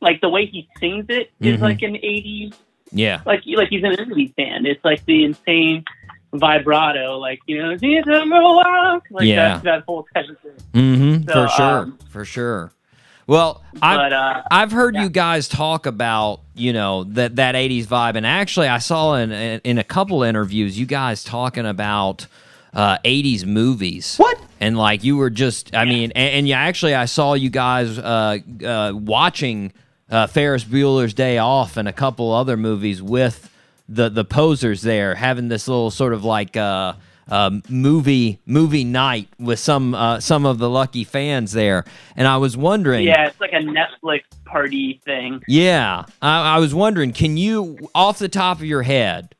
like 0.00 0.20
the 0.20 0.28
way 0.28 0.46
he 0.46 0.68
sings 0.80 1.06
it 1.08 1.30
is 1.40 1.58
Mhm. 1.58 1.62
like 1.62 1.82
an 1.82 1.94
80s 1.94 2.54
Yeah. 2.92 3.20
like 3.26 3.42
like 3.46 3.68
he's 3.68 3.84
in 3.84 3.92
an 3.92 4.10
80s 4.10 4.34
band. 4.36 4.66
It's 4.66 4.84
like 4.84 5.04
the 5.06 5.24
insane 5.24 5.84
vibrato, 6.32 7.18
like 7.18 7.38
you 7.46 7.62
know, 7.62 7.70
"It's 7.80 8.08
a 8.08 8.22
walk," 8.26 9.04
like 9.10 9.26
Yeah. 9.26 9.58
that 9.58 9.62
that 9.64 9.82
whole 9.86 10.06
type 10.14 10.26
of 10.28 10.38
thing. 10.40 10.52
hmm 10.74 11.22
So, 11.28 11.32
for 11.46 11.48
sure. 11.48 11.64
um, 11.78 11.98
for 12.10 12.24
sure. 12.24 12.72
Well, 13.26 13.62
I've, 13.80 13.96
But, 13.96 14.12
uh, 14.12 14.42
I've 14.50 14.72
heard 14.72 14.96
you 14.96 15.08
guys 15.08 15.48
talk 15.48 15.86
about 15.86 16.40
you 16.54 16.72
know 16.72 17.04
that 17.04 17.36
that 17.36 17.54
'80s 17.54 17.86
vibe, 17.86 18.16
and 18.16 18.26
actually, 18.26 18.68
I 18.68 18.78
saw 18.78 19.14
in 19.14 19.32
in 19.32 19.78
a 19.78 19.84
couple 19.84 20.22
interviews 20.22 20.78
you 20.78 20.86
guys 20.86 21.24
talking 21.24 21.66
about 21.66 22.26
uh, 22.74 22.98
'80s 23.04 23.44
movies. 23.46 24.16
What? 24.16 24.38
And 24.60 24.76
like 24.76 25.04
you 25.04 25.16
were 25.16 25.30
just, 25.30 25.74
I 25.74 25.84
mean, 25.84 26.12
and, 26.12 26.34
and 26.34 26.48
yeah, 26.48 26.60
actually, 26.60 26.94
I 26.94 27.06
saw 27.06 27.34
you 27.34 27.50
guys 27.50 27.98
uh, 27.98 28.38
uh, 28.64 28.92
watching 28.94 29.72
uh, 30.10 30.26
Ferris 30.26 30.64
Bueller's 30.64 31.14
Day 31.14 31.38
Off 31.38 31.76
and 31.76 31.88
a 31.88 31.92
couple 31.92 32.32
other 32.32 32.56
movies 32.56 33.02
with 33.02 33.50
the 33.88 34.08
the 34.08 34.24
posers 34.24 34.82
there, 34.82 35.14
having 35.14 35.48
this 35.48 35.66
little 35.66 35.90
sort 35.90 36.12
of 36.12 36.24
like. 36.24 36.56
Uh, 37.30 37.34
um, 37.34 37.62
movie 37.68 38.40
movie 38.46 38.84
night 38.84 39.28
with 39.38 39.58
some 39.58 39.94
uh, 39.94 40.20
some 40.20 40.44
of 40.46 40.58
the 40.58 40.68
lucky 40.70 41.04
fans 41.04 41.52
there, 41.52 41.84
and 42.16 42.26
I 42.28 42.36
was 42.38 42.56
wondering, 42.56 43.04
Yeah, 43.06 43.26
it's 43.28 43.40
like 43.40 43.52
a 43.52 43.56
Netflix 43.62 44.22
party 44.44 45.00
thing. 45.04 45.42
yeah, 45.48 46.04
I, 46.22 46.56
I 46.56 46.58
was 46.58 46.74
wondering, 46.74 47.12
can 47.12 47.36
you, 47.36 47.78
off 47.94 48.18
the 48.18 48.28
top 48.28 48.58
of 48.58 48.64
your 48.64 48.82
head, 48.82 49.34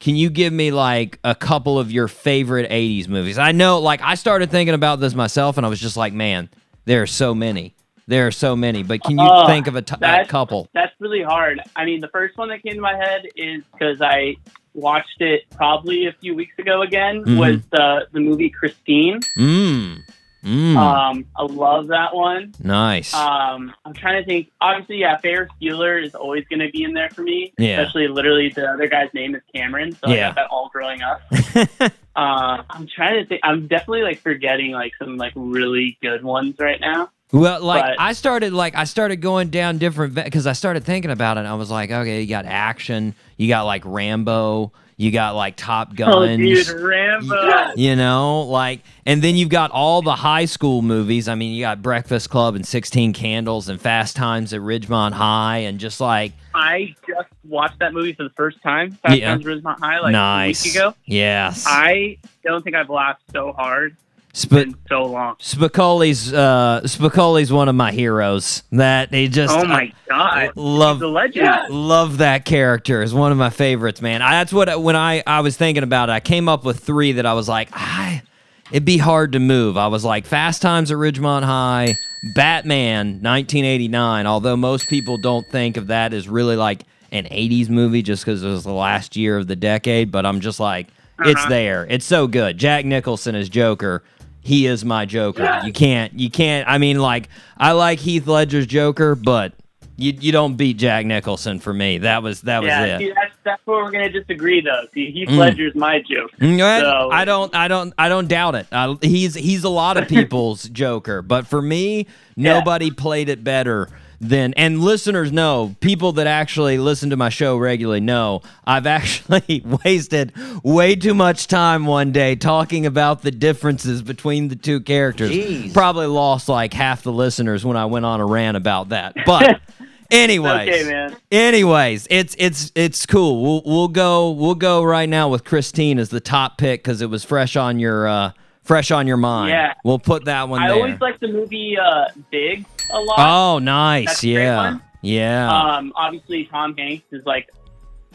can 0.00 0.16
you 0.16 0.28
give 0.30 0.52
me 0.52 0.70
like 0.70 1.18
a 1.24 1.34
couple 1.34 1.78
of 1.78 1.90
your 1.92 2.08
favorite 2.08 2.70
80s 2.70 3.08
movies? 3.08 3.38
I 3.38 3.52
know, 3.52 3.78
like, 3.80 4.00
I 4.02 4.14
started 4.16 4.50
thinking 4.50 4.74
about 4.74 5.00
this 5.00 5.14
myself 5.14 5.56
and 5.56 5.64
I 5.64 5.68
was 5.68 5.80
just 5.80 5.96
like, 5.96 6.12
man, 6.12 6.48
there 6.84 7.02
are 7.02 7.06
so 7.06 7.34
many. 7.34 7.74
There 8.08 8.26
are 8.26 8.32
so 8.32 8.54
many, 8.54 8.82
but 8.84 9.02
can 9.02 9.18
you 9.18 9.24
Uh, 9.24 9.46
think 9.48 9.66
of 9.66 9.74
a, 9.76 9.82
t- 9.82 9.94
a 9.94 9.98
that's- 9.98 10.28
couple? 10.28 10.68
That's 10.74 10.92
really 11.00 11.22
hard. 11.22 11.60
I 11.74 11.84
mean, 11.84 12.00
the 12.00 12.08
first 12.08 12.36
one 12.38 12.48
that 12.50 12.62
came 12.62 12.74
to 12.74 12.80
my 12.80 12.94
head 12.96 13.22
is 13.36 13.62
because 13.72 14.00
I 14.00 14.36
watched 14.76 15.20
it 15.20 15.42
probably 15.56 16.06
a 16.06 16.12
few 16.12 16.34
weeks 16.34 16.56
ago 16.58 16.82
again. 16.82 17.24
Mhm. 17.24 17.38
Was 17.38 17.60
the 17.70 18.06
the 18.12 18.20
movie 18.20 18.50
Christine? 18.50 19.20
Mmm. 19.36 19.98
Mmm. 20.44 20.76
Um, 20.76 21.24
I 21.36 21.42
love 21.42 21.88
that 21.88 22.14
one. 22.14 22.54
nice. 22.62 23.12
Um, 23.12 23.72
I'm 23.84 23.94
trying 23.94 24.22
to 24.22 24.24
think. 24.26 24.52
Obviously, 24.60 24.98
yeah, 24.98 25.16
Ferris 25.16 25.50
Bueller 25.60 26.00
is 26.00 26.14
always 26.14 26.44
going 26.48 26.60
to 26.60 26.70
be 26.70 26.84
in 26.84 26.92
there 26.92 27.10
for 27.10 27.22
me. 27.22 27.52
Yeah. 27.58 27.80
Especially, 27.80 28.06
literally, 28.06 28.50
the 28.50 28.64
other 28.68 28.86
guy's 28.86 29.12
name 29.12 29.34
is 29.34 29.42
Cameron, 29.52 29.92
so 29.92 30.08
I 30.08 30.16
got 30.16 30.34
that 30.36 30.46
all 30.48 30.70
growing 30.72 31.02
up. 31.02 31.20
uh, 32.14 32.62
I'm 32.70 32.86
trying 32.86 33.20
to 33.22 33.26
think. 33.26 33.40
I'm 33.42 33.66
definitely 33.66 34.02
like 34.02 34.20
forgetting 34.20 34.70
like 34.70 34.92
some 35.00 35.16
like 35.16 35.32
really 35.34 35.98
good 36.00 36.22
ones 36.22 36.54
right 36.60 36.80
now. 36.80 37.10
Well, 37.32 37.60
like 37.62 37.82
But- 37.84 38.00
I 38.00 38.12
started, 38.12 38.52
like 38.52 38.74
I 38.76 38.84
started 38.84 39.16
going 39.16 39.48
down 39.50 39.78
different 39.78 40.14
because 40.14 40.46
I 40.46 40.52
started 40.52 40.84
thinking 40.84 41.10
about 41.10 41.36
it. 41.36 41.40
and 41.40 41.48
I 41.48 41.54
was 41.54 41.70
like, 41.70 41.90
okay, 41.90 42.20
you 42.22 42.28
got 42.28 42.44
action, 42.46 43.14
you 43.36 43.48
got 43.48 43.64
like 43.64 43.82
Rambo, 43.84 44.72
you 44.98 45.10
got 45.10 45.34
like 45.34 45.56
Top 45.56 45.94
Guns, 45.94 46.14
Oh, 46.14 46.36
dude, 46.36 46.68
Rambo. 46.80 47.72
you 47.76 47.96
know, 47.96 48.42
like, 48.42 48.80
and 49.04 49.20
then 49.20 49.34
you've 49.36 49.50
got 49.50 49.70
all 49.72 50.00
the 50.02 50.14
high 50.14 50.46
school 50.46 50.80
movies. 50.82 51.28
I 51.28 51.34
mean, 51.34 51.52
you 51.54 51.62
got 51.62 51.82
Breakfast 51.82 52.30
Club 52.30 52.54
and 52.54 52.64
Sixteen 52.66 53.12
Candles 53.12 53.68
and 53.68 53.78
Fast 53.80 54.16
Times 54.16 54.54
at 54.54 54.60
Ridgemont 54.62 55.12
High, 55.12 55.58
and 55.58 55.78
just 55.78 56.00
like 56.00 56.32
I 56.54 56.94
just 57.06 57.28
watched 57.44 57.78
that 57.80 57.92
movie 57.92 58.14
for 58.14 58.22
the 58.22 58.30
first 58.36 58.62
time. 58.62 58.92
Fast 59.02 59.18
Yeah. 59.18 59.30
Times 59.30 59.46
at 59.46 59.52
Ridgemont 59.52 59.80
High, 59.80 59.98
like 60.00 60.12
nice. 60.12 60.64
a 60.64 60.68
week 60.68 60.76
ago. 60.76 60.94
Yes, 61.04 61.64
I 61.66 62.16
don't 62.44 62.62
think 62.64 62.76
I've 62.76 62.88
laughed 62.88 63.22
so 63.32 63.52
hard 63.52 63.96
Sp- 64.36 64.76
so 64.88 65.04
long. 65.06 65.36
Spicoli's 65.36 66.30
uh, 66.32 66.82
Spicoli's 66.84 67.50
one 67.50 67.70
of 67.70 67.74
my 67.74 67.90
heroes. 67.90 68.62
That 68.72 69.12
he 69.14 69.28
just 69.28 69.56
Oh 69.56 69.64
my 69.64 69.90
god, 70.08 70.50
love 70.56 70.98
the 70.98 71.08
legend. 71.08 71.70
Love 71.70 72.18
that 72.18 72.44
character. 72.44 73.02
Is 73.02 73.14
one 73.14 73.32
of 73.32 73.38
my 73.38 73.48
favorites, 73.48 74.02
man. 74.02 74.20
I, 74.20 74.32
that's 74.32 74.52
what 74.52 74.82
when 74.82 74.94
I 74.94 75.22
I 75.26 75.40
was 75.40 75.56
thinking 75.56 75.82
about 75.84 76.10
it, 76.10 76.12
I 76.12 76.20
came 76.20 76.50
up 76.50 76.64
with 76.64 76.80
three 76.80 77.12
that 77.12 77.24
I 77.24 77.32
was 77.32 77.48
like, 77.48 77.70
I 77.72 78.22
it'd 78.70 78.84
be 78.84 78.98
hard 78.98 79.32
to 79.32 79.38
move. 79.38 79.78
I 79.78 79.86
was 79.86 80.04
like 80.04 80.26
Fast 80.26 80.60
Times 80.60 80.90
at 80.90 80.98
Ridgemont 80.98 81.44
High, 81.44 81.94
Batman 82.34 83.22
1989. 83.22 84.26
Although 84.26 84.56
most 84.56 84.88
people 84.88 85.16
don't 85.16 85.46
think 85.46 85.78
of 85.78 85.86
that 85.86 86.12
as 86.12 86.28
really 86.28 86.56
like 86.56 86.82
an 87.10 87.24
80s 87.24 87.70
movie 87.70 88.02
just 88.02 88.24
because 88.24 88.42
it 88.42 88.48
was 88.48 88.64
the 88.64 88.72
last 88.72 89.16
year 89.16 89.38
of 89.38 89.46
the 89.46 89.56
decade, 89.56 90.12
but 90.12 90.26
I'm 90.26 90.40
just 90.40 90.60
like, 90.60 90.88
it's 91.20 91.40
Uh-huh. 91.40 91.48
there. 91.48 91.86
It's 91.88 92.04
so 92.04 92.26
good. 92.26 92.58
Jack 92.58 92.84
Nicholson 92.84 93.34
as 93.34 93.48
Joker. 93.48 94.02
He 94.46 94.66
is 94.66 94.84
my 94.84 95.04
Joker. 95.04 95.60
You 95.64 95.72
can't. 95.72 96.18
You 96.18 96.30
can't. 96.30 96.68
I 96.68 96.78
mean, 96.78 96.98
like 97.00 97.28
I 97.58 97.72
like 97.72 97.98
Heath 97.98 98.26
Ledger's 98.26 98.66
Joker, 98.66 99.14
but 99.14 99.52
you 99.96 100.12
you 100.20 100.30
don't 100.30 100.56
beat 100.56 100.76
Jack 100.76 101.04
Nicholson 101.06 101.58
for 101.58 101.72
me. 101.74 101.98
That 101.98 102.22
was 102.22 102.42
that 102.42 102.62
was 102.62 102.68
yeah, 102.68 102.84
it. 102.84 102.98
see, 103.00 103.08
that's 103.12 103.34
that's 103.44 103.66
where 103.66 103.82
we're 103.82 103.90
gonna 103.90 104.10
disagree 104.10 104.60
though. 104.60 104.84
See, 104.94 105.10
Heath 105.10 105.28
Mm. 105.28 105.38
Ledger's 105.38 105.74
my 105.74 105.98
joke. 106.00 106.30
Mm, 106.40 106.60
I- 106.62 106.80
So- 106.80 107.10
I 107.10 107.24
don't, 107.24 107.54
I 107.54 107.66
don't, 107.68 107.92
I 107.98 108.08
don't 108.08 108.28
doubt 108.28 108.54
it. 108.54 108.66
I, 108.72 108.96
he's 109.02 109.34
he's 109.34 109.64
a 109.64 109.68
lot 109.68 109.96
of 109.96 110.06
people's 110.08 110.64
Joker, 110.68 111.22
but 111.22 111.46
for 111.46 111.60
me, 111.62 112.06
nobody 112.36 112.90
played 112.90 113.28
it 113.28 113.42
better 113.42 113.88
than. 114.20 114.54
And 114.54 114.80
listeners 114.80 115.32
know, 115.32 115.74
people 115.80 116.12
that 116.12 116.26
actually 116.26 116.78
listen 116.78 117.10
to 117.10 117.16
my 117.16 117.28
show 117.28 117.56
regularly 117.56 118.00
know, 118.00 118.42
I've 118.66 118.86
actually 118.86 119.62
wasted 119.84 120.32
way 120.62 120.96
too 120.96 121.14
much 121.14 121.46
time 121.46 121.86
one 121.86 122.12
day 122.12 122.36
talking 122.36 122.86
about 122.86 123.22
the 123.22 123.30
differences 123.30 124.02
between 124.02 124.48
the 124.48 124.56
two 124.56 124.80
characters. 124.80 125.72
Probably 125.72 126.06
lost 126.06 126.48
like 126.48 126.72
half 126.72 127.02
the 127.02 127.12
listeners 127.12 127.64
when 127.64 127.76
I 127.76 127.86
went 127.86 128.04
on 128.06 128.20
a 128.20 128.26
rant 128.26 128.56
about 128.56 128.90
that, 128.90 129.14
but. 129.24 129.60
Anyways, 130.08 130.68
okay, 130.68 130.88
man. 130.88 131.16
Anyways, 131.32 132.06
it's 132.08 132.36
it's 132.38 132.70
it's 132.76 133.06
cool. 133.06 133.42
We'll 133.42 133.62
we'll 133.66 133.88
go 133.88 134.30
we'll 134.30 134.54
go 134.54 134.84
right 134.84 135.08
now 135.08 135.28
with 135.28 135.42
Christine 135.42 135.98
as 135.98 136.10
the 136.10 136.20
top 136.20 136.58
pick 136.58 136.84
because 136.84 137.02
it 137.02 137.10
was 137.10 137.24
fresh 137.24 137.56
on 137.56 137.80
your 137.80 138.06
uh 138.06 138.30
fresh 138.62 138.92
on 138.92 139.08
your 139.08 139.16
mind. 139.16 139.50
Yeah. 139.50 139.74
we'll 139.84 139.98
put 139.98 140.26
that 140.26 140.48
one 140.48 140.62
I 140.62 140.68
there. 140.68 140.76
always 140.76 141.00
like 141.00 141.18
the 141.18 141.28
movie 141.28 141.76
uh, 141.76 142.04
Big 142.30 142.66
a 142.90 143.00
lot. 143.00 143.16
oh, 143.18 143.58
nice. 143.58 144.06
That's 144.06 144.22
a 144.24 144.26
great 144.26 144.42
Yeah, 144.42 144.78
yeah, 145.02 145.76
Um, 145.76 145.92
obviously 145.96 146.44
Tom 146.46 146.76
Hanks 146.76 147.06
is 147.12 147.24
like 147.26 147.48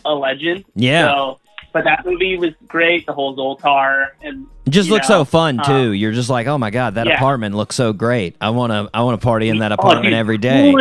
a 0.05 0.13
legend. 0.13 0.65
Yeah. 0.75 1.05
So, 1.11 1.39
but 1.73 1.85
that 1.85 2.05
movie 2.05 2.37
was 2.37 2.51
great. 2.67 3.05
The 3.05 3.13
whole 3.13 3.35
Zoltar 3.37 4.07
and 4.21 4.45
it 4.65 4.71
just 4.71 4.89
looks 4.89 5.07
know, 5.07 5.19
so 5.19 5.25
fun 5.25 5.59
um, 5.59 5.65
too. 5.65 5.91
You're 5.93 6.11
just 6.11 6.29
like, 6.29 6.47
oh 6.47 6.57
my 6.57 6.69
god, 6.69 6.95
that 6.95 7.07
yeah. 7.07 7.15
apartment 7.15 7.55
looks 7.55 7.75
so 7.75 7.93
great. 7.93 8.35
I 8.41 8.49
wanna 8.49 8.89
I 8.93 9.03
wanna 9.03 9.17
party 9.19 9.47
in 9.49 9.59
that 9.59 9.71
Oh, 9.71 9.75
apartment 9.75 10.05
dude, 10.07 10.13
every 10.13 10.37
day. 10.37 10.73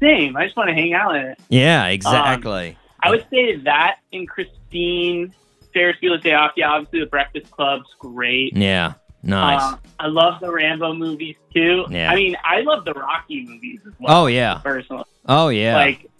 Same. 0.00 0.36
I 0.36 0.44
just 0.44 0.56
want 0.56 0.68
to 0.68 0.74
hang 0.74 0.92
out 0.92 1.14
in 1.16 1.22
it. 1.26 1.38
Yeah, 1.48 1.86
exactly. 1.88 2.76
I 3.02 3.10
would 3.10 3.26
say 3.30 3.56
that 3.56 3.96
in 4.12 4.26
Christine, 4.26 5.34
Ferris 5.72 5.96
Bueller's 6.02 6.22
Day 6.22 6.32
Off. 6.34 6.52
Yeah, 6.56 6.70
obviously 6.70 7.00
the 7.00 7.06
Breakfast 7.06 7.50
Club's 7.50 7.88
great. 7.98 8.56
yeah, 8.56 8.94
nice. 9.24 9.62
Um, 9.62 9.78
I 9.98 10.06
love 10.08 10.40
the 10.40 10.50
Rambo 10.52 10.94
movies 10.94 11.36
too. 11.54 11.86
Yeah. 11.90 12.10
I 12.10 12.14
mean, 12.14 12.36
I 12.44 12.60
love 12.60 12.84
the 12.84 12.92
Rocky 12.94 13.44
movies 13.46 13.80
as 13.86 13.92
well. 13.98 14.22
oh 14.22 14.26
yeah, 14.26 14.58
personally. 14.62 15.04
oh 15.26 15.48
yeah. 15.48 15.76
Like, 15.76 16.10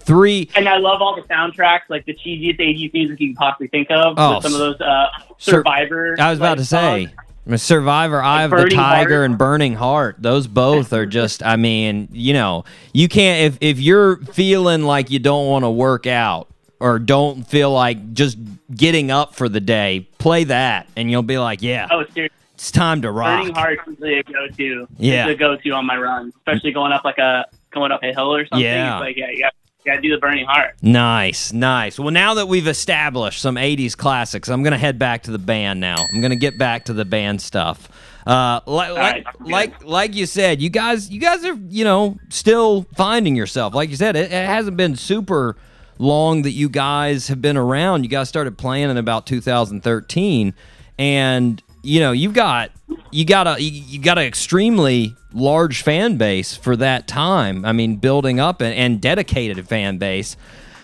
Three. 0.00 0.48
and 0.54 0.68
I 0.68 0.76
love 0.76 1.00
all 1.00 1.16
the 1.16 1.22
soundtracks, 1.22 1.82
like 1.88 2.04
the 2.04 2.14
cheesiest 2.14 2.58
'80s 2.60 2.92
music 2.92 3.20
you 3.20 3.28
can 3.28 3.34
possibly 3.36 3.68
think 3.68 3.90
of. 3.90 4.14
Oh, 4.18 4.34
with 4.36 4.42
some 4.44 4.52
of 4.52 4.58
those 4.58 4.80
uh, 4.80 5.06
Sur- 5.38 5.52
Survivor. 5.52 6.16
I 6.18 6.30
was 6.30 6.38
about 6.38 6.50
like, 6.50 6.58
to 6.58 6.64
say. 6.64 7.06
songs. 7.06 7.62
Survivor, 7.62 8.20
Eye 8.22 8.42
of 8.42 8.50
the 8.50 8.68
Tiger, 8.68 9.16
Heart. 9.20 9.24
and 9.30 9.38
Burning 9.38 9.72
Heart. 9.74 10.16
Those 10.18 10.46
both 10.46 10.92
are 10.92 11.06
just. 11.06 11.42
I 11.42 11.56
mean, 11.56 12.08
you 12.12 12.34
know, 12.34 12.64
you 12.92 13.08
can't 13.08 13.54
if 13.54 13.58
if 13.62 13.80
you're 13.80 14.18
feeling 14.18 14.82
like 14.82 15.10
you 15.10 15.18
don't 15.18 15.46
want 15.46 15.64
to 15.64 15.70
work 15.70 16.06
out 16.06 16.48
or 16.78 16.98
don't 16.98 17.44
feel 17.44 17.72
like 17.72 18.12
just 18.12 18.36
getting 18.76 19.10
up 19.10 19.34
for 19.34 19.48
the 19.48 19.60
day, 19.60 20.06
play 20.18 20.44
that, 20.44 20.86
and 20.94 21.10
you'll 21.10 21.22
be 21.22 21.38
like, 21.38 21.62
yeah, 21.62 21.88
Oh, 21.90 22.04
seriously. 22.12 22.36
It's 22.58 22.72
time 22.72 23.02
to 23.02 23.12
rock. 23.12 23.40
Burning 23.40 23.54
Heart 23.54 23.78
is 23.86 23.86
usually 23.86 24.18
a 24.18 24.22
go-to. 24.24 24.88
Yeah. 24.98 25.28
it's 25.28 25.36
a 25.36 25.38
go-to 25.38 25.70
on 25.70 25.86
my 25.86 25.96
run, 25.96 26.32
especially 26.38 26.72
going 26.72 26.92
up 26.92 27.04
like 27.04 27.18
a 27.18 27.46
going 27.70 27.92
up 27.92 28.02
a 28.02 28.12
hill 28.12 28.34
or 28.34 28.46
something. 28.46 28.64
Yeah. 28.64 28.96
It's 28.96 29.00
like 29.00 29.16
yeah, 29.16 29.30
you 29.30 29.48
Got 29.86 29.94
to 29.94 30.00
do 30.02 30.10
the 30.10 30.18
Burning 30.18 30.44
Heart. 30.44 30.74
Nice, 30.82 31.50
nice. 31.52 31.98
Well, 31.98 32.10
now 32.10 32.34
that 32.34 32.46
we've 32.46 32.66
established 32.66 33.40
some 33.40 33.54
80s 33.54 33.96
classics, 33.96 34.50
I'm 34.50 34.62
going 34.62 34.72
to 34.72 34.78
head 34.78 34.98
back 34.98 35.22
to 35.22 35.30
the 35.30 35.38
band 35.38 35.80
now. 35.80 36.04
I'm 36.12 36.20
going 36.20 36.32
to 36.32 36.36
get 36.36 36.58
back 36.58 36.86
to 36.86 36.92
the 36.92 37.06
band 37.06 37.40
stuff. 37.40 37.88
Uh, 38.26 38.60
like, 38.66 38.94
right, 38.94 39.24
like, 39.24 39.50
like, 39.50 39.84
like 39.84 40.14
you 40.14 40.26
said, 40.26 40.60
you 40.60 40.68
guys, 40.68 41.08
you 41.08 41.18
guys 41.20 41.42
are, 41.44 41.54
you 41.54 41.84
know, 41.84 42.18
still 42.28 42.86
finding 42.96 43.34
yourself. 43.34 43.72
Like 43.72 43.88
you 43.88 43.96
said, 43.96 44.14
it, 44.14 44.30
it 44.30 44.46
hasn't 44.46 44.76
been 44.76 44.94
super 44.94 45.56
long 45.98 46.42
that 46.42 46.50
you 46.50 46.68
guys 46.68 47.28
have 47.28 47.40
been 47.40 47.56
around. 47.56 48.02
You 48.02 48.10
guys 48.10 48.28
started 48.28 48.58
playing 48.58 48.90
in 48.90 48.98
about 48.98 49.26
2013, 49.26 50.52
and 50.98 51.62
you 51.82 52.00
know, 52.00 52.12
you've 52.12 52.34
got 52.34 52.70
you 53.10 53.24
got 53.24 53.46
a 53.46 53.60
you 53.62 53.98
got 54.00 54.18
an 54.18 54.24
extremely 54.24 55.14
large 55.32 55.82
fan 55.82 56.16
base 56.16 56.56
for 56.56 56.76
that 56.76 57.06
time. 57.08 57.64
I 57.64 57.72
mean, 57.72 57.96
building 57.96 58.40
up 58.40 58.60
and, 58.60 58.74
and 58.74 59.00
dedicated 59.00 59.66
fan 59.68 59.98
base. 59.98 60.36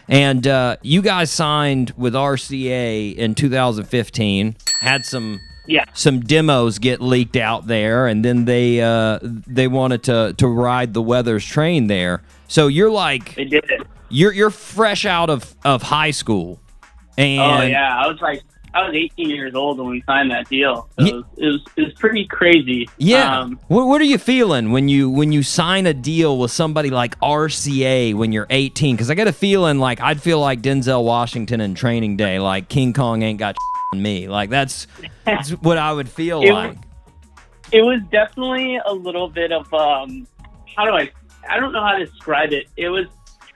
And 0.07 0.47
uh, 0.47 0.77
you 0.83 1.01
guys 1.01 1.31
signed 1.31 1.93
with 1.97 2.13
RCA 2.15 3.15
in 3.17 3.35
2015. 3.35 4.57
Had 4.81 5.05
some 5.07 5.41
Yeah. 5.67 5.85
some 5.95 6.21
demos 6.21 6.79
get 6.79 7.01
leaked 7.01 7.37
out 7.37 7.67
there, 7.67 8.07
and 8.07 8.23
then 8.25 8.45
they 8.45 8.83
uh, 8.83 9.19
they 9.23 9.67
wanted 9.69 10.03
to 10.05 10.35
to 10.37 10.47
ride 10.47 10.93
the 10.95 11.01
Weathers 11.03 11.45
train 11.47 11.87
there. 11.87 12.23
So 12.49 12.67
you're 12.67 12.91
like 12.91 13.35
They 13.35 13.45
did 13.47 13.65
it. 13.71 13.83
you're 14.11 14.33
you're 14.33 14.51
fresh 14.51 15.07
out 15.07 15.31
of 15.31 15.55
of 15.65 15.83
high 15.83 16.11
school, 16.11 16.61
and 17.17 17.41
oh 17.41 17.63
yeah, 17.67 17.99
I 17.99 18.07
was 18.07 18.21
like 18.21 18.43
I 18.75 18.87
was 18.87 18.95
18 18.95 19.31
years 19.31 19.55
old 19.55 19.79
when 19.79 19.89
we 19.89 20.03
signed 20.05 20.31
that 20.33 20.49
deal. 20.49 20.89
So 20.99 21.05
Ye- 21.05 21.11
it, 21.11 21.15
was, 21.15 21.25
it 21.39 21.47
was 21.47 21.61
it 21.77 21.83
was 21.85 21.93
pretty 21.95 22.27
crazy. 22.27 22.89
Yeah. 22.99 23.41
Um, 23.41 23.61
what, 23.69 23.87
what 23.87 24.01
are 24.01 24.05
you 24.05 24.19
feeling 24.19 24.73
when 24.73 24.89
you 24.89 25.09
when 25.09 25.31
you 25.33 25.43
sign 25.45 25.87
a 25.87 25.95
deal 25.95 26.39
with 26.39 26.51
somebody 26.51 26.91
like 26.91 27.19
RCA 27.21 28.15
when 28.15 28.33
you're 28.33 28.47
18? 28.51 28.97
Because 28.97 29.11
I 29.11 29.15
got 29.15 29.29
a 29.29 29.33
feeling 29.33 29.79
like 29.79 30.01
I'd 30.01 30.21
feel 30.21 30.41
like 30.41 30.61
Denzel 30.61 31.05
Washington 31.05 31.61
in 31.61 31.75
Training 31.75 32.17
Day, 32.17 32.39
like 32.41 32.69
King 32.69 32.93
Kong 32.93 33.23
ain't 33.23 33.39
got 33.39 33.57
on 33.93 34.03
me. 34.03 34.27
Like 34.29 34.51
that's, 34.51 34.87
that's 35.25 35.51
what 35.63 35.79
I 35.79 35.93
would 35.93 36.09
feel 36.09 36.43
It 36.43 36.53
like. 36.53 36.71
was- 36.71 36.79
it 37.73 37.81
was 37.83 38.01
definitely 38.13 38.79
a 38.85 38.93
little 38.93 39.29
bit 39.29 39.51
of 39.51 39.73
um 39.73 40.27
how 40.77 40.85
do 40.85 40.93
I 40.93 41.11
I 41.49 41.59
don't 41.59 41.73
know 41.73 41.83
how 41.83 41.93
to 41.97 42.05
describe 42.05 42.53
it. 42.53 42.67
It 42.77 42.89
was 42.89 43.07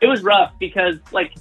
it 0.00 0.06
was 0.06 0.22
rough 0.22 0.52
because 0.58 0.96
like 1.12 1.34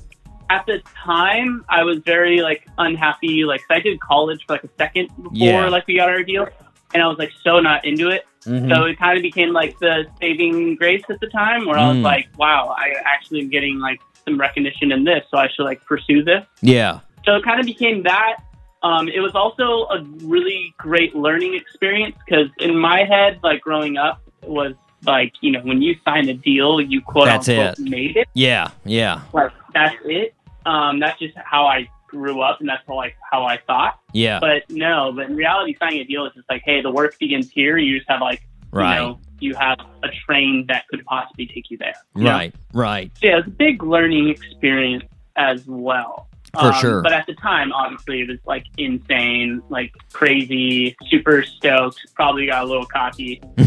at 0.50 0.66
the 0.66 0.82
time 1.04 1.66
I 1.70 1.84
was 1.84 1.98
very 2.00 2.42
like 2.42 2.68
unhappy 2.78 3.44
like 3.44 3.62
I 3.70 3.80
did 3.80 4.00
college 4.00 4.44
for 4.48 4.54
like 4.54 4.64
a 4.64 4.70
second 4.78 5.08
before 5.18 5.30
Yeah. 5.34 5.68
like 5.70 5.86
we 5.88 5.98
got 5.98 6.10
our 6.10 6.24
deal 6.24 6.48
and 6.94 7.04
I 7.04 7.08
was 7.08 7.18
like 7.18 7.32
so 7.44 7.60
not 7.60 7.84
into 7.86 8.10
it. 8.10 8.26
Mhm. 8.46 8.74
So 8.74 8.86
it 8.86 8.98
kind 8.98 9.18
of 9.18 9.22
became 9.22 9.52
like 9.52 9.78
the 9.80 10.06
saving 10.22 10.76
grace 10.78 11.04
at 11.10 11.20
the 11.20 11.28
time 11.28 11.66
where 11.66 11.78
I 11.78 11.90
was 11.90 11.98
Mm. 11.98 12.04
like, 12.04 12.28
wow, 12.38 12.74
I 12.78 12.94
actually 13.06 13.42
am 13.42 13.50
getting 13.50 13.80
like 13.80 14.00
some 14.26 14.40
recognition 14.40 14.92
in 14.92 15.04
this, 15.04 15.24
so 15.30 15.38
I 15.38 15.48
should 15.50 15.64
like 15.66 15.84
pursue 15.86 16.24
this 16.24 16.46
yeah. 16.62 17.00
so 17.26 17.36
it 17.36 17.44
kind 17.44 17.60
of 17.60 17.66
became 17.66 18.04
that. 18.04 18.38
Um, 18.84 19.08
it 19.10 19.20
was 19.20 19.34
also 19.36 19.88
a 19.90 20.04
really 20.24 20.74
great 20.78 21.16
learning 21.16 21.56
experience 21.56 22.16
because 22.26 22.48
in 22.60 22.78
my 22.78 23.04
head, 23.04 23.40
like 23.44 23.60
growing 23.62 23.98
up, 23.98 24.22
was 24.44 24.74
like 25.06 25.34
you 25.42 25.52
know 25.52 25.60
when 25.62 25.82
you 25.82 25.96
sign 26.06 26.30
a 26.30 26.34
deal, 26.34 26.80
you 26.80 27.02
quote 27.02 27.26
That's 27.26 27.50
unquote 27.50 27.80
it. 27.80 27.90
made 27.90 28.18
it. 28.18 28.28
Yeah. 28.34 28.70
Yeah. 28.86 29.22
Like 29.34 29.52
that's 29.78 29.96
it. 30.06 30.36
Um, 30.66 31.00
that's 31.00 31.18
just 31.20 31.36
how 31.38 31.66
I 31.66 31.90
grew 32.08 32.42
up, 32.42 32.60
and 32.60 32.68
that's 32.70 32.84
how, 32.88 32.96
like 32.96 33.16
how 33.32 33.44
I 33.46 33.58
thought. 33.68 34.00
Yeah. 34.14 34.40
But 34.40 34.64
no, 34.70 35.12
but 35.16 35.26
in 35.30 35.36
reality, 35.36 35.76
signing 35.80 36.00
a 36.02 36.06
deal 36.06 36.26
is 36.26 36.34
just 36.34 36.50
like, 36.50 36.62
hey, 36.66 36.82
the 36.82 36.92
work 36.92 37.18
begins 37.20 37.50
here. 37.50 37.78
You 37.78 37.98
just 37.98 38.10
have 38.10 38.22
like 38.22 38.42
Right. 38.72 38.96
you 38.96 39.00
know 39.00 39.20
you 39.40 39.56
have 39.56 39.80
a 40.04 40.10
train 40.26 40.66
that 40.68 40.88
could 40.90 41.06
possibly 41.06 41.46
take 41.48 41.70
you 41.70 41.78
there. 41.78 41.94
you 42.16 42.24
know? 42.24 42.32
Right. 42.32 42.56
Right. 42.74 43.12
So, 43.22 43.28
yeah, 43.28 43.38
it's 43.38 43.48
a 43.48 43.52
big 43.52 43.84
learning 43.84 44.30
experience 44.30 45.06
as 45.36 45.66
well. 45.68 46.28
For 46.60 46.74
sure. 46.74 47.02
But 47.04 47.14
at 47.14 47.28
the 47.28 47.36
time, 47.36 47.72
obviously, 47.72 48.22
it 48.22 48.30
was 48.30 48.40
like 48.46 48.66
insane, 48.78 49.62
like 49.70 49.92
crazy, 50.12 50.96
super 51.08 51.44
stoked. 51.44 52.00
Probably 52.16 52.48
got 52.48 52.64
a 52.64 52.66
little 52.66 52.86
cocky. 52.88 53.40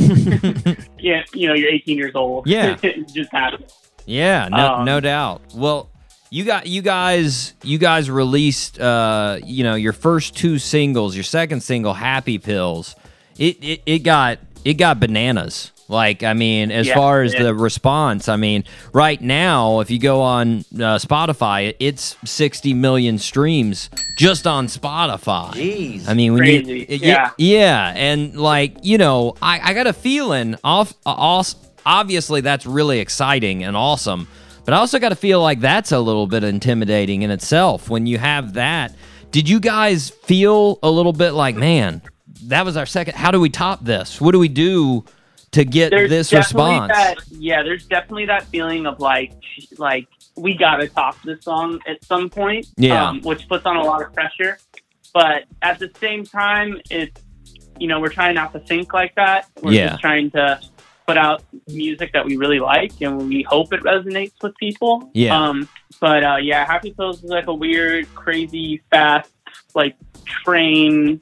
yeah, 0.98 1.22
you 1.34 1.48
know, 1.48 1.54
you're 1.54 1.70
18 1.70 1.96
years 1.96 2.14
old. 2.14 2.46
Yeah. 2.46 2.76
it 2.82 3.08
just 3.14 3.30
happened. 3.32 3.66
Yeah, 4.06 4.48
no, 4.48 4.74
Um, 4.74 4.84
no 4.84 4.98
doubt. 5.00 5.42
Well, 5.54 5.89
you 6.30 6.44
got 6.44 6.66
you 6.66 6.80
guys 6.82 7.54
you 7.62 7.78
guys 7.78 8.08
released 8.10 8.78
uh 8.80 9.38
you 9.44 9.64
know 9.64 9.74
your 9.74 9.92
first 9.92 10.36
two 10.36 10.58
singles. 10.58 11.14
Your 11.14 11.24
second 11.24 11.62
single, 11.62 11.94
Happy 11.94 12.38
Pills. 12.38 12.94
It 13.38 13.62
it, 13.62 13.82
it 13.86 13.98
got 14.00 14.38
it 14.64 14.74
got 14.74 15.00
bananas. 15.00 15.72
Like 15.88 16.22
I 16.22 16.34
mean, 16.34 16.70
as 16.70 16.86
Yeah, 16.86 16.94
far 16.94 17.22
as 17.22 17.34
yeah. 17.34 17.42
the 17.42 17.54
response, 17.54 18.28
I 18.28 18.36
mean, 18.36 18.62
right 18.92 19.20
now 19.20 19.80
if 19.80 19.90
you 19.90 19.98
go 19.98 20.20
on 20.22 20.60
uh, 20.74 20.98
Spotify, 21.02 21.74
it's 21.80 22.14
60 22.24 22.74
million 22.74 23.18
streams 23.18 23.90
just 24.16 24.46
on 24.46 24.68
Spotify. 24.68 25.50
Jeez. 25.50 26.06
I 26.08 26.14
mean, 26.14 26.34
when 26.34 26.42
Crazy. 26.42 26.86
you 26.88 26.98
Yeah. 27.02 27.30
yeah, 27.38 27.92
and 27.96 28.36
like 28.36 28.76
you 28.84 28.98
know, 28.98 29.34
I, 29.42 29.58
I 29.70 29.74
got 29.74 29.88
a 29.88 29.92
feeling 29.92 30.54
off, 30.62 30.94
off. 31.04 31.54
Obviously, 31.84 32.40
that's 32.40 32.66
really 32.66 33.00
exciting 33.00 33.64
and 33.64 33.76
awesome, 33.76 34.28
but 34.64 34.74
I 34.74 34.76
also 34.78 34.98
got 34.98 35.08
to 35.10 35.16
feel 35.16 35.40
like 35.42 35.60
that's 35.60 35.92
a 35.92 35.98
little 36.00 36.26
bit 36.26 36.44
intimidating 36.44 37.22
in 37.22 37.30
itself 37.30 37.88
when 37.90 38.06
you 38.06 38.18
have 38.18 38.54
that. 38.54 38.94
Did 39.30 39.48
you 39.48 39.60
guys 39.60 40.10
feel 40.10 40.78
a 40.82 40.90
little 40.90 41.12
bit 41.12 41.32
like, 41.32 41.54
man, 41.56 42.02
that 42.44 42.64
was 42.64 42.76
our 42.76 42.86
second? 42.86 43.14
How 43.16 43.30
do 43.30 43.40
we 43.40 43.48
top 43.50 43.84
this? 43.84 44.20
What 44.20 44.32
do 44.32 44.38
we 44.38 44.48
do 44.48 45.04
to 45.52 45.64
get 45.64 45.90
There's 45.90 46.10
this 46.10 46.32
response? 46.32 46.92
that. 46.92 47.16
Yeah, 47.30 47.62
there's 47.62 47.86
definitely 47.86 48.26
that 48.26 48.44
feeling 48.44 48.86
of 48.86 49.00
like, 49.00 49.32
like 49.78 50.06
we 50.36 50.56
gotta 50.56 50.88
top 50.88 51.20
this 51.22 51.42
song 51.44 51.80
at 51.86 52.02
some 52.04 52.28
point. 52.30 52.66
Yeah. 52.76 53.08
um, 53.08 53.20
which 53.22 53.48
puts 53.48 53.66
on 53.66 53.76
a 53.76 53.82
lot 53.84 54.02
of 54.02 54.12
pressure. 54.12 54.58
But 55.12 55.44
at 55.62 55.78
the 55.78 55.90
same 56.00 56.24
time, 56.24 56.80
it's 56.90 57.20
you 57.78 57.88
know 57.88 57.98
we're 58.00 58.08
trying 58.10 58.34
not 58.34 58.52
to 58.52 58.60
think 58.60 58.92
like 58.92 59.14
that. 59.16 59.48
We're 59.62 59.72
Yeah. 59.72 59.88
just 59.90 60.00
trying 60.00 60.30
to 60.32 60.60
put 61.06 61.16
out 61.16 61.42
music 61.68 62.12
that 62.12 62.24
we 62.24 62.36
really 62.36 62.60
like 62.60 62.92
and 63.00 63.28
we 63.28 63.42
hope 63.42 63.72
it 63.72 63.80
resonates 63.82 64.32
with 64.42 64.54
people. 64.56 65.10
Yeah. 65.14 65.36
Um, 65.36 65.68
but 66.00 66.22
uh, 66.24 66.36
yeah, 66.40 66.64
Happy 66.64 66.92
Pills 66.92 67.22
is 67.24 67.30
like 67.30 67.46
a 67.48 67.54
weird, 67.54 68.12
crazy, 68.14 68.82
fast, 68.90 69.30
like 69.74 69.96
train 70.24 71.20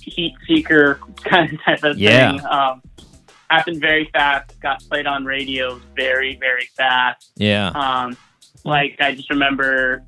heat 0.00 0.34
seeker 0.46 1.00
kind 1.24 1.52
of 1.52 1.60
type 1.64 1.82
of 1.84 1.98
Yeah. 1.98 2.32
thing. 2.32 2.46
Um, 2.46 2.82
happened 3.50 3.80
very 3.80 4.08
fast. 4.12 4.58
Got 4.60 4.80
played 4.88 5.06
on 5.06 5.24
radio 5.24 5.80
very, 5.96 6.36
very 6.36 6.66
fast. 6.76 7.32
yeah, 7.36 7.68
Um, 7.70 8.16
like 8.64 8.96
I 9.00 9.14
just 9.14 9.28
remember 9.30 10.04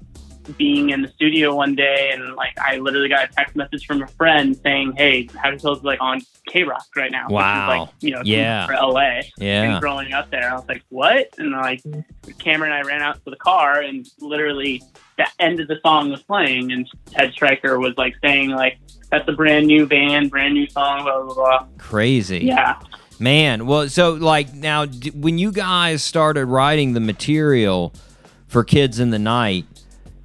being 0.59 0.91
in 0.91 1.03
the 1.03 1.09
studio 1.09 1.55
one 1.55 1.75
day 1.75 2.11
and 2.13 2.35
like 2.35 2.53
I 2.59 2.79
literally 2.79 3.09
got 3.09 3.29
a 3.31 3.33
text 3.33 3.55
message 3.57 3.87
from 3.87 4.03
a 4.03 4.07
friend 4.07 4.57
saying, 4.63 4.95
"Hey, 4.97 5.29
Happy 5.41 5.57
Pills 5.59 5.79
is 5.79 5.85
like 5.85 6.01
on 6.01 6.21
KROQ 6.51 6.77
right 6.97 7.11
now." 7.13 7.25
which 7.27 7.33
is, 7.33 7.35
Wow. 7.37 7.69
like 7.81 7.89
you 8.01 8.11
know, 8.11 8.23
Yeah. 8.25 8.67
for 8.67 8.75
LA. 8.75 9.21
yeah, 9.39 9.63
And 9.63 9.81
growing 9.81 10.13
up 10.13 10.31
there, 10.31 10.51
I 10.51 10.55
was 10.55 10.65
like, 10.69 10.83
"What?" 10.89 11.29
And 11.39 11.53
like 11.53 11.83
Cameron 12.39 12.73
and 12.73 12.85
I 12.85 12.89
ran 12.89 13.03
out 13.03 13.17
to 13.25 13.31
the 13.31 13.37
car 13.37 13.81
and 13.81 14.07
literally 14.21 14.83
the 15.19 15.27
end 15.39 15.61
of 15.61 15.69
the 15.69 15.77
song 15.85 16.11
was 16.11 16.23
playing 16.23 16.73
and 16.73 16.89
Ted 17.11 17.33
Stryker 17.33 17.79
was 17.79 17.95
like 17.97 18.15
saying 18.25 18.51
like 18.51 18.79
that's 19.11 19.29
a 19.29 19.33
brand 19.33 19.67
new 19.67 19.87
band, 19.87 20.31
brand 20.31 20.55
new 20.55 20.67
song, 20.69 21.03
blah 21.05 21.23
blah 21.23 21.35
blah. 21.35 21.67
crazy. 21.79 22.41
Yeah. 22.47 22.79
Man, 23.21 23.67
well, 23.67 23.89
so 23.89 24.15
like 24.15 24.53
now, 24.53 24.87
d- 24.87 25.11
when 25.11 25.39
you 25.39 25.53
guys 25.53 26.03
started 26.03 26.47
writing 26.47 26.95
the 26.95 27.01
material 27.01 27.95
for 28.49 28.65
Kids 28.65 28.99
in 28.99 29.11
the 29.11 29.19
Night, 29.19 29.65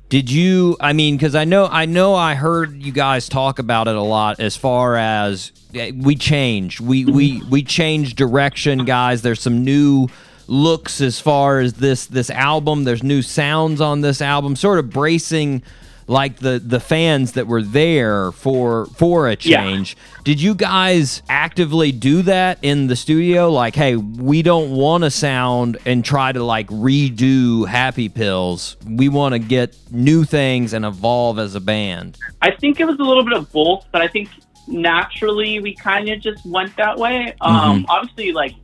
did 0.09 0.31
you? 0.31 0.77
I 0.79 0.93
mean, 0.93 1.17
because 1.17 1.35
I 1.35 1.43
know, 1.43 1.65
I 1.65 1.85
know, 1.85 2.15
I 2.15 2.35
heard 2.35 2.81
you 2.81 2.91
guys 2.91 3.27
talk 3.27 3.59
about 3.59 3.87
it 3.87 3.95
a 3.95 4.01
lot. 4.01 4.39
As 4.39 4.55
far 4.55 4.95
as 4.95 5.51
eh, 5.75 5.91
we 5.95 6.15
changed, 6.15 6.79
we 6.79 7.05
we 7.05 7.41
we 7.49 7.63
changed 7.63 8.15
direction, 8.15 8.85
guys. 8.85 9.21
There's 9.21 9.41
some 9.41 9.63
new 9.63 10.07
looks 10.47 11.01
as 11.01 11.19
far 11.19 11.59
as 11.59 11.73
this 11.73 12.05
this 12.05 12.29
album. 12.29 12.85
There's 12.85 13.03
new 13.03 13.21
sounds 13.21 13.81
on 13.81 14.01
this 14.01 14.21
album, 14.21 14.55
sort 14.55 14.79
of 14.79 14.89
bracing 14.89 15.61
like 16.09 16.37
the 16.37 16.57
the 16.59 16.79
fans 16.79 17.33
that 17.33 17.47
were 17.47 17.61
there 17.61 18.31
for 18.31 18.85
for 18.95 19.27
a 19.27 19.37
Yeah. 19.41 19.61
change. 19.63 19.97
Did 20.23 20.41
you 20.41 20.55
guys 20.55 21.21
actively 21.29 21.91
do 21.91 22.21
that 22.23 22.59
in 22.61 22.87
the 22.87 22.95
studio? 22.95 23.49
Like, 23.51 23.75
hey, 23.75 23.95
we 23.97 24.41
don't 24.41 24.71
want 24.71 25.03
to 25.03 25.11
sound 25.11 25.77
and 25.85 26.03
try 26.05 26.31
to 26.31 26.43
like 26.43 26.67
redo 26.67 27.67
Happy 27.67 28.07
Pills. 28.09 28.77
We 28.89 29.09
want 29.09 29.33
to 29.33 29.39
get 29.39 29.75
new 29.91 30.23
things 30.23 30.73
and 30.73 30.85
evolve 30.85 31.39
as 31.39 31.55
a 31.55 31.59
band. 31.61 32.17
I 32.41 32.51
think 32.51 32.79
it 32.79 32.85
was 32.85 32.97
a 32.99 33.03
little 33.03 33.23
bit 33.23 33.33
of 33.33 33.51
both, 33.51 33.85
but 33.91 34.01
I 34.01 34.07
think 34.07 34.29
naturally 34.67 35.59
we 35.59 35.73
kind 35.75 36.09
of 36.09 36.21
just 36.21 36.45
went 36.45 36.75
that 36.77 36.97
way. 36.97 37.33
Um, 37.41 37.85
obviously, 37.89 38.31
like 38.31 38.55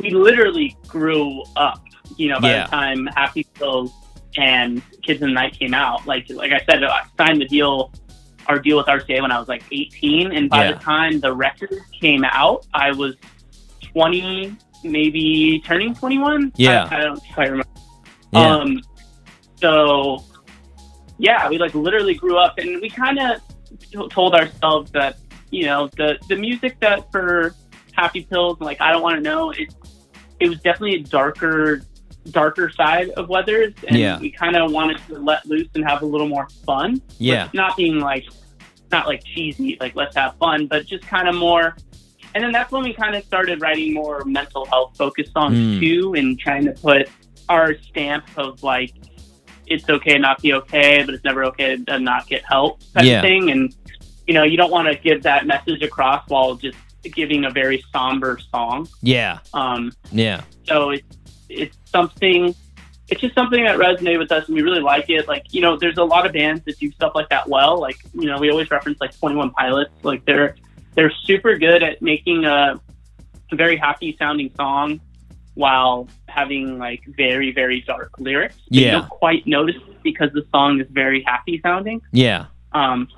we 0.00 0.10
literally 0.10 0.76
grew 0.88 1.42
up. 1.56 1.82
You 2.18 2.28
know, 2.28 2.40
by 2.40 2.50
Yeah. 2.50 2.64
the 2.64 2.70
time 2.70 3.06
Happy 3.16 3.46
Pills 3.54 3.90
and 4.36 4.82
Kids 5.02 5.20
in 5.22 5.28
the 5.28 5.34
Night 5.34 5.58
came 5.58 5.74
out, 5.74 6.06
like 6.06 6.28
like 6.30 6.52
I 6.52 6.60
said, 6.68 6.82
I 6.84 7.02
signed 7.16 7.40
the 7.40 7.46
deal, 7.46 7.92
our 8.46 8.58
deal 8.58 8.76
with 8.76 8.86
RCA 8.86 9.20
when 9.22 9.30
I 9.32 9.38
was 9.38 9.48
like 9.48 9.62
18, 9.70 10.32
and 10.32 10.48
by 10.50 10.64
Yeah. 10.64 10.72
the 10.72 10.78
time 10.78 11.20
the 11.20 11.32
record 11.32 11.78
came 12.00 12.24
out, 12.24 12.66
I 12.74 12.92
was 12.92 13.14
20, 13.92 14.56
maybe 14.84 15.62
turning 15.64 15.94
21. 15.94 16.52
Yeah. 16.56 16.88
I, 16.90 16.96
I 16.96 17.00
don't 17.02 17.22
quite 17.34 17.50
remember. 17.50 17.68
Yeah. 18.32 18.56
Um, 18.56 18.80
so 19.56 20.24
yeah, 21.18 21.48
we 21.48 21.58
like 21.58 21.74
literally 21.74 22.14
grew 22.14 22.36
up, 22.38 22.58
and 22.58 22.80
we 22.80 22.88
kind 22.88 23.18
of 23.18 23.40
t- 23.78 24.08
told 24.08 24.34
ourselves 24.34 24.90
that 24.92 25.18
you 25.50 25.66
know 25.66 25.88
the 25.96 26.18
the 26.28 26.36
music 26.36 26.80
that 26.80 27.12
for 27.12 27.54
Happy 27.92 28.24
Pills, 28.24 28.58
like 28.60 28.80
I 28.80 28.90
don't 28.90 29.02
want 29.02 29.16
to 29.16 29.20
know, 29.22 29.50
it 29.50 29.72
it 30.40 30.48
was 30.48 30.58
definitely 30.60 30.96
a 30.96 31.02
darker 31.04 31.82
darker 32.30 32.70
side 32.70 33.10
of 33.10 33.28
Weathers, 33.28 33.74
and 33.88 33.98
Yeah. 33.98 34.18
we 34.18 34.30
kind 34.30 34.56
of 34.56 34.70
wanted 34.72 34.98
to 35.08 35.18
let 35.18 35.44
loose 35.46 35.68
and 35.74 35.84
have 35.88 36.02
a 36.02 36.06
little 36.06 36.28
more 36.28 36.48
fun. 36.64 37.00
Yeah. 37.18 37.48
not 37.52 37.76
being 37.76 37.98
like 37.98 38.24
not 38.90 39.06
like 39.06 39.24
cheesy, 39.24 39.78
like 39.80 39.96
let's 39.96 40.14
have 40.16 40.36
fun, 40.36 40.66
but 40.66 40.86
just 40.86 41.06
kind 41.06 41.26
of 41.26 41.34
more. 41.34 41.74
And 42.34 42.44
then 42.44 42.52
that's 42.52 42.70
when 42.70 42.82
we 42.84 42.92
kind 42.92 43.14
of 43.14 43.24
started 43.24 43.60
writing 43.62 43.94
more 43.94 44.22
mental 44.26 44.66
health 44.66 44.96
focused 44.98 45.32
songs 45.32 45.56
Mm. 45.56 45.80
too, 45.80 46.14
and 46.14 46.38
trying 46.38 46.64
to 46.66 46.72
put 46.72 47.08
our 47.48 47.74
stamp 47.88 48.24
of 48.36 48.62
like 48.62 48.92
it's 49.66 49.88
okay 49.88 50.12
to 50.14 50.18
not 50.18 50.42
be 50.42 50.52
okay, 50.52 51.02
but 51.04 51.14
it's 51.14 51.24
never 51.24 51.44
okay 51.46 51.76
to 51.76 51.98
not 51.98 52.26
get 52.28 52.42
help 52.44 52.80
type 52.94 53.04
Yeah. 53.04 53.18
of 53.20 53.22
thing. 53.22 53.50
And 53.50 53.74
you 54.26 54.34
know, 54.34 54.42
you 54.44 54.56
don't 54.58 54.70
want 54.70 54.88
to 54.88 54.94
give 54.94 55.22
that 55.22 55.46
message 55.46 55.82
across 55.82 56.22
while 56.28 56.54
just 56.54 56.76
giving 57.02 57.44
a 57.46 57.50
very 57.50 57.82
somber 57.92 58.38
song. 58.54 58.86
Yeah. 59.02 59.38
Um, 59.54 59.90
Yeah. 60.12 60.42
so 60.68 60.90
it's 60.90 61.16
it's 61.52 61.76
something. 61.86 62.54
it's 63.08 63.20
just 63.20 63.34
something 63.34 63.62
that 63.64 63.78
resonated 63.78 64.18
with 64.18 64.32
us, 64.32 64.46
and 64.46 64.54
we 64.56 64.62
really 64.62 64.80
like 64.80 65.10
it. 65.10 65.28
Like 65.28 65.52
you 65.52 65.60
know, 65.60 65.76
there's 65.76 65.98
a 65.98 66.04
lot 66.04 66.24
of 66.26 66.32
bands 66.32 66.62
that 66.64 66.78
do 66.78 66.90
stuff 66.92 67.12
like 67.14 67.28
that 67.28 67.48
well. 67.48 67.78
Like 67.80 67.96
you 68.14 68.26
know, 68.26 68.38
we 68.38 68.50
always 68.50 68.70
reference 68.70 69.00
like 69.00 69.16
Twenty 69.18 69.36
One 69.36 69.50
Pilots. 69.50 69.92
Like 70.02 70.24
they're 70.24 70.56
they're 70.94 71.12
super 71.24 71.56
good 71.58 71.82
at 71.82 72.00
making 72.02 72.44
a, 72.44 72.80
a 73.50 73.56
very 73.56 73.76
happy 73.76 74.16
sounding 74.18 74.50
song 74.56 75.00
while 75.54 76.08
having 76.28 76.78
like 76.78 77.02
very 77.16 77.52
very 77.52 77.82
dark 77.82 78.10
lyrics. 78.18 78.56
But 78.68 78.76
You 78.78 78.84
Yeah. 78.86 78.90
don't 78.92 79.08
quite 79.10 79.46
notice 79.46 79.76
because 80.02 80.30
the 80.32 80.46
song 80.50 80.80
is 80.80 80.86
very 80.90 81.22
happy 81.22 81.60
sounding. 81.62 82.00
Yeah. 82.12 82.46
Um, 82.72 83.08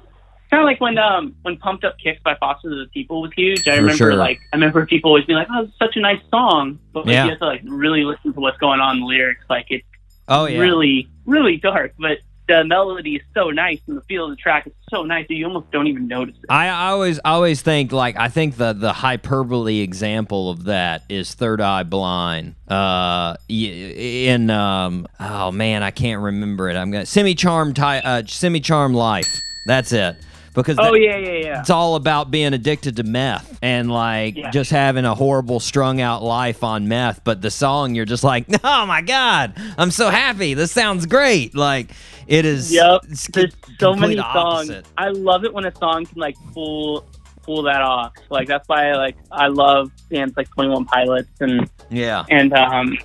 kind 0.55 0.63
of 0.63 0.67
like 0.67 0.81
when 0.81 0.99
um 0.99 1.35
when 1.43 1.57
Pumped 1.57 1.85
Up 1.85 1.97
Kicks 1.99 2.21
by 2.23 2.35
Foster 2.37 2.69
the 2.71 2.87
People 2.93 3.23
was 3.23 3.33
huge. 3.37 3.61
I 3.67 3.73
For 3.77 3.83
remember 3.83 3.97
sure. 3.97 4.15
like 4.15 4.41
I 4.53 4.57
remember 4.57 4.87
people 4.87 5.11
always 5.11 5.25
being 5.25 5.39
like, 5.39 5.49
"Oh, 5.51 5.63
it's 5.65 5.79
such 5.79 5.97
a 5.97 6.01
nice 6.01 6.21
song," 6.31 6.79
but 6.93 7.07
like, 7.07 7.13
Yeah. 7.13 7.25
you 7.25 7.31
have 7.31 7.39
to 7.41 7.47
like 7.47 7.63
really 7.65 8.05
listen 8.05 8.33
to 8.33 8.41
what's 8.41 8.59
going 8.59 8.81
on 8.81 8.97
in 8.97 9.01
the 9.01 9.07
lyrics. 9.07 9.45
Like 9.51 9.67
it's 9.71 9.87
Oh 10.29 10.47
yeah. 10.47 10.59
really 10.59 11.09
really 11.27 11.57
dark, 11.57 11.95
but 11.99 12.19
the 12.47 12.63
melody 12.63 13.17
is 13.17 13.23
so 13.33 13.49
nice 13.49 13.81
and 13.87 13.97
the 13.97 14.03
feel 14.03 14.25
of 14.25 14.31
the 14.31 14.37
track 14.37 14.67
is 14.67 14.73
so 14.91 15.03
nice 15.03 15.27
that 15.29 15.35
you 15.35 15.47
almost 15.47 15.71
don't 15.71 15.87
even 15.87 16.07
notice 16.07 16.35
it. 16.37 16.45
I 16.51 16.67
I 16.69 16.89
always 16.91 17.19
always 17.25 17.63
think 17.63 17.91
like 17.91 18.17
I 18.19 18.29
think 18.29 18.57
the 18.57 18.75
the 18.75 18.93
hyperbole 18.93 19.81
example 19.81 20.51
of 20.51 20.65
that 20.65 21.05
is 21.09 21.33
Third 21.35 21.61
Eye 21.63 21.85
Blind. 21.85 22.55
Uh, 22.69 23.37
in 23.49 24.51
um 24.51 25.07
oh 25.19 25.51
man 25.53 25.83
I 25.83 25.91
can't 25.91 26.21
remember 26.21 26.69
it. 26.69 26.77
I'm 26.77 26.91
gonna 26.91 27.07
semi 27.07 27.35
charm 27.35 27.73
ty- 27.75 28.01
uh 28.01 28.23
semi 28.27 28.61
charm 28.61 28.93
life. 28.95 29.29
That's 29.67 29.93
it. 29.93 30.17
Because 30.55 30.79
Oh 30.79 30.93
that- 30.93 31.01
yeah, 31.01 31.17
yeah, 31.19 31.33
yeah. 31.33 31.61
it's 31.61 31.71
all 31.71 31.97
about 31.97 32.31
being 32.31 32.55
addicted 32.55 32.97
to 32.97 33.03
meth 33.03 33.59
and 33.61 33.91
like 33.91 34.37
Yeah. 34.37 34.51
just 34.51 34.71
having 34.71 35.05
a 35.05 35.15
horrible 35.15 35.61
strung 35.61 36.01
out 36.01 36.23
life 36.23 36.63
on 36.65 36.89
meth. 36.89 37.23
But 37.25 37.43
the 37.43 37.51
song 37.51 37.95
you're 37.95 38.05
just 38.05 38.25
like, 38.25 38.47
oh 38.65 38.87
my 38.87 39.03
god, 39.03 39.55
I'm 39.77 39.91
so 39.91 40.11
happy. 40.11 40.55
This 40.55 40.71
sounds 40.73 41.07
great. 41.07 41.55
Like 41.55 41.91
it 42.27 42.45
is. 42.45 42.73
Yep. 42.73 43.01
it's 43.11 43.27
There's 43.29 43.53
so 43.79 43.95
many 43.95 44.17
songs. 44.17 44.35
opposite. 44.71 44.87
I 44.97 45.09
love 45.09 45.45
it 45.45 45.53
when 45.53 45.67
a 45.67 45.75
song 45.77 46.07
can 46.07 46.19
like 46.21 46.37
pull 46.55 47.05
pull 47.43 47.63
that 47.65 47.83
off. 47.83 48.13
Like 48.31 48.49
that's 48.49 48.67
why 48.69 48.93
like 48.95 49.17
I 49.33 49.49
love 49.49 49.91
bands 50.09 50.35
like 50.37 50.49
Twenty 50.51 50.71
One 50.71 50.85
Pilots 50.87 51.29
and 51.41 51.69
Yeah. 51.91 52.25
and 52.31 52.53
um, 52.55 52.97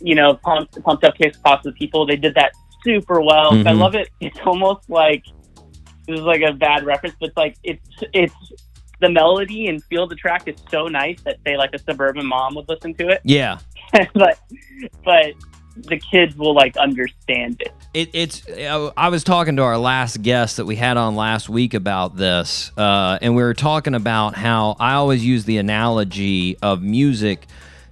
you 0.00 0.14
know, 0.14 0.34
pumped, 0.34 0.82
pumped 0.82 1.04
up 1.04 1.14
kicks 1.16 1.38
the 1.64 1.72
people. 1.72 2.04
They 2.04 2.16
did 2.16 2.34
that 2.34 2.52
super 2.84 3.22
well. 3.22 3.54
I 3.54 3.72
Mhm. 3.72 3.78
love 3.78 3.94
it. 3.94 4.08
It's 4.20 4.38
almost 4.44 4.90
like 4.90 5.24
this 6.06 6.18
is 6.18 6.24
like 6.24 6.42
a 6.42 6.52
bad 6.52 6.84
reference, 6.84 7.16
but 7.20 7.28
it's 7.28 7.36
like 7.36 7.56
it's 7.62 7.88
it's 8.12 8.34
the 9.00 9.10
melody 9.10 9.66
and 9.68 9.82
feel 9.84 10.04
of 10.04 10.08
the 10.08 10.16
track 10.16 10.48
is 10.48 10.56
so 10.70 10.86
nice 10.86 11.20
that 11.22 11.36
say 11.46 11.56
like 11.56 11.70
a 11.74 11.78
suburban 11.78 12.26
mom 12.26 12.54
would 12.54 12.68
listen 12.68 12.94
to 12.94 13.08
it, 13.08 13.20
Yeah. 13.24 13.58
but 14.14 14.38
but 15.04 15.34
the 15.76 15.98
kids 15.98 16.34
will 16.36 16.54
like 16.54 16.76
understand 16.78 17.60
it. 17.60 17.72
It, 17.92 18.10
it's. 18.14 18.48
uh, 18.48 18.90
I 18.96 19.10
was 19.10 19.22
talking 19.24 19.56
to 19.56 19.62
our 19.62 19.76
last 19.76 20.22
guest 20.22 20.56
that 20.56 20.64
we 20.64 20.76
had 20.76 20.96
on 20.96 21.16
last 21.16 21.48
week 21.50 21.74
about 21.74 22.16
this, 22.16 22.72
uh, 22.78 23.18
and 23.20 23.36
we 23.36 23.42
were 23.42 23.54
talking 23.54 23.94
about 23.94 24.34
how 24.36 24.76
I 24.80 24.94
always 24.94 25.24
use 25.24 25.44
the 25.44 25.58
analogy 25.58 26.56
of 26.62 26.82
music 26.82 27.46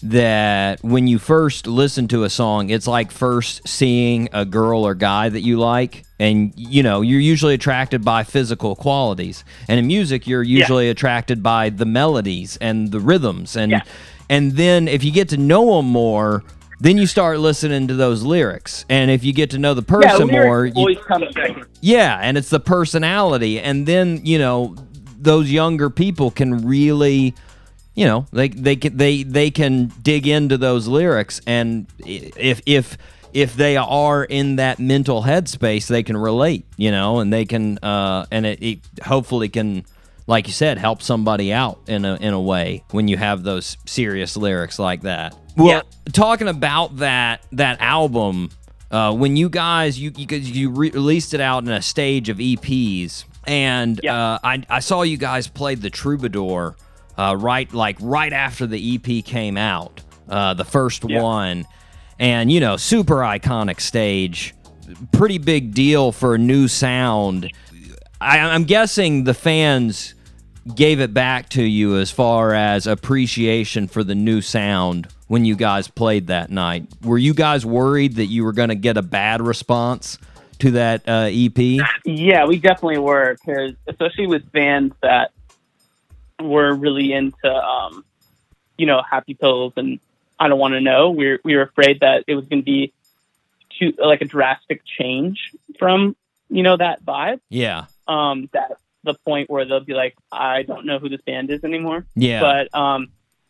that 0.04 0.82
when 0.82 1.06
you 1.08 1.18
first 1.18 1.66
listen 1.66 2.06
to 2.08 2.24
a 2.24 2.30
song, 2.30 2.70
it's 2.70 2.86
like 2.86 3.10
first 3.10 3.66
seeing 3.66 4.28
a 4.32 4.44
girl 4.44 4.84
or 4.86 4.94
guy 4.94 5.28
that 5.30 5.40
you 5.40 5.58
like, 5.58 6.04
and 6.20 6.52
you 6.56 6.82
know 6.82 7.00
you're 7.00 7.20
usually 7.20 7.54
attracted 7.54 8.04
by 8.04 8.22
physical 8.22 8.76
qualities, 8.76 9.44
and 9.68 9.78
in 9.78 9.86
music 9.86 10.26
you're 10.26 10.42
usually 10.42 10.90
attracted 10.90 11.42
by 11.42 11.70
the 11.70 11.86
melodies 11.86 12.56
and 12.60 12.92
the 12.92 13.00
rhythms, 13.00 13.56
and 13.56 13.72
Yeah. 13.72 13.82
and 14.28 14.52
then 14.52 14.88
if 14.88 15.02
you 15.04 15.10
get 15.10 15.28
to 15.30 15.36
know 15.36 15.76
them 15.76 15.86
more. 15.86 16.44
Then 16.80 16.98
you 16.98 17.06
start 17.06 17.38
listening 17.38 17.86
to 17.86 17.94
those 17.94 18.24
lyrics, 18.24 18.84
and 18.90 19.08
if 19.10 19.24
you 19.24 19.32
get 19.32 19.50
to 19.50 19.58
know 19.58 19.72
the 19.74 19.80
person 19.82 20.26
lyrics 20.26 20.44
more, 20.46 20.66
you, 20.66 20.96
yeah, 21.80 22.18
and 22.20 22.36
it's 22.36 22.50
the 22.50 22.58
personality, 22.58 23.60
and 23.60 23.86
then 23.86 24.20
you 24.24 24.38
know 24.38 24.74
those 25.18 25.50
younger 25.50 25.88
people 25.88 26.30
can 26.32 26.66
really, 26.66 27.32
you 27.94 28.04
know, 28.06 28.26
they 28.32 28.48
they 28.48 28.76
can 28.76 28.96
they 28.96 29.22
they 29.22 29.50
can 29.50 29.92
dig 30.02 30.26
into 30.26 30.56
those 30.58 30.88
lyrics, 30.88 31.40
and 31.46 31.86
if 31.98 32.60
if 32.66 32.96
if 33.32 33.54
they 33.56 33.76
are 33.76 34.24
in 34.24 34.56
that 34.56 34.78
mental 34.78 35.22
headspace, 35.22 35.86
they 35.88 36.02
can 36.02 36.16
relate, 36.16 36.64
you 36.76 36.90
know, 36.90 37.18
and 37.20 37.32
they 37.32 37.44
can 37.44 37.78
uh 37.82 38.26
and 38.30 38.46
it, 38.46 38.62
it 38.62 38.78
hopefully 39.04 39.48
can. 39.48 39.84
Like 40.26 40.46
you 40.46 40.54
said, 40.54 40.78
help 40.78 41.02
somebody 41.02 41.52
out 41.52 41.80
in 41.86 42.06
a 42.06 42.14
in 42.16 42.32
a 42.32 42.40
way 42.40 42.82
when 42.92 43.08
you 43.08 43.18
have 43.18 43.42
those 43.42 43.76
serious 43.84 44.38
lyrics 44.38 44.78
like 44.78 45.02
that. 45.02 45.36
Well, 45.54 45.66
Yeah. 45.68 45.82
talking 46.14 46.48
about 46.48 46.96
that 46.96 47.42
that 47.52 47.78
album, 47.82 48.48
uh, 48.90 49.12
when 49.12 49.36
you 49.36 49.50
guys 49.50 49.98
you 50.00 50.12
you, 50.16 50.26
you 50.38 50.70
re- 50.70 50.90
released 50.92 51.34
it 51.34 51.42
out 51.42 51.62
in 51.64 51.68
a 51.70 51.82
stage 51.82 52.30
of 52.30 52.38
EPs, 52.38 53.24
and 53.46 54.00
Yeah. 54.02 54.16
uh, 54.16 54.38
I 54.42 54.62
I 54.70 54.80
saw 54.80 55.02
you 55.02 55.18
guys 55.18 55.46
played 55.46 55.82
the 55.82 55.90
Troubadour 55.90 56.74
uh, 57.18 57.36
right 57.38 57.72
like 57.72 57.96
right 58.00 58.32
after 58.32 58.66
the 58.66 58.94
EP 58.96 59.24
came 59.24 59.56
out, 59.56 60.00
uh, 60.28 60.54
the 60.54 60.64
first 60.64 61.04
Yeah. 61.08 61.22
one, 61.22 61.64
and 62.18 62.50
you 62.50 62.60
know 62.60 62.76
super 62.76 63.16
iconic 63.16 63.80
stage, 63.80 64.54
pretty 65.12 65.38
big 65.38 65.74
deal 65.74 66.12
for 66.12 66.34
a 66.34 66.38
new 66.38 66.68
sound. 66.68 67.50
I, 68.20 68.38
I'm 68.38 68.64
guessing 68.64 69.24
the 69.24 69.34
fans 69.34 70.14
gave 70.74 70.98
it 71.00 71.12
back 71.12 71.50
to 71.50 71.62
you 71.62 71.98
as 71.98 72.10
far 72.10 72.54
as 72.54 72.86
appreciation 72.86 73.86
for 73.86 74.02
the 74.02 74.14
new 74.14 74.40
sound 74.40 75.08
when 75.26 75.44
you 75.44 75.56
guys 75.56 75.88
played 75.88 76.28
that 76.28 76.50
night. 76.50 76.86
Were 77.02 77.18
you 77.18 77.34
guys 77.34 77.66
worried 77.66 78.14
that 78.16 78.26
you 78.26 78.44
were 78.44 78.52
going 78.52 78.70
to 78.70 78.74
get 78.74 78.96
a 78.96 79.02
bad 79.02 79.42
response 79.42 80.16
to 80.60 80.70
that 80.70 81.06
uh, 81.06 81.28
EP? 81.30 81.84
Yeah, 82.06 82.46
we 82.46 82.58
definitely 82.58 82.96
were, 82.98 83.36
because 83.44 83.72
especially 83.88 84.26
with 84.26 84.50
bands 84.52 84.94
that 85.02 85.32
were 86.44 86.74
really 86.74 87.12
into, 87.12 87.48
um, 87.52 88.04
you 88.78 88.86
know, 88.86 89.02
Happy 89.08 89.34
Pills 89.34 89.72
and 89.76 89.98
I 90.38 90.48
Don't 90.48 90.58
Want 90.58 90.74
to 90.74 90.80
Know, 90.80 91.10
we 91.10 91.28
were, 91.28 91.40
we 91.44 91.56
were 91.56 91.62
afraid 91.62 92.00
that 92.00 92.24
it 92.26 92.34
was 92.34 92.46
going 92.46 92.62
to 92.62 92.64
be 92.64 92.92
too 93.78 93.92
like 93.98 94.20
a 94.20 94.24
drastic 94.24 94.82
change 94.84 95.50
from 95.78 96.14
you 96.48 96.62
know 96.62 96.76
that 96.76 97.04
vibe. 97.04 97.40
Yeah, 97.48 97.86
Um, 98.06 98.48
that 98.52 98.72
the 99.02 99.14
point 99.14 99.50
where 99.50 99.64
they'll 99.64 99.80
be 99.80 99.94
like, 99.94 100.14
I 100.30 100.62
don't 100.62 100.86
know 100.86 100.98
who 100.98 101.08
this 101.08 101.20
band 101.22 101.50
is 101.50 101.64
anymore. 101.64 102.06
yeah, 102.14 102.40
But 102.40 102.78
um, 102.78 103.08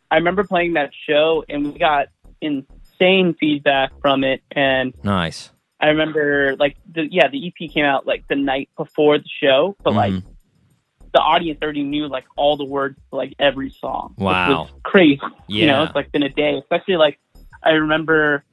I 0.09 0.15
remember 0.17 0.43
playing 0.43 0.73
that 0.73 0.91
show 1.07 1.43
and 1.47 1.71
we 1.73 1.79
got 1.79 2.07
insane 2.41 3.33
feedback 3.39 3.91
from 4.01 4.23
it 4.23 4.41
and 4.51 4.93
nice. 5.03 5.49
I 5.79 5.87
remember 5.89 6.55
like 6.57 6.77
the 6.91 7.05
yeah 7.11 7.27
the 7.27 7.47
EP 7.47 7.69
came 7.69 7.85
out 7.85 8.07
like 8.07 8.27
the 8.27 8.35
night 8.35 8.69
before 8.77 9.17
the 9.17 9.29
show, 9.41 9.75
but 9.83 9.93
like 9.93 10.13
Mhm. 10.13 10.23
The 11.15 11.21
audience 11.21 11.59
already 11.63 11.83
knew 11.83 12.07
like 12.07 12.25
all 12.35 12.57
the 12.57 12.65
words 12.65 12.97
to 13.09 13.15
like 13.15 13.33
every 13.39 13.69
song. 13.69 14.13
which 14.17 14.25
Wow. 14.25 14.63
was 14.63 14.71
crazy. 14.83 15.21
You 15.47 15.65
know, 15.67 15.79
Yeah. 15.79 15.85
it's 15.85 15.95
like 15.95 16.11
been 16.11 16.23
a 16.23 16.29
day. 16.43 16.53
Especially 16.57 16.97
like 16.97 17.17
I 17.63 17.71
remember 17.71 18.43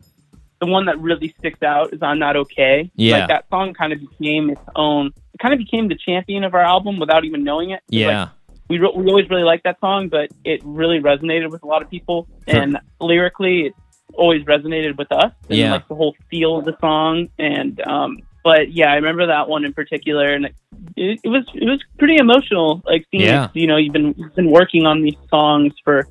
the 0.61 0.67
one 0.67 0.85
that 0.87 0.99
really 1.01 1.35
sticks 1.39 1.63
out 1.63 1.93
is 1.93 2.01
"I'm 2.03 2.21
Not 2.21 2.37
Okay." 2.37 2.91
Yeah. 2.95 3.19
like 3.19 3.29
that 3.35 3.45
song 3.51 3.75
kind 3.75 3.93
of 3.93 3.99
became 4.01 4.49
its 4.51 4.61
own. 4.77 5.09
It 5.35 5.39
kind 5.41 5.53
of 5.53 5.59
became 5.59 5.89
the 5.89 5.97
champion 5.97 6.45
of 6.45 6.55
our 6.55 6.63
album 6.75 7.01
without 7.01 7.25
even 7.25 7.43
knowing 7.43 7.71
it. 7.71 7.81
Yeah, 7.89 8.07
like, 8.21 8.29
we 8.69 8.79
re- 8.79 8.93
we 8.95 9.05
always 9.09 9.29
really 9.29 9.43
liked 9.43 9.65
that 9.65 9.81
song, 9.81 10.09
but 10.09 10.31
it 10.45 10.61
really 10.65 11.01
resonated 11.01 11.51
with 11.51 11.63
a 11.65 11.67
lot 11.67 11.83
of 11.83 11.91
people, 11.91 12.29
Sure. 12.49 12.61
and 12.61 12.79
lyrically, 13.01 13.57
it 13.67 13.75
always 14.15 14.45
resonated 14.45 14.97
with 14.97 15.11
us. 15.11 15.33
And 15.49 15.59
Yeah. 15.59 15.73
like 15.73 15.89
the 15.89 15.97
whole 15.97 16.15
feel 16.31 16.59
of 16.59 16.65
the 16.65 16.77
song, 16.81 17.29
and 17.41 17.81
um, 17.89 18.19
but 18.45 18.73
yeah, 18.73 18.91
I 18.93 18.97
remember 18.97 19.27
that 19.27 19.49
one 19.49 19.65
in 19.65 19.73
particular, 19.73 20.33
and 20.33 20.45
it, 20.47 20.55
it 20.97 21.21
was 21.25 21.45
it 21.55 21.69
was 21.69 21.81
pretty 21.99 22.17
emotional. 22.17 22.83
Like 22.85 23.07
seeing, 23.11 23.23
Yeah. 23.25 23.49
you 23.55 23.67
know, 23.67 23.77
you've 23.77 23.93
been 23.93 24.15
you've 24.17 24.35
been 24.35 24.51
working 24.51 24.87
on 24.87 25.03
these 25.03 25.17
songs 25.31 25.73
for. 25.85 26.07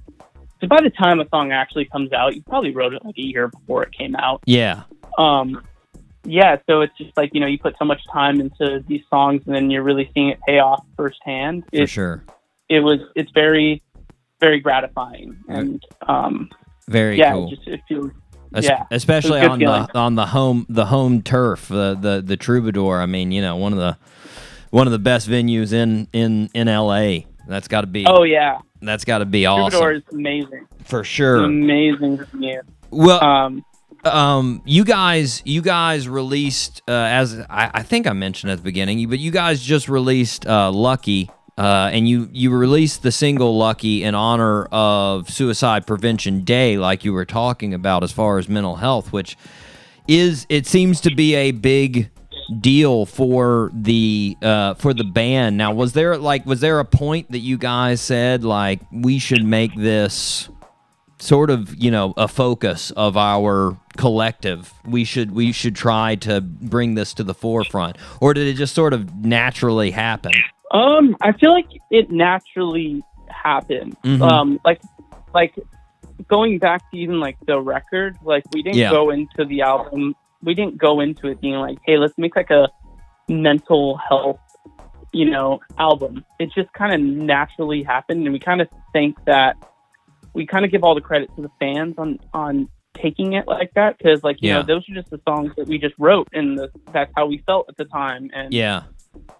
So 0.61 0.67
by 0.67 0.79
the 0.81 0.91
time 0.91 1.19
a 1.19 1.27
song 1.29 1.51
actually 1.51 1.85
comes 1.85 2.13
out, 2.13 2.35
you 2.35 2.43
probably 2.43 2.69
wrote 2.71 2.93
it 2.93 3.03
like 3.03 3.17
a 3.17 3.21
year 3.21 3.47
before 3.47 3.81
it 3.81 3.91
came 3.97 4.15
out 4.15 4.43
yeah, 4.45 4.83
um 5.17 5.63
yeah 6.23 6.57
so 6.67 6.81
it's 6.81 6.95
just 6.99 7.17
like 7.17 7.31
you 7.33 7.39
know 7.41 7.47
you 7.47 7.57
put 7.57 7.75
so 7.79 7.83
much 7.85 7.99
time 8.13 8.39
into 8.39 8.83
these 8.87 9.01
songs 9.09 9.41
and 9.47 9.55
then 9.55 9.71
you're 9.71 9.81
really 9.81 10.07
seeing 10.13 10.29
it 10.29 10.39
pay 10.47 10.59
off 10.59 10.85
firsthand 10.95 11.63
for 11.75 11.87
sure. 11.87 12.23
it 12.69 12.79
was 12.81 12.99
it's 13.15 13.31
very 13.31 13.81
very 14.39 14.59
gratifying 14.59 15.35
and 15.47 15.83
um 16.07 16.47
Very 16.87 17.17
yeah 17.17 17.31
cool. 17.33 17.47
it 17.51 17.55
just 17.55 17.67
it 17.67 17.81
feels 17.87 18.11
Es- 18.53 18.65
yeah 18.65 18.83
especially 18.91 19.39
It 19.39 19.49
on 19.49 19.57
good 19.57 19.67
the 19.67 19.97
on 19.97 20.13
the 20.13 20.27
home 20.27 20.67
the 20.69 20.85
home 20.85 21.23
turf, 21.23 21.69
the 21.69 21.97
the 21.99 22.21
the 22.23 22.37
Troubadour. 22.37 22.99
I 23.01 23.07
mean, 23.07 23.31
you 23.31 23.41
know, 23.41 23.55
one 23.55 23.73
of 23.73 23.79
the 23.79 23.97
one 24.71 24.87
of 24.87 24.91
the 24.91 24.99
best 24.99 25.29
venues 25.29 25.71
in 25.71 26.07
in 26.11 26.49
in 26.53 26.67
LA. 26.67 27.27
That's 27.47 27.67
got 27.67 27.81
to 27.81 27.87
be 27.87 28.05
oh 28.07 28.23
yeah 28.23 28.59
that's 28.81 29.05
got 29.05 29.19
to 29.19 29.25
be 29.25 29.45
awesome 29.45 29.69
Troubadour 29.69 29.93
is 29.93 30.03
amazing 30.11 30.67
for 30.83 31.03
sure. 31.03 31.43
amazing 31.43 32.17
venue. 32.17 32.61
Well, 32.89 33.23
um 33.23 33.63
um, 34.03 34.61
you 34.65 34.83
guys, 34.83 35.41
you 35.45 35.61
guys 35.61 36.07
released 36.09 36.81
uh, 36.87 36.91
as 36.91 37.39
I, 37.49 37.69
I 37.73 37.83
think 37.83 38.07
I 38.07 38.13
mentioned 38.13 38.51
at 38.51 38.57
the 38.57 38.63
beginning, 38.63 39.07
but 39.09 39.19
you 39.19 39.31
guys 39.31 39.61
just 39.61 39.87
released 39.87 40.47
uh, 40.47 40.71
"Lucky," 40.71 41.29
uh, 41.57 41.89
and 41.93 42.07
you 42.07 42.27
you 42.31 42.51
released 42.51 43.03
the 43.03 43.11
single 43.11 43.57
"Lucky" 43.57 44.03
in 44.03 44.15
honor 44.15 44.65
of 44.65 45.29
Suicide 45.29 45.85
Prevention 45.85 46.43
Day, 46.43 46.77
like 46.77 47.05
you 47.05 47.13
were 47.13 47.25
talking 47.25 47.73
about 47.73 48.03
as 48.03 48.11
far 48.11 48.39
as 48.39 48.49
mental 48.49 48.77
health, 48.77 49.13
which 49.13 49.37
is 50.07 50.47
it 50.49 50.65
seems 50.65 50.99
to 51.01 51.13
be 51.13 51.35
a 51.35 51.51
big 51.51 52.09
deal 52.59 53.05
for 53.05 53.71
the 53.73 54.37
uh, 54.41 54.73
for 54.75 54.93
the 54.93 55.03
band. 55.03 55.57
Now, 55.57 55.73
was 55.73 55.93
there 55.93 56.17
like 56.17 56.45
was 56.45 56.59
there 56.61 56.79
a 56.79 56.85
point 56.85 57.31
that 57.31 57.39
you 57.39 57.57
guys 57.57 58.01
said 58.01 58.43
like 58.43 58.81
we 58.91 59.19
should 59.19 59.43
make 59.45 59.75
this 59.75 60.49
sort 61.19 61.49
of 61.51 61.75
you 61.81 61.91
know 61.91 62.13
a 62.17 62.27
focus 62.27 62.91
of 62.91 63.15
our 63.17 63.77
collective? 63.97 64.73
We 64.85 65.03
should 65.03 65.31
we 65.31 65.51
should 65.51 65.75
try 65.75 66.15
to 66.15 66.41
bring 66.41 66.95
this 66.95 67.13
to 67.15 67.23
the 67.23 67.33
forefront, 67.33 67.97
or 68.19 68.33
did 68.33 68.47
it 68.47 68.55
just 68.55 68.75
sort 68.75 68.93
of 68.93 69.15
naturally 69.23 69.91
happen? 69.91 70.33
Um, 70.71 71.15
I 71.21 71.33
feel 71.33 71.51
like 71.51 71.67
it 71.89 72.11
naturally 72.11 73.01
happened. 73.27 73.95
Mhm. 74.03 74.21
Um, 74.21 74.59
like, 74.63 74.81
like 75.33 75.53
going 76.29 76.59
back 76.59 76.89
to 76.91 76.97
even 76.97 77.19
like 77.19 77.37
the 77.45 77.59
record, 77.59 78.17
like 78.23 78.43
we 78.53 78.61
didn't 78.63 78.77
Yeah. 78.77 78.91
go 78.91 79.09
into 79.09 79.43
the 79.45 79.61
album, 79.63 80.15
we 80.43 80.53
didn't 80.53 80.77
go 80.77 80.99
into 80.99 81.27
it 81.27 81.39
being 81.41 81.55
like, 81.55 81.77
hey, 81.85 81.97
let's 81.97 82.13
make 82.17 82.35
like 82.35 82.49
a 82.49 82.69
mental 83.27 83.97
health, 83.97 84.39
you 85.13 85.29
know, 85.29 85.59
album. 85.77 86.25
It 86.39 86.51
just 86.53 86.71
kind 86.73 86.93
of 86.93 87.01
naturally 87.01 87.83
happened, 87.83 88.23
and 88.23 88.33
we 88.33 88.39
kind 88.39 88.61
of 88.61 88.67
think 88.93 89.17
that 89.25 89.55
we 90.33 90.45
kind 90.45 90.65
of 90.65 90.71
give 90.71 90.83
all 90.83 90.95
the 90.95 91.01
credit 91.01 91.29
to 91.35 91.41
the 91.41 91.51
fans 91.59 91.95
on 91.97 92.19
on 92.33 92.69
taking 92.93 93.33
it 93.33 93.47
like 93.47 93.71
that 93.75 93.97
because, 93.97 94.21
like, 94.23 94.41
you 94.41 94.49
Yeah. 94.49 94.57
know, 94.61 94.63
those 94.63 94.89
are 94.89 94.93
just 94.93 95.09
the 95.09 95.19
songs 95.27 95.53
that 95.55 95.67
we 95.67 95.77
just 95.77 95.95
wrote, 95.97 96.27
and 96.33 96.57
the, 96.57 96.69
that's 96.91 97.11
how 97.15 97.25
we 97.25 97.37
felt 97.45 97.67
at 97.69 97.77
the 97.77 97.85
time, 97.85 98.29
and 98.33 98.53
Yeah, 98.53 98.83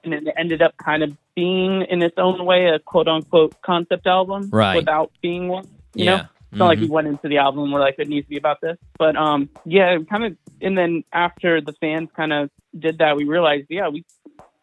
and 0.04 0.14
it 0.14 0.24
ended 0.38 0.62
up 0.62 0.76
kind 0.78 1.04
of 1.04 1.16
being 1.36 1.84
in 1.84 2.02
its 2.02 2.18
own 2.18 2.46
way 2.46 2.68
a 2.68 2.80
quote 2.80 3.08
unquote 3.08 3.56
concept 3.62 4.08
album 4.08 4.50
Right. 4.52 4.76
without 4.76 5.12
being 5.22 5.48
one 5.48 5.68
you 5.96 6.06
yeah. 6.06 6.18
know 6.18 6.24
it's 6.52 6.60
not 6.60 6.68
like 6.68 6.80
Mhm. 6.80 6.84
we 6.84 6.88
went 6.90 7.08
into 7.08 7.28
the 7.28 7.38
album 7.38 7.64
and 7.64 7.74
we're 7.74 7.80
like 7.80 7.96
it 7.98 8.08
needs 8.10 8.26
to 8.26 8.30
be 8.30 8.38
about 8.38 8.60
this. 8.62 8.78
But 8.98 9.16
um 9.16 9.50
yeah 9.66 9.98
kind 10.10 10.24
of 10.26 10.38
and 10.62 10.78
then 10.78 11.04
after 11.14 11.62
the 11.62 11.74
fans 11.74 12.10
kind 12.16 12.34
of 12.34 12.50
did 12.78 12.98
that 13.00 13.16
we 13.18 13.24
realized 13.26 13.68
yeah 13.70 13.88
we 13.90 14.04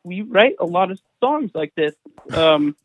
we 0.04 0.22
write 0.22 0.56
a 0.60 0.64
lot 0.66 0.90
of 0.90 1.00
songs 1.20 1.50
like 1.54 1.74
this. 1.74 1.94
Um 2.34 2.76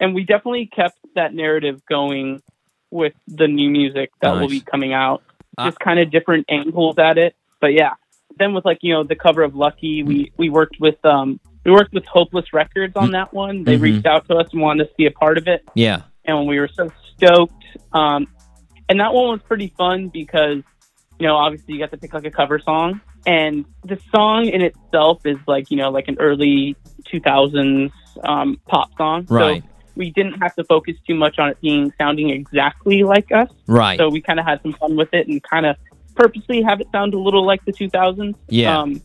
and 0.00 0.14
we 0.14 0.24
definitely 0.24 0.66
kept 0.66 0.98
that 1.14 1.34
narrative 1.34 1.80
going 1.88 2.42
with 2.90 3.14
the 3.26 3.48
new 3.48 3.70
music 3.70 4.10
that 4.20 4.32
will 4.38 4.48
be 4.48 4.60
coming 4.60 4.92
out. 4.92 5.22
Uh, 5.58 5.66
just 5.68 5.80
kind 5.80 5.98
of 5.98 6.10
different 6.10 6.44
angles 6.50 6.98
at 6.98 7.16
it. 7.18 7.34
But 7.60 7.72
yeah. 7.72 7.94
Then 8.38 8.52
with 8.52 8.64
like 8.66 8.78
you 8.82 8.92
know 8.92 9.02
the 9.02 9.16
cover 9.16 9.42
of 9.42 9.54
lucky 9.56 10.02
we 10.02 10.30
we 10.36 10.50
worked 10.50 10.76
with 10.78 11.02
um 11.04 11.40
we 11.64 11.72
worked 11.72 11.92
with 11.94 12.04
hopeless 12.04 12.52
records 12.52 12.94
on 12.94 13.10
that 13.12 13.32
one. 13.32 13.64
They 13.64 13.76
reached 13.76 14.06
out 14.06 14.28
to 14.28 14.36
us 14.36 14.52
and 14.52 14.60
wanted 14.60 14.84
us 14.86 14.90
to 14.90 14.96
be 14.96 15.06
a 15.06 15.10
part 15.10 15.36
of 15.38 15.48
it. 15.48 15.64
Yeah, 15.74 16.02
and 16.24 16.46
we 16.46 16.60
were 16.60 16.68
so 16.68 16.92
stoked. 17.16 17.64
Um, 17.92 18.28
and 18.88 19.00
that 19.00 19.12
one 19.12 19.28
was 19.28 19.40
pretty 19.42 19.72
fun 19.76 20.08
because, 20.08 20.62
you 21.18 21.26
know, 21.26 21.36
obviously 21.36 21.74
you 21.74 21.80
got 21.80 21.90
to 21.90 21.96
pick 21.96 22.12
like 22.14 22.24
a 22.24 22.30
cover 22.30 22.58
song, 22.58 23.00
and 23.26 23.64
the 23.84 23.98
song 24.14 24.46
in 24.46 24.62
itself 24.62 25.24
is 25.24 25.38
like, 25.46 25.70
you 25.70 25.76
know, 25.76 25.90
like 25.90 26.08
an 26.08 26.16
early 26.20 26.76
2000s 27.12 27.90
um, 28.24 28.60
pop 28.66 28.90
song. 28.96 29.26
Right. 29.28 29.62
So 29.62 29.68
we 29.96 30.10
didn't 30.10 30.34
have 30.42 30.54
to 30.56 30.64
focus 30.64 30.94
too 31.06 31.14
much 31.14 31.38
on 31.38 31.48
it 31.50 31.60
being 31.60 31.92
sounding 31.98 32.30
exactly 32.30 33.02
like 33.02 33.32
us. 33.32 33.48
right. 33.66 33.98
So 33.98 34.08
we 34.10 34.20
kind 34.20 34.38
of 34.38 34.46
had 34.46 34.60
some 34.62 34.74
fun 34.74 34.96
with 34.96 35.08
it 35.12 35.26
and 35.26 35.42
kind 35.42 35.66
of 35.66 35.76
purposely 36.14 36.62
have 36.62 36.80
it 36.80 36.86
sound 36.92 37.14
a 37.14 37.18
little 37.18 37.44
like 37.46 37.64
the 37.64 37.72
2000s. 37.72 38.34
Yeah. 38.48 38.78
Um, 38.78 39.00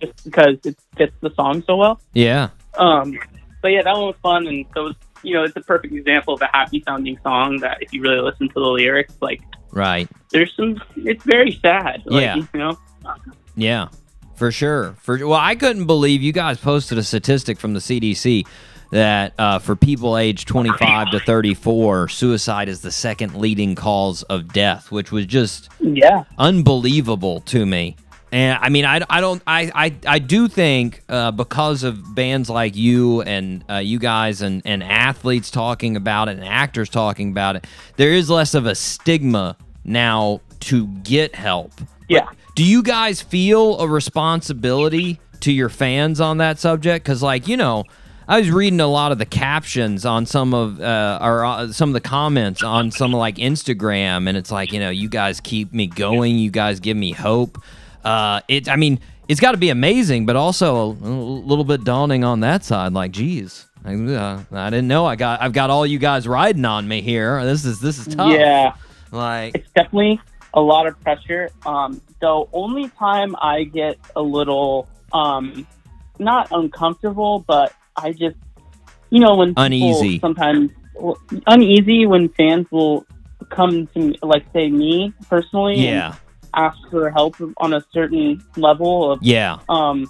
just 0.00 0.24
because 0.24 0.56
it 0.64 0.76
fits 0.96 1.14
the 1.20 1.30
song 1.34 1.62
so 1.66 1.76
well. 1.76 2.00
yeah, 2.12 2.48
Um, 2.78 3.18
but 3.62 3.68
yeah, 3.68 3.82
that 3.82 3.94
one 3.94 4.06
was 4.08 4.16
fun, 4.22 4.46
and 4.46 4.66
so 4.74 4.84
was, 4.84 4.96
you 5.24 5.34
know, 5.34 5.42
it's 5.44 5.56
a 5.56 5.60
perfect 5.60 5.94
example 5.94 6.34
of 6.34 6.42
a 6.42 6.48
happy 6.52 6.82
sounding 6.86 7.18
song 7.22 7.58
that 7.58 7.78
if 7.82 7.92
you 7.92 8.02
really 8.02 8.20
listen 8.20 8.48
to 8.48 8.54
the 8.54 8.60
lyrics, 8.60 9.14
like 9.20 9.40
right. 9.72 10.08
there's 10.30 10.54
some, 10.56 10.80
it's 10.96 11.24
very 11.24 11.52
sad. 11.62 12.02
Like, 12.06 12.22
Yeah. 12.22 12.36
you 12.36 12.48
know, 12.54 12.76
Yeah, 13.56 13.88
for 14.36 14.50
sure. 14.50 14.94
For 15.00 15.18
well, 15.26 15.38
I 15.40 15.54
couldn't 15.54 15.86
believe 15.86 16.22
you 16.22 16.32
guys 16.32 16.58
posted 16.58 16.98
a 16.98 17.02
statistic 17.02 17.58
from 17.58 17.74
the 17.74 17.80
CDC 17.80 18.46
that 18.90 19.32
uh, 19.38 19.58
for 19.58 19.74
people 19.74 20.16
aged 20.16 20.46
25 20.46 21.10
to 21.12 21.20
34, 21.20 22.08
suicide 22.08 22.68
is 22.68 22.80
the 22.80 22.92
second 22.92 23.34
leading 23.34 23.74
cause 23.74 24.22
of 24.24 24.52
death, 24.52 24.92
which 24.92 25.10
was 25.10 25.26
just 25.26 25.68
yeah, 25.80 26.24
unbelievable 26.38 27.40
to 27.40 27.66
me. 27.66 27.96
And 28.34 28.58
I 28.60 28.68
mean, 28.68 28.84
I, 28.84 29.00
I 29.08 29.20
don't, 29.20 29.40
I, 29.46 29.70
I, 29.72 29.94
I 30.08 30.18
do 30.18 30.48
think 30.48 31.02
uh, 31.08 31.30
because 31.30 31.84
of 31.84 32.16
bands 32.16 32.50
like 32.50 32.74
you 32.74 33.22
and 33.22 33.64
uh, 33.70 33.76
you 33.76 34.00
guys 34.00 34.42
and, 34.42 34.60
and 34.64 34.82
athletes 34.82 35.52
talking 35.52 35.94
about 35.94 36.28
it 36.28 36.38
and 36.38 36.44
actors 36.44 36.88
talking 36.88 37.30
about 37.30 37.54
it, 37.54 37.68
there 37.94 38.10
is 38.10 38.28
less 38.28 38.54
of 38.54 38.66
a 38.66 38.74
stigma 38.74 39.56
now 39.84 40.40
to 40.60 40.88
get 41.04 41.36
help. 41.36 41.70
yeah. 42.08 42.26
Do 42.56 42.64
you 42.64 42.82
guys 42.82 43.22
feel 43.22 43.78
a 43.78 43.86
responsibility 43.86 45.20
to 45.38 45.52
your 45.52 45.68
fans 45.68 46.20
on 46.20 46.38
that 46.38 46.58
subject? 46.58 47.04
Because, 47.04 47.22
like, 47.22 47.46
you 47.46 47.56
know, 47.56 47.84
I 48.26 48.40
was 48.40 48.50
reading 48.50 48.80
a 48.80 48.88
lot 48.88 49.12
of 49.12 49.18
the 49.18 49.26
captions 49.26 50.04
on 50.04 50.26
some 50.26 50.54
of 50.54 50.80
uh, 50.80 51.20
or 51.22 51.44
uh, 51.44 51.70
some 51.70 51.90
of 51.90 51.94
the 51.94 52.00
comments 52.00 52.64
on 52.64 52.90
some 52.90 53.14
of 53.14 53.20
like 53.20 53.36
Instagram, 53.36 54.28
and 54.28 54.36
it's 54.36 54.50
like, 54.50 54.72
you 54.72 54.80
know, 54.80 54.90
you 54.90 55.08
guys 55.08 55.40
keep 55.40 55.72
me 55.72 55.86
going, 55.86 56.36
you 56.36 56.50
guys 56.50 56.80
give 56.80 56.96
me 56.96 57.12
hope. 57.12 57.62
Uh, 58.04 58.40
it, 58.48 58.68
I 58.68 58.76
mean, 58.76 59.00
it's 59.28 59.40
got 59.40 59.52
to 59.52 59.58
be 59.58 59.70
amazing, 59.70 60.26
but 60.26 60.36
also 60.36 60.76
a, 60.76 60.86
little 60.86 61.64
bit 61.64 61.84
daunting 61.84 62.24
on 62.24 62.40
that 62.40 62.64
side. 62.64 62.92
Like, 62.92 63.12
geez, 63.12 63.66
I, 63.84 63.94
uh, 63.94 64.42
I 64.52 64.70
didn't 64.70 64.88
know 64.88 65.06
I 65.06 65.16
got 65.16 65.40
I've 65.40 65.52
got 65.52 65.70
all 65.70 65.86
you 65.86 65.98
guys 65.98 66.28
riding 66.28 66.64
on 66.64 66.86
me 66.86 67.00
here. 67.00 67.44
This 67.44 67.64
is 67.64 67.80
this 67.80 67.98
is 67.98 68.14
tough. 68.14 68.32
Yeah, 68.32 68.74
Like, 69.10 69.54
it's 69.54 69.70
definitely 69.74 70.20
a 70.52 70.60
lot 70.60 70.86
of 70.86 71.00
pressure. 71.00 71.50
Um, 71.66 72.00
the 72.20 72.44
only 72.52 72.88
time 72.90 73.34
I 73.40 73.64
get 73.64 73.98
a 74.14 74.22
little, 74.22 74.88
um, 75.12 75.66
not 76.18 76.48
uncomfortable, 76.52 77.40
but 77.40 77.74
I 77.96 78.12
just, 78.12 78.36
you 79.10 79.20
know, 79.20 79.36
when 79.36 79.54
Uneasy. 79.56 80.20
sometimes 80.20 80.70
well, 80.94 81.18
uneasy 81.46 82.06
when 82.06 82.28
fans 82.30 82.66
will 82.70 83.06
come 83.50 83.86
to 83.88 83.98
me, 83.98 84.18
like 84.22 84.44
say 84.52 84.70
me 84.70 85.12
personally, 85.28 85.74
and 85.74 85.82
yeah, 85.82 86.14
ask 86.54 86.78
for 86.90 87.10
help 87.10 87.36
on 87.58 87.74
a 87.74 87.84
certain 87.92 88.42
level 88.56 89.10
of 89.12 89.22
yeah, 89.22 89.58
um 89.68 90.06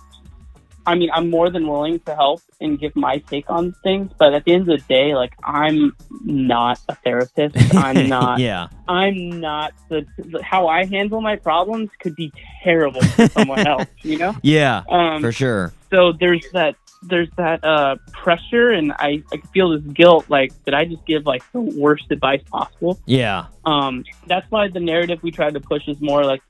I 0.86 0.94
mean 0.94 1.10
I'm 1.12 1.30
more 1.30 1.48
than 1.50 1.66
willing 1.66 2.00
to 2.00 2.14
help 2.14 2.42
and 2.60 2.78
give 2.78 2.94
my 2.94 3.18
take 3.18 3.50
on 3.50 3.72
things, 3.82 4.10
but 4.18 4.32
at 4.34 4.44
the 4.44 4.52
end 4.52 4.68
of 4.70 4.78
the 4.78 4.84
day, 4.86 5.14
like 5.14 5.32
I'm 5.44 5.94
not 6.24 6.78
a 6.88 6.94
therapist. 6.96 7.56
I'm 7.74 8.08
not 8.18 8.38
yeah, 8.38 8.68
I'm 8.88 9.40
not 9.40 9.72
the, 9.88 10.06
the 10.18 10.42
how 10.42 10.68
I 10.68 10.84
handle 10.84 11.20
my 11.20 11.36
problems 11.36 11.90
could 12.00 12.14
be 12.16 12.32
terrible 12.62 13.02
for 13.02 13.28
someone 13.28 13.66
else, 13.74 13.88
you 14.02 14.18
know? 14.18 14.34
yeah, 14.42 14.82
Um 14.88 15.20
for 15.22 15.32
sure. 15.32 15.72
so 15.90 16.12
there's 16.12 16.44
that 16.52 16.76
there's 17.06 17.28
that 17.36 17.62
uh 17.64 17.96
pressure 18.12 18.70
and 18.70 18.92
I, 18.92 19.22
I 19.32 19.38
feel 19.52 19.70
this 19.70 19.92
guilt 19.92 20.26
like 20.28 20.52
did 20.64 20.74
I 20.74 20.84
just 20.84 21.04
give 21.06 21.26
like 21.26 21.42
the 21.52 21.60
worst 21.60 22.04
advice 22.10 22.42
possible? 22.50 22.98
Yeah, 23.06 23.46
Um, 23.64 24.04
that's 24.26 24.50
why 24.50 24.68
the 24.68 24.80
narrative 24.80 25.22
we 25.22 25.30
try 25.30 25.50
to 25.50 25.60
push 25.60 25.86
is 25.88 26.00
more 26.00 26.24
like 26.24 26.42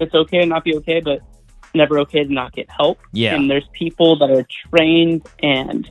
it's 0.00 0.14
okay 0.14 0.40
to 0.40 0.46
not 0.46 0.64
be 0.64 0.76
okay, 0.78 1.00
but 1.00 1.20
never 1.74 1.98
okay 2.00 2.24
to 2.24 2.32
not 2.32 2.52
get 2.52 2.68
help. 2.70 2.98
Yeah. 3.12 3.34
And 3.34 3.50
there's 3.50 3.68
people 3.72 4.16
that 4.18 4.30
are 4.30 4.46
trained 4.68 5.26
and 5.42 5.88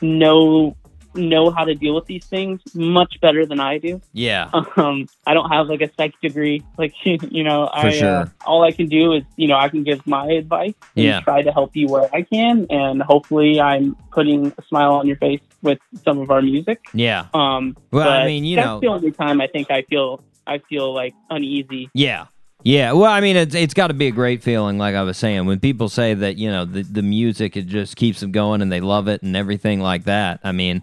know 0.00 0.76
know 1.14 1.50
how 1.50 1.64
to 1.64 1.74
deal 1.74 1.94
with 1.94 2.06
these 2.06 2.24
things 2.24 2.60
much 2.74 3.20
better 3.20 3.44
than 3.46 3.58
I 3.60 3.78
do. 3.78 4.00
yeah, 4.12 4.50
Um, 4.76 5.08
I 5.26 5.34
don't 5.34 5.50
have 5.50 5.66
like 5.68 5.80
a 5.80 5.90
psych 5.96 6.14
degree, 6.20 6.62
like 6.78 6.94
you 7.04 7.42
know. 7.44 7.64
I 7.72 7.98
uh, 8.00 8.26
all 8.46 8.62
I 8.62 8.72
can 8.72 8.86
do 8.88 9.12
is 9.12 9.24
you 9.36 9.48
know 9.48 9.56
I 9.56 9.68
can 9.68 9.82
give 9.82 10.06
my 10.06 10.26
advice 10.26 10.74
and 10.96 11.04
Yeah. 11.04 11.20
try 11.20 11.42
to 11.42 11.50
help 11.52 11.74
you 11.74 11.88
where 11.88 12.08
I 12.14 12.22
can, 12.22 12.66
and 12.70 13.02
hopefully 13.02 13.60
I'm 13.60 13.96
putting 14.12 14.52
a 14.56 14.62
smile 14.68 14.92
on 14.94 15.06
your 15.06 15.16
face 15.16 15.40
with 15.62 15.78
some 16.04 16.18
of 16.20 16.30
our 16.30 16.40
music. 16.42 16.80
yeah, 16.94 17.26
Um, 17.34 17.76
Well, 17.90 18.08
I 18.08 18.24
mean, 18.26 18.44
you 18.44 18.56
that's 18.56 18.66
know- 18.66 18.80
the 18.80 18.86
only 18.88 19.10
time 19.12 19.40
I 19.40 19.46
think 19.46 19.70
I 19.70 19.82
feel 19.82 20.22
I 20.46 20.58
feel 20.68 20.92
like 20.94 21.14
uneasy. 21.28 21.90
yeah, 21.94 22.26
yeah. 22.64 22.92
Well, 22.92 23.10
I 23.10 23.20
mean, 23.20 23.36
it's 23.36 23.54
it's 23.54 23.74
got 23.74 23.88
to 23.88 23.94
be 23.94 24.06
a 24.06 24.10
great 24.10 24.42
feeling, 24.42 24.78
like 24.78 24.94
I 24.94 25.02
was 25.02 25.16
saying, 25.18 25.46
when 25.46 25.60
people 25.60 25.88
say 25.88 26.14
that 26.14 26.36
you 26.38 26.50
know 26.50 26.64
the 26.64 26.82
the 26.82 27.02
music 27.02 27.56
it 27.56 27.66
just 27.66 27.96
keeps 27.96 28.20
them 28.20 28.32
going 28.32 28.62
and 28.62 28.70
they 28.72 28.80
love 28.80 29.06
it 29.08 29.22
and 29.22 29.36
everything 29.36 29.80
like 29.80 30.04
that. 30.04 30.40
I 30.44 30.52
mean, 30.52 30.82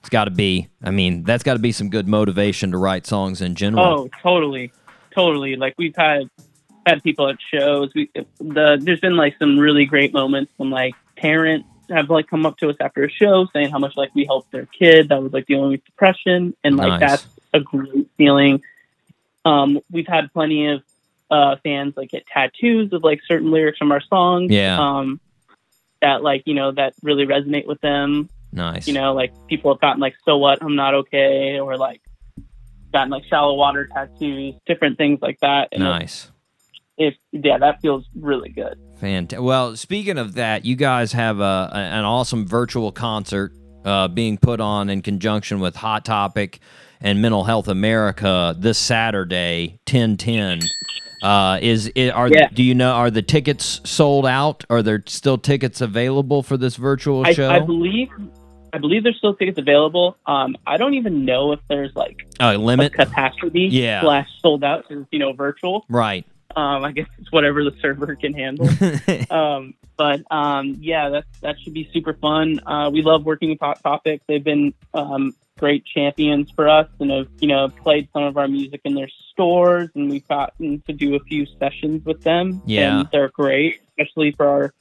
it's 0.00 0.08
got 0.08 0.24
to 0.24 0.30
be. 0.30 0.68
I 0.82 0.90
mean, 0.90 1.24
that's 1.24 1.42
got 1.42 1.54
to 1.54 1.58
be 1.58 1.72
some 1.72 1.90
good 1.90 2.08
motivation 2.08 2.70
to 2.72 2.78
write 2.78 3.06
songs 3.06 3.40
in 3.40 3.54
general. 3.54 3.84
Oh, 3.84 4.10
totally, 4.22 4.72
totally. 5.10 5.56
Like 5.56 5.74
we've 5.78 5.96
had 5.96 6.30
had 6.86 7.02
people 7.02 7.28
at 7.28 7.36
shows. 7.52 7.90
We 7.94 8.10
the 8.38 8.78
there's 8.80 9.00
been 9.00 9.16
like 9.16 9.36
some 9.38 9.58
really 9.58 9.84
great 9.84 10.12
moments 10.12 10.52
when 10.56 10.70
like 10.70 10.94
parents 11.16 11.68
have 11.90 12.10
like 12.10 12.28
come 12.28 12.44
up 12.46 12.58
to 12.58 12.68
us 12.68 12.76
after 12.80 13.04
a 13.04 13.10
show 13.10 13.46
saying 13.52 13.70
how 13.70 13.78
much 13.78 13.96
like 13.96 14.14
we 14.14 14.24
helped 14.24 14.52
their 14.52 14.66
kid 14.66 15.08
that 15.08 15.22
was 15.22 15.32
like 15.32 15.46
dealing 15.46 15.70
with 15.70 15.84
depression 15.84 16.54
and 16.62 16.76
like 16.76 16.88
Nice. 16.88 17.00
that's 17.00 17.26
a 17.54 17.60
great 17.60 18.08
feeling. 18.16 18.62
Um, 19.44 19.80
we've 19.90 20.06
had 20.06 20.32
plenty 20.32 20.66
of 20.68 20.82
uh, 21.30 21.56
fans 21.62 21.94
like 21.96 22.10
get 22.10 22.26
tattoos 22.26 22.92
of 22.92 23.02
like 23.02 23.20
certain 23.26 23.50
lyrics 23.50 23.78
from 23.78 23.92
our 23.92 24.00
songs. 24.02 24.50
Yeah. 24.50 24.78
Um, 24.78 25.20
that 26.00 26.22
like 26.22 26.42
you 26.46 26.54
know 26.54 26.70
that 26.72 26.94
really 27.02 27.26
resonate 27.26 27.66
with 27.66 27.80
them. 27.80 28.28
Nice. 28.52 28.86
You 28.88 28.94
know, 28.94 29.14
like 29.14 29.32
people 29.48 29.72
have 29.72 29.80
gotten 29.80 30.00
like 30.00 30.14
"So 30.24 30.38
what? 30.38 30.62
I'm 30.62 30.76
not 30.76 30.94
okay," 30.94 31.58
or 31.60 31.76
like 31.76 32.02
gotten 32.92 33.10
like 33.10 33.24
shallow 33.24 33.54
water 33.54 33.86
tattoos, 33.86 34.54
different 34.66 34.96
things 34.98 35.18
like 35.20 35.38
that. 35.40 35.68
And 35.72 35.82
nice. 35.82 36.30
if 36.96 37.14
yeah, 37.32 37.58
that 37.58 37.80
feels 37.80 38.06
really 38.14 38.50
good. 38.50 38.78
Fantastic. 39.00 39.44
Well, 39.44 39.76
speaking 39.76 40.18
of 40.18 40.34
that, 40.34 40.64
you 40.64 40.74
guys 40.74 41.12
have 41.12 41.38
a, 41.40 41.70
an 41.72 42.04
awesome 42.04 42.46
virtual 42.46 42.90
concert 42.90 43.52
uh, 43.84 44.08
being 44.08 44.38
put 44.38 44.60
on 44.60 44.90
in 44.90 45.02
conjunction 45.02 45.60
with 45.60 45.76
Hot 45.76 46.04
Topic 46.04 46.58
and 47.00 47.22
Mental 47.22 47.44
Health 47.44 47.68
America 47.68 48.56
this 48.58 48.78
Saturday, 48.78 49.78
ten 49.86 50.16
ten. 50.16 50.60
Uh, 51.22 51.58
is 51.60 51.90
it, 51.94 52.10
are 52.10 52.28
Yeah. 52.28 52.48
do 52.52 52.62
you 52.62 52.74
know 52.74 52.92
are 52.92 53.10
the 53.10 53.22
tickets 53.22 53.80
sold 53.84 54.24
out? 54.26 54.64
Are 54.70 54.82
there 54.82 55.02
still 55.06 55.38
tickets 55.38 55.80
available 55.80 56.42
for 56.42 56.56
this 56.56 56.76
virtual 56.76 57.26
I, 57.26 57.32
show? 57.32 57.50
I 57.50 57.60
believe 57.60 58.08
I 58.72 58.78
believe 58.78 59.02
there's 59.02 59.16
still 59.18 59.34
tickets 59.34 59.58
available. 59.58 60.16
Um, 60.26 60.56
I 60.66 60.76
don't 60.76 60.94
even 60.94 61.24
know 61.24 61.52
if 61.52 61.60
there's 61.68 61.94
like 61.96 62.26
Oh, 62.40 62.56
a 62.56 62.58
limit. 62.58 62.92
capacity 62.92 63.68
Yeah. 63.70 64.00
slash 64.02 64.28
sold 64.40 64.64
out. 64.64 64.88
'cause, 64.88 65.04
you 65.10 65.18
know, 65.18 65.32
virtual. 65.32 65.84
Right. 65.88 66.26
Um, 66.56 66.84
I 66.84 66.92
guess 66.92 67.06
it's 67.18 67.30
whatever 67.30 67.62
the 67.62 67.74
server 67.80 68.16
can 68.16 68.32
handle. 68.34 68.68
um, 69.30 69.74
but 69.96 70.20
um, 70.30 70.76
yeah, 70.80 71.08
that 71.10 71.24
that 71.42 71.56
should 71.60 71.74
be 71.74 71.88
super 71.92 72.14
fun. 72.14 72.60
Uh, 72.66 72.90
we 72.92 73.02
love 73.02 73.24
working 73.24 73.50
with 73.50 73.60
Hot 73.60 73.82
Topic. 73.82 74.22
They've 74.26 74.42
been 74.42 74.72
um, 74.94 75.34
great 75.58 75.84
champions 75.84 76.50
for 76.50 76.68
us, 76.68 76.88
and 77.00 77.10
have 77.10 77.28
you 77.40 77.48
know 77.48 77.68
played 77.68 78.08
some 78.12 78.22
of 78.22 78.36
our 78.38 78.48
music 78.48 78.80
in 78.84 78.94
their 78.94 79.08
stores, 79.32 79.90
and 79.94 80.10
we've 80.10 80.26
gotten 80.26 80.80
to 80.86 80.92
do 80.92 81.14
a 81.16 81.20
few 81.20 81.46
sessions 81.60 82.04
with 82.04 82.22
them. 82.22 82.62
Yeah. 82.64 83.00
and 83.00 83.08
they're 83.12 83.28
great, 83.28 83.80
especially 83.90 84.32
for 84.32 84.48
our 84.48 84.74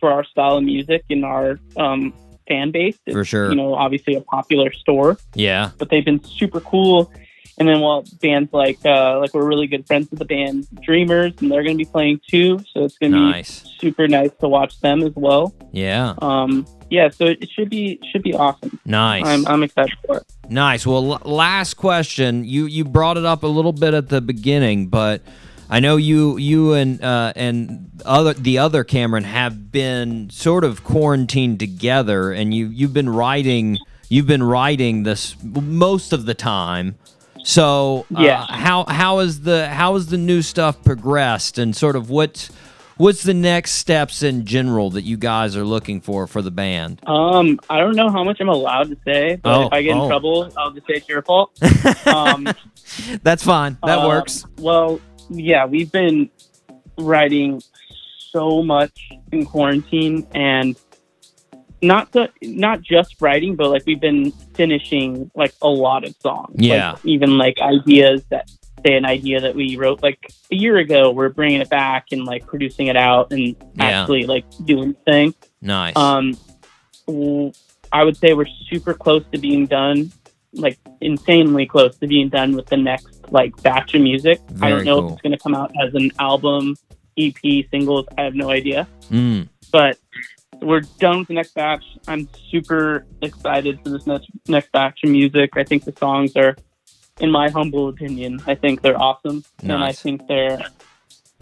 for 0.00 0.10
our 0.10 0.24
style 0.24 0.56
of 0.56 0.64
music 0.64 1.04
and 1.10 1.24
our 1.24 1.58
um, 1.76 2.12
fan 2.48 2.70
base. 2.70 2.98
It's, 3.06 3.14
For 3.14 3.24
sure. 3.24 3.50
you 3.50 3.56
know, 3.56 3.74
obviously 3.74 4.14
a 4.14 4.20
popular 4.20 4.72
store 4.72 5.16
yeah. 5.34 5.70
but 5.78 5.90
they've 5.90 6.04
been 6.04 6.22
super 6.24 6.60
cool. 6.60 7.12
And 7.56 7.68
then 7.68 7.78
while 7.80 8.02
bands 8.20 8.52
like 8.52 8.84
uh, 8.84 9.20
like 9.20 9.32
we're 9.32 9.46
really 9.46 9.68
good 9.68 9.86
friends 9.86 10.10
with 10.10 10.18
the 10.18 10.24
band 10.24 10.66
Dreamers, 10.82 11.34
and 11.40 11.52
they're 11.52 11.62
going 11.62 11.78
to 11.78 11.84
be 11.84 11.88
playing 11.88 12.20
too, 12.28 12.58
so 12.72 12.82
it's 12.84 12.98
going 12.98 13.12
to 13.12 13.18
Nice. 13.30 13.60
be 13.62 13.70
super 13.78 14.08
nice 14.08 14.32
to 14.40 14.48
watch 14.48 14.80
them 14.80 15.04
as 15.04 15.12
well. 15.14 15.54
Yeah. 15.70 16.14
Um, 16.20 16.66
yeah, 16.90 17.10
so 17.10 17.26
it, 17.26 17.40
it 17.44 17.50
should 17.50 17.70
be 17.70 18.00
should 18.10 18.24
be 18.24 18.34
awesome. 18.34 18.80
Nice. 18.84 19.24
I'm 19.24 19.46
I'm 19.46 19.62
excited 19.62 19.96
for 20.04 20.16
it. 20.16 20.24
Nice. 20.48 20.84
Well, 20.84 21.12
l- 21.12 21.22
last 21.32 21.74
question. 21.74 22.44
You 22.44 22.66
you 22.66 22.84
brought 22.84 23.18
it 23.18 23.24
up 23.24 23.44
a 23.44 23.48
little 23.48 23.72
bit 23.72 23.94
at 23.94 24.08
the 24.08 24.20
beginning, 24.20 24.88
but 24.88 25.22
I 25.74 25.80
know 25.80 25.96
you 25.96 26.36
you 26.36 26.72
and 26.74 27.02
uh, 27.02 27.32
and 27.34 27.90
other 28.04 28.32
the 28.32 28.58
other 28.58 28.84
Cameron 28.84 29.24
have 29.24 29.72
been 29.72 30.30
sort 30.30 30.62
of 30.62 30.84
quarantined 30.84 31.58
together, 31.58 32.30
and 32.30 32.54
you 32.54 32.68
you've 32.68 32.92
been 32.92 33.08
writing 33.08 33.78
you've 34.08 34.28
been 34.28 34.44
writing 34.44 35.02
this 35.02 35.34
most 35.42 36.12
of 36.12 36.26
the 36.26 36.34
time. 36.34 36.94
So 37.42 38.06
uh, 38.16 38.22
Yeah. 38.22 38.46
how 38.48 38.84
how 38.84 39.18
is 39.18 39.40
the 39.40 39.66
how 39.68 39.94
has 39.94 40.06
the 40.06 40.16
new 40.16 40.42
stuff 40.42 40.80
progressed, 40.84 41.58
and 41.58 41.74
sort 41.74 41.96
of 41.96 42.08
what's 42.08 42.50
what's 42.96 43.24
the 43.24 43.34
next 43.34 43.72
steps 43.72 44.22
in 44.22 44.46
general 44.46 44.90
that 44.90 45.02
you 45.02 45.16
guys 45.16 45.56
are 45.56 45.64
looking 45.64 46.00
for 46.00 46.28
for 46.28 46.40
the 46.40 46.52
band? 46.52 47.00
Um, 47.04 47.58
I 47.68 47.78
don't 47.80 47.96
know 47.96 48.10
how 48.10 48.22
much 48.22 48.40
I'm 48.40 48.48
allowed 48.48 48.90
to 48.90 48.96
say, 49.04 49.40
but 49.42 49.52
Oh, 49.58 49.66
if 49.66 49.72
I 49.72 49.82
get 49.82 49.96
oh. 49.96 50.04
in 50.04 50.08
trouble, 50.08 50.52
I'll 50.56 50.70
just 50.70 50.86
say 50.86 50.94
it's 50.94 51.08
your 51.08 51.22
fault. 51.22 51.50
um, 52.06 52.46
That's 53.24 53.42
fine. 53.42 53.76
That 53.84 53.98
Um, 53.98 54.06
works. 54.06 54.46
Well, 54.58 55.00
yeah, 55.34 55.66
we've 55.66 55.90
been 55.92 56.30
writing 56.98 57.62
so 58.30 58.62
much 58.62 59.10
in 59.32 59.44
quarantine, 59.44 60.26
and 60.34 60.76
not 61.82 62.12
the 62.12 62.30
not 62.42 62.82
just 62.82 63.20
writing, 63.20 63.56
but 63.56 63.70
like 63.70 63.84
we've 63.86 64.00
been 64.00 64.30
finishing 64.54 65.30
like 65.34 65.54
a 65.62 65.68
lot 65.68 66.04
of 66.04 66.14
songs. 66.20 66.54
Yeah. 66.58 66.92
like, 66.92 67.04
even 67.04 67.38
like 67.38 67.58
ideas 67.60 68.24
that 68.30 68.50
say 68.86 68.94
an 68.96 69.06
idea 69.06 69.40
that 69.40 69.54
we 69.54 69.76
wrote 69.76 70.02
like 70.02 70.18
a 70.52 70.54
year 70.54 70.76
ago. 70.76 71.10
We're 71.10 71.30
bringing 71.30 71.60
it 71.60 71.70
back 71.70 72.06
and 72.12 72.24
like 72.24 72.46
producing 72.46 72.88
it 72.88 72.96
out 72.96 73.32
and 73.32 73.56
Yeah. 73.76 74.00
actually 74.02 74.26
like 74.26 74.44
doing 74.64 74.94
things. 75.06 75.34
Nice. 75.62 75.96
Um, 75.96 76.36
I 77.92 78.02
would 78.04 78.16
say 78.16 78.34
we're 78.34 78.46
super 78.70 78.92
close 78.94 79.24
to 79.32 79.38
being 79.38 79.66
done, 79.66 80.12
like 80.54 80.78
insanely 81.00 81.66
close 81.66 81.96
to 81.98 82.06
being 82.06 82.28
done 82.28 82.54
with 82.56 82.66
the 82.66 82.76
next 82.76 83.30
like 83.30 83.60
batch 83.62 83.94
of 83.94 84.02
music. 84.02 84.40
I 84.62 84.70
don't 84.70 84.84
know 84.84 85.00
cool. 85.00 85.06
if 85.08 85.12
it's 85.14 85.22
going 85.22 85.32
to 85.32 85.38
come 85.38 85.54
out 85.54 85.72
as 85.82 85.94
an 85.94 86.10
album, 86.18 86.76
EP, 87.18 87.34
singles. 87.70 88.06
I 88.18 88.22
have 88.22 88.34
no 88.34 88.50
idea, 88.50 88.86
Mm. 89.10 89.48
but 89.72 89.98
we're 90.62 90.80
done 90.98 91.18
with 91.20 91.28
the 91.28 91.34
next 91.34 91.54
batch. 91.54 91.84
I'm 92.08 92.28
super 92.50 93.04
excited 93.22 93.80
for 93.82 93.90
this 93.90 94.06
next 94.06 94.28
next 94.48 94.72
batch 94.72 95.00
of 95.04 95.10
music. 95.10 95.50
I 95.56 95.64
think 95.64 95.84
the 95.84 95.92
songs 95.98 96.36
are, 96.36 96.56
in 97.20 97.30
my 97.30 97.50
humble 97.50 97.88
opinion, 97.88 98.40
I 98.46 98.54
think 98.54 98.82
they're 98.82 99.00
awesome, 99.00 99.44
and 99.62 99.72
I 99.84 99.92
think 99.92 100.26
they're 100.28 100.60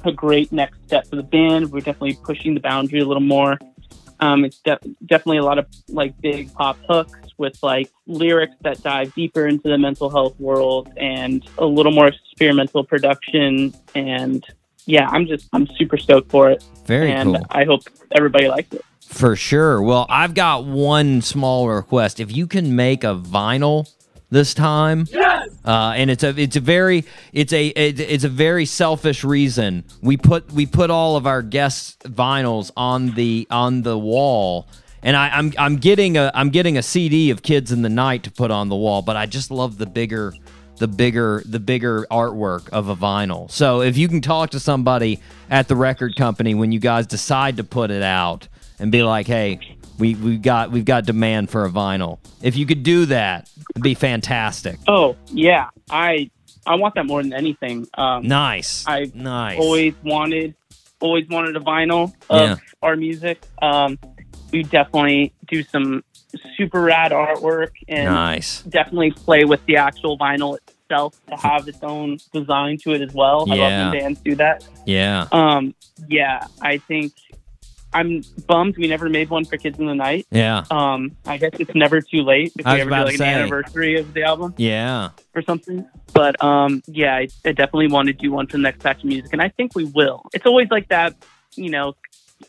a 0.05 0.12
great 0.12 0.51
next 0.52 0.82
step 0.86 1.06
for 1.06 1.16
the 1.16 1.22
band. 1.22 1.70
We're 1.70 1.80
definitely 1.80 2.18
pushing 2.24 2.55
the 2.55 2.60
boundary 2.60 3.01
a 3.01 3.05
little 3.05 3.22
more. 3.22 3.59
Um, 4.20 4.44
it's 4.44 4.59
de- 4.60 4.78
definitely 5.06 5.39
a 5.39 5.44
lot 5.44 5.59
of 5.59 5.66
like 5.89 6.18
big 6.20 6.52
pop 6.55 6.76
hooks 6.89 7.18
with 7.43 7.62
like 7.62 7.90
lyrics 8.06 8.55
that 8.62 8.82
dive 8.82 9.12
deeper 9.14 9.47
into 9.47 9.69
the 9.69 9.77
mental 9.77 10.09
health 10.09 10.39
world 10.40 10.90
and 10.97 11.44
a 11.59 11.66
little 11.66 11.93
more 11.93 12.06
experimental 12.06 12.85
production. 12.85 13.74
And 13.94 14.47
yeah, 14.86 15.09
I'm 15.10 15.27
just 15.27 15.48
I'm 15.52 15.66
super 15.77 15.98
stoked 15.98 16.31
for 16.31 16.51
it, 16.51 16.64
Very 16.86 17.12
and 17.12 17.35
cool. 17.35 17.47
I 17.51 17.64
hope 17.64 17.82
everybody 18.12 18.48
likes 18.48 18.73
it. 18.73 18.82
For 19.01 19.36
sure. 19.36 19.82
Well, 19.82 20.06
I've 20.09 20.32
got 20.32 20.64
one 20.64 21.20
small 21.20 21.69
request. 21.69 22.19
If 22.20 22.35
you 22.35 22.47
can 22.47 22.74
make 22.74 23.05
a 23.05 23.14
vinyl 23.14 23.93
this 24.31 24.55
time, 24.55 25.06
uh, 25.64 25.93
and 25.94 26.10
it's 26.10 26.24
a 26.24 26.31
it's 26.40 26.56
a 26.56 26.60
very 26.60 27.05
it's 27.32 27.52
a 27.52 27.66
it, 27.66 28.01
it's 28.01 28.24
a 28.24 28.31
very 28.31 28.64
selfish 28.64 29.23
reason. 29.24 29.85
We 30.01 30.16
put 30.16 30.51
we 30.52 30.64
put 30.64 30.90
all 30.90 31.16
of 31.16 31.27
our 31.27 31.43
guests 31.43 31.97
vinyls 32.05 32.70
on 32.77 33.10
the 33.10 33.47
on 33.51 33.82
the 33.82 33.98
wall. 33.98 34.66
And 35.02 35.16
I, 35.16 35.28
I'm 35.30 35.52
I'm 35.58 35.76
getting 35.76 36.16
a 36.16 36.30
I'm 36.34 36.50
getting 36.50 36.78
a 36.78 36.82
CD 36.82 37.30
of 37.30 37.42
Kids 37.42 37.72
in 37.72 37.82
the 37.82 37.88
Night 37.88 38.22
to 38.24 38.30
put 38.30 38.50
on 38.50 38.68
the 38.68 38.76
wall, 38.76 39.02
but 39.02 39.16
I 39.16 39.26
just 39.26 39.50
love 39.50 39.78
the 39.78 39.86
bigger 39.86 40.32
the 40.78 40.86
bigger 40.88 41.42
the 41.44 41.58
bigger 41.60 42.06
artwork 42.10 42.68
of 42.70 42.88
a 42.88 42.94
vinyl. 42.96 43.50
So 43.50 43.82
if 43.82 43.96
you 43.96 44.08
can 44.08 44.20
talk 44.20 44.50
to 44.50 44.60
somebody 44.60 45.20
at 45.50 45.68
the 45.68 45.76
record 45.76 46.14
company 46.16 46.54
when 46.54 46.70
you 46.72 46.78
guys 46.80 47.06
decide 47.06 47.56
to 47.56 47.64
put 47.64 47.90
it 47.90 48.02
out 48.02 48.46
and 48.78 48.92
be 48.92 49.02
like, 49.02 49.26
"Hey, 49.26 49.58
we 49.98 50.14
we 50.14 50.36
got 50.36 50.70
we've 50.70 50.84
got 50.84 51.04
demand 51.04 51.50
for 51.50 51.64
a 51.64 51.70
vinyl." 51.70 52.18
If 52.40 52.56
you 52.56 52.64
could 52.64 52.84
do 52.84 53.06
that, 53.06 53.50
it'd 53.70 53.82
be 53.82 53.94
fantastic. 53.94 54.78
Oh 54.86 55.16
yeah, 55.32 55.68
I 55.90 56.30
I 56.64 56.76
want 56.76 56.94
that 56.94 57.06
more 57.06 57.22
than 57.24 57.32
anything. 57.32 57.88
Um, 57.94 58.26
Nice. 58.28 58.84
I 58.86 59.10
nice. 59.14 59.58
always 59.58 59.94
wanted 60.04 60.54
always 61.00 61.26
wanted 61.28 61.56
a 61.56 61.60
vinyl 61.60 62.12
of 62.30 62.40
Yeah. 62.50 62.56
our 62.82 62.94
music. 62.94 63.42
Um, 63.60 63.98
we 64.52 64.62
definitely 64.62 65.32
do 65.48 65.62
some 65.62 66.04
super 66.56 66.80
rad 66.82 67.12
artwork 67.12 67.70
and 67.88 68.06
nice. 68.06 68.62
definitely 68.62 69.10
play 69.10 69.44
with 69.44 69.64
the 69.66 69.76
actual 69.76 70.18
vinyl 70.18 70.56
itself 70.56 71.18
to 71.26 71.36
have 71.36 71.66
its 71.68 71.82
own 71.82 72.18
design 72.32 72.78
to 72.78 72.92
it 72.92 73.02
as 73.02 73.12
well. 73.12 73.50
I 73.50 73.54
love 73.56 73.92
when 73.92 74.00
bands 74.00 74.20
do 74.20 74.34
that. 74.36 74.66
Yeah. 74.86 75.26
Um, 75.32 75.74
yeah, 76.08 76.46
I 76.60 76.78
think 76.78 77.12
I'm 77.94 78.22
bummed 78.46 78.76
we 78.78 78.88
never 78.88 79.08
made 79.08 79.28
one 79.28 79.44
for 79.44 79.56
Kids 79.58 79.78
in 79.78 79.86
the 79.86 79.94
Night. 79.94 80.26
Yeah. 80.30 80.64
Um, 80.70 81.16
I 81.26 81.36
guess 81.36 81.50
it's 81.58 81.74
never 81.74 82.00
too 82.00 82.22
late 82.22 82.52
if 82.58 82.64
we 82.64 82.72
ever 82.80 82.90
do 82.90 82.96
like 82.96 83.14
an 83.16 83.22
anniversary 83.22 83.98
of 84.00 84.14
the 84.14 84.22
album 84.22 84.54
Yeah. 84.56 85.10
or 85.34 85.42
something. 85.42 85.86
But 86.14 86.42
um, 86.42 86.82
yeah, 86.86 87.14
I, 87.16 87.28
I 87.44 87.52
definitely 87.52 87.88
want 87.88 88.06
to 88.08 88.12
do 88.14 88.32
one 88.32 88.46
for 88.46 88.56
the 88.56 88.62
next 88.62 88.82
batch 88.82 88.98
of 88.98 89.04
music, 89.04 89.32
and 89.32 89.42
I 89.42 89.48
think 89.50 89.74
we 89.74 89.84
will. 89.84 90.24
It's 90.32 90.46
always 90.46 90.68
like 90.70 90.88
that, 90.88 91.14
you 91.54 91.70
know. 91.70 91.94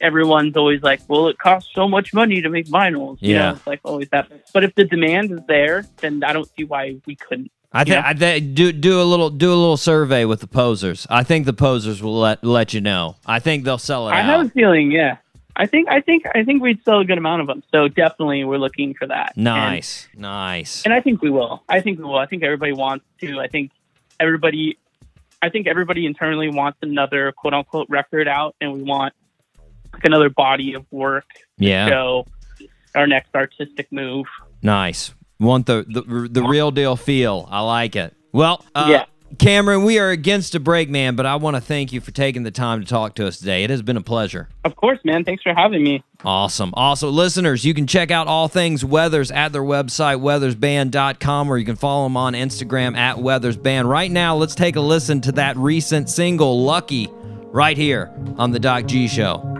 Everyone's 0.01 0.55
always 0.55 0.81
like, 0.83 1.01
"Well, 1.07 1.27
it 1.27 1.37
costs 1.37 1.69
so 1.73 1.87
much 1.87 2.13
money 2.13 2.41
to 2.41 2.49
make 2.49 2.67
vinyls." 2.67 3.17
You 3.21 3.33
Yeah. 3.35 3.39
know, 3.49 3.55
it's 3.55 3.67
like 3.67 3.79
always 3.83 4.09
that. 4.09 4.31
But 4.53 4.63
if 4.63 4.75
the 4.75 4.85
demand 4.85 5.31
is 5.31 5.39
there, 5.47 5.85
then 6.01 6.23
I 6.23 6.33
don't 6.33 6.49
see 6.57 6.63
why 6.63 6.95
we 7.05 7.15
couldn't. 7.15 7.51
I 7.75 7.83
think. 7.83 8.05
I 8.05 8.13
th- 8.13 8.53
do 8.53 8.71
do 8.71 9.01
a 9.01 9.03
little 9.03 9.29
do 9.31 9.49
a 9.51 9.55
little 9.55 9.77
survey 9.77 10.25
with 10.25 10.41
the 10.41 10.47
posers. 10.47 11.07
I 11.09 11.23
think 11.23 11.45
the 11.47 11.53
posers 11.53 12.03
will 12.03 12.19
let 12.19 12.43
let 12.43 12.73
you 12.73 12.81
know. 12.81 13.15
I 13.25 13.39
think 13.39 13.63
they'll 13.63 13.77
sell 13.79 14.07
it 14.09 14.11
I 14.11 14.19
out. 14.21 14.25
have 14.25 14.45
a 14.45 14.49
feeling, 14.49 14.91
yeah. 14.91 15.17
I 15.55 15.67
think, 15.67 15.87
I 15.87 16.01
think, 16.01 16.23
I 16.33 16.43
think 16.43 16.63
we'd 16.63 16.83
sell 16.83 16.99
a 16.99 17.05
good 17.05 17.19
amount 17.19 17.41
of 17.41 17.47
them. 17.47 17.61
So 17.71 17.87
definitely, 17.87 18.43
we're 18.43 18.57
looking 18.57 18.95
for 18.95 19.05
that. 19.05 19.33
And- 19.35 19.43
nice. 19.43 20.07
nice. 20.17 20.83
and 20.83 20.91
I 20.91 20.99
think 20.99 21.21
we 21.21 21.29
will. 21.29 21.61
I 21.69 21.79
think 21.79 21.99
we 21.99 22.05
will. 22.05 22.17
I 22.17 22.25
think 22.25 22.41
everybody 22.43 22.73
wants 22.73 23.05
to. 23.21 23.39
I 23.39 23.47
think 23.47 23.69
everybody, 24.19 24.77
I 25.43 25.49
think 25.49 25.67
everybody 25.67 26.05
internally 26.05 26.49
wants 26.49 26.79
another 26.81 27.31
quote 27.33 27.53
unquote 27.53 27.87
record 27.89 28.27
out, 28.27 28.55
and 28.61 28.73
we 28.73 28.81
want 28.83 29.13
like 29.93 30.03
another 30.05 30.29
body 30.29 30.73
of 30.73 30.85
work 30.91 31.25
yeah. 31.57 31.87
show 31.87 32.25
our 32.95 33.07
next 33.07 33.33
artistic 33.35 33.91
move. 33.91 34.25
Nice. 34.61 35.13
Want 35.39 35.65
the, 35.65 35.85
the 35.87 36.29
the 36.29 36.43
real 36.43 36.71
deal 36.71 36.95
feel. 36.95 37.47
I 37.51 37.61
like 37.61 37.95
it. 37.95 38.15
Well, 38.31 38.63
uh, 38.75 38.87
Yeah. 38.89 39.05
Cameron, 39.39 39.83
we 39.83 39.97
are 39.97 40.11
against 40.11 40.53
a 40.53 40.59
break, 40.59 40.89
man, 40.91 41.15
but 41.15 41.25
I 41.25 41.37
want 41.37 41.55
to 41.55 41.61
thank 41.61 41.91
you 41.91 42.01
for 42.01 42.11
taking 42.11 42.43
the 42.43 42.51
time 42.51 42.81
to 42.81 42.85
talk 42.85 43.15
to 43.15 43.25
us 43.25 43.39
today. 43.39 43.63
It 43.63 43.71
has 43.71 43.81
been 43.81 43.97
a 43.97 44.01
pleasure. 44.01 44.47
Of 44.63 44.75
course, 44.75 44.99
man. 45.03 45.23
Thanks 45.23 45.41
for 45.41 45.55
having 45.55 45.83
me. 45.83 46.03
Awesome. 46.23 46.71
Also, 46.75 47.09
listeners, 47.09 47.65
you 47.65 47.73
can 47.73 47.87
check 47.87 48.11
out 48.11 48.27
all 48.27 48.47
things 48.47 48.85
Weathers 48.85 49.31
at 49.31 49.51
their 49.51 49.63
website, 49.63 50.21
weathersband.com, 50.21 51.49
or 51.49 51.57
you 51.57 51.65
can 51.65 51.75
follow 51.75 52.05
them 52.05 52.15
on 52.15 52.33
Instagram 52.33 52.95
at 52.95 53.17
weathersband. 53.17 53.89
Right 53.89 54.11
now, 54.11 54.35
let's 54.35 54.55
take 54.55 54.75
a 54.75 54.81
listen 54.81 55.19
to 55.21 55.31
that 55.33 55.57
recent 55.57 56.09
single, 56.09 56.63
Lucky, 56.63 57.09
right 57.11 57.75
here 57.75 58.11
on 58.37 58.51
the 58.51 58.59
Doc 58.59 58.85
G 58.85 59.07
Show. 59.07 59.52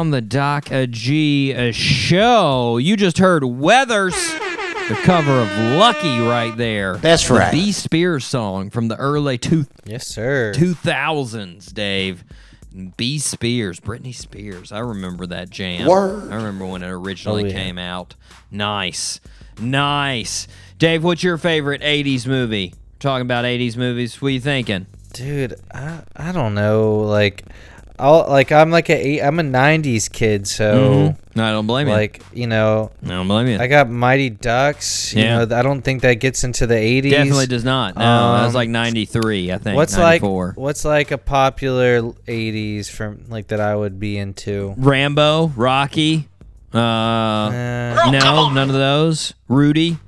Back 0.00 0.06
on 0.06 0.10
the 0.10 0.20
Doc 0.20 0.70
G 0.90 1.54
uh, 1.54 1.72
show. 1.72 2.78
You 2.78 2.96
just 2.96 3.18
heard 3.18 3.44
Weathers, 3.44 4.14
the 4.88 4.98
cover 5.02 5.32
of 5.40 5.48
Lucky 5.76 6.18
right 6.20 6.56
there. 6.56 6.96
That's 6.96 7.28
the 7.28 7.34
right. 7.34 7.52
B. 7.52 7.72
Spears 7.72 8.24
song 8.24 8.70
from 8.70 8.88
the 8.88 8.96
early 8.96 9.36
two, 9.38 9.66
Yes, 9.84 10.06
sir. 10.06 10.52
2000s, 10.56 11.72
Dave. 11.72 12.24
B. 12.96 13.18
Spears, 13.18 13.80
Britney 13.80 14.14
Spears. 14.14 14.70
I 14.72 14.78
remember 14.78 15.26
that 15.26 15.50
jam. 15.50 15.86
Word. 15.88 16.30
I 16.32 16.36
remember 16.36 16.66
when 16.66 16.82
it 16.84 16.88
originally 16.88 17.44
Oh, 17.44 17.46
yeah. 17.48 17.52
came 17.52 17.78
out. 17.78 18.14
Nice. 18.50 19.20
Nice. 19.60 20.46
Dave, 20.78 21.02
what's 21.02 21.22
your 21.24 21.36
favorite 21.36 21.82
80s 21.82 22.26
movie? 22.28 22.74
Talking 23.00 23.22
about 23.22 23.44
80s 23.44 23.76
movies, 23.76 24.22
what 24.22 24.28
are 24.28 24.30
you 24.32 24.40
thinking? 24.40 24.86
Dude, 25.12 25.56
I, 25.74 26.02
I 26.14 26.30
don't 26.30 26.54
know. 26.54 26.98
Like, 27.00 27.44
I'll 28.00 28.26
like 28.28 28.50
I'm 28.52 28.70
like 28.70 28.88
a 28.90 28.94
eight, 29.06 29.20
I'm 29.20 29.38
a 29.38 29.42
'90s 29.42 30.10
kid, 30.10 30.46
so 30.46 31.14
No, 31.36 31.44
I 31.44 31.50
don't 31.52 31.66
blame 31.66 31.86
you. 31.86 31.92
like 31.92 32.22
you 32.32 32.46
know 32.46 32.90
I 33.04 33.08
don't 33.08 33.28
blame 33.28 33.46
you. 33.48 33.58
I 33.58 33.66
got 33.66 33.88
Mighty 33.90 34.30
Ducks. 34.30 35.14
You 35.14 35.22
Yeah. 35.22 35.44
know, 35.44 35.56
I 35.56 35.62
don't 35.62 35.82
think 35.82 36.02
that 36.02 36.14
gets 36.14 36.42
into 36.44 36.66
the 36.66 36.74
'80s. 36.74 37.10
Definitely 37.10 37.46
does 37.46 37.64
not. 37.64 37.94
No, 37.96 38.00
that 38.02 38.42
was 38.46 38.48
Um, 38.48 38.54
like 38.54 38.68
93, 38.70 39.52
I 39.52 39.58
think. 39.58 39.76
What's 39.76 39.96
94. 39.96 40.46
like 40.48 40.56
what's 40.56 40.84
like 40.84 41.10
a 41.10 41.18
popular 41.18 42.00
'80s 42.26 42.88
from 42.88 43.24
like 43.28 43.48
that 43.48 43.60
I 43.60 43.76
would 43.76 44.00
be 44.00 44.16
into? 44.18 44.74
Rambo, 44.76 45.52
Rocky. 45.54 46.28
Uh, 46.72 46.78
Uh, 46.78 48.10
no, 48.12 48.48
none 48.50 48.68
of 48.70 48.74
those. 48.76 49.34
Rudy. 49.48 49.98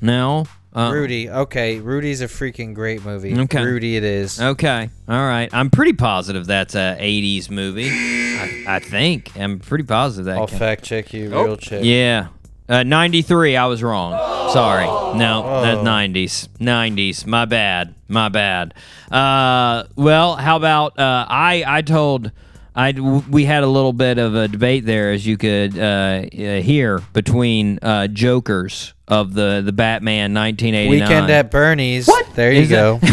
No. 0.00 0.46
Rudy. 0.74 1.28
Okay, 1.28 1.80
Rudy's 1.80 2.20
a 2.20 2.26
freaking 2.26 2.74
great 2.74 3.04
movie. 3.04 3.36
Okay. 3.38 3.62
Rudy, 3.64 3.96
it 3.96 4.04
is. 4.04 4.40
Okay. 4.40 4.88
All 5.08 5.26
right. 5.26 5.48
I'm 5.52 5.70
pretty 5.70 5.92
positive 5.94 6.46
that's 6.46 6.74
a 6.74 6.96
80s 7.00 7.50
movie. 7.50 7.88
I, 7.90 8.64
I 8.76 8.78
think. 8.78 9.32
I'm 9.36 9.58
pretty 9.58 9.84
positive 9.84 10.26
that. 10.26 10.38
I'll 10.38 10.46
can- 10.46 10.58
fact 10.58 10.84
check 10.84 11.12
you 11.12 11.30
real 11.30 11.56
check. 11.56 11.80
Yeah. 11.84 12.28
Uh, 12.68 12.84
93, 12.84 13.56
I 13.56 13.66
was 13.66 13.82
wrong. 13.82 14.12
Sorry. 14.52 14.86
No, 14.86 15.60
that's 15.62 15.80
Oh. 15.80 15.84
90s. 15.84 16.46
90s. 16.60 17.26
My 17.26 17.44
bad. 17.44 17.94
My 18.06 18.28
bad. 18.28 18.74
Uh, 19.10 19.84
well, 19.96 20.36
how 20.36 20.56
about 20.56 20.96
uh, 20.98 21.26
I 21.28 21.64
I 21.66 21.82
told 21.82 22.30
I 22.76 22.92
we 22.92 23.44
had 23.44 23.64
a 23.64 23.66
little 23.66 23.92
bit 23.92 24.18
of 24.18 24.36
a 24.36 24.46
debate 24.46 24.86
there 24.86 25.10
as 25.10 25.26
you 25.26 25.36
could 25.36 25.76
uh, 25.76 25.82
uh, 25.82 26.60
hear 26.60 27.00
between 27.12 27.80
uh, 27.82 28.06
jokers 28.06 28.94
of 29.10 29.34
the 29.34 29.60
the 29.64 29.72
Batman 29.72 30.32
1989. 30.32 30.90
Weekend 30.90 31.30
at 31.30 31.50
Bernie's. 31.50 32.06
What? 32.06 32.34
There 32.34 32.52
you 32.52 32.62
Is 32.62 32.70
go. 32.70 32.98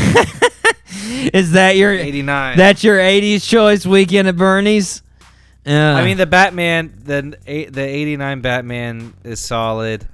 Is 1.33 1.51
that 1.53 1.75
your 1.75 1.91
89. 1.91 2.57
That's 2.57 2.83
your 2.83 2.97
80s 2.97 3.47
choice 3.47 3.85
weekend 3.85 4.27
at 4.27 4.37
Bernie's? 4.37 5.01
Uh, 5.65 5.71
I 5.71 6.05
mean, 6.05 6.15
the 6.17 6.25
Batman, 6.25 6.93
the 7.03 7.35
the 7.45 7.81
'89 7.81 8.39
Batman 8.39 9.13
is 9.25 9.41
solid. 9.41 10.07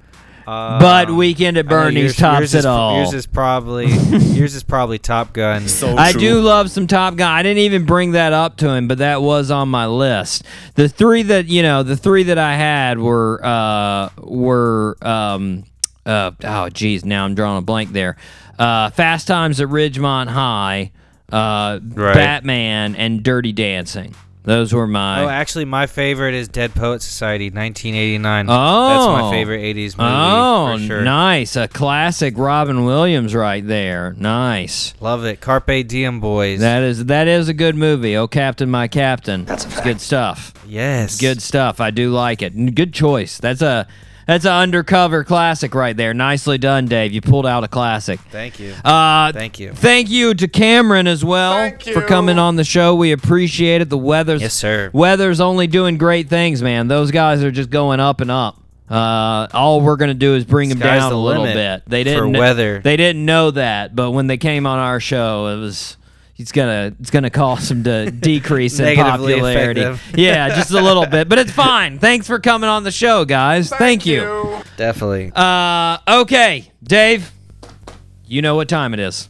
but 0.44 1.10
Weekend 1.10 1.56
at 1.56 1.66
I 1.66 1.68
know 1.68 1.76
Bernie's 1.76 2.02
yours- 2.02 2.16
tops 2.16 2.40
yours 2.40 2.54
it 2.54 2.58
is, 2.58 2.66
all. 2.66 2.96
Yours 2.98 3.14
is 3.14 3.26
probably 3.26 3.86
yours 4.10 4.56
is 4.56 4.64
probably 4.64 4.98
Top 4.98 5.32
Gun. 5.32 5.68
So 5.68 5.96
I 5.96 6.10
true. 6.10 6.20
do 6.20 6.40
love 6.40 6.72
some 6.72 6.88
Top 6.88 7.14
Gun. 7.14 7.30
I 7.30 7.44
didn't 7.44 7.58
even 7.62 7.84
bring 7.86 8.12
that 8.12 8.32
up 8.32 8.56
to 8.58 8.68
him, 8.70 8.88
but 8.88 8.98
that 8.98 9.22
was 9.22 9.52
on 9.52 9.68
my 9.68 9.86
list. 9.86 10.42
The 10.74 10.88
three 10.88 11.22
that 11.22 11.46
you 11.46 11.62
know, 11.62 11.84
the 11.84 11.96
three 11.96 12.24
that 12.24 12.38
I 12.38 12.56
had 12.56 12.98
were 12.98 13.40
uh, 13.44 14.08
were 14.18 14.96
um, 15.02 15.62
uh, 16.06 16.32
oh 16.44 16.68
geez, 16.68 17.04
now 17.04 17.24
I'm 17.24 17.34
drawing 17.34 17.58
a 17.58 17.62
blank 17.62 17.92
there. 17.92 18.16
Uh, 18.58 18.90
Fast 18.90 19.26
Times 19.26 19.60
at 19.60 19.68
Ridgemont 19.68 20.28
High, 20.28 20.92
uh, 21.32 21.80
Right. 21.82 22.14
Batman, 22.14 22.94
and 22.96 23.22
Dirty 23.22 23.52
Dancing. 23.52 24.14
Those 24.44 24.74
were 24.74 24.86
my. 24.86 25.22
Oh, 25.22 25.28
actually, 25.28 25.64
my 25.64 25.86
favorite 25.86 26.34
is 26.34 26.48
Dead 26.48 26.74
Poet 26.74 27.00
Society, 27.00 27.46
1989. 27.46 28.46
Oh. 28.50 28.88
that's 28.88 29.22
my 29.22 29.30
favorite 29.30 29.62
80s 29.62 29.96
movie. 29.96 30.10
Oh, 30.12 30.76
for 30.76 30.84
sure. 30.84 31.00
nice. 31.02 31.56
A 31.56 31.66
classic 31.66 32.34
Robin 32.36 32.84
Williams 32.84 33.34
right 33.34 33.66
there. 33.66 34.14
Nice. 34.18 34.92
Love 35.00 35.24
it. 35.24 35.40
Carpe 35.40 35.86
Diem 35.88 36.20
Boys. 36.20 36.60
That 36.60 36.82
is 36.82 37.06
that 37.06 37.26
is 37.26 37.48
a 37.48 37.54
good 37.54 37.74
movie. 37.74 38.18
Oh, 38.18 38.28
Captain, 38.28 38.70
my 38.70 38.86
Captain. 38.86 39.46
That's 39.46 39.80
good 39.80 39.98
stuff. 40.02 40.52
yes. 40.66 41.18
Good 41.18 41.40
stuff. 41.40 41.80
I 41.80 41.90
do 41.90 42.10
like 42.10 42.42
it. 42.42 42.50
Good 42.74 42.92
choice. 42.92 43.38
That's 43.38 43.62
a 43.62 43.88
that's 44.26 44.44
an 44.44 44.52
undercover 44.52 45.24
classic 45.24 45.74
right 45.74 45.96
there. 45.96 46.14
Nicely 46.14 46.58
done, 46.58 46.86
Dave. 46.86 47.12
You 47.12 47.20
pulled 47.20 47.46
out 47.46 47.64
a 47.64 47.68
classic. 47.68 48.20
Thank 48.30 48.58
you. 48.60 48.74
Uh, 48.84 49.32
Thank 49.32 49.58
you. 49.58 49.72
Thank 49.72 50.10
you 50.10 50.34
to 50.34 50.48
Cameron 50.48 51.06
as 51.06 51.24
well 51.24 51.70
for 51.92 52.02
coming 52.02 52.38
on 52.38 52.56
the 52.56 52.64
show. 52.64 52.94
We 52.94 53.12
appreciate 53.12 53.80
it. 53.80 53.90
The 53.90 53.98
Weathers 53.98 54.42
Yes, 54.42 54.54
sir. 54.54 54.90
Weathers 54.92 55.40
only 55.40 55.66
doing 55.66 55.98
great 55.98 56.28
things, 56.28 56.62
man. 56.62 56.88
Those 56.88 57.10
guys 57.10 57.42
are 57.42 57.50
just 57.50 57.70
going 57.70 58.00
up 58.00 58.20
and 58.20 58.30
up. 58.30 58.60
Uh, 58.88 59.48
all 59.54 59.80
we're 59.80 59.96
gonna 59.96 60.12
do 60.12 60.34
is 60.34 60.44
bring 60.44 60.68
them 60.68 60.78
Sky's 60.78 61.00
down 61.00 61.10
the 61.10 61.16
a 61.16 61.18
little 61.18 61.44
bit. 61.44 61.82
They 61.86 62.04
didn't 62.04 62.32
kn- 62.32 62.38
weather. 62.38 62.80
They 62.80 62.98
didn't 62.98 63.24
know 63.24 63.50
that, 63.50 63.96
but 63.96 64.10
when 64.10 64.26
they 64.26 64.36
came 64.36 64.66
on 64.66 64.78
our 64.78 65.00
show, 65.00 65.46
it 65.48 65.56
was. 65.58 65.96
It's 66.36 66.50
gonna 66.50 66.92
it's 66.98 67.10
gonna 67.10 67.30
cause 67.30 67.68
them 67.68 67.84
to 67.84 68.10
decrease 68.10 68.80
in 68.80 68.96
popularity. 68.96 69.82
them. 69.82 69.98
yeah, 70.16 70.48
just 70.48 70.72
a 70.72 70.80
little 70.80 71.06
bit, 71.06 71.28
but 71.28 71.38
it's 71.38 71.52
fine. 71.66 71.98
Thanks 71.98 72.26
for 72.26 72.40
coming 72.40 72.68
on 72.68 72.82
the 72.82 72.90
show, 72.90 73.24
guys. 73.24 73.70
Thank, 73.70 74.04
you. 74.04 74.60
Definitely. 74.76 75.30
Uh, 75.34 75.98
okay, 76.08 76.72
Dave. 76.82 77.30
You 78.26 78.42
know 78.42 78.56
what 78.56 78.68
time 78.68 78.94
it 78.94 79.00
is. 79.00 79.28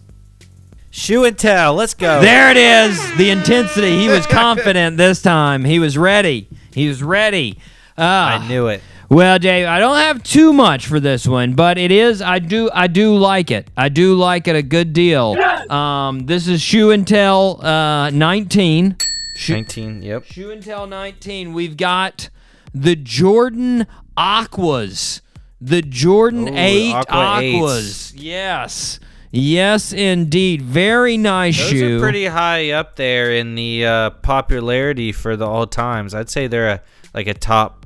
Shoe 0.91 1.25
and 1.25 1.37
tell. 1.37 1.75
Let's 1.75 1.93
go. 1.95 2.21
There 2.21 2.51
it 2.51 2.57
is. 2.57 3.17
The 3.17 3.31
intensity. 3.31 3.99
He 3.99 4.09
was 4.09 4.27
confident 4.29 4.97
this 4.97 5.21
time. 5.21 5.65
He 5.65 5.79
was 5.81 5.99
ready. 5.99 6.49
He 6.73 6.89
was 6.89 7.03
ready. 7.03 7.59
Uh, 7.99 8.03
I 8.03 8.49
knew 8.49 8.69
it. 8.69 8.81
Well, 9.11 9.39
Dave, 9.39 9.67
I 9.67 9.79
don't 9.79 9.99
have 9.99 10.23
too 10.23 10.53
much 10.53 10.87
for 10.87 10.99
this 10.99 11.27
one, 11.27 11.55
but 11.55 11.79
it 11.79 11.91
is. 11.91 12.23
I 12.23 12.39
do. 12.39 12.71
I 12.73 12.87
do 12.87 13.17
like 13.17 13.51
it. 13.51 13.69
I 13.77 13.89
do 13.89 14.15
like 14.17 14.49
it 14.49 14.57
a 14.57 14.63
good 14.63 14.93
deal. 14.93 15.37
Um, 15.71 16.27
this 16.27 16.49
is 16.49 16.61
Shoe 16.61 16.91
and 16.91 17.07
Tell 17.07 17.65
uh, 17.65 18.11
19. 18.11 18.97
Shoe, 19.37 19.55
19. 19.55 20.03
Yep. 20.03 20.25
Shoe 20.25 20.51
and 20.51 20.63
Tell 20.63 20.87
19. 20.87 21.53
We've 21.53 21.77
got 21.77 22.29
the 22.73 22.97
Jordan 22.97 23.87
Aquas. 24.17 25.21
The 25.61 25.83
Jordan 25.83 26.49
Ooh, 26.49 26.55
8 26.57 26.93
Aqua 26.93 27.41
eights. 27.41 27.57
Aquas. 27.63 28.15
Yes. 28.15 29.01
Yes, 29.31 29.93
indeed. 29.93 30.63
Very 30.63 31.17
nice 31.17 31.59
Those 31.59 31.71
shoe. 31.71 31.97
are 31.97 32.01
pretty 32.01 32.27
high 32.27 32.71
up 32.71 32.97
there 32.97 33.33
in 33.33 33.55
the 33.55 33.85
uh, 33.87 34.11
popularity 34.11 35.11
for 35.11 35.37
the 35.37 35.47
all 35.47 35.67
times. 35.67 36.15
I'd 36.15 36.31
say 36.31 36.47
they're 36.47 36.69
a, 36.69 36.81
like 37.15 37.27
a 37.27 37.35
top, 37.35 37.84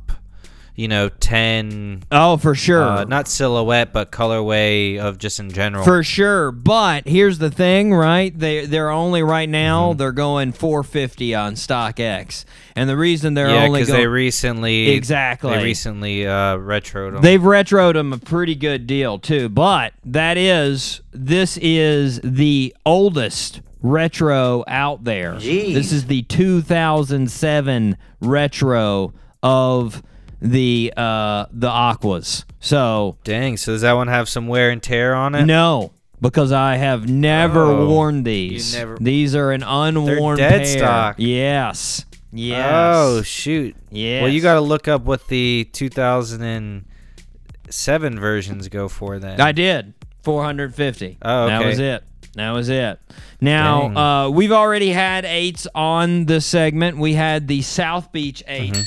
you 0.78 0.86
know, 0.86 1.08
10. 1.08 2.04
oh, 2.12 2.36
for 2.36 2.54
sure. 2.54 2.82
Uh, 2.84 3.02
not 3.04 3.26
silhouette, 3.26 3.92
but 3.92 4.12
colorway 4.12 4.96
of 4.98 5.18
just 5.18 5.40
in 5.40 5.50
general. 5.50 5.82
For 5.84 6.04
sure, 6.04 6.52
but 6.52 7.08
here's 7.08 7.38
the 7.38 7.50
thing, 7.50 7.92
right? 7.92 8.36
They 8.38 8.64
they're 8.64 8.90
only 8.90 9.22
right 9.24 9.48
now 9.48 9.90
Mm-hmm. 9.90 9.98
they're 9.98 10.12
going 10.12 10.52
450 10.52 11.34
on 11.34 11.54
StockX, 11.54 12.44
and 12.76 12.88
the 12.88 12.96
reason 12.96 13.34
they're 13.34 13.48
yeah, 13.50 13.64
only 13.64 13.80
because 13.80 13.88
going 13.88 14.00
they 14.02 14.06
recently 14.06 14.90
Exactly. 14.90 15.50
they 15.56 15.64
recently 15.64 16.26
uh, 16.28 16.56
retroed 16.58 17.12
them. 17.14 17.22
They've 17.22 17.40
retroed 17.40 17.94
them 17.94 18.12
a 18.12 18.18
pretty 18.18 18.54
good 18.54 18.86
deal 18.86 19.18
too, 19.18 19.48
but 19.48 19.94
that 20.04 20.36
is 20.36 21.00
this 21.10 21.56
is 21.56 22.20
the 22.22 22.72
oldest 22.86 23.62
retro 23.82 24.62
out 24.68 25.02
there. 25.04 25.34
This 25.38 25.90
is 25.92 26.06
the 26.06 26.22
2007 26.22 27.96
retro 28.20 29.12
of 29.42 30.02
the 30.40 30.92
uh 30.96 31.46
the 31.52 31.68
Aquas. 31.68 32.44
So 32.60 33.18
Dang, 33.24 33.56
so 33.56 33.72
does 33.72 33.80
that 33.82 33.92
one 33.94 34.06
have 34.08 34.28
some 34.28 34.46
wear 34.48 34.70
and 34.70 34.82
tear 34.82 35.14
on 35.14 35.34
it? 35.34 35.44
no, 35.46 35.92
because 36.20 36.52
I 36.52 36.76
have 36.76 37.08
never 37.08 37.62
Oh, 37.62 37.88
worn 37.88 38.22
these. 38.24 38.74
you 38.74 38.80
never- 38.80 38.98
These 39.00 39.34
are 39.34 39.52
an 39.52 39.62
unworn 39.62 40.36
dead 40.38 40.62
pair. 40.64 40.78
stock. 40.78 41.14
Yes. 41.18 42.04
Yes. 42.32 42.94
Oh 42.94 43.22
shoot. 43.22 43.74
yes. 43.90 44.22
Well, 44.22 44.30
you 44.30 44.40
got 44.42 44.54
to 44.54 44.60
look 44.60 44.86
up 44.88 45.02
what 45.02 45.28
the 45.28 45.68
2007 45.72 48.20
versions 48.20 48.68
go 48.68 48.88
for 48.88 49.18
then. 49.18 49.40
I 49.40 49.52
did. 49.52 49.94
450. 50.24 51.16
Oh, 51.22 51.46
That 51.46 51.60
okay. 51.60 51.68
was 51.70 51.78
it. 51.78 52.02
That 52.34 52.50
was 52.50 52.68
it. 52.68 52.98
Now, 53.40 54.26
uh, 54.26 54.30
we've 54.30 54.52
already 54.52 54.90
had 54.90 55.24
eights 55.24 55.66
on 55.74 56.26
the 56.26 56.40
segment. 56.42 56.98
We 56.98 57.14
had 57.14 57.48
the 57.48 57.62
South 57.62 58.12
Beach 58.12 58.42
8 58.46 58.72
Mm-hmm. 58.72 58.82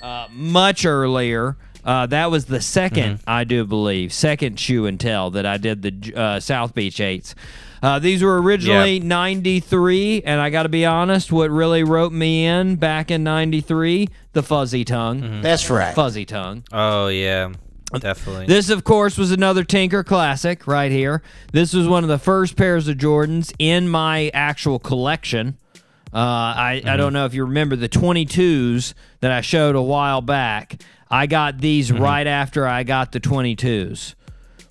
Uh, 0.00 0.28
much 0.30 0.84
earlier. 0.84 1.56
Uh, 1.84 2.04
that 2.06 2.30
was 2.32 2.46
the 2.46 2.58
2nd 2.58 2.90
Mm-hmm. 2.90 3.30
I 3.30 3.44
do 3.44 3.64
believe, 3.64 4.12
second 4.12 4.58
shoe 4.58 4.86
and 4.86 4.98
tell 4.98 5.30
that 5.30 5.46
I 5.46 5.56
did 5.56 5.82
the 5.82 6.14
uh, 6.16 6.40
South 6.40 6.74
Beach 6.74 7.00
eights. 7.00 7.34
Uh, 7.82 7.98
these 8.00 8.22
were 8.22 8.40
originally 8.42 8.98
93, 8.98 10.22
and 10.22 10.40
I 10.40 10.50
got 10.50 10.64
to 10.64 10.68
be 10.68 10.84
honest, 10.84 11.30
what 11.30 11.50
really 11.50 11.84
wrote 11.84 12.12
me 12.12 12.44
in 12.46 12.76
back 12.76 13.10
in 13.12 13.22
93, 13.22 14.08
the 14.32 14.42
fuzzy 14.42 14.84
tongue. 14.84 15.20
Mm-hmm. 15.22 15.42
That's 15.42 15.70
right. 15.70 15.94
Fuzzy 15.94 16.24
tongue. 16.24 16.64
Oh 16.72 17.06
yeah, 17.08 17.52
definitely. 18.00 18.46
This, 18.46 18.70
of 18.70 18.82
course, 18.82 19.16
was 19.16 19.30
another 19.30 19.62
Tinker 19.62 20.02
classic 20.02 20.66
right 20.66 20.90
here. 20.90 21.22
This 21.52 21.72
was 21.72 21.86
one 21.86 22.02
of 22.02 22.08
the 22.08 22.18
first 22.18 22.56
pairs 22.56 22.88
of 22.88 22.96
Jordans 22.96 23.52
in 23.58 23.88
my 23.88 24.30
actual 24.34 24.78
collection. 24.80 25.56
Uh, 26.16 26.18
I, 26.18 26.82
I 26.86 26.96
don't 26.96 27.12
know 27.12 27.26
if 27.26 27.34
you 27.34 27.44
remember 27.44 27.76
the 27.76 27.90
22s 27.90 28.94
that 29.20 29.30
I 29.30 29.42
showed 29.42 29.74
a 29.76 29.82
while 29.82 30.22
back. 30.22 30.80
I 31.10 31.26
got 31.26 31.58
these 31.58 31.92
right 31.92 32.26
after 32.26 32.66
I 32.66 32.84
got 32.84 33.12
the 33.12 33.20
22s, 33.20 34.14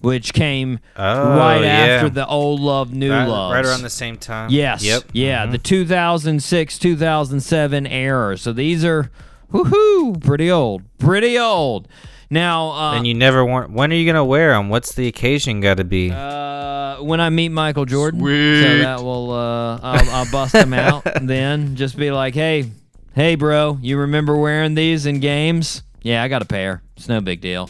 which 0.01 0.33
came 0.33 0.79
Oh, 0.95 1.37
right 1.37 1.61
yeah. 1.61 1.67
after 1.67 2.09
the 2.09 2.25
old 2.25 2.61
love, 2.61 2.93
new 2.93 3.11
right, 3.11 3.27
love. 3.27 3.51
right 3.53 3.63
around 3.63 3.83
the 3.83 3.91
same 3.91 4.17
time. 4.17 4.49
Yes. 4.49 4.83
Yep. 4.83 5.03
Mm-hmm. 5.03 5.17
Yeah, 5.17 5.45
the 5.45 5.59
2006 5.59 6.79
2007 6.79 7.85
era. 7.87 8.37
So 8.39 8.51
these 8.51 8.83
are, 8.83 9.11
woohoo, 9.53 10.19
pretty 10.23 10.49
old. 10.49 10.81
Pretty 10.97 11.37
old. 11.37 11.87
Now, 12.29 12.71
uh, 12.71 12.93
And 12.95 13.05
you 13.07 13.13
never 13.13 13.43
want. 13.45 13.71
When 13.71 13.91
are 13.91 13.95
you 13.95 14.05
gonna 14.05 14.25
wear 14.25 14.51
them? 14.51 14.69
What's 14.69 14.93
the 14.95 15.07
occasion 15.07 15.61
got 15.61 15.77
to 15.77 15.83
be? 15.83 16.11
Uh, 16.11 16.97
when 16.97 17.19
I 17.21 17.29
meet 17.29 17.49
Michael 17.49 17.85
Jordan, 17.85 18.19
so 18.21 18.77
that 18.79 19.01
will 19.01 19.31
uh, 19.31 19.79
I'll, 19.81 20.09
I'll 20.09 20.31
bust 20.31 20.53
them 20.53 20.73
out. 20.73 21.03
Then 21.21 21.75
just 21.75 21.97
be 21.97 22.11
like, 22.11 22.33
hey, 22.33 22.71
hey, 23.13 23.35
bro, 23.35 23.77
you 23.81 23.97
remember 23.97 24.37
wearing 24.37 24.75
these 24.75 25.05
in 25.05 25.19
games? 25.19 25.83
Yeah, 26.01 26.23
I 26.23 26.27
got 26.27 26.41
a 26.41 26.45
pair. 26.45 26.81
It's 26.97 27.09
no 27.09 27.19
big 27.21 27.41
deal. 27.41 27.69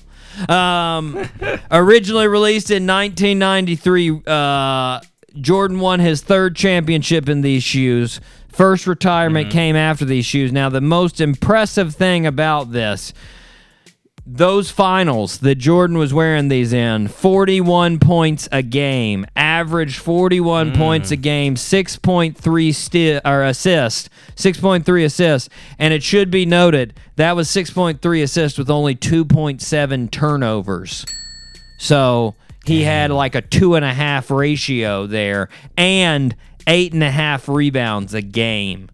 Um, 0.49 1.29
originally 1.71 2.27
released 2.27 2.69
in 2.69 2.85
1993, 2.85 4.21
uh, 4.27 4.99
Jordan 5.39 5.79
won 5.79 5.99
his 5.99 6.21
third 6.21 6.55
championship 6.55 7.29
in 7.29 7.41
these 7.41 7.63
shoes. 7.63 8.19
First 8.49 8.87
retirement 8.87 9.51
came 9.51 9.75
after 9.75 10.05
these 10.05 10.25
shoes. 10.25 10.51
Now, 10.51 10.69
the 10.69 10.81
most 10.81 11.19
impressive 11.19 11.95
thing 11.95 12.25
about 12.25 12.71
this 12.71 13.13
those 14.25 14.71
finals 14.71 15.39
that 15.39 15.55
Jordan 15.55 15.97
was 15.97 16.13
wearing 16.13 16.47
these 16.47 16.73
in, 16.73 17.07
41 17.07 17.99
points 17.99 18.49
a 18.51 18.61
game, 18.61 19.25
average 19.35 19.97
41 19.97 20.71
mm. 20.71 20.77
points 20.77 21.11
a 21.11 21.15
game, 21.15 21.55
6.3 21.55 22.75
sti- 22.75 23.21
or 23.23 23.43
assist, 23.43 24.09
6.3 24.35 25.05
assists, 25.05 25.49
and 25.77 25.93
it 25.93 26.01
should 26.03 26.31
be 26.31 26.45
noted 26.45 26.99
that 27.17 27.35
was 27.35 27.47
6.3 27.49 28.23
assists 28.23 28.57
with 28.57 28.69
only 28.69 28.95
2.7 28.95 30.11
turnovers. 30.11 31.05
So 31.77 32.35
he 32.65 32.83
had 32.83 33.11
like 33.11 33.35
a 33.35 33.41
two 33.41 33.75
and 33.75 33.85
a 33.85 33.93
half 33.93 34.31
ratio 34.31 35.05
there, 35.05 35.49
and 35.77 36.35
eight 36.67 36.93
and 36.93 37.03
a 37.03 37.11
half 37.11 37.47
rebounds 37.47 38.13
a 38.15 38.21
game 38.21 38.89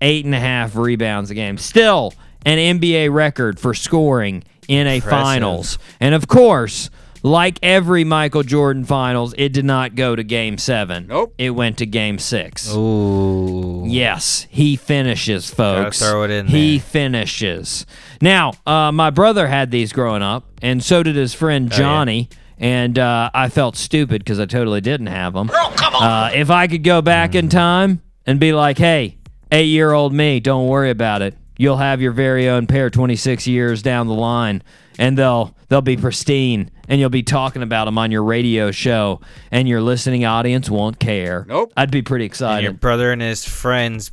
eight 0.00 0.24
and 0.24 0.34
a 0.34 0.40
half 0.40 0.76
rebounds 0.76 1.30
a 1.30 1.34
game. 1.34 1.58
Still 1.58 2.14
an 2.44 2.80
NBA 2.80 3.12
record 3.12 3.60
for 3.60 3.74
scoring 3.74 4.42
in 4.70 4.86
a 4.86 4.96
Impressive. 4.96 5.10
finals. 5.10 5.78
And 5.98 6.14
of 6.14 6.28
course, 6.28 6.88
like 7.22 7.58
every 7.62 8.04
Michael 8.04 8.42
Jordan 8.42 8.84
finals, 8.84 9.34
it 9.36 9.52
did 9.52 9.64
not 9.64 9.94
go 9.94 10.16
to 10.16 10.22
game 10.22 10.56
seven. 10.58 11.06
Nope. 11.08 11.34
It 11.36 11.50
went 11.50 11.76
to 11.78 11.86
game 11.86 12.18
six. 12.18 12.72
Ooh. 12.74 13.84
Yes, 13.86 14.46
he 14.48 14.76
finishes, 14.76 15.50
folks. 15.50 15.98
throw 15.98 16.22
it 16.22 16.30
in 16.30 16.46
He 16.46 16.78
there. 16.78 16.86
finishes. 16.86 17.84
Now, 18.22 18.52
uh, 18.66 18.92
my 18.92 19.10
brother 19.10 19.48
had 19.48 19.70
these 19.70 19.92
growing 19.92 20.22
up, 20.22 20.44
and 20.62 20.82
so 20.82 21.02
did 21.02 21.16
his 21.16 21.34
friend 21.34 21.70
Oh, 21.72 21.76
Johnny. 21.76 22.28
And 22.58 22.98
uh, 22.98 23.30
I 23.32 23.48
felt 23.48 23.74
stupid 23.76 24.22
because 24.22 24.38
I 24.38 24.44
totally 24.44 24.82
didn't 24.82 25.06
have 25.06 25.32
them. 25.32 25.50
Uh, 25.52 26.30
if 26.34 26.50
I 26.50 26.66
could 26.66 26.84
go 26.84 27.00
back 27.00 27.34
in 27.34 27.48
time 27.48 28.02
and 28.26 28.38
be 28.38 28.52
like, 28.52 28.76
"Hey, 28.76 29.16
eight-year-old 29.50 30.12
me, 30.12 30.40
don't 30.40 30.66
worry 30.68 30.90
about 30.90 31.22
it. 31.22 31.34
You'll 31.60 31.76
have 31.76 32.00
your 32.00 32.12
very 32.12 32.48
own 32.48 32.66
pair 32.66 32.88
26 32.88 33.46
years 33.46 33.82
down 33.82 34.06
the 34.06 34.14
line, 34.14 34.62
and 34.98 35.18
they'll 35.18 35.54
they'll 35.68 35.82
be 35.82 35.98
pristine, 35.98 36.70
and 36.88 36.98
you'll 36.98 37.10
be 37.10 37.22
talking 37.22 37.62
about 37.62 37.84
them 37.84 37.98
on 37.98 38.10
your 38.10 38.22
radio 38.24 38.70
show, 38.70 39.20
and 39.50 39.68
your 39.68 39.82
listening 39.82 40.24
audience 40.24 40.70
won't 40.70 40.98
care." 40.98 41.44
Nope. 41.46 41.70
I'd 41.76 41.90
be 41.90 42.00
pretty 42.00 42.24
excited. 42.24 42.64
And 42.64 42.64
your 42.64 42.72
brother 42.72 43.12
and 43.12 43.20
his 43.20 43.44
friends, 43.44 44.10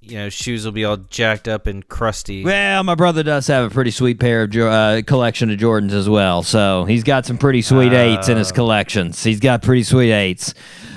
you 0.00 0.16
know, 0.16 0.30
shoes 0.30 0.64
will 0.64 0.72
be 0.72 0.86
all 0.86 0.96
jacked 0.96 1.48
up 1.48 1.66
and 1.66 1.86
crusty. 1.86 2.42
Well, 2.42 2.82
my 2.82 2.94
brother 2.94 3.22
does 3.22 3.46
have 3.48 3.70
a 3.70 3.74
pretty 3.74 3.90
sweet 3.90 4.18
pair 4.18 4.44
of 4.44 4.50
Jo- 4.50 4.68
uh, 4.70 5.02
collection 5.02 5.50
of 5.50 5.58
Jordans 5.58 5.92
as 5.92 6.08
well. 6.08 6.42
So 6.42 6.86
he's 6.86 7.04
got 7.04 7.26
some 7.26 7.36
pretty 7.36 7.60
sweet 7.60 7.92
eights 7.92 8.30
in 8.30 8.38
his 8.38 8.52
collections. 8.52 9.22
He's 9.22 9.40
got 9.40 9.60
pretty 9.62 9.82
sweet 9.82 10.12
eights. 10.12 10.54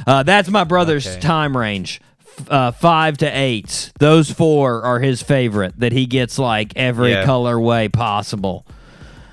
Uh, 0.08 0.24
that's 0.24 0.48
my 0.50 0.64
brother's 0.64 1.06
Okay. 1.06 1.20
time 1.20 1.58
range. 1.58 2.00
Uh, 2.48 2.72
five 2.72 3.18
to 3.18 3.26
eight. 3.26 3.92
Those 4.00 4.30
four 4.32 4.84
are 4.84 5.00
his 5.00 5.22
favorite 5.24 5.80
that 5.80 5.92
he 5.92 6.06
gets 6.06 6.38
like 6.38 6.74
every 6.76 7.12
Yeah. 7.12 7.26
colorway 7.26 7.92
possible. 7.92 8.66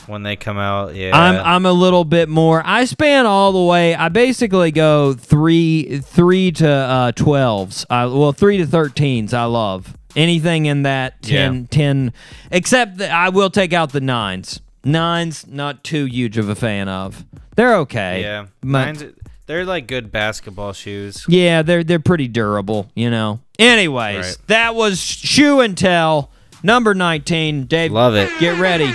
when 0.07 0.23
they 0.23 0.37
come 0.37 0.59
out. 0.59 0.95
Yeah, 0.95 1.17
I'm 1.19 1.37
I'm 1.37 1.67
a 1.67 1.73
little 1.73 2.05
bit 2.05 2.29
more. 2.29 2.63
I 2.65 2.85
span 2.85 3.25
all 3.25 3.53
the 3.53 3.63
way. 3.63 3.95
I 3.95 4.11
basically 4.11 4.71
go 4.71 5.15
three 5.15 5.99
three 6.01 6.53
to 6.53 6.69
uh, 6.69 7.13
twelves. 7.13 7.87
I, 7.89 8.05
well, 8.07 8.33
three 8.33 8.59
to 8.59 8.67
thirteens. 8.67 9.33
I 9.33 9.45
love 9.47 9.97
anything 10.17 10.67
in 10.67 10.83
that 10.83 11.21
10, 11.23 11.55
Yeah. 11.55 11.67
10 11.71 12.13
except 12.51 12.99
that 12.99 13.11
I 13.11 13.31
will 13.31 13.51
take 13.51 13.73
out 13.73 13.93
the 13.93 14.01
nines. 14.01 14.61
Nines, 14.85 15.47
not 15.47 15.83
too 15.83 16.05
huge 16.05 16.37
of 16.39 16.49
a 16.51 16.55
fan 16.55 16.89
of. 16.89 17.25
They're 17.57 17.77
okay. 17.79 18.21
yeah. 18.23 18.47
Mine's, 18.63 19.03
they're 19.47 19.65
like 19.65 19.87
good 19.87 20.11
basketball 20.11 20.73
shoes. 20.73 21.25
yeah, 21.29 21.63
they're 21.63 21.85
they're 21.85 21.99
pretty 21.99 22.29
durable, 22.29 22.91
you 22.95 23.11
know. 23.11 23.41
Anyways, 23.59 24.25
Right. 24.27 24.37
that 24.49 24.75
was 24.75 24.99
shoe 25.01 25.61
and 25.61 25.77
tell 25.79 26.31
number 26.63 26.95
19. 26.95 27.67
Dave, 27.67 27.93
Love 27.93 28.15
it. 28.17 28.31
Get 28.41 28.59
ready. 28.59 28.93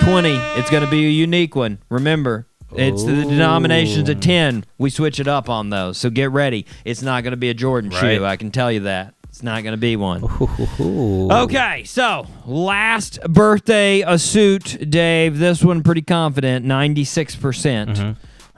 20. 0.00 0.30
It's 0.56 0.68
going 0.70 0.84
to 0.84 0.90
be 0.90 1.06
a 1.06 1.10
unique 1.10 1.54
one. 1.54 1.78
Remember, 1.88 2.46
it's 2.76 3.04
the 3.04 3.12
denominations 3.24 4.08
of 4.08 4.18
10. 4.20 4.64
We 4.78 4.90
switch 4.90 5.20
it 5.20 5.28
up 5.28 5.48
on 5.48 5.70
those. 5.70 5.96
So 5.98 6.10
get 6.10 6.30
ready. 6.32 6.66
It's 6.84 7.02
not 7.02 7.22
going 7.22 7.30
to 7.30 7.36
be 7.36 7.48
a 7.50 7.54
Jordan 7.54 7.90
Right. 7.90 8.16
shoe. 8.18 8.24
I 8.24 8.36
can 8.36 8.50
tell 8.50 8.72
you 8.72 8.80
that. 8.80 9.14
It's 9.28 9.42
not 9.42 9.62
going 9.62 9.72
to 9.72 9.78
be 9.78 9.96
one. 9.96 10.22
Ooh. 10.80 11.28
Okay, 11.30 11.82
so 11.84 12.26
last 12.46 13.20
birthday 13.28 14.02
a 14.02 14.18
suit, 14.18 14.90
Dave. 14.90 15.38
This 15.38 15.62
one 15.64 15.82
pretty 15.82 16.02
confident, 16.02 16.64
96%. 16.66 17.40
percent 17.40 17.90
Mm-hmm. 17.90 18.12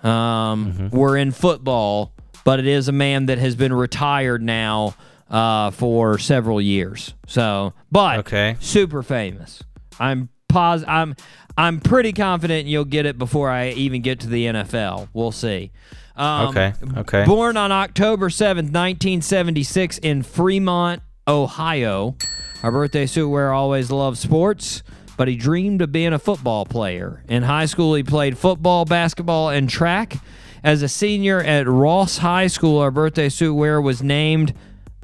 Um, 0.06 0.90
We're 0.92 1.16
in 1.16 1.32
football, 1.32 2.12
but 2.44 2.58
it 2.60 2.66
is 2.66 2.88
a 2.88 2.92
man 2.92 3.26
that 3.26 3.38
has 3.38 3.56
been 3.56 3.72
retired 3.72 4.42
now 4.42 4.94
uh, 5.30 5.70
for 5.72 6.18
several 6.18 6.60
years. 6.60 7.14
So, 7.26 7.72
but 7.90 8.20
Okay. 8.20 8.56
super 8.60 9.02
famous. 9.02 9.62
I'm 9.98 10.28
pos- 10.48 10.84
I'm 10.86 11.16
I'm 11.58 11.80
pretty 11.80 12.12
confident 12.12 12.68
you'll 12.68 12.84
get 12.84 13.06
it 13.06 13.18
before 13.18 13.50
I 13.50 13.70
even 13.70 14.02
get 14.02 14.20
to 14.20 14.28
the 14.28 14.44
NFL. 14.46 15.08
We'll 15.14 15.32
see. 15.32 15.72
Um, 16.14 16.48
Okay, 16.48 16.72
okay. 16.98 17.24
Born 17.24 17.56
on 17.56 17.72
October 17.72 18.28
7th, 18.28 18.70
1976 18.72 19.98
in 19.98 20.22
Fremont, 20.22 21.02
Ohio. 21.26 22.16
Our 22.62 22.70
birthday 22.70 23.06
suit 23.06 23.28
wearer 23.28 23.52
always 23.52 23.90
loved 23.90 24.18
sports, 24.18 24.82
but 25.16 25.28
he 25.28 25.36
dreamed 25.36 25.82
of 25.82 25.93
being 25.93 26.12
a 26.12 26.18
football 26.18 26.64
player. 26.64 27.22
In 27.28 27.43
high 27.43 27.66
school, 27.66 27.94
he 27.94 28.02
played 28.02 28.38
football, 28.38 28.84
basketball, 28.84 29.51
and 29.51 29.68
track. 29.68 30.18
As 30.62 30.82
a 30.82 30.88
senior 30.88 31.40
at 31.40 31.66
Ross 31.66 32.18
High 32.18 32.48
School, 32.48 32.78
our 32.78 32.90
birthday 32.90 33.28
suit 33.28 33.55
wearer 33.55 33.80
was 33.80 34.02
named 34.02 34.52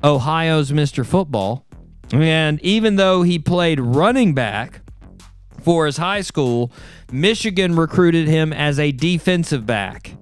Ohio's 0.03 0.73
Mr. 0.73 1.07
Football. 1.07 1.65
And 2.13 2.61
even 2.63 2.97
though 2.97 3.23
he 3.23 3.39
played 3.39 3.81
running 3.81 4.35
back 4.35 4.83
for 5.63 5.87
his 5.87 5.97
high 5.97 6.21
school, 6.21 6.73
Michigan 7.11 7.77
recruited 7.77 8.29
him 8.29 8.53
as 8.53 8.79
a 8.79 8.93
defensive 8.93 9.65
back. 9.65 10.15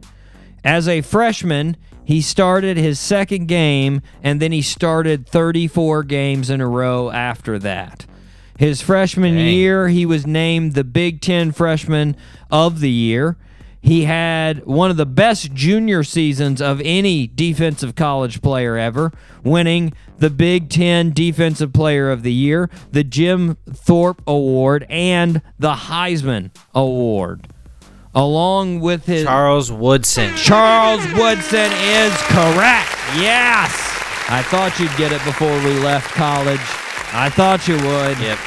As 0.62 0.86
a 0.86 1.00
freshman, 1.00 1.76
he 2.04 2.20
started 2.20 2.76
his 2.76 3.00
second 3.00 3.46
game 3.46 4.02
and 4.22 4.40
then 4.40 4.52
he 4.52 4.62
started 4.62 5.26
34 5.26 6.02
games 6.04 6.50
in 6.50 6.60
a 6.60 6.66
row 6.68 7.10
after 7.10 7.58
that. 7.60 8.04
His 8.60 8.82
freshman 8.82 9.36
Dang. 9.36 9.54
year, 9.54 9.88
he 9.88 10.04
was 10.04 10.26
named 10.26 10.74
the 10.74 10.84
Big 10.84 11.22
Ten 11.22 11.50
Freshman 11.50 12.14
of 12.50 12.80
the 12.80 12.90
Year. 12.90 13.38
He 13.80 14.04
had 14.04 14.66
one 14.66 14.90
of 14.90 14.98
the 14.98 15.06
best 15.06 15.54
junior 15.54 16.04
seasons 16.04 16.60
of 16.60 16.78
any 16.84 17.26
defensive 17.26 17.94
college 17.94 18.42
player 18.42 18.76
ever, 18.76 19.12
winning 19.42 19.94
the 20.18 20.28
Big 20.28 20.68
Ten 20.68 21.10
Defensive 21.12 21.72
Player 21.72 22.10
of 22.10 22.22
the 22.22 22.34
Year, 22.34 22.68
the 22.92 23.02
Jim 23.02 23.56
Thorpe 23.72 24.20
Award, 24.26 24.84
and 24.90 25.40
the 25.58 25.72
Heisman 25.72 26.50
Award. 26.74 27.48
Along 28.14 28.80
with 28.80 29.06
his 29.06 29.24
Charles 29.24 29.72
Woodson. 29.72 30.36
Charles 30.36 31.02
Woodson 31.14 31.72
is 31.72 32.14
correct. 32.24 32.92
Yes. 33.16 33.72
I 34.28 34.42
thought 34.42 34.78
you'd 34.78 34.94
get 34.98 35.12
it 35.12 35.24
before 35.24 35.56
we 35.64 35.78
left 35.78 36.10
college. 36.10 36.60
I 37.12 37.28
thought 37.30 37.66
you 37.68 37.74
would. 37.74 38.18
Yep. 38.18 38.38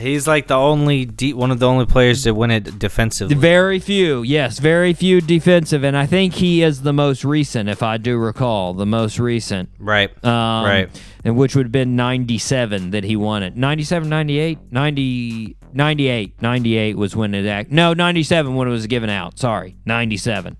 He's 0.00 0.26
like 0.28 0.46
the 0.46 0.54
only 0.56 1.06
de- 1.06 1.32
one 1.32 1.50
of 1.50 1.58
the 1.58 1.66
only 1.66 1.86
players 1.86 2.22
to 2.24 2.32
win 2.32 2.50
it 2.50 2.78
defensively. 2.78 3.34
Very 3.34 3.78
few, 3.78 4.22
yes, 4.22 4.58
very 4.58 4.92
few 4.92 5.22
defensive, 5.22 5.82
and 5.84 5.96
I 5.96 6.04
think 6.04 6.34
he 6.34 6.62
is 6.62 6.82
the 6.82 6.92
most 6.92 7.24
recent, 7.24 7.70
if 7.70 7.82
I 7.82 7.96
do 7.96 8.18
recall, 8.18 8.74
the 8.74 8.84
most 8.84 9.18
recent. 9.18 9.70
right. 9.78 10.10
Um, 10.22 10.64
right. 10.66 11.02
And 11.24 11.36
which 11.36 11.56
would 11.56 11.66
have 11.66 11.72
been 11.72 11.96
97 11.96 12.90
that 12.90 13.04
he 13.04 13.16
won 13.16 13.42
it. 13.42 13.56
97, 13.56 14.08
98, 14.08 14.58
90, 14.70 15.56
98. 15.72 16.42
98 16.42 16.96
was 16.96 17.16
when 17.16 17.34
it 17.34 17.46
act. 17.46 17.70
No, 17.72 17.94
97 17.94 18.54
when 18.54 18.68
it 18.68 18.70
was 18.70 18.86
given 18.86 19.08
out. 19.10 19.38
Sorry, 19.38 19.76
97. 19.86 20.56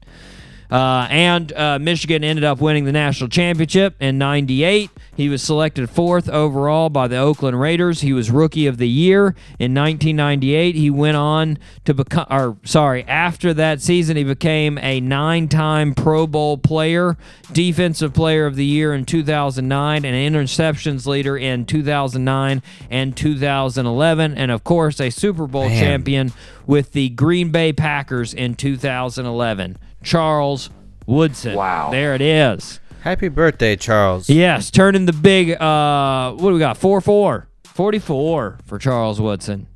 Uh, 0.71 1.07
and 1.11 1.53
uh, 1.53 1.79
Michigan 1.79 2.25
ended 2.25 2.45
up 2.45 2.61
winning 2.61 2.85
the 2.85 2.93
national 2.93 3.29
championship 3.29 3.95
in 4.01 4.19
98. 4.19 4.91
He 5.17 5.29
was 5.29 5.43
selected 5.43 5.89
fourth 5.89 6.29
overall 6.29 6.91
by 6.91 7.09
the 7.09 7.17
Oakland 7.17 7.61
Raiders. 7.61 8.01
He 8.03 8.13
was 8.13 8.31
rookie 8.31 8.67
of 8.67 8.77
the 8.77 8.89
year 8.89 9.35
in 9.59 9.75
1998. 9.75 10.75
He 10.75 10.91
went 10.91 11.17
on 11.17 11.59
to 11.85 11.95
become, 11.95 12.27
or 12.31 12.57
sorry, 12.65 13.05
after 13.05 13.55
that 13.55 13.81
season, 13.81 14.17
he 14.17 14.25
became 14.25 14.77
a 14.79 15.01
nine 15.01 15.49
time 15.49 15.95
Pro 15.95 16.27
Bowl 16.27 16.59
player, 16.59 17.17
defensive 17.53 18.13
player 18.13 18.47
of 18.47 18.57
the 18.57 18.65
year 18.65 18.93
in 18.93 19.05
2009, 19.05 20.05
and 20.05 20.35
interceptions 20.37 21.07
leader 21.07 21.37
in 21.37 21.65
2009 21.65 22.63
and 22.91 23.17
2011, 23.17 24.35
and 24.35 24.51
of 24.51 24.65
course, 24.65 25.01
a 25.01 25.11
Super 25.11 25.47
Bowl 25.47 25.69
Man. 25.69 25.83
champion 25.83 26.33
with 26.67 26.93
the 26.93 27.09
Green 27.11 27.51
Bay 27.51 27.73
Packers 27.73 28.35
in 28.35 28.55
2011. 28.55 29.79
Charles 30.07 30.71
Woodson. 31.07 31.55
Wow. 31.55 31.91
There 31.91 32.15
it 32.15 32.21
is. 32.21 32.81
Happy 33.03 33.29
birthday, 33.29 33.77
Charles. 33.77 34.31
Yes, 34.31 34.71
turning 34.71 35.07
the 35.07 35.13
big 35.13 35.51
uh 35.61 36.33
what 36.33 36.49
do 36.51 36.55
we 36.55 36.59
got? 36.59 36.79
4-4. 36.79 37.47
44 37.65 38.59
for 38.65 38.79
Charles 38.79 39.21
Woodson. 39.21 39.67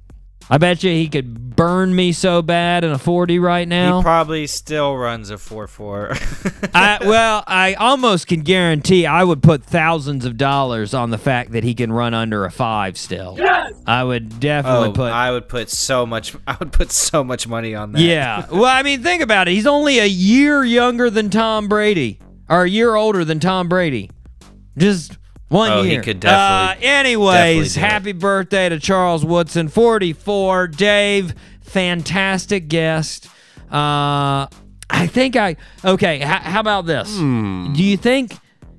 I 0.48 0.58
bet 0.58 0.82
you 0.82 0.90
he 0.90 1.08
could 1.08 1.54
burn 1.54 1.94
me 1.94 2.12
so 2.12 2.40
bad 2.42 2.84
in 2.84 2.90
a 2.90 2.98
40 2.98 3.38
right 3.38 3.68
now. 3.68 3.98
He 3.98 4.02
probably 4.02 4.46
still 4.46 4.96
runs 4.96 5.30
a 5.30 5.34
4-4. 5.34 6.70
I, 6.74 6.98
well, 7.06 7.44
I 7.46 7.74
almost 7.74 8.26
can 8.26 8.40
guarantee 8.40 9.06
I 9.06 9.22
would 9.22 9.42
put 9.42 9.62
thousands 9.62 10.24
of 10.24 10.36
dollars 10.36 10.94
on 10.94 11.10
the 11.10 11.18
fact 11.18 11.52
that 11.52 11.62
he 11.62 11.74
can 11.74 11.92
run 11.92 12.14
under 12.14 12.44
a 12.46 12.50
5 12.50 12.96
still. 12.96 13.38
I 13.86 14.02
would 14.02 14.40
definitely 14.40 14.88
oh, 14.88 14.92
put 14.92 15.12
I 15.12 15.30
would 15.30 15.48
put 15.48 15.68
so 15.68 16.06
much 16.06 16.34
I 16.46 16.56
would 16.58 16.72
put 16.72 16.90
so 16.90 17.22
much 17.22 17.46
money 17.46 17.74
on 17.74 17.92
that. 17.92 18.00
Yeah. 18.00 18.46
Well, 18.50 18.64
I 18.64 18.82
mean, 18.82 19.02
think 19.02 19.22
about 19.22 19.48
it. 19.48 19.52
He's 19.52 19.66
only 19.66 19.98
a 19.98 20.06
year 20.06 20.64
younger 20.64 21.10
than 21.10 21.30
Tom 21.30 21.68
Brady, 21.68 22.18
or 22.48 22.62
a 22.62 22.70
year 22.70 22.94
older 22.94 23.24
than 23.24 23.38
Tom 23.38 23.68
Brady. 23.68 24.10
Just 24.78 25.18
one 25.50 25.70
Oh, 25.70 25.82
he 25.82 25.92
year. 25.92 26.02
could 26.02 26.18
definitely- 26.20 26.86
Uh, 26.86 26.90
anyways, 26.90 27.34
definitely 27.34 27.68
do 27.68 27.80
it. 27.80 27.92
happy 27.92 28.12
birthday 28.12 28.68
to 28.70 28.78
Charles 28.80 29.24
Woodson, 29.24 29.68
44. 29.68 30.66
Dave, 30.68 31.34
fantastic 31.60 32.68
guest. 32.68 33.26
Uh, 33.70 34.46
I 34.92 35.06
think 35.06 35.36
I 35.36 35.56
okay. 35.84 36.16
H- 36.16 36.22
how 36.24 36.60
about 36.60 36.86
this? 36.86 37.16
Hmm. 37.16 37.72
Do 37.72 37.82
you 37.84 37.96
think? 37.96 38.32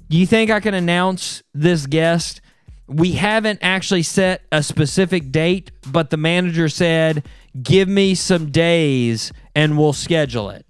Do 0.10 0.18
you 0.18 0.26
think 0.26 0.50
I 0.52 0.60
can 0.60 0.74
announce 0.74 1.44
this 1.54 1.86
guest 1.86 2.42
we 2.88 3.14
haven't 3.14 3.60
actually 3.62 4.04
set 4.04 4.42
a 4.52 4.62
specific 4.62 5.32
date, 5.32 5.72
but 5.90 6.10
the 6.10 6.18
manager 6.18 6.68
said, 6.68 7.24
"Give 7.64 7.88
me 7.88 8.16
some 8.16 8.52
days 8.52 9.32
and 9.56 9.78
we'll 9.78 9.94
schedule 9.94 10.50
it." 10.50 10.66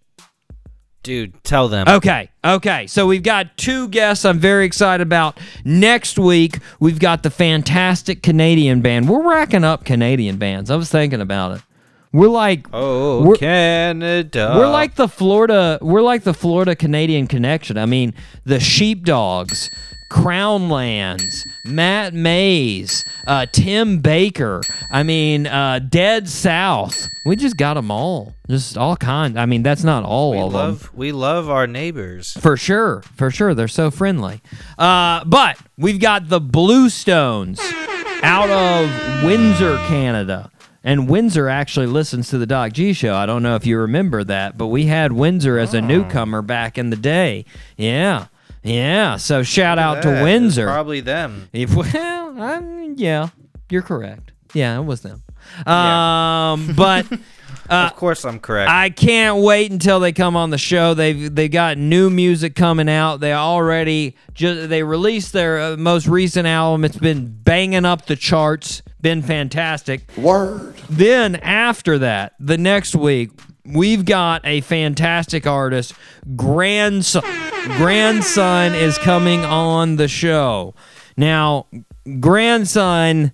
Dude, 1.03 1.43
tell 1.43 1.67
them. 1.67 1.87
Okay, 1.87 2.29
okay. 2.45 2.85
So 2.85 3.07
we've 3.07 3.23
got 3.23 3.57
two 3.57 3.87
guests 3.87 4.23
I'm 4.23 4.37
very 4.39 4.65
excited 4.65 5.01
about. 5.01 5.39
Next 5.65 6.19
week, 6.19 6.59
we've 6.79 6.99
got 6.99 7.23
the 7.23 7.31
fantastic 7.31 8.21
Canadian 8.21 8.81
band. 8.81 9.09
We're 9.09 9.27
racking 9.27 9.63
up 9.63 9.83
Canadian 9.83 10.37
bands. 10.37 10.69
I 10.69 10.75
was 10.75 10.91
thinking 10.91 11.19
about 11.19 11.57
it. 11.57 11.63
We're 12.13 12.27
like 12.27 12.67
Oh, 12.73 13.23
We're- 13.23 13.37
Canada. 13.39 14.53
we're 14.57 14.69
like 14.69 14.95
the 14.95 15.07
Florida 15.07 15.79
we're 15.81 16.01
like 16.01 16.23
the 16.23 16.33
Florida 16.33 16.75
Canadian 16.75 17.25
connection. 17.25 17.77
I 17.77 17.85
mean, 17.87 18.13
the 18.43 18.59
Sheepdogs, 18.59 19.71
Crownlands, 20.11 21.45
Matt 21.65 22.13
Mays, 22.13 23.05
uh, 23.27 23.45
Tim 23.51 23.99
Baker. 23.99 24.61
I 24.91 25.03
mean, 25.03 25.47
uh, 25.47 25.79
Dead 25.79 26.27
South. 26.29 27.07
We 27.25 27.35
just 27.35 27.57
got 27.57 27.75
them 27.75 27.91
all. 27.91 28.33
Just 28.49 28.77
all 28.77 28.95
kind. 28.97 29.39
I 29.39 29.45
mean, 29.45 29.63
that's 29.63 29.83
not 29.83 30.03
all 30.03 30.31
we 30.31 30.37
of 30.39 30.51
them. 30.51 30.53
love 30.53 30.91
we 30.93 31.11
love 31.11 31.49
our 31.49 31.67
neighbors. 31.67 32.33
For 32.39 32.57
sure, 32.57 33.01
for 33.15 33.29
sure, 33.31 33.53
they're 33.53 33.67
so 33.67 33.91
friendly. 33.91 34.41
Uh, 34.77 35.23
but 35.25 35.57
we've 35.77 35.99
got 35.99 36.29
the 36.29 36.41
Blue 36.41 36.89
Stones 36.89 37.59
out 38.23 38.49
of 38.49 39.23
Windsor, 39.23 39.77
Canada. 39.87 40.49
And 40.83 41.07
Windsor 41.07 41.47
actually 41.47 41.85
listens 41.85 42.29
to 42.29 42.39
the 42.39 42.47
Doc 42.47 42.73
G 42.73 42.93
show. 42.93 43.13
I 43.15 43.27
don't 43.27 43.43
know 43.43 43.55
if 43.55 43.67
you 43.67 43.77
remember 43.77 44.23
that, 44.23 44.57
but 44.57 44.67
we 44.67 44.87
had 44.87 45.11
Windsor 45.11 45.59
as 45.59 45.75
a 45.75 45.81
newcomer 45.81 46.41
back 46.41 46.75
in 46.79 46.89
the 46.89 46.95
day. 46.95 47.45
Yeah. 47.77 48.25
Yeah. 48.63 49.17
So 49.17 49.43
shout 49.43 49.79
out 49.79 50.03
to 50.03 50.23
Windsor. 50.23 50.65
Probably 50.65 51.01
them. 51.01 51.49
If, 51.53 51.75
well, 51.75 52.41
I'm, 52.41 52.95
yeah, 52.95 53.29
you're 53.69 53.81
correct. 53.81 54.31
Yeah, 54.53 54.77
it 54.77 54.83
was 54.83 55.01
them. 55.01 55.23
Um, 55.65 56.73
but 56.75 57.05
of 57.69 57.95
course, 57.95 58.25
I'm 58.25 58.39
correct. 58.39 58.69
I 58.69 58.89
can't 58.89 59.41
wait 59.41 59.71
until 59.71 59.99
they 59.99 60.11
come 60.11 60.35
on 60.35 60.49
the 60.49 60.57
show. 60.57 60.93
They've 60.93 61.33
they 61.33 61.49
got 61.49 61.77
new 61.77 62.09
music 62.09 62.55
coming 62.55 62.89
out. 62.89 63.17
They 63.17 63.33
already 63.33 64.15
just 64.33 64.69
they 64.69 64.83
released 64.83 65.33
their 65.33 65.59
uh, 65.59 65.77
most 65.77 66.07
recent 66.07 66.47
album. 66.47 66.85
It's 66.85 66.97
been 66.97 67.27
banging 67.43 67.85
up 67.85 68.05
the 68.05 68.15
charts. 68.15 68.81
Been 69.01 69.21
fantastic. 69.21 70.03
Word. 70.15 70.75
Then 70.89 71.37
after 71.37 71.97
that, 71.99 72.33
the 72.39 72.57
next 72.57 72.95
week, 72.95 73.31
we've 73.65 74.05
got 74.05 74.41
a 74.45 74.61
fantastic 74.61 75.45
artist. 75.47 75.93
Grandson, 76.35 77.23
grandson 77.77 78.73
is 78.75 78.97
coming 78.97 79.43
on 79.45 79.95
the 79.95 80.07
show. 80.07 80.73
Now, 81.17 81.67
grandson, 82.19 83.31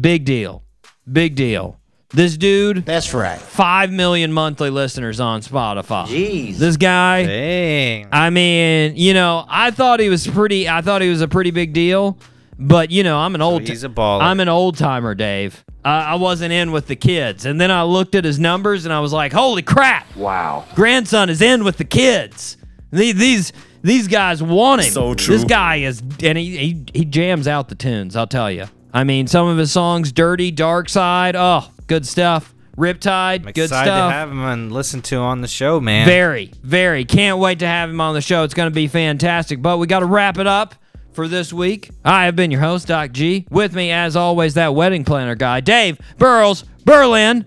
big 0.00 0.24
deal, 0.24 0.62
big 1.10 1.34
deal. 1.34 1.76
This 2.12 2.36
dude, 2.36 2.84
That's 2.86 3.14
right. 3.14 3.38
five 3.38 3.92
million 3.92 4.32
monthly 4.32 4.68
listeners 4.70 5.20
on 5.20 5.42
Spotify. 5.42 6.06
Jeez. 6.06 6.56
This 6.56 6.76
guy, 6.76 7.24
Dang. 7.24 8.08
I 8.10 8.30
mean, 8.30 8.96
you 8.96 9.14
know, 9.14 9.44
I 9.48 9.70
thought 9.70 10.00
he 10.00 10.08
was 10.08 10.26
pretty. 10.26 10.68
I 10.68 10.80
thought 10.80 11.02
he 11.02 11.08
was 11.08 11.20
a 11.20 11.28
pretty 11.28 11.52
big 11.52 11.72
deal, 11.72 12.18
but 12.60 12.90
you 12.90 13.02
know, 13.02 13.18
I'm 13.18 13.34
an 13.34 13.40
old. 13.42 13.66
he's 13.66 13.84
a 13.84 13.88
baller. 13.88 14.22
I'm 14.22 14.38
an 14.38 14.48
old 14.48 14.76
timer, 14.76 15.14
Dave. 15.14 15.64
I 15.84 16.12
I 16.12 16.14
wasn't 16.16 16.52
in 16.52 16.72
with 16.72 16.86
the 16.86 16.96
kids, 16.96 17.46
and 17.46 17.60
then 17.60 17.70
I 17.70 17.82
looked 17.82 18.14
at 18.14 18.24
his 18.24 18.38
numbers, 18.38 18.84
and 18.84 18.92
I 18.92 19.00
was 19.00 19.12
like, 19.12 19.32
"Holy 19.32 19.62
crap! 19.62 20.14
Wow. 20.14 20.66
Grandson 20.74 21.30
is 21.30 21.40
in 21.40 21.64
with 21.64 21.78
the 21.78 21.84
kids. 21.84 22.58
These 22.92 23.14
These 23.14 23.52
these 23.82 24.08
guys 24.08 24.42
want 24.42 24.82
him. 24.82 24.92
So 24.92 25.14
true. 25.14 25.34
This 25.34 25.44
guy 25.44 25.76
is, 25.76 26.02
and 26.22 26.36
he, 26.36 26.56
he 26.56 26.84
he 26.92 27.04
jams 27.06 27.48
out 27.48 27.68
the 27.68 27.74
tunes. 27.74 28.14
I'll 28.14 28.26
tell 28.26 28.50
you. 28.50 28.66
I 28.92 29.04
mean, 29.04 29.26
some 29.26 29.46
of 29.48 29.56
his 29.56 29.72
songs, 29.72 30.12
"Dirty," 30.12 30.50
"Dark 30.50 30.88
Side," 30.88 31.36
oh, 31.36 31.70
good 31.86 32.06
stuff. 32.06 32.54
"Riptide," 32.76 33.46
I'm 33.46 33.52
good 33.52 33.64
excited 33.64 33.88
stuff. 33.88 34.10
to 34.10 34.14
have 34.14 34.30
him 34.30 34.44
and 34.44 34.72
listen 34.72 35.00
to 35.02 35.16
on 35.16 35.40
the 35.40 35.48
show, 35.48 35.80
man. 35.80 36.06
Very, 36.06 36.52
very. 36.62 37.04
Can't 37.04 37.38
wait 37.38 37.60
to 37.60 37.66
have 37.66 37.88
him 37.88 38.00
on 38.00 38.14
the 38.14 38.20
show. 38.20 38.42
It's 38.42 38.54
going 38.54 38.68
to 38.70 38.74
be 38.74 38.86
fantastic. 38.86 39.62
But 39.62 39.78
we 39.78 39.86
got 39.86 40.00
to 40.00 40.06
wrap 40.06 40.36
it 40.38 40.46
up 40.46 40.74
for 41.12 41.28
this 41.28 41.52
week. 41.52 41.90
I 42.04 42.24
have 42.24 42.36
been 42.36 42.50
your 42.50 42.60
host, 42.60 42.88
Doc 42.88 43.12
G. 43.12 43.46
With 43.50 43.74
me, 43.74 43.90
as 43.90 44.16
always, 44.16 44.54
that 44.54 44.74
wedding 44.74 45.04
planner 45.04 45.34
guy, 45.34 45.60
Dave 45.60 45.98
Burles 46.18 46.64
Berlin. 46.84 47.44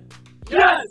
Yes! 0.50 0.88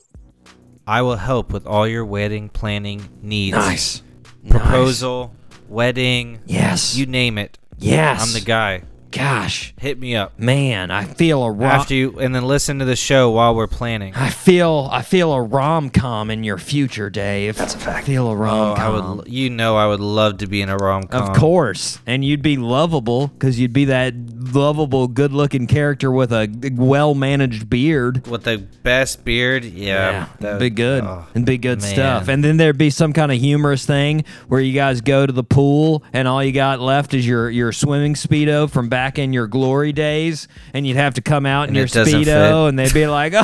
I 0.86 1.02
will 1.02 1.16
help 1.16 1.52
with 1.52 1.66
all 1.66 1.86
your 1.86 2.04
wedding 2.04 2.48
planning 2.48 3.08
needs. 3.22 3.56
Nice. 3.56 4.02
Proposal, 4.48 5.34
wedding, 5.68 6.40
Yes. 6.46 6.96
you 6.96 7.06
name 7.06 7.38
it. 7.38 7.58
yes. 7.78 8.20
I'm 8.26 8.32
the 8.32 8.44
guy. 8.44 8.82
Gosh, 9.12 9.74
Hit 9.78 9.98
me 9.98 10.16
up. 10.16 10.38
man, 10.38 10.90
I 10.90 11.04
feel 11.04 11.42
a 11.44 11.50
rom- 11.50 11.70
After 11.70 11.94
you, 11.94 12.18
and 12.18 12.34
then 12.34 12.44
listen 12.44 12.78
to 12.80 12.84
the 12.84 12.96
show 12.96 13.30
while 13.30 13.54
we're 13.54 13.66
planning. 13.66 14.14
I 14.16 14.30
feel 14.30 14.88
I 14.90 15.02
feel 15.02 15.32
a 15.32 15.42
rom 15.42 15.90
com 15.90 16.30
in 16.30 16.42
your 16.44 16.58
future, 16.58 17.10
Dave. 17.10 17.56
That's 17.56 17.74
a 17.74 17.78
fact. 17.78 17.98
I 18.04 18.06
feel 18.06 18.26
a 18.26 18.30
Oh, 18.30 18.34
rom 18.34 18.72
I 18.72 18.76
com. 18.76 19.16
would. 19.18 19.28
You 19.28 19.50
know, 19.50 19.76
I 19.76 19.86
would 19.86 20.00
love 20.00 20.38
to 20.38 20.46
be 20.46 20.62
in 20.62 20.68
a 20.68 20.76
rom 20.76 21.04
com. 21.04 21.22
Of 21.30 21.36
course. 21.36 21.98
And 22.06 22.24
you'd 22.24 22.42
be 22.42 22.56
lovable 22.56 23.28
because 23.28 23.60
you'd 23.60 23.72
be 23.72 23.84
that 23.86 24.14
lovable, 24.54 25.08
good 25.08 25.32
looking 25.32 25.66
character 25.66 26.10
with 26.10 26.32
a 26.32 26.48
well 26.74 27.14
managed 27.14 27.68
beard. 27.70 28.26
With 28.26 28.44
the 28.44 28.58
best 28.82 29.24
beard, 29.24 29.64
yeah, 29.64 30.26
that 30.40 30.58
be 30.58 30.70
good. 30.70 31.04
oh, 31.04 31.26
and 31.34 31.44
be 31.44 31.58
good 31.58 31.80
man. 31.82 31.92
stuff. 31.92 32.28
And 32.28 32.42
then 32.42 32.56
there'd 32.56 32.78
be 32.78 32.90
some 32.90 33.12
kind 33.12 33.30
of 33.30 33.38
humorous 33.38 33.84
thing 33.86 34.24
where 34.48 34.60
you 34.60 34.72
guys 34.72 35.00
go 35.02 35.26
to 35.26 35.32
the 35.32 35.44
pool 35.44 36.02
and 36.14 36.26
all 36.26 36.42
you 36.42 36.52
got 36.52 36.80
left 36.80 37.12
is 37.14 37.26
your, 37.26 37.50
your 37.50 37.72
swimming 37.72 38.14
Speedo 38.14 38.70
from 38.70 38.88
back 39.02 39.18
in 39.18 39.32
your 39.32 39.48
glory 39.48 39.92
days. 39.92 40.46
And 40.72 40.86
you'd 40.86 40.96
have 40.96 41.14
to 41.14 41.22
come 41.22 41.44
out 41.44 41.64
in 41.68 41.70
And 41.70 41.76
your 41.76 41.86
Speedo 41.88 42.24
fit. 42.24 42.68
and 42.68 42.78
they'd 42.78 42.94
be 42.94 43.06
like, 43.20 43.32
oh, 43.36 43.42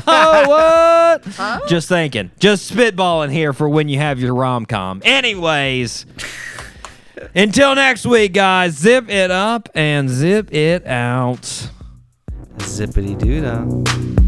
what? 0.49 1.69
Just 1.69 1.89
thinking. 1.89 2.31
Just 2.39 2.73
spitballing 2.73 3.33
here 3.33 3.53
for 3.53 3.69
when 3.69 3.89
you 3.89 3.99
have 3.99 4.21
your 4.21 4.35
rom 4.37 4.67
com. 4.67 5.03
Anyways. 5.05 6.07
Until 7.35 7.75
next 7.75 8.07
week, 8.07 8.33
guys, 8.35 8.75
zip 8.79 9.11
it 9.11 9.33
up 9.33 9.69
and 9.75 10.09
zip 10.09 10.55
it 10.55 10.87
out. 10.87 11.43
Zippity 12.59 13.19
doo 13.19 13.41
dah. 13.41 14.28